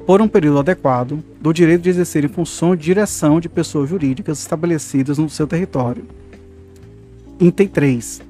por 0.08 0.22
um 0.22 0.26
período 0.26 0.60
adequado, 0.60 1.22
do 1.38 1.52
direito 1.52 1.82
de 1.82 1.90
exercer 1.90 2.26
função 2.30 2.74
de 2.74 2.82
direção 2.82 3.38
de 3.38 3.46
pessoas 3.46 3.90
jurídicas 3.90 4.38
estabelecidas 4.38 5.18
no 5.18 5.28
seu 5.28 5.46
território. 5.46 6.02
Item 7.40 7.68
3. 7.68 8.20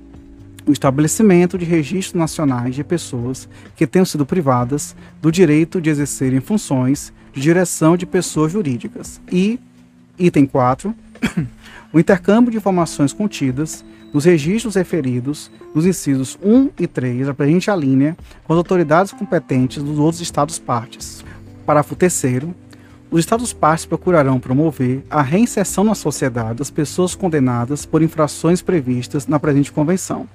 O 0.67 0.73
estabelecimento 0.73 1.57
de 1.57 1.65
registros 1.65 2.13
nacionais 2.13 2.75
de 2.75 2.85
pessoas 2.85 3.49
que 3.75 3.87
tenham 3.87 4.05
sido 4.05 4.27
privadas 4.27 4.95
do 5.23 5.33
direito 5.33 5.81
de 5.81 5.89
exercerem 5.89 6.41
funções 6.41 7.11
de 7.33 7.41
direção 7.41 7.97
de 7.97 8.05
pessoas 8.05 8.53
jurídicas. 8.53 9.19
E, 9.33 9.59
item 10.19 10.45
4, 10.45 10.95
o 11.91 11.99
intercâmbio 11.99 12.51
de 12.51 12.59
informações 12.59 13.15
contidas 13.15 13.83
nos 14.13 14.27
registros 14.27 14.75
referidos 14.75 15.51
nos 15.75 15.87
incisos 15.87 16.39
1 16.43 16.69
e 16.79 16.87
3 16.87 17.29
da 17.29 17.35
presente 17.35 17.71
alínea 17.71 18.15
com 18.45 18.53
as 18.53 18.59
autoridades 18.59 19.13
competentes 19.13 19.83
dos 19.83 19.99
outros 19.99 20.21
Estados 20.21 20.59
partes. 20.59 21.25
Parágrafo 21.65 21.97
3 21.97 22.13
os 23.11 23.21
Estados 23.21 23.55
partes 23.55 23.87
procurarão 23.87 24.39
promover 24.39 25.03
a 25.09 25.23
reinserção 25.23 25.83
na 25.83 25.95
sociedade 25.95 26.59
das 26.59 26.71
pessoas 26.71 27.15
condenadas 27.15 27.87
por 27.87 28.03
infrações 28.03 28.61
previstas 28.61 29.27
na 29.27 29.41
presente 29.41 29.73
convenção. 29.73 30.29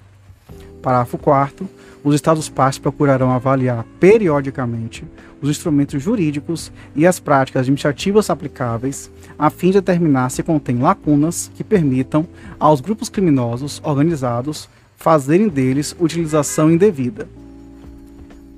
Parágrafo 0.81 1.17
4 1.17 1.69
os 2.03 2.13
Estados 2.13 2.49
partes 2.49 2.79
procurarão 2.79 3.31
avaliar 3.31 3.85
periodicamente 3.97 5.05
os 5.41 5.49
instrumentos 5.49 6.03
jurídicos 6.03 6.69
e 6.93 7.07
as 7.07 7.17
práticas 7.17 7.61
administrativas 7.61 8.29
aplicáveis, 8.29 9.09
a 9.39 9.49
fim 9.49 9.67
de 9.67 9.73
determinar 9.73 10.29
se 10.29 10.43
contém 10.43 10.79
lacunas 10.79 11.49
que 11.55 11.63
permitam 11.63 12.27
aos 12.59 12.81
grupos 12.81 13.07
criminosos 13.07 13.81
organizados 13.85 14.67
fazerem 14.97 15.47
deles 15.47 15.95
utilização 15.97 16.69
indevida. 16.69 17.27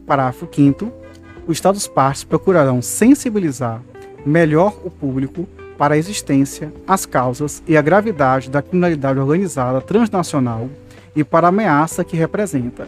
Parágrafo 0.08 0.48
5 0.52 0.92
os 1.48 1.58
Estados-partes 1.58 2.24
procurarão 2.24 2.82
sensibilizar 2.82 3.80
melhor 4.26 4.76
o 4.84 4.90
público 4.90 5.48
para 5.78 5.94
a 5.94 5.98
existência, 5.98 6.74
as 6.88 7.06
causas 7.06 7.62
e 7.68 7.78
a 7.78 7.82
gravidade 7.82 8.50
da 8.50 8.62
criminalidade 8.62 9.20
organizada 9.20 9.82
transnacional 9.82 10.70
e 11.16 11.24
para 11.24 11.48
a 11.48 11.50
ameaça 11.50 12.04
que 12.04 12.18
representa. 12.18 12.88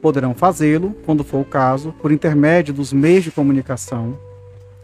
Poderão 0.00 0.34
fazê-lo, 0.34 0.96
quando 1.06 1.22
for 1.22 1.40
o 1.40 1.44
caso, 1.44 1.94
por 2.00 2.10
intermédio 2.10 2.74
dos 2.74 2.92
meios 2.92 3.24
de 3.24 3.30
comunicação 3.30 4.18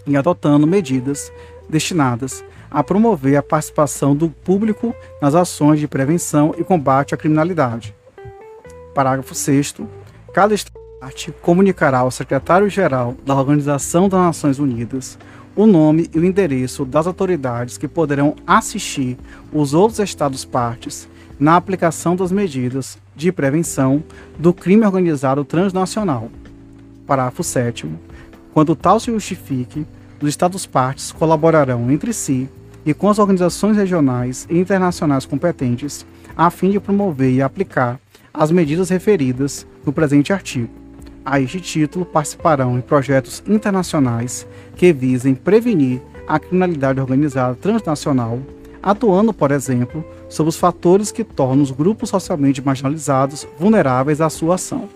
e 0.07 0.17
adotando 0.17 0.67
medidas 0.67 1.33
destinadas 1.69 2.45
a 2.71 2.85
promover 2.85 3.37
a 3.37 3.43
participação 3.43 4.15
do 4.15 4.29
público 4.29 4.95
nas 5.21 5.35
ações 5.35 5.81
de 5.81 5.89
prevenção 5.89 6.55
e 6.57 6.65
combate 6.65 7.15
à 7.15 7.17
criminalidade. 7.17 7.95
Parágrafo 8.95 9.35
6. 9.35 9.77
Cada 10.33 10.55
Estado 10.55 10.79
comunicará 11.41 11.99
ao 12.01 12.11
secretário-geral 12.11 13.15
da 13.25 13.35
Organização 13.35 14.09
das 14.09 14.21
Nações 14.21 14.59
Unidas 14.59 15.19
o 15.59 15.67
nome 15.67 16.09
e 16.15 16.21
o 16.21 16.25
endereço 16.25 16.85
das 16.85 17.05
autoridades 17.05 17.77
que 17.77 17.89
poderão 17.89 18.37
assistir 18.47 19.19
os 19.53 19.75
outros 19.75 19.99
Estados-partes 19.99 21.09
na 21.37 21.57
aplicação 21.57 22.15
das 22.15 22.31
medidas 22.31 22.97
de 23.17 23.33
prevenção 23.33 24.05
do 24.39 24.55
crime 24.55 24.87
organizado 24.87 25.45
transnacional. 25.45 26.31
Parágrafo 27.05 27.43
7. 27.43 27.91
Quando 28.55 28.77
tal 28.77 29.01
se 29.01 29.11
justifique, 29.11 29.85
os 30.23 30.29
Estados-partes 30.29 31.11
colaborarão 31.11 31.91
entre 31.91 32.13
si 32.13 32.49
e 32.87 32.95
com 32.95 33.11
as 33.11 33.19
organizações 33.19 33.77
regionais 33.77 34.47
e 34.49 34.57
internacionais 34.57 35.27
competentes 35.27 36.07
a 36.37 36.51
fim 36.51 36.71
de 36.71 36.79
promover 36.79 37.33
e 37.33 37.43
aplicar 37.43 37.99
as 38.33 38.53
medidas 38.53 38.91
referidas 38.91 39.67
no 39.85 39.93
presente 39.93 40.33
artigo 40.33 40.78
a 41.31 41.39
este 41.39 41.61
título 41.61 42.07
participarão 42.07 42.79
em 42.79 42.81
projetos 42.81 43.43
internacionais 43.47 44.47
que 44.77 44.95
visem 44.95 45.35
prevenir 45.35 46.01
a 46.27 46.39
criminalidade 46.39 47.01
organizada 47.01 47.55
transnacional, 47.55 48.41
atuando, 48.83 49.35
por 49.35 49.51
exemplo, 49.51 50.03
sobre 50.29 50.49
os 50.49 50.57
fatores 50.57 51.13
que 51.13 51.23
tornam 51.23 51.63
os 51.63 51.71
grupos 51.71 52.09
socialmente 52.09 52.63
marginalizados 52.63 53.47
vulneráveis 53.59 54.23
à 54.23 54.31
sua 54.31 54.55
ação. 54.55 54.89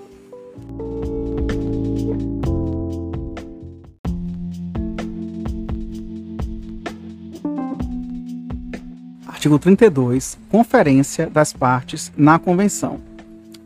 Artigo 9.27 9.59
32. 9.59 10.39
Conferência 10.49 11.29
das 11.29 11.53
partes 11.53 12.11
na 12.17 12.39
Convenção. 12.39 13.01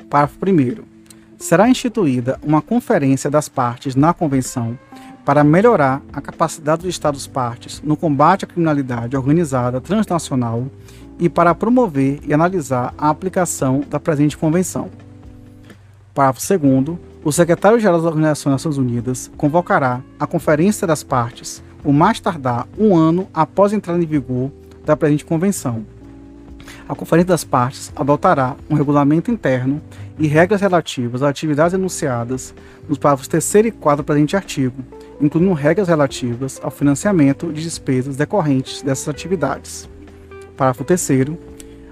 Parágrafo 0.08 0.38
1 0.44 0.95
será 1.38 1.68
instituída 1.68 2.38
uma 2.42 2.62
conferência 2.62 3.30
das 3.30 3.48
partes 3.48 3.94
na 3.94 4.12
convenção 4.14 4.78
para 5.24 5.42
melhorar 5.42 6.02
a 6.12 6.20
capacidade 6.20 6.82
dos 6.82 6.90
Estados-partes 6.90 7.82
no 7.82 7.96
combate 7.96 8.44
à 8.44 8.48
criminalidade 8.48 9.16
organizada 9.16 9.80
transnacional 9.80 10.66
e 11.18 11.28
para 11.28 11.54
promover 11.54 12.20
e 12.26 12.32
analisar 12.32 12.94
a 12.96 13.10
aplicação 13.10 13.82
da 13.88 13.98
presente 13.98 14.36
convenção. 14.36 14.88
Parágrafo 16.14 16.40
2 16.58 16.98
o 17.24 17.32
secretário-geral 17.32 18.00
da 18.00 18.06
Organização 18.06 18.52
das 18.52 18.64
Nações 18.64 18.78
Unidas 18.78 19.30
convocará 19.36 20.00
a 20.16 20.28
Conferência 20.28 20.86
das 20.86 21.02
Partes 21.02 21.60
o 21.84 21.92
mais 21.92 22.20
tardar 22.20 22.68
um 22.78 22.96
ano 22.96 23.26
após 23.34 23.72
a 23.72 23.76
entrada 23.76 24.00
em 24.00 24.06
vigor 24.06 24.52
da 24.84 24.96
presente 24.96 25.24
convenção. 25.24 25.84
A 26.88 26.94
Conferência 26.94 27.28
das 27.28 27.42
Partes 27.42 27.92
adotará 27.96 28.54
um 28.70 28.76
regulamento 28.76 29.30
interno 29.30 29.82
e 30.16 30.28
regras 30.28 30.60
relativas 30.60 31.20
às 31.20 31.30
atividades 31.30 31.74
enunciadas 31.74 32.54
nos 32.88 32.96
parágrafos 32.96 33.26
3 33.26 33.66
e 33.66 33.70
4 33.72 34.04
do 34.04 34.06
presente 34.06 34.36
artigo, 34.36 34.84
incluindo 35.20 35.52
regras 35.52 35.88
relativas 35.88 36.60
ao 36.62 36.70
financiamento 36.70 37.52
de 37.52 37.60
despesas 37.60 38.14
decorrentes 38.16 38.82
dessas 38.82 39.08
atividades. 39.08 39.88
Parágrafo 40.56 40.84
3 40.84 41.10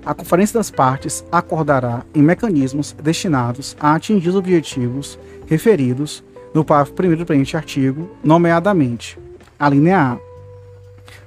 a 0.07 0.15
Conferência 0.15 0.59
das 0.59 0.71
Partes 0.71 1.25
acordará 1.33 2.05
em 2.15 2.23
mecanismos 2.23 2.93
destinados 2.93 3.75
a 3.81 3.95
atingir 3.95 4.29
os 4.29 4.37
objetivos 4.37 5.19
referidos 5.47 6.23
no 6.53 6.65
parágrafo 6.65 6.95
1 7.03 7.17
do 7.17 7.27
presente 7.27 7.57
artigo, 7.57 8.11
nomeadamente 8.23 9.19
a 9.59 9.69
linha 9.69 10.13
A, 10.13 10.19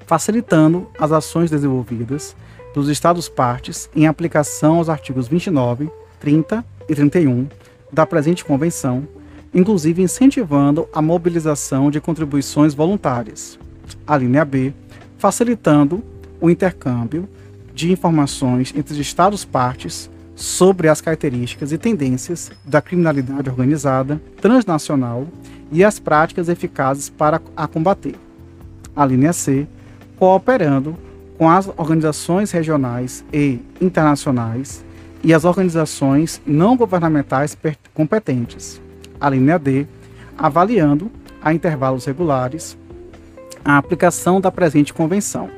facilitando 0.05 0.87
as 0.97 1.11
ações 1.11 1.49
desenvolvidas 1.49 2.35
dos 2.77 2.89
Estados-partes 2.89 3.89
em 3.95 4.05
aplicação 4.05 4.75
aos 4.75 4.87
artigos 4.87 5.27
29, 5.27 5.89
30 6.19 6.63
e 6.87 6.93
31 6.93 7.47
da 7.91 8.05
presente 8.05 8.45
Convenção, 8.45 9.07
inclusive 9.51 10.03
incentivando 10.03 10.87
a 10.93 11.01
mobilização 11.01 11.89
de 11.89 11.99
contribuições 11.99 12.75
voluntárias. 12.75 13.57
A 14.05 14.15
linha 14.15 14.45
B, 14.45 14.73
facilitando 15.17 16.03
o 16.39 16.51
intercâmbio 16.51 17.27
de 17.73 17.91
informações 17.91 18.71
entre 18.75 18.93
os 18.93 18.99
Estados-partes 18.99 20.07
sobre 20.35 20.87
as 20.87 21.01
características 21.01 21.71
e 21.71 21.79
tendências 21.79 22.51
da 22.63 22.79
criminalidade 22.79 23.49
organizada 23.49 24.21
transnacional 24.39 25.25
e 25.71 25.83
as 25.83 25.97
práticas 25.97 26.47
eficazes 26.47 27.09
para 27.09 27.41
a 27.55 27.65
combater. 27.65 28.13
A 28.95 29.03
linha 29.03 29.33
C, 29.33 29.67
cooperando 30.15 31.06
com 31.37 31.49
as 31.49 31.67
organizações 31.77 32.51
regionais 32.51 33.23
e 33.31 33.59
internacionais 33.79 34.83
e 35.23 35.33
as 35.33 35.45
organizações 35.45 36.41
não 36.45 36.75
governamentais 36.75 37.57
competentes. 37.93 38.81
A 39.19 39.29
linha 39.29 39.59
D, 39.59 39.87
avaliando 40.37 41.11
a 41.41 41.53
intervalos 41.53 42.05
regulares 42.05 42.77
a 43.63 43.77
aplicação 43.77 44.39
da 44.39 44.49
presente 44.49 44.93
convenção. 44.93 45.49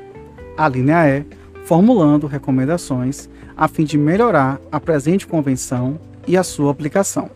A 0.56 0.68
linha 0.68 1.06
E, 1.08 1.24
formulando 1.64 2.26
recomendações 2.26 3.28
a 3.56 3.68
fim 3.68 3.84
de 3.84 3.96
melhorar 3.96 4.60
a 4.72 4.80
presente 4.80 5.26
convenção 5.26 5.98
e 6.26 6.36
a 6.36 6.42
sua 6.42 6.72
aplicação. 6.72 7.30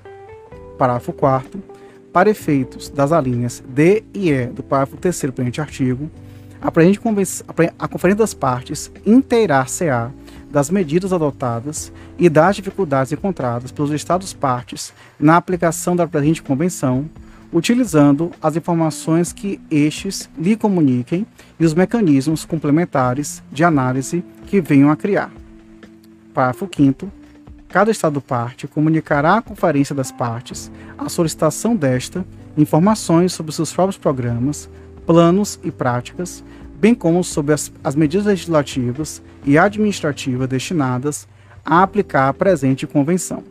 Parágrafo 0.76 1.12
4 1.12 1.62
para 2.12 2.30
efeitos 2.30 2.88
das 2.88 3.12
alíneas 3.12 3.62
D 3.68 4.02
e 4.12 4.30
E 4.30 4.46
do 4.46 4.62
parágrafo 4.62 4.96
3 4.96 5.22
do 5.22 5.32
presente 5.32 5.60
artigo, 5.60 6.10
a, 7.78 7.88
Conferência 7.88 8.18
das 8.18 8.32
Partes 8.32 8.90
inteirar-se-á 9.04 10.10
das 10.50 10.70
medidas 10.70 11.12
adotadas 11.12 11.92
e 12.18 12.28
das 12.30 12.56
dificuldades 12.56 13.12
encontradas 13.12 13.70
pelos 13.70 13.90
Estados-partes 13.90 14.92
na 15.20 15.36
aplicação 15.36 15.94
da 15.94 16.06
presente 16.06 16.42
Convenção, 16.42 17.10
utilizando 17.52 18.30
as 18.40 18.56
informações 18.56 19.32
que 19.32 19.60
estes 19.70 20.30
lhe 20.38 20.56
comuniquem 20.56 21.26
e 21.60 21.64
os 21.64 21.74
mecanismos 21.74 22.44
complementares 22.44 23.42
de 23.52 23.62
análise 23.62 24.24
que 24.46 24.60
venham 24.60 24.90
a 24.90 24.96
criar. 24.96 25.30
Parágrafo 26.32 26.68
5 26.74 27.12
Cada 27.68 27.90
Estado-parte 27.90 28.68
comunicará 28.68 29.36
à 29.36 29.42
Conferência 29.42 29.94
das 29.94 30.12
Partes 30.12 30.70
a 30.96 31.08
solicitação 31.08 31.74
desta 31.76 32.24
informações 32.56 33.32
sobre 33.32 33.52
seus 33.52 33.72
próprios 33.72 33.98
programas, 33.98 34.70
planos 35.06 35.58
e 35.62 35.70
práticas, 35.70 36.44
bem 36.76 36.94
como 36.94 37.22
sobre 37.22 37.54
as, 37.54 37.72
as 37.82 37.94
medidas 37.94 38.26
legislativas 38.26 39.22
e 39.44 39.58
administrativas 39.58 40.48
destinadas 40.48 41.28
a 41.64 41.82
aplicar 41.82 42.28
a 42.28 42.34
presente 42.34 42.86
convenção. 42.86 43.42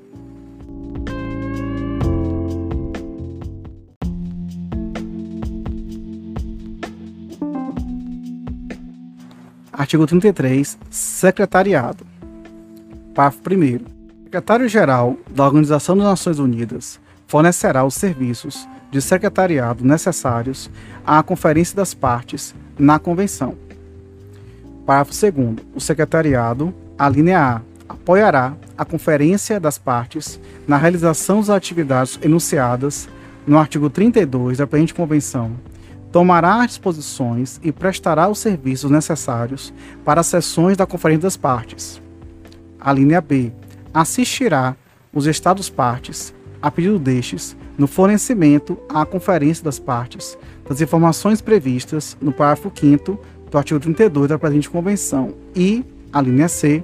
Artigo 9.72 10.06
33. 10.06 10.78
Secretariado. 10.90 12.06
Parágrafo 13.16 13.42
1. 13.50 13.76
O 13.76 14.24
secretário-geral 14.26 15.18
da 15.30 15.46
Organização 15.46 15.98
das 15.98 16.06
Nações 16.06 16.40
Unidas 16.40 17.00
fornecerá 17.28 17.84
os 17.84 17.96
serviços 17.96 18.68
de 18.94 19.02
secretariado 19.02 19.84
necessários 19.84 20.70
à 21.04 21.24
Conferência 21.24 21.76
das 21.76 21.96
Partes 21.96 22.54
na 22.78 23.00
Convenção. 23.00 23.56
Parágrafo 24.86 25.20
2. 25.20 25.56
O 25.74 25.82
secretariado, 25.82 26.72
a 26.96 27.10
linha 27.10 27.40
A, 27.40 27.62
apoiará 27.90 28.54
a 28.78 28.86
Conferência 28.86 29.60
das 29.60 29.80
Partes 29.80 30.40
na 30.68 30.78
realização 30.78 31.40
das 31.40 31.50
atividades 31.50 32.20
enunciadas 32.22 33.10
no 33.48 33.58
artigo 33.58 33.90
32 33.90 34.60
da 34.60 34.68
presente 34.68 34.94
Convenção 34.94 35.54
tomará 36.12 36.62
as 36.62 36.68
disposições 36.68 37.60
e 37.64 37.72
prestará 37.72 38.30
os 38.30 38.38
serviços 38.38 38.92
necessários 38.92 39.74
para 40.06 40.22
as 40.22 40.28
sessões 40.28 40.78
da 40.78 40.86
Conferência 40.86 41.24
das 41.24 41.36
Partes. 41.36 42.00
A 42.80 42.94
linha 42.94 43.20
B 43.20 43.52
assistirá 43.92 44.76
os 45.12 45.26
Estados-partes, 45.26 46.32
a 46.64 46.72
pedido 46.72 46.98
destes, 46.98 47.58
no 47.78 47.88
fornecimento 47.88 48.80
à 48.88 49.06
Conferência 49.06 49.62
das 49.62 49.80
Partes 49.80 50.38
das 50.68 50.80
informações 50.80 51.42
previstas 51.42 52.16
no 52.22 52.32
parágrafo 52.32 52.72
5 52.74 53.20
do 53.52 53.58
artigo 53.58 53.82
32 53.82 54.30
da 54.30 54.40
presente 54.40 54.70
Convenção 54.70 55.34
e, 55.54 55.84
a 56.12 56.22
linha 56.22 56.48
C, 56.48 56.82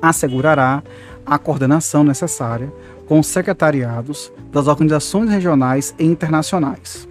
assegurará 0.00 0.84
a 1.26 1.36
coordenação 1.36 2.04
necessária 2.04 2.72
com 3.08 3.18
os 3.18 3.26
secretariados 3.26 4.30
das 4.52 4.68
organizações 4.68 5.30
regionais 5.30 5.92
e 5.98 6.04
internacionais. 6.04 7.08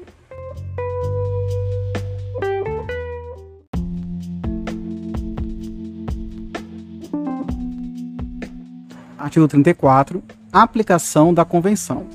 Artigo 9.18 9.46
34. 9.46 10.24
Aplicação 10.58 11.34
da 11.34 11.44
Convenção. 11.44 12.08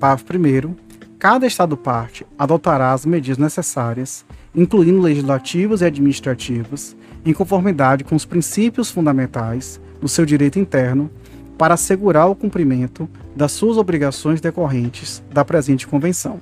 Parágrafo 0.00 0.24
1. 0.32 0.74
Cada 1.18 1.46
Estado-parte 1.46 2.26
adotará 2.38 2.94
as 2.94 3.04
medidas 3.04 3.36
necessárias, 3.36 4.24
incluindo 4.54 5.02
legislativas 5.02 5.82
e 5.82 5.84
administrativas, 5.84 6.96
em 7.26 7.34
conformidade 7.34 8.04
com 8.04 8.16
os 8.16 8.24
princípios 8.24 8.90
fundamentais 8.90 9.78
do 10.00 10.08
seu 10.08 10.24
direito 10.24 10.58
interno, 10.58 11.10
para 11.58 11.74
assegurar 11.74 12.26
o 12.30 12.34
cumprimento 12.34 13.06
das 13.36 13.52
suas 13.52 13.76
obrigações 13.76 14.40
decorrentes 14.40 15.22
da 15.30 15.44
presente 15.44 15.86
Convenção. 15.86 16.40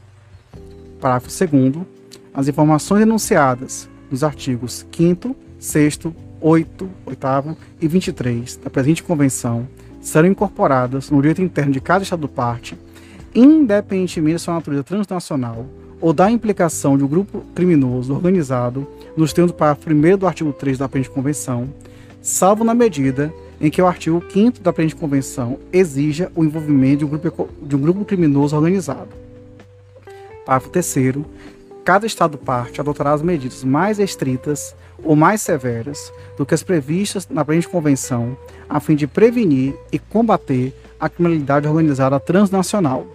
Parágrafo 1.01 1.27
2. 1.27 1.87
As 2.33 2.47
informações 2.47 3.03
enunciadas 3.03 3.89
nos 4.09 4.23
artigos 4.23 4.87
5, 4.97 5.35
6, 5.59 5.99
8, 6.41 6.91
8 7.05 7.57
e 7.81 7.89
23 7.89 8.57
da 8.59 8.71
presente 8.71 9.03
convenção 9.03 9.67
serão 10.01 10.29
incorporadas 10.29 11.11
no 11.11 11.21
direito 11.21 11.43
interno 11.43 11.73
de 11.73 11.81
cada 11.81 12.03
Estado-parte, 12.03 12.79
independentemente 13.35 14.35
da 14.35 14.39
sua 14.39 14.55
natureza 14.55 14.83
transnacional 14.83 15.67
ou 16.01 16.13
da 16.13 16.31
implicação 16.31 16.97
de 16.97 17.05
um 17.05 17.09
grupo 17.09 17.45
criminoso 17.55 18.15
organizado 18.15 18.87
nos 19.17 19.33
termos 19.33 19.53
do 19.53 19.57
parágrafo 19.57 19.91
1 19.91 20.17
do 20.17 20.27
artigo 20.27 20.53
3 20.53 20.79
da 20.79 20.89
presente 20.89 21.13
convenção, 21.13 21.69
salvo 22.23 22.65
na 22.65 22.75
medida 22.75 23.33
em 23.61 23.71
que 23.71 23.83
o 23.83 23.87
artigo 23.87 24.25
5 24.33 24.61
da 24.61 24.73
presente 24.73 24.97
convenção 24.97 25.59
exija 25.71 26.33
o 26.35 26.43
envolvimento 26.43 26.99
de 26.99 27.05
um 27.05 27.09
grupo, 27.09 27.49
de 27.63 27.77
um 27.77 27.81
grupo 27.81 28.05
criminoso 28.05 28.57
organizado. 28.57 29.11
Parágrafo 30.47 30.71
3 30.71 31.19
cada 31.85 32.07
Estado-parte 32.07 32.81
adotará 32.81 33.13
as 33.13 33.23
medidas 33.23 33.65
mais 33.65 33.99
estritas 33.99 34.75
ou 35.05 35.17
mais 35.17 35.41
severas 35.43 36.13
do 36.37 36.47
que 36.47 36.55
as 36.55 36.63
previstas 36.63 37.29
na 37.29 37.45
presente 37.45 37.69
convenção, 37.69 38.37
a 38.69 38.81
fim 38.81 38.95
de 38.95 39.07
prevenir 39.07 39.75
e 39.93 39.99
combater 39.99 40.75
a 40.99 41.09
criminalidade 41.09 41.67
organizada 41.67 42.19
transnacional. 42.21 43.07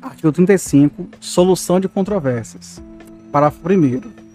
Artigo 0.00 0.32
35. 0.32 1.08
Solução 1.20 1.78
de 1.78 1.88
controvérsias. 1.88 2.80
Parágrafo 3.30 3.60
1 3.68 4.26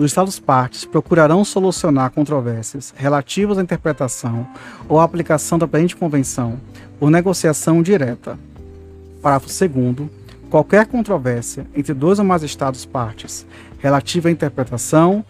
os 0.00 0.06
Estados-partes 0.06 0.86
procurarão 0.86 1.44
solucionar 1.44 2.10
controvérsias 2.10 2.94
relativas 2.96 3.58
à 3.58 3.62
interpretação 3.62 4.48
ou 4.88 4.98
à 4.98 5.04
aplicação 5.04 5.58
da 5.58 5.68
presente 5.68 5.94
convenção 5.94 6.58
por 7.00 7.10
negociação 7.10 7.82
direta. 7.82 8.38
Parágrafo 9.22 9.48
2 9.48 10.08
Qualquer 10.50 10.86
controvérsia 10.86 11.66
entre 11.74 11.94
dois 11.94 12.18
ou 12.18 12.24
mais 12.24 12.42
Estados-partes 12.42 13.46
relativa 13.78 14.28
à 14.28 14.32
interpretação 14.32 15.24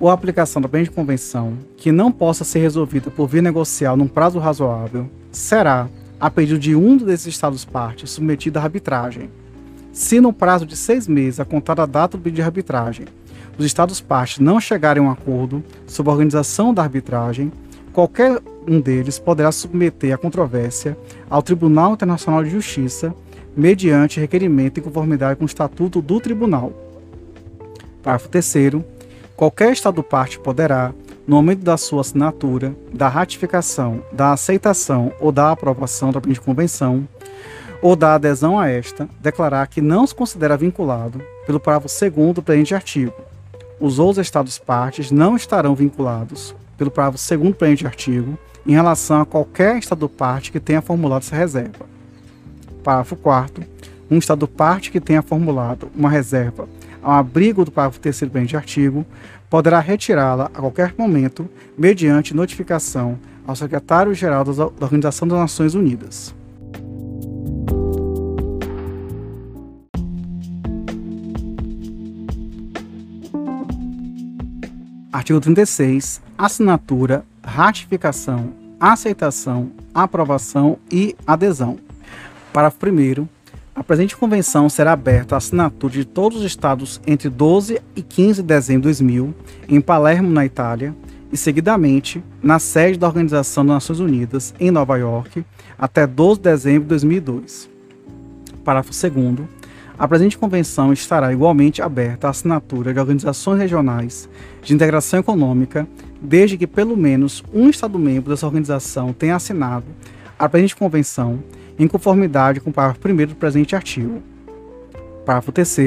ou 0.00 0.08
aplicação 0.08 0.62
da 0.62 0.68
presente 0.68 0.90
convenção 0.90 1.58
que 1.76 1.92
não 1.92 2.10
possa 2.10 2.44
ser 2.44 2.60
resolvida 2.60 3.10
por 3.10 3.28
via 3.28 3.42
negocial 3.42 3.96
num 3.96 4.08
prazo 4.08 4.38
razoável 4.38 5.10
será, 5.30 5.88
a 6.18 6.30
pedido 6.30 6.58
de 6.58 6.74
um 6.74 6.96
desses 6.96 7.26
Estados-partes, 7.26 8.10
submetida 8.10 8.60
à 8.60 8.62
arbitragem. 8.62 9.28
Se 9.92 10.20
no 10.20 10.32
prazo 10.32 10.64
de 10.64 10.76
seis 10.76 11.06
meses, 11.06 11.40
a 11.40 11.44
contar 11.44 11.78
a 11.78 11.86
data 11.86 12.16
do 12.16 12.22
pedido 12.22 12.36
de 12.36 12.42
arbitragem, 12.42 13.06
os 13.58 13.66
Estados-partes 13.66 14.38
não 14.38 14.60
chegarem 14.60 15.02
a 15.02 15.06
um 15.06 15.10
acordo 15.10 15.62
sobre 15.86 16.10
a 16.10 16.12
organização 16.14 16.72
da 16.72 16.82
arbitragem, 16.82 17.52
qualquer 17.92 18.40
um 18.66 18.80
deles 18.80 19.18
poderá 19.18 19.52
submeter 19.52 20.14
a 20.14 20.18
controvérsia 20.18 20.96
ao 21.28 21.42
Tribunal 21.42 21.92
Internacional 21.92 22.42
de 22.42 22.50
Justiça 22.50 23.14
mediante 23.56 24.20
requerimento 24.20 24.78
em 24.78 24.82
conformidade 24.82 25.36
com 25.36 25.44
o 25.44 25.46
Estatuto 25.46 26.00
do 26.00 26.18
Tribunal. 26.20 26.72
Parágrafo 28.02 28.28
3. 28.28 28.54
Qualquer 29.36 29.72
Estado 29.72 30.02
parte 30.02 30.38
poderá, 30.38 30.92
no 31.26 31.36
momento 31.36 31.60
da 31.60 31.76
sua 31.76 32.00
assinatura, 32.00 32.74
da 32.92 33.08
ratificação, 33.08 34.02
da 34.12 34.32
aceitação 34.32 35.12
ou 35.20 35.30
da 35.30 35.50
aprovação 35.50 36.10
da 36.10 36.20
presente 36.20 36.40
convenção, 36.40 37.06
ou 37.82 37.96
da 37.96 38.14
adesão 38.14 38.58
a 38.58 38.68
esta, 38.68 39.08
declarar 39.20 39.66
que 39.66 39.80
não 39.80 40.06
se 40.06 40.14
considera 40.14 40.56
vinculado 40.56 41.20
pelo 41.44 41.60
parágrafo 41.60 41.94
2 42.10 42.34
do 42.34 42.42
presente 42.42 42.74
artigo. 42.74 43.14
Os 43.80 43.98
outros 43.98 44.24
Estados 44.24 44.58
partes 44.58 45.10
não 45.10 45.34
estarão 45.34 45.74
vinculados 45.74 46.54
pelo 46.76 46.90
parágrafo 46.90 47.28
2 47.28 47.50
do 47.50 47.54
presente 47.54 47.86
artigo 47.86 48.38
em 48.66 48.72
relação 48.72 49.20
a 49.20 49.26
qualquer 49.26 49.78
Estado 49.78 50.08
parte 50.08 50.52
que 50.52 50.60
tenha 50.60 50.80
formulado 50.80 51.22
essa 51.22 51.36
reserva. 51.36 51.86
Parágrafo 52.82 53.16
4 53.16 53.64
um 54.10 54.18
Estado 54.18 54.46
parte 54.46 54.90
que 54.90 55.00
tenha 55.00 55.22
formulado 55.22 55.90
uma 55.96 56.10
reserva 56.10 56.68
ao 57.02 57.14
abrigo 57.14 57.64
do 57.64 57.70
parágrafo 57.70 58.00
3 58.00 58.20
do 58.20 58.30
presente 58.30 58.56
artigo 58.56 59.04
poderá 59.50 59.80
retirá-la 59.80 60.44
a 60.46 60.60
qualquer 60.60 60.94
momento 60.96 61.48
mediante 61.76 62.34
notificação 62.34 63.18
ao 63.46 63.56
secretário-geral 63.56 64.44
da 64.44 64.66
Organização 64.84 65.26
das 65.26 65.38
Nações 65.38 65.74
Unidas. 65.74 66.34
Artigo 75.12 75.40
36. 75.40 76.21
Assinatura, 76.36 77.24
ratificação, 77.44 78.52
aceitação, 78.80 79.70
aprovação 79.94 80.78
e 80.90 81.14
adesão. 81.26 81.78
Parágrafo 82.52 82.86
1. 82.86 83.28
A 83.74 83.84
presente 83.84 84.16
convenção 84.16 84.68
será 84.68 84.92
aberta 84.92 85.34
à 85.34 85.38
assinatura 85.38 85.92
de 85.92 86.04
todos 86.04 86.38
os 86.38 86.44
estados 86.44 87.00
entre 87.06 87.28
12 87.28 87.80
e 87.96 88.02
15 88.02 88.42
de 88.42 88.48
dezembro 88.48 88.82
de 88.82 88.88
2000, 88.88 89.34
em 89.68 89.80
Palermo, 89.80 90.30
na 90.30 90.44
Itália, 90.44 90.94
e 91.32 91.36
seguidamente 91.36 92.22
na 92.42 92.58
sede 92.58 92.98
da 92.98 93.06
Organização 93.06 93.64
das 93.64 93.74
Nações 93.74 94.00
Unidas, 94.00 94.54
em 94.60 94.70
Nova 94.70 94.96
York, 94.98 95.44
até 95.78 96.06
12 96.06 96.40
de 96.40 96.44
dezembro 96.44 96.82
de 96.82 96.88
2002. 96.88 97.70
Parágrafo 98.62 98.90
2. 98.90 99.48
A 100.02 100.08
presente 100.08 100.36
convenção 100.36 100.92
estará 100.92 101.32
igualmente 101.32 101.80
aberta 101.80 102.26
à 102.26 102.30
assinatura 102.30 102.92
de 102.92 102.98
organizações 102.98 103.60
regionais 103.60 104.28
de 104.60 104.74
integração 104.74 105.20
econômica, 105.20 105.86
desde 106.20 106.58
que 106.58 106.66
pelo 106.66 106.96
menos 106.96 107.40
um 107.54 107.70
Estado-membro 107.70 108.30
dessa 108.30 108.44
organização 108.44 109.12
tenha 109.12 109.36
assinado 109.36 109.86
a 110.36 110.48
presente 110.48 110.74
convenção 110.74 111.38
em 111.78 111.86
conformidade 111.86 112.58
com 112.58 112.70
o 112.70 112.72
parágrafo 112.72 113.08
1 113.08 113.26
do 113.28 113.36
presente 113.36 113.76
artigo. 113.76 114.20
Parágrafo 115.24 115.52
3 115.52 115.78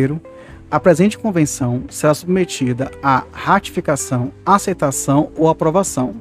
a 0.72 0.80
presente 0.80 1.18
convenção 1.18 1.84
será 1.90 2.14
submetida 2.14 2.90
à 3.04 3.26
ratificação, 3.34 4.32
aceitação 4.46 5.30
ou 5.36 5.50
aprovação 5.50 6.16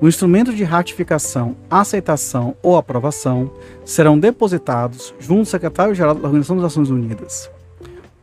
os 0.00 0.08
instrumentos 0.08 0.54
de 0.54 0.62
ratificação, 0.62 1.56
aceitação 1.68 2.54
ou 2.62 2.76
aprovação 2.76 3.50
serão 3.84 4.16
depositados 4.16 5.12
junto 5.18 5.40
ao 5.40 5.46
secretário-geral 5.46 6.14
da 6.14 6.20
Organização 6.20 6.56
das 6.56 6.62
Nações 6.64 6.90
Unidas. 6.90 7.50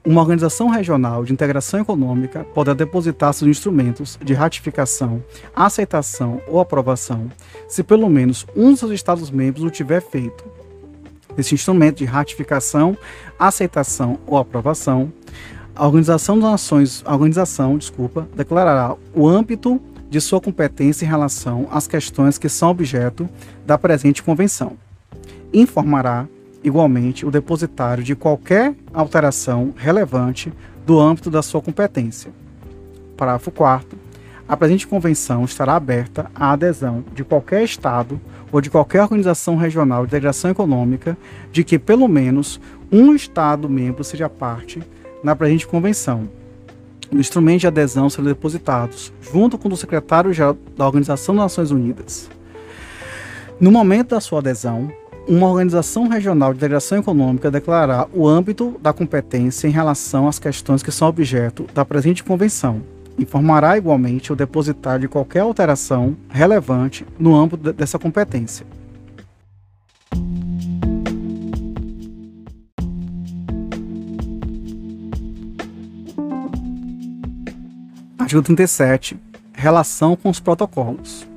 Uma 0.05 0.21
organização 0.21 0.69
regional 0.69 1.25
de 1.25 1.33
integração 1.33 1.81
econômica 1.81 2.45
poderá 2.53 2.73
depositar 2.75 3.33
seus 3.33 3.49
instrumentos 3.49 4.17
de 4.23 4.33
ratificação, 4.33 5.21
aceitação 5.53 6.41
ou 6.47 6.61
aprovação 6.61 7.29
se 7.67 7.83
pelo 7.83 8.09
menos 8.09 8.45
um 8.55 8.71
dos 8.71 8.79
seus 8.79 8.91
Estados-membros 8.91 9.65
o 9.65 9.69
tiver 9.69 10.01
feito. 10.01 10.45
Esse 11.37 11.55
instrumento 11.55 11.97
de 11.97 12.05
ratificação, 12.05 12.97
aceitação 13.37 14.17
ou 14.25 14.37
aprovação, 14.37 15.11
a 15.75 15.85
Organização 15.85 16.39
das 16.39 16.51
Nações, 16.51 17.03
a 17.05 17.13
organização, 17.13 17.77
desculpa, 17.77 18.29
declarará 18.33 18.95
o 19.13 19.27
âmbito 19.27 19.81
de 20.15 20.21
sua 20.21 20.39
competência 20.39 21.03
em 21.03 21.09
relação 21.09 21.67
às 21.69 21.87
questões 21.87 22.37
que 22.37 22.47
são 22.47 22.69
objeto 22.69 23.27
da 23.65 23.77
presente 23.77 24.23
convenção. 24.23 24.77
Informará, 25.53 26.25
igualmente, 26.63 27.25
o 27.25 27.31
depositário 27.31 28.01
de 28.01 28.15
qualquer 28.15 28.73
alteração 28.93 29.73
relevante 29.75 30.53
do 30.85 31.01
âmbito 31.01 31.29
da 31.29 31.41
sua 31.41 31.61
competência. 31.61 32.31
Parágrafo 33.17 33.51
4. 33.51 33.99
A 34.47 34.55
presente 34.55 34.87
convenção 34.87 35.43
estará 35.43 35.75
aberta 35.75 36.31
à 36.33 36.53
adesão 36.53 37.03
de 37.13 37.25
qualquer 37.25 37.65
Estado 37.65 38.17
ou 38.53 38.61
de 38.61 38.69
qualquer 38.69 39.01
organização 39.01 39.57
regional 39.57 40.03
de 40.03 40.11
integração 40.11 40.49
econômica 40.49 41.17
de 41.51 41.61
que 41.61 41.77
pelo 41.77 42.07
menos 42.07 42.57
um 42.89 43.13
Estado 43.13 43.67
membro 43.67 44.01
seja 44.01 44.29
parte 44.29 44.81
na 45.21 45.35
presente 45.35 45.67
convenção, 45.67 46.29
instrumentos 47.11 47.61
de 47.61 47.67
adesão 47.67 48.09
serão 48.09 48.27
depositados, 48.27 49.13
junto 49.21 49.57
com 49.57 49.69
o 49.69 49.77
secretário-geral 49.77 50.57
da 50.77 50.85
Organização 50.85 51.35
das 51.35 51.43
Nações 51.43 51.71
Unidas. 51.71 52.29
No 53.59 53.71
momento 53.71 54.09
da 54.09 54.19
sua 54.19 54.39
adesão, 54.39 54.91
uma 55.27 55.47
organização 55.47 56.07
regional 56.07 56.53
de 56.53 56.57
integração 56.57 56.99
econômica 56.99 57.49
declarará 57.49 58.07
o 58.13 58.27
âmbito 58.27 58.79
da 58.81 58.93
competência 58.93 59.67
em 59.67 59.71
relação 59.71 60.27
às 60.27 60.37
questões 60.37 60.83
que 60.83 60.91
são 60.91 61.07
objeto 61.07 61.65
da 61.73 61.83
presente 61.83 62.23
convenção. 62.23 62.81
Informará 63.17 63.77
igualmente 63.77 64.31
o 64.33 64.35
depositário 64.35 65.01
de 65.01 65.07
qualquer 65.07 65.39
alteração 65.39 66.15
relevante 66.29 67.05
no 67.17 67.35
âmbito 67.35 67.73
dessa 67.73 67.97
competência. 67.97 68.67
Artigo 78.25 78.41
37. 78.41 79.19
Relação 79.53 80.15
com 80.15 80.31
os 80.31 80.39
protocolos. 80.39 81.27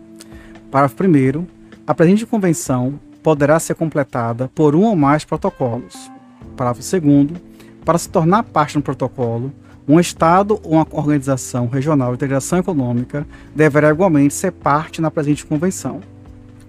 Parágrafo 0.71 1.05
1. 1.05 1.47
A 1.87 1.95
presente 1.95 2.25
convenção 2.25 2.99
poderá 3.23 3.61
ser 3.61 3.75
completada 3.75 4.51
por 4.55 4.75
um 4.75 4.85
ou 4.85 4.97
mais 4.97 5.23
protocolos. 5.23 6.11
Parágrafo 6.57 6.81
2. 6.99 7.43
Para 7.85 7.99
se 7.99 8.09
tornar 8.09 8.43
parte 8.43 8.79
do 8.79 8.83
protocolo, 8.83 9.53
um 9.87 10.01
Estado 10.01 10.59
ou 10.65 10.77
uma 10.77 10.87
organização 10.91 11.67
regional 11.67 12.09
de 12.13 12.15
integração 12.15 12.59
econômica 12.59 13.27
deverá 13.55 13.91
igualmente 13.91 14.33
ser 14.33 14.53
parte 14.53 15.03
na 15.03 15.11
presente 15.11 15.45
convenção. 15.45 16.01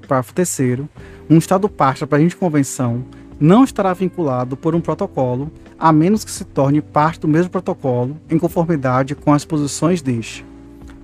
Parágrafo 0.06 0.34
3. 0.34 0.82
Um 1.30 1.38
Estado 1.38 1.70
parte 1.70 2.02
da 2.02 2.08
presente 2.08 2.36
convenção 2.36 3.06
não 3.40 3.64
estará 3.64 3.94
vinculado 3.94 4.58
por 4.58 4.76
um 4.76 4.82
protocolo, 4.82 5.50
a 5.80 5.94
menos 5.94 6.26
que 6.26 6.32
se 6.32 6.44
torne 6.44 6.82
parte 6.82 7.22
do 7.22 7.28
mesmo 7.28 7.50
protocolo, 7.50 8.18
em 8.30 8.38
conformidade 8.38 9.16
com 9.16 9.34
as 9.34 9.46
posições 9.46 10.02
deste. 10.02 10.46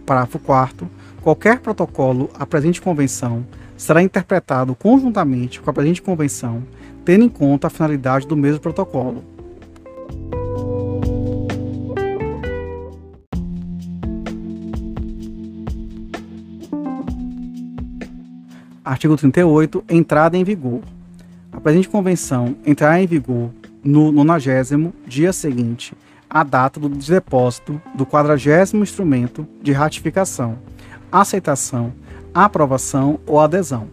Parágrafo 0.06 0.38
4. 0.38 0.89
Qualquer 1.22 1.60
protocolo 1.60 2.30
à 2.38 2.45
presente 2.45 2.81
convenção 2.81 3.45
será 3.77 4.03
interpretado 4.03 4.76
conjuntamente 4.76 5.61
com 5.61 5.69
a 5.69 5.73
presente 5.73 6.02
convenção, 6.02 6.61
tendo 7.06 7.23
em 7.23 7.30
conta 7.30 7.68
a 7.68 7.69
finalidade 7.69 8.27
do 8.27 8.35
mesmo 8.35 8.60
protocolo. 8.60 9.23
Artigo 18.84 19.18
38. 19.18 19.84
Entrada 19.89 20.38
em 20.38 20.43
vigor. 20.43 20.81
A 21.52 21.60
presente 21.60 21.89
convenção 21.89 22.56
entrará 22.65 23.02
em 23.02 23.07
vigor 23.07 23.49
no 23.86 24.12
90 24.12 24.91
dia 25.06 25.32
seguinte 25.32 25.94
à 26.28 26.44
data 26.44 26.80
do 26.80 26.90
depósito 26.90 27.80
do 27.94 28.03
40 28.03 28.76
instrumento 28.78 29.48
de 29.62 29.72
ratificação, 29.72 30.57
aceitação, 31.12 31.94
aprovação 32.34 33.20
ou 33.28 33.40
adesão. 33.40 33.88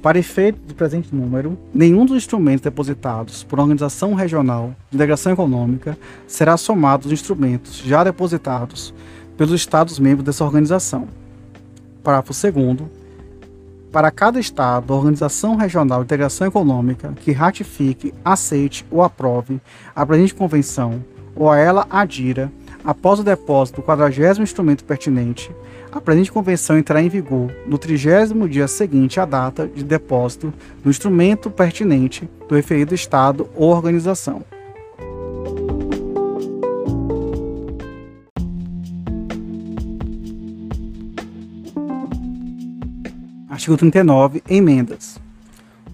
Para 0.00 0.20
efeito 0.20 0.60
do 0.60 0.74
presente 0.74 1.12
número, 1.12 1.58
nenhum 1.74 2.06
dos 2.06 2.16
instrumentos 2.16 2.60
depositados 2.60 3.42
por 3.42 3.58
organização 3.58 4.14
regional 4.14 4.76
de 4.88 4.96
integração 4.96 5.32
econômica 5.32 5.98
será 6.28 6.56
somado 6.56 7.06
aos 7.06 7.12
instrumentos 7.12 7.78
já 7.78 8.04
depositados 8.04 8.94
pelos 9.36 9.52
Estados-membros 9.52 10.24
dessa 10.24 10.44
organização. 10.44 11.08
Parágrafo 12.04 12.32
2 12.32 12.88
para 13.96 14.10
cada 14.10 14.38
Estado 14.38 14.92
organização 14.92 15.56
regional 15.56 16.00
de 16.00 16.04
integração 16.04 16.46
econômica 16.46 17.14
que 17.16 17.32
ratifique, 17.32 18.12
aceite 18.22 18.84
ou 18.90 19.02
aprove 19.02 19.58
a 19.94 20.04
presente 20.04 20.34
convenção 20.34 21.02
ou 21.34 21.50
a 21.50 21.56
ela 21.56 21.86
adira, 21.88 22.52
após 22.84 23.20
o 23.20 23.24
depósito 23.24 23.80
do 23.80 23.86
quadragésimo 23.86 24.44
instrumento 24.44 24.84
pertinente, 24.84 25.50
a 25.90 25.98
presente 25.98 26.30
convenção 26.30 26.76
entrará 26.76 27.00
em 27.00 27.08
vigor 27.08 27.50
no 27.66 27.78
trigésimo 27.78 28.46
dia 28.46 28.68
seguinte 28.68 29.18
à 29.18 29.24
data 29.24 29.66
de 29.66 29.82
depósito 29.82 30.52
do 30.84 30.90
instrumento 30.90 31.50
pertinente 31.50 32.28
do 32.46 32.54
referido 32.54 32.94
Estado 32.94 33.48
ou 33.54 33.70
organização. 33.70 34.44
Artigo 43.56 43.74
39. 43.74 44.42
Emendas. 44.50 45.18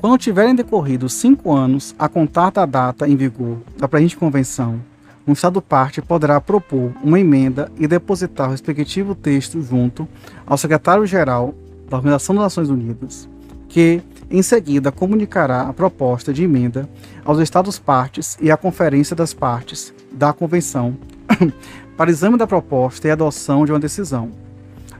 Quando 0.00 0.18
tiverem 0.18 0.52
decorrido 0.52 1.08
cinco 1.08 1.52
anos 1.52 1.94
a 1.96 2.08
contar 2.08 2.50
da 2.50 2.66
data 2.66 3.06
em 3.06 3.14
vigor 3.14 3.58
da 3.78 3.86
presente 3.86 4.16
convenção, 4.16 4.80
um 5.24 5.32
Estado-parte 5.32 6.02
poderá 6.02 6.40
propor 6.40 6.92
uma 7.04 7.20
emenda 7.20 7.70
e 7.78 7.86
depositar 7.86 8.48
o 8.48 8.50
respectivo 8.50 9.14
texto 9.14 9.62
junto 9.62 10.08
ao 10.44 10.58
secretário-geral 10.58 11.54
da 11.88 11.98
Organização 11.98 12.34
das 12.34 12.42
Nações 12.46 12.68
Unidas, 12.68 13.28
que, 13.68 14.02
em 14.28 14.42
seguida, 14.42 14.90
comunicará 14.90 15.60
a 15.62 15.72
proposta 15.72 16.32
de 16.32 16.42
emenda 16.42 16.88
aos 17.24 17.38
Estados-partes 17.38 18.36
e 18.40 18.50
à 18.50 18.56
Conferência 18.56 19.14
das 19.14 19.32
Partes 19.32 19.94
da 20.10 20.32
Convenção 20.32 20.96
para 21.96 22.10
exame 22.10 22.36
da 22.36 22.46
proposta 22.46 23.06
e 23.06 23.12
adoção 23.12 23.64
de 23.64 23.70
uma 23.70 23.78
decisão. 23.78 24.41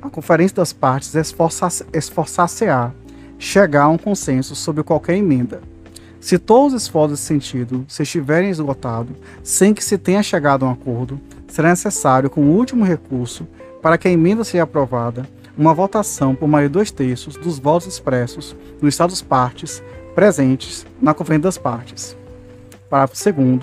A 0.02 0.10
Conferência 0.10 0.56
das 0.56 0.72
Partes 0.72 1.14
esforçar-se-á 1.14 2.90
chegar 3.38 3.84
a 3.84 3.88
um 3.88 3.96
consenso 3.96 4.56
sobre 4.56 4.82
qualquer 4.82 5.16
emenda. 5.16 5.62
Se 6.20 6.40
todos 6.40 6.74
os 6.74 6.82
esforços 6.82 7.12
nesse 7.12 7.22
sentido 7.22 7.84
se 7.86 8.02
estiverem 8.02 8.50
esgotados 8.50 9.14
sem 9.44 9.72
que 9.72 9.82
se 9.82 9.96
tenha 9.96 10.20
chegado 10.20 10.64
a 10.64 10.68
um 10.68 10.72
acordo, 10.72 11.20
será 11.46 11.68
necessário, 11.68 12.28
como 12.28 12.50
último 12.50 12.84
recurso, 12.84 13.46
para 13.80 13.96
que 13.96 14.08
a 14.08 14.10
emenda 14.10 14.42
seja 14.42 14.64
aprovada, 14.64 15.24
uma 15.56 15.72
votação 15.72 16.34
por 16.34 16.48
mais 16.48 16.66
de 16.66 16.72
dois 16.72 16.90
terços 16.90 17.36
dos 17.36 17.60
votos 17.60 17.86
expressos 17.86 18.56
nos 18.80 18.94
Estados-partes 18.94 19.82
presentes 20.16 20.84
na 21.00 21.14
Conferência 21.14 21.44
das 21.44 21.58
Partes. 21.58 22.16
Parágrafo 22.90 23.32
2. 23.32 23.60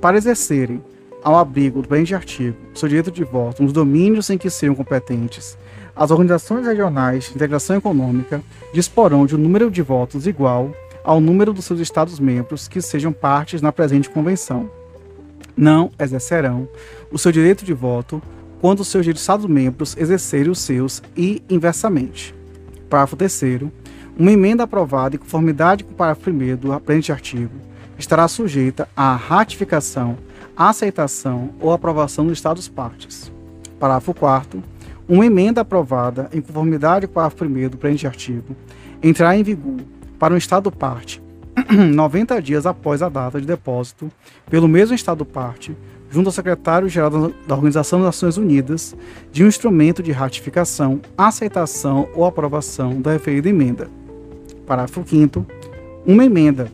Para 0.00 0.16
exercerem, 0.16 0.80
ao 1.24 1.36
abrigo 1.36 1.82
do 1.82 1.88
presente 1.88 2.14
artigo, 2.14 2.56
seu 2.74 2.88
direito 2.88 3.10
de 3.10 3.24
voto 3.24 3.62
nos 3.62 3.72
domínios 3.72 4.30
em 4.30 4.38
que 4.38 4.50
sejam 4.50 4.74
competentes, 4.74 5.56
as 5.94 6.10
organizações 6.10 6.66
regionais 6.66 7.24
de 7.24 7.34
integração 7.34 7.76
econômica 7.76 8.42
disporão 8.72 9.26
de 9.26 9.36
um 9.36 9.38
número 9.38 9.70
de 9.70 9.82
votos 9.82 10.26
igual 10.26 10.72
ao 11.04 11.20
número 11.20 11.52
dos 11.52 11.64
seus 11.64 11.80
Estados-membros 11.80 12.68
que 12.68 12.80
sejam 12.80 13.12
partes 13.12 13.60
na 13.60 13.72
presente 13.72 14.08
convenção. 14.08 14.70
Não 15.56 15.90
exercerão 15.98 16.68
o 17.10 17.18
seu 17.18 17.30
direito 17.30 17.64
de 17.64 17.74
voto 17.74 18.22
quando 18.60 18.80
os 18.80 18.88
seus 18.88 19.06
Estados-membros 19.06 19.96
exercerem 19.96 20.50
os 20.50 20.60
seus 20.60 21.02
e 21.16 21.42
inversamente. 21.50 22.34
Parágrafo 22.88 23.16
3 23.16 23.42
uma 24.16 24.30
emenda 24.30 24.64
aprovada 24.64 25.16
em 25.16 25.18
conformidade 25.18 25.84
com 25.84 25.92
o 25.92 25.94
parágrafo 25.94 26.30
1 26.30 26.56
do 26.56 26.80
presente 26.80 27.10
artigo 27.10 27.54
estará 27.98 28.28
sujeita 28.28 28.88
à 28.96 29.14
ratificação, 29.14 30.18
aceitação 30.56 31.50
ou 31.60 31.72
aprovação 31.72 32.26
dos 32.26 32.38
Estados-partes. 32.38 33.32
Parágrafo 33.78 34.12
4 34.12 34.62
uma 35.08 35.26
emenda 35.26 35.60
aprovada 35.60 36.28
em 36.32 36.40
conformidade 36.40 37.06
com 37.06 37.12
o 37.12 37.14
parágrafo 37.14 37.44
1 37.44 37.68
do 37.68 37.76
presente 37.76 38.06
artigo 38.06 38.56
entrará 39.02 39.36
em 39.36 39.42
vigor 39.42 39.80
para 40.18 40.34
um 40.34 40.36
Estado-parte 40.36 41.22
90 41.70 42.40
dias 42.42 42.66
após 42.66 43.02
a 43.02 43.08
data 43.08 43.40
de 43.40 43.46
depósito 43.46 44.10
pelo 44.48 44.68
mesmo 44.68 44.94
Estado-parte, 44.94 45.76
junto 46.10 46.28
ao 46.28 46.32
secretário-geral 46.32 47.32
da 47.46 47.54
Organização 47.54 47.98
das 47.98 48.06
Nações 48.06 48.36
Unidas, 48.36 48.96
de 49.30 49.44
um 49.44 49.48
instrumento 49.48 50.02
de 50.02 50.12
ratificação, 50.12 51.00
aceitação 51.16 52.08
ou 52.14 52.24
aprovação 52.24 53.00
da 53.00 53.12
referida 53.12 53.48
emenda. 53.48 53.88
Parágrafo 54.66 55.02
5 55.06 55.46
Uma 56.06 56.24
emenda 56.24 56.70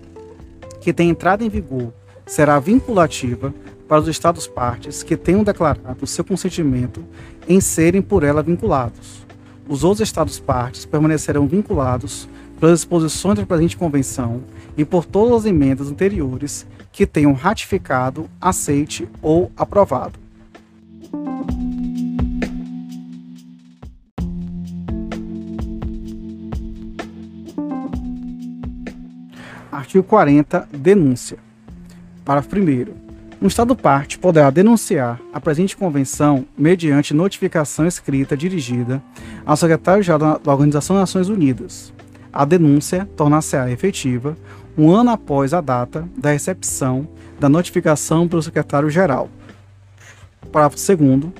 que 0.80 0.92
tenha 0.92 1.10
entrado 1.10 1.42
em 1.42 1.48
vigor 1.48 1.92
será 2.26 2.59
vinculativa 2.59 3.52
para 3.89 4.01
os 4.01 4.06
Estados-partes 4.06 5.02
que 5.02 5.16
tenham 5.16 5.43
declarado 5.43 6.06
seu 6.06 6.23
consentimento 6.23 7.02
em 7.48 7.60
serem 7.60 8.02
por 8.02 8.23
ela 8.23 8.43
vinculados. 8.43 9.27
Os 9.66 9.82
outros 9.82 10.06
Estados-partes 10.06 10.85
permanecerão 10.85 11.48
vinculados 11.48 12.28
pelas 12.60 12.81
disposições 12.81 13.39
da 13.39 13.47
presente 13.47 13.77
convenção 13.77 14.43
e 14.77 14.85
por 14.85 15.06
todas 15.06 15.39
as 15.39 15.44
emendas 15.47 15.89
anteriores 15.90 16.66
que 16.93 17.06
tenham 17.06 17.32
ratificado, 17.32 18.28
aceite 18.40 19.09
ou 19.23 19.51
aprovado. 19.56 20.19
Artigo 29.70 30.05
40. 30.05 30.69
Denúncia. 30.73 31.39
Parágrafo 32.24 32.56
1. 32.56 33.07
Um 33.40 33.47
Estado-parte 33.47 34.19
poderá 34.19 34.51
denunciar 34.51 35.20
a 35.32 35.40
presente 35.40 35.77
convenção 35.77 36.44
mediante 36.56 37.15
notificação 37.15 37.86
escrita 37.86 38.36
dirigida 38.36 39.01
ao 39.47 39.56
secretário-geral 39.56 40.40
da 40.40 40.52
Organização 40.52 40.97
das 40.97 41.02
Nações 41.02 41.28
Unidas. 41.28 41.93
A 42.32 42.44
denúncia 42.44 43.09
tornar-se-á 43.16 43.70
efetiva 43.70 44.36
um 44.77 44.90
ano 44.90 45.10
após 45.10 45.55
a 45.55 45.60
data 45.60 46.09
da 46.16 46.32
recepção 46.32 47.06
da 47.39 47.48
notificação 47.48 48.27
pelo 48.27 48.43
secretário-geral. 48.43 49.28
Parágrafo 50.51 50.77
2 50.97 51.32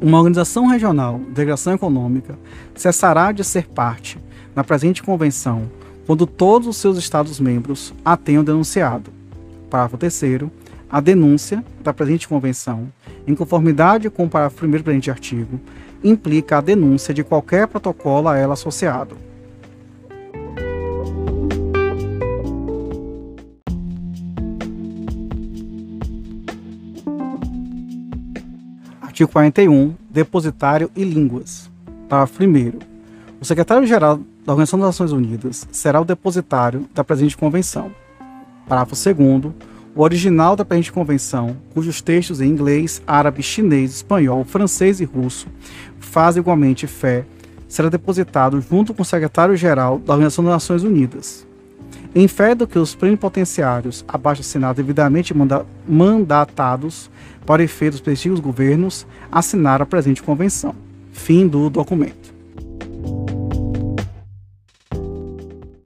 uma 0.00 0.18
organização 0.18 0.66
regional 0.66 1.18
de 1.18 1.30
integração 1.30 1.74
econômica 1.74 2.36
cessará 2.74 3.30
de 3.30 3.44
ser 3.44 3.68
parte 3.68 4.18
na 4.54 4.64
presente 4.64 5.02
convenção 5.02 5.70
quando 6.06 6.26
todos 6.26 6.66
os 6.66 6.76
seus 6.76 6.96
Estados-membros 6.96 7.92
a 8.04 8.16
tenham 8.16 8.42
denunciado. 8.42 9.12
Parágrafo 9.70 9.98
3 9.98 10.50
a 10.92 11.00
denúncia 11.00 11.64
da 11.82 11.94
presente 11.94 12.28
convenção, 12.28 12.92
em 13.26 13.34
conformidade 13.34 14.10
com 14.10 14.26
o 14.26 14.28
parágrafo 14.28 14.66
1 14.66 14.70
do 14.72 14.84
presente 14.84 15.10
artigo, 15.10 15.58
implica 16.04 16.58
a 16.58 16.60
denúncia 16.60 17.14
de 17.14 17.24
qualquer 17.24 17.66
protocolo 17.66 18.28
a 18.28 18.36
ela 18.36 18.52
associado. 18.52 19.16
Artigo 29.00 29.30
41. 29.30 29.94
Depositário 30.10 30.90
e 30.94 31.04
línguas. 31.04 31.70
Parágrafo 32.06 32.42
1. 32.42 32.72
O 33.40 33.44
secretário-geral 33.46 34.18
da 34.44 34.52
Organização 34.52 34.78
das 34.78 34.88
Nações 34.88 35.12
Unidas 35.12 35.66
será 35.72 36.00
o 36.00 36.04
depositário 36.04 36.86
da 36.94 37.02
presente 37.02 37.36
convenção. 37.36 37.90
Parágrafo 38.68 38.94
2 38.94 39.71
o 39.94 40.02
original 40.02 40.56
da 40.56 40.64
presente 40.64 40.92
convenção, 40.92 41.56
cujos 41.74 42.00
textos 42.00 42.40
em 42.40 42.48
inglês, 42.48 43.02
árabe, 43.06 43.42
chinês, 43.42 43.96
espanhol, 43.96 44.44
francês 44.44 45.00
e 45.00 45.04
russo 45.04 45.46
fazem 46.00 46.40
igualmente 46.40 46.86
fé, 46.86 47.24
será 47.68 47.88
depositado 47.88 48.60
junto 48.60 48.92
com 48.92 49.02
o 49.02 49.04
secretário-geral 49.04 49.98
da 49.98 50.12
Organização 50.12 50.44
das 50.44 50.54
Nações 50.54 50.82
Unidas. 50.82 51.46
Em 52.14 52.28
fé 52.28 52.54
do 52.54 52.66
que 52.66 52.78
os 52.78 52.94
plenipotenciários 52.94 54.04
abaixo 54.06 54.42
assinados 54.42 54.76
devidamente 54.76 55.34
manda 55.34 55.64
mandatados 55.88 57.10
para 57.46 57.62
efeitos 57.62 58.00
dos 58.00 58.08
respectivos 58.08 58.40
governos 58.40 59.06
assinaram 59.30 59.84
a 59.84 59.86
presente 59.86 60.22
convenção. 60.22 60.74
Fim 61.12 61.46
do 61.46 61.70
documento. 61.70 62.32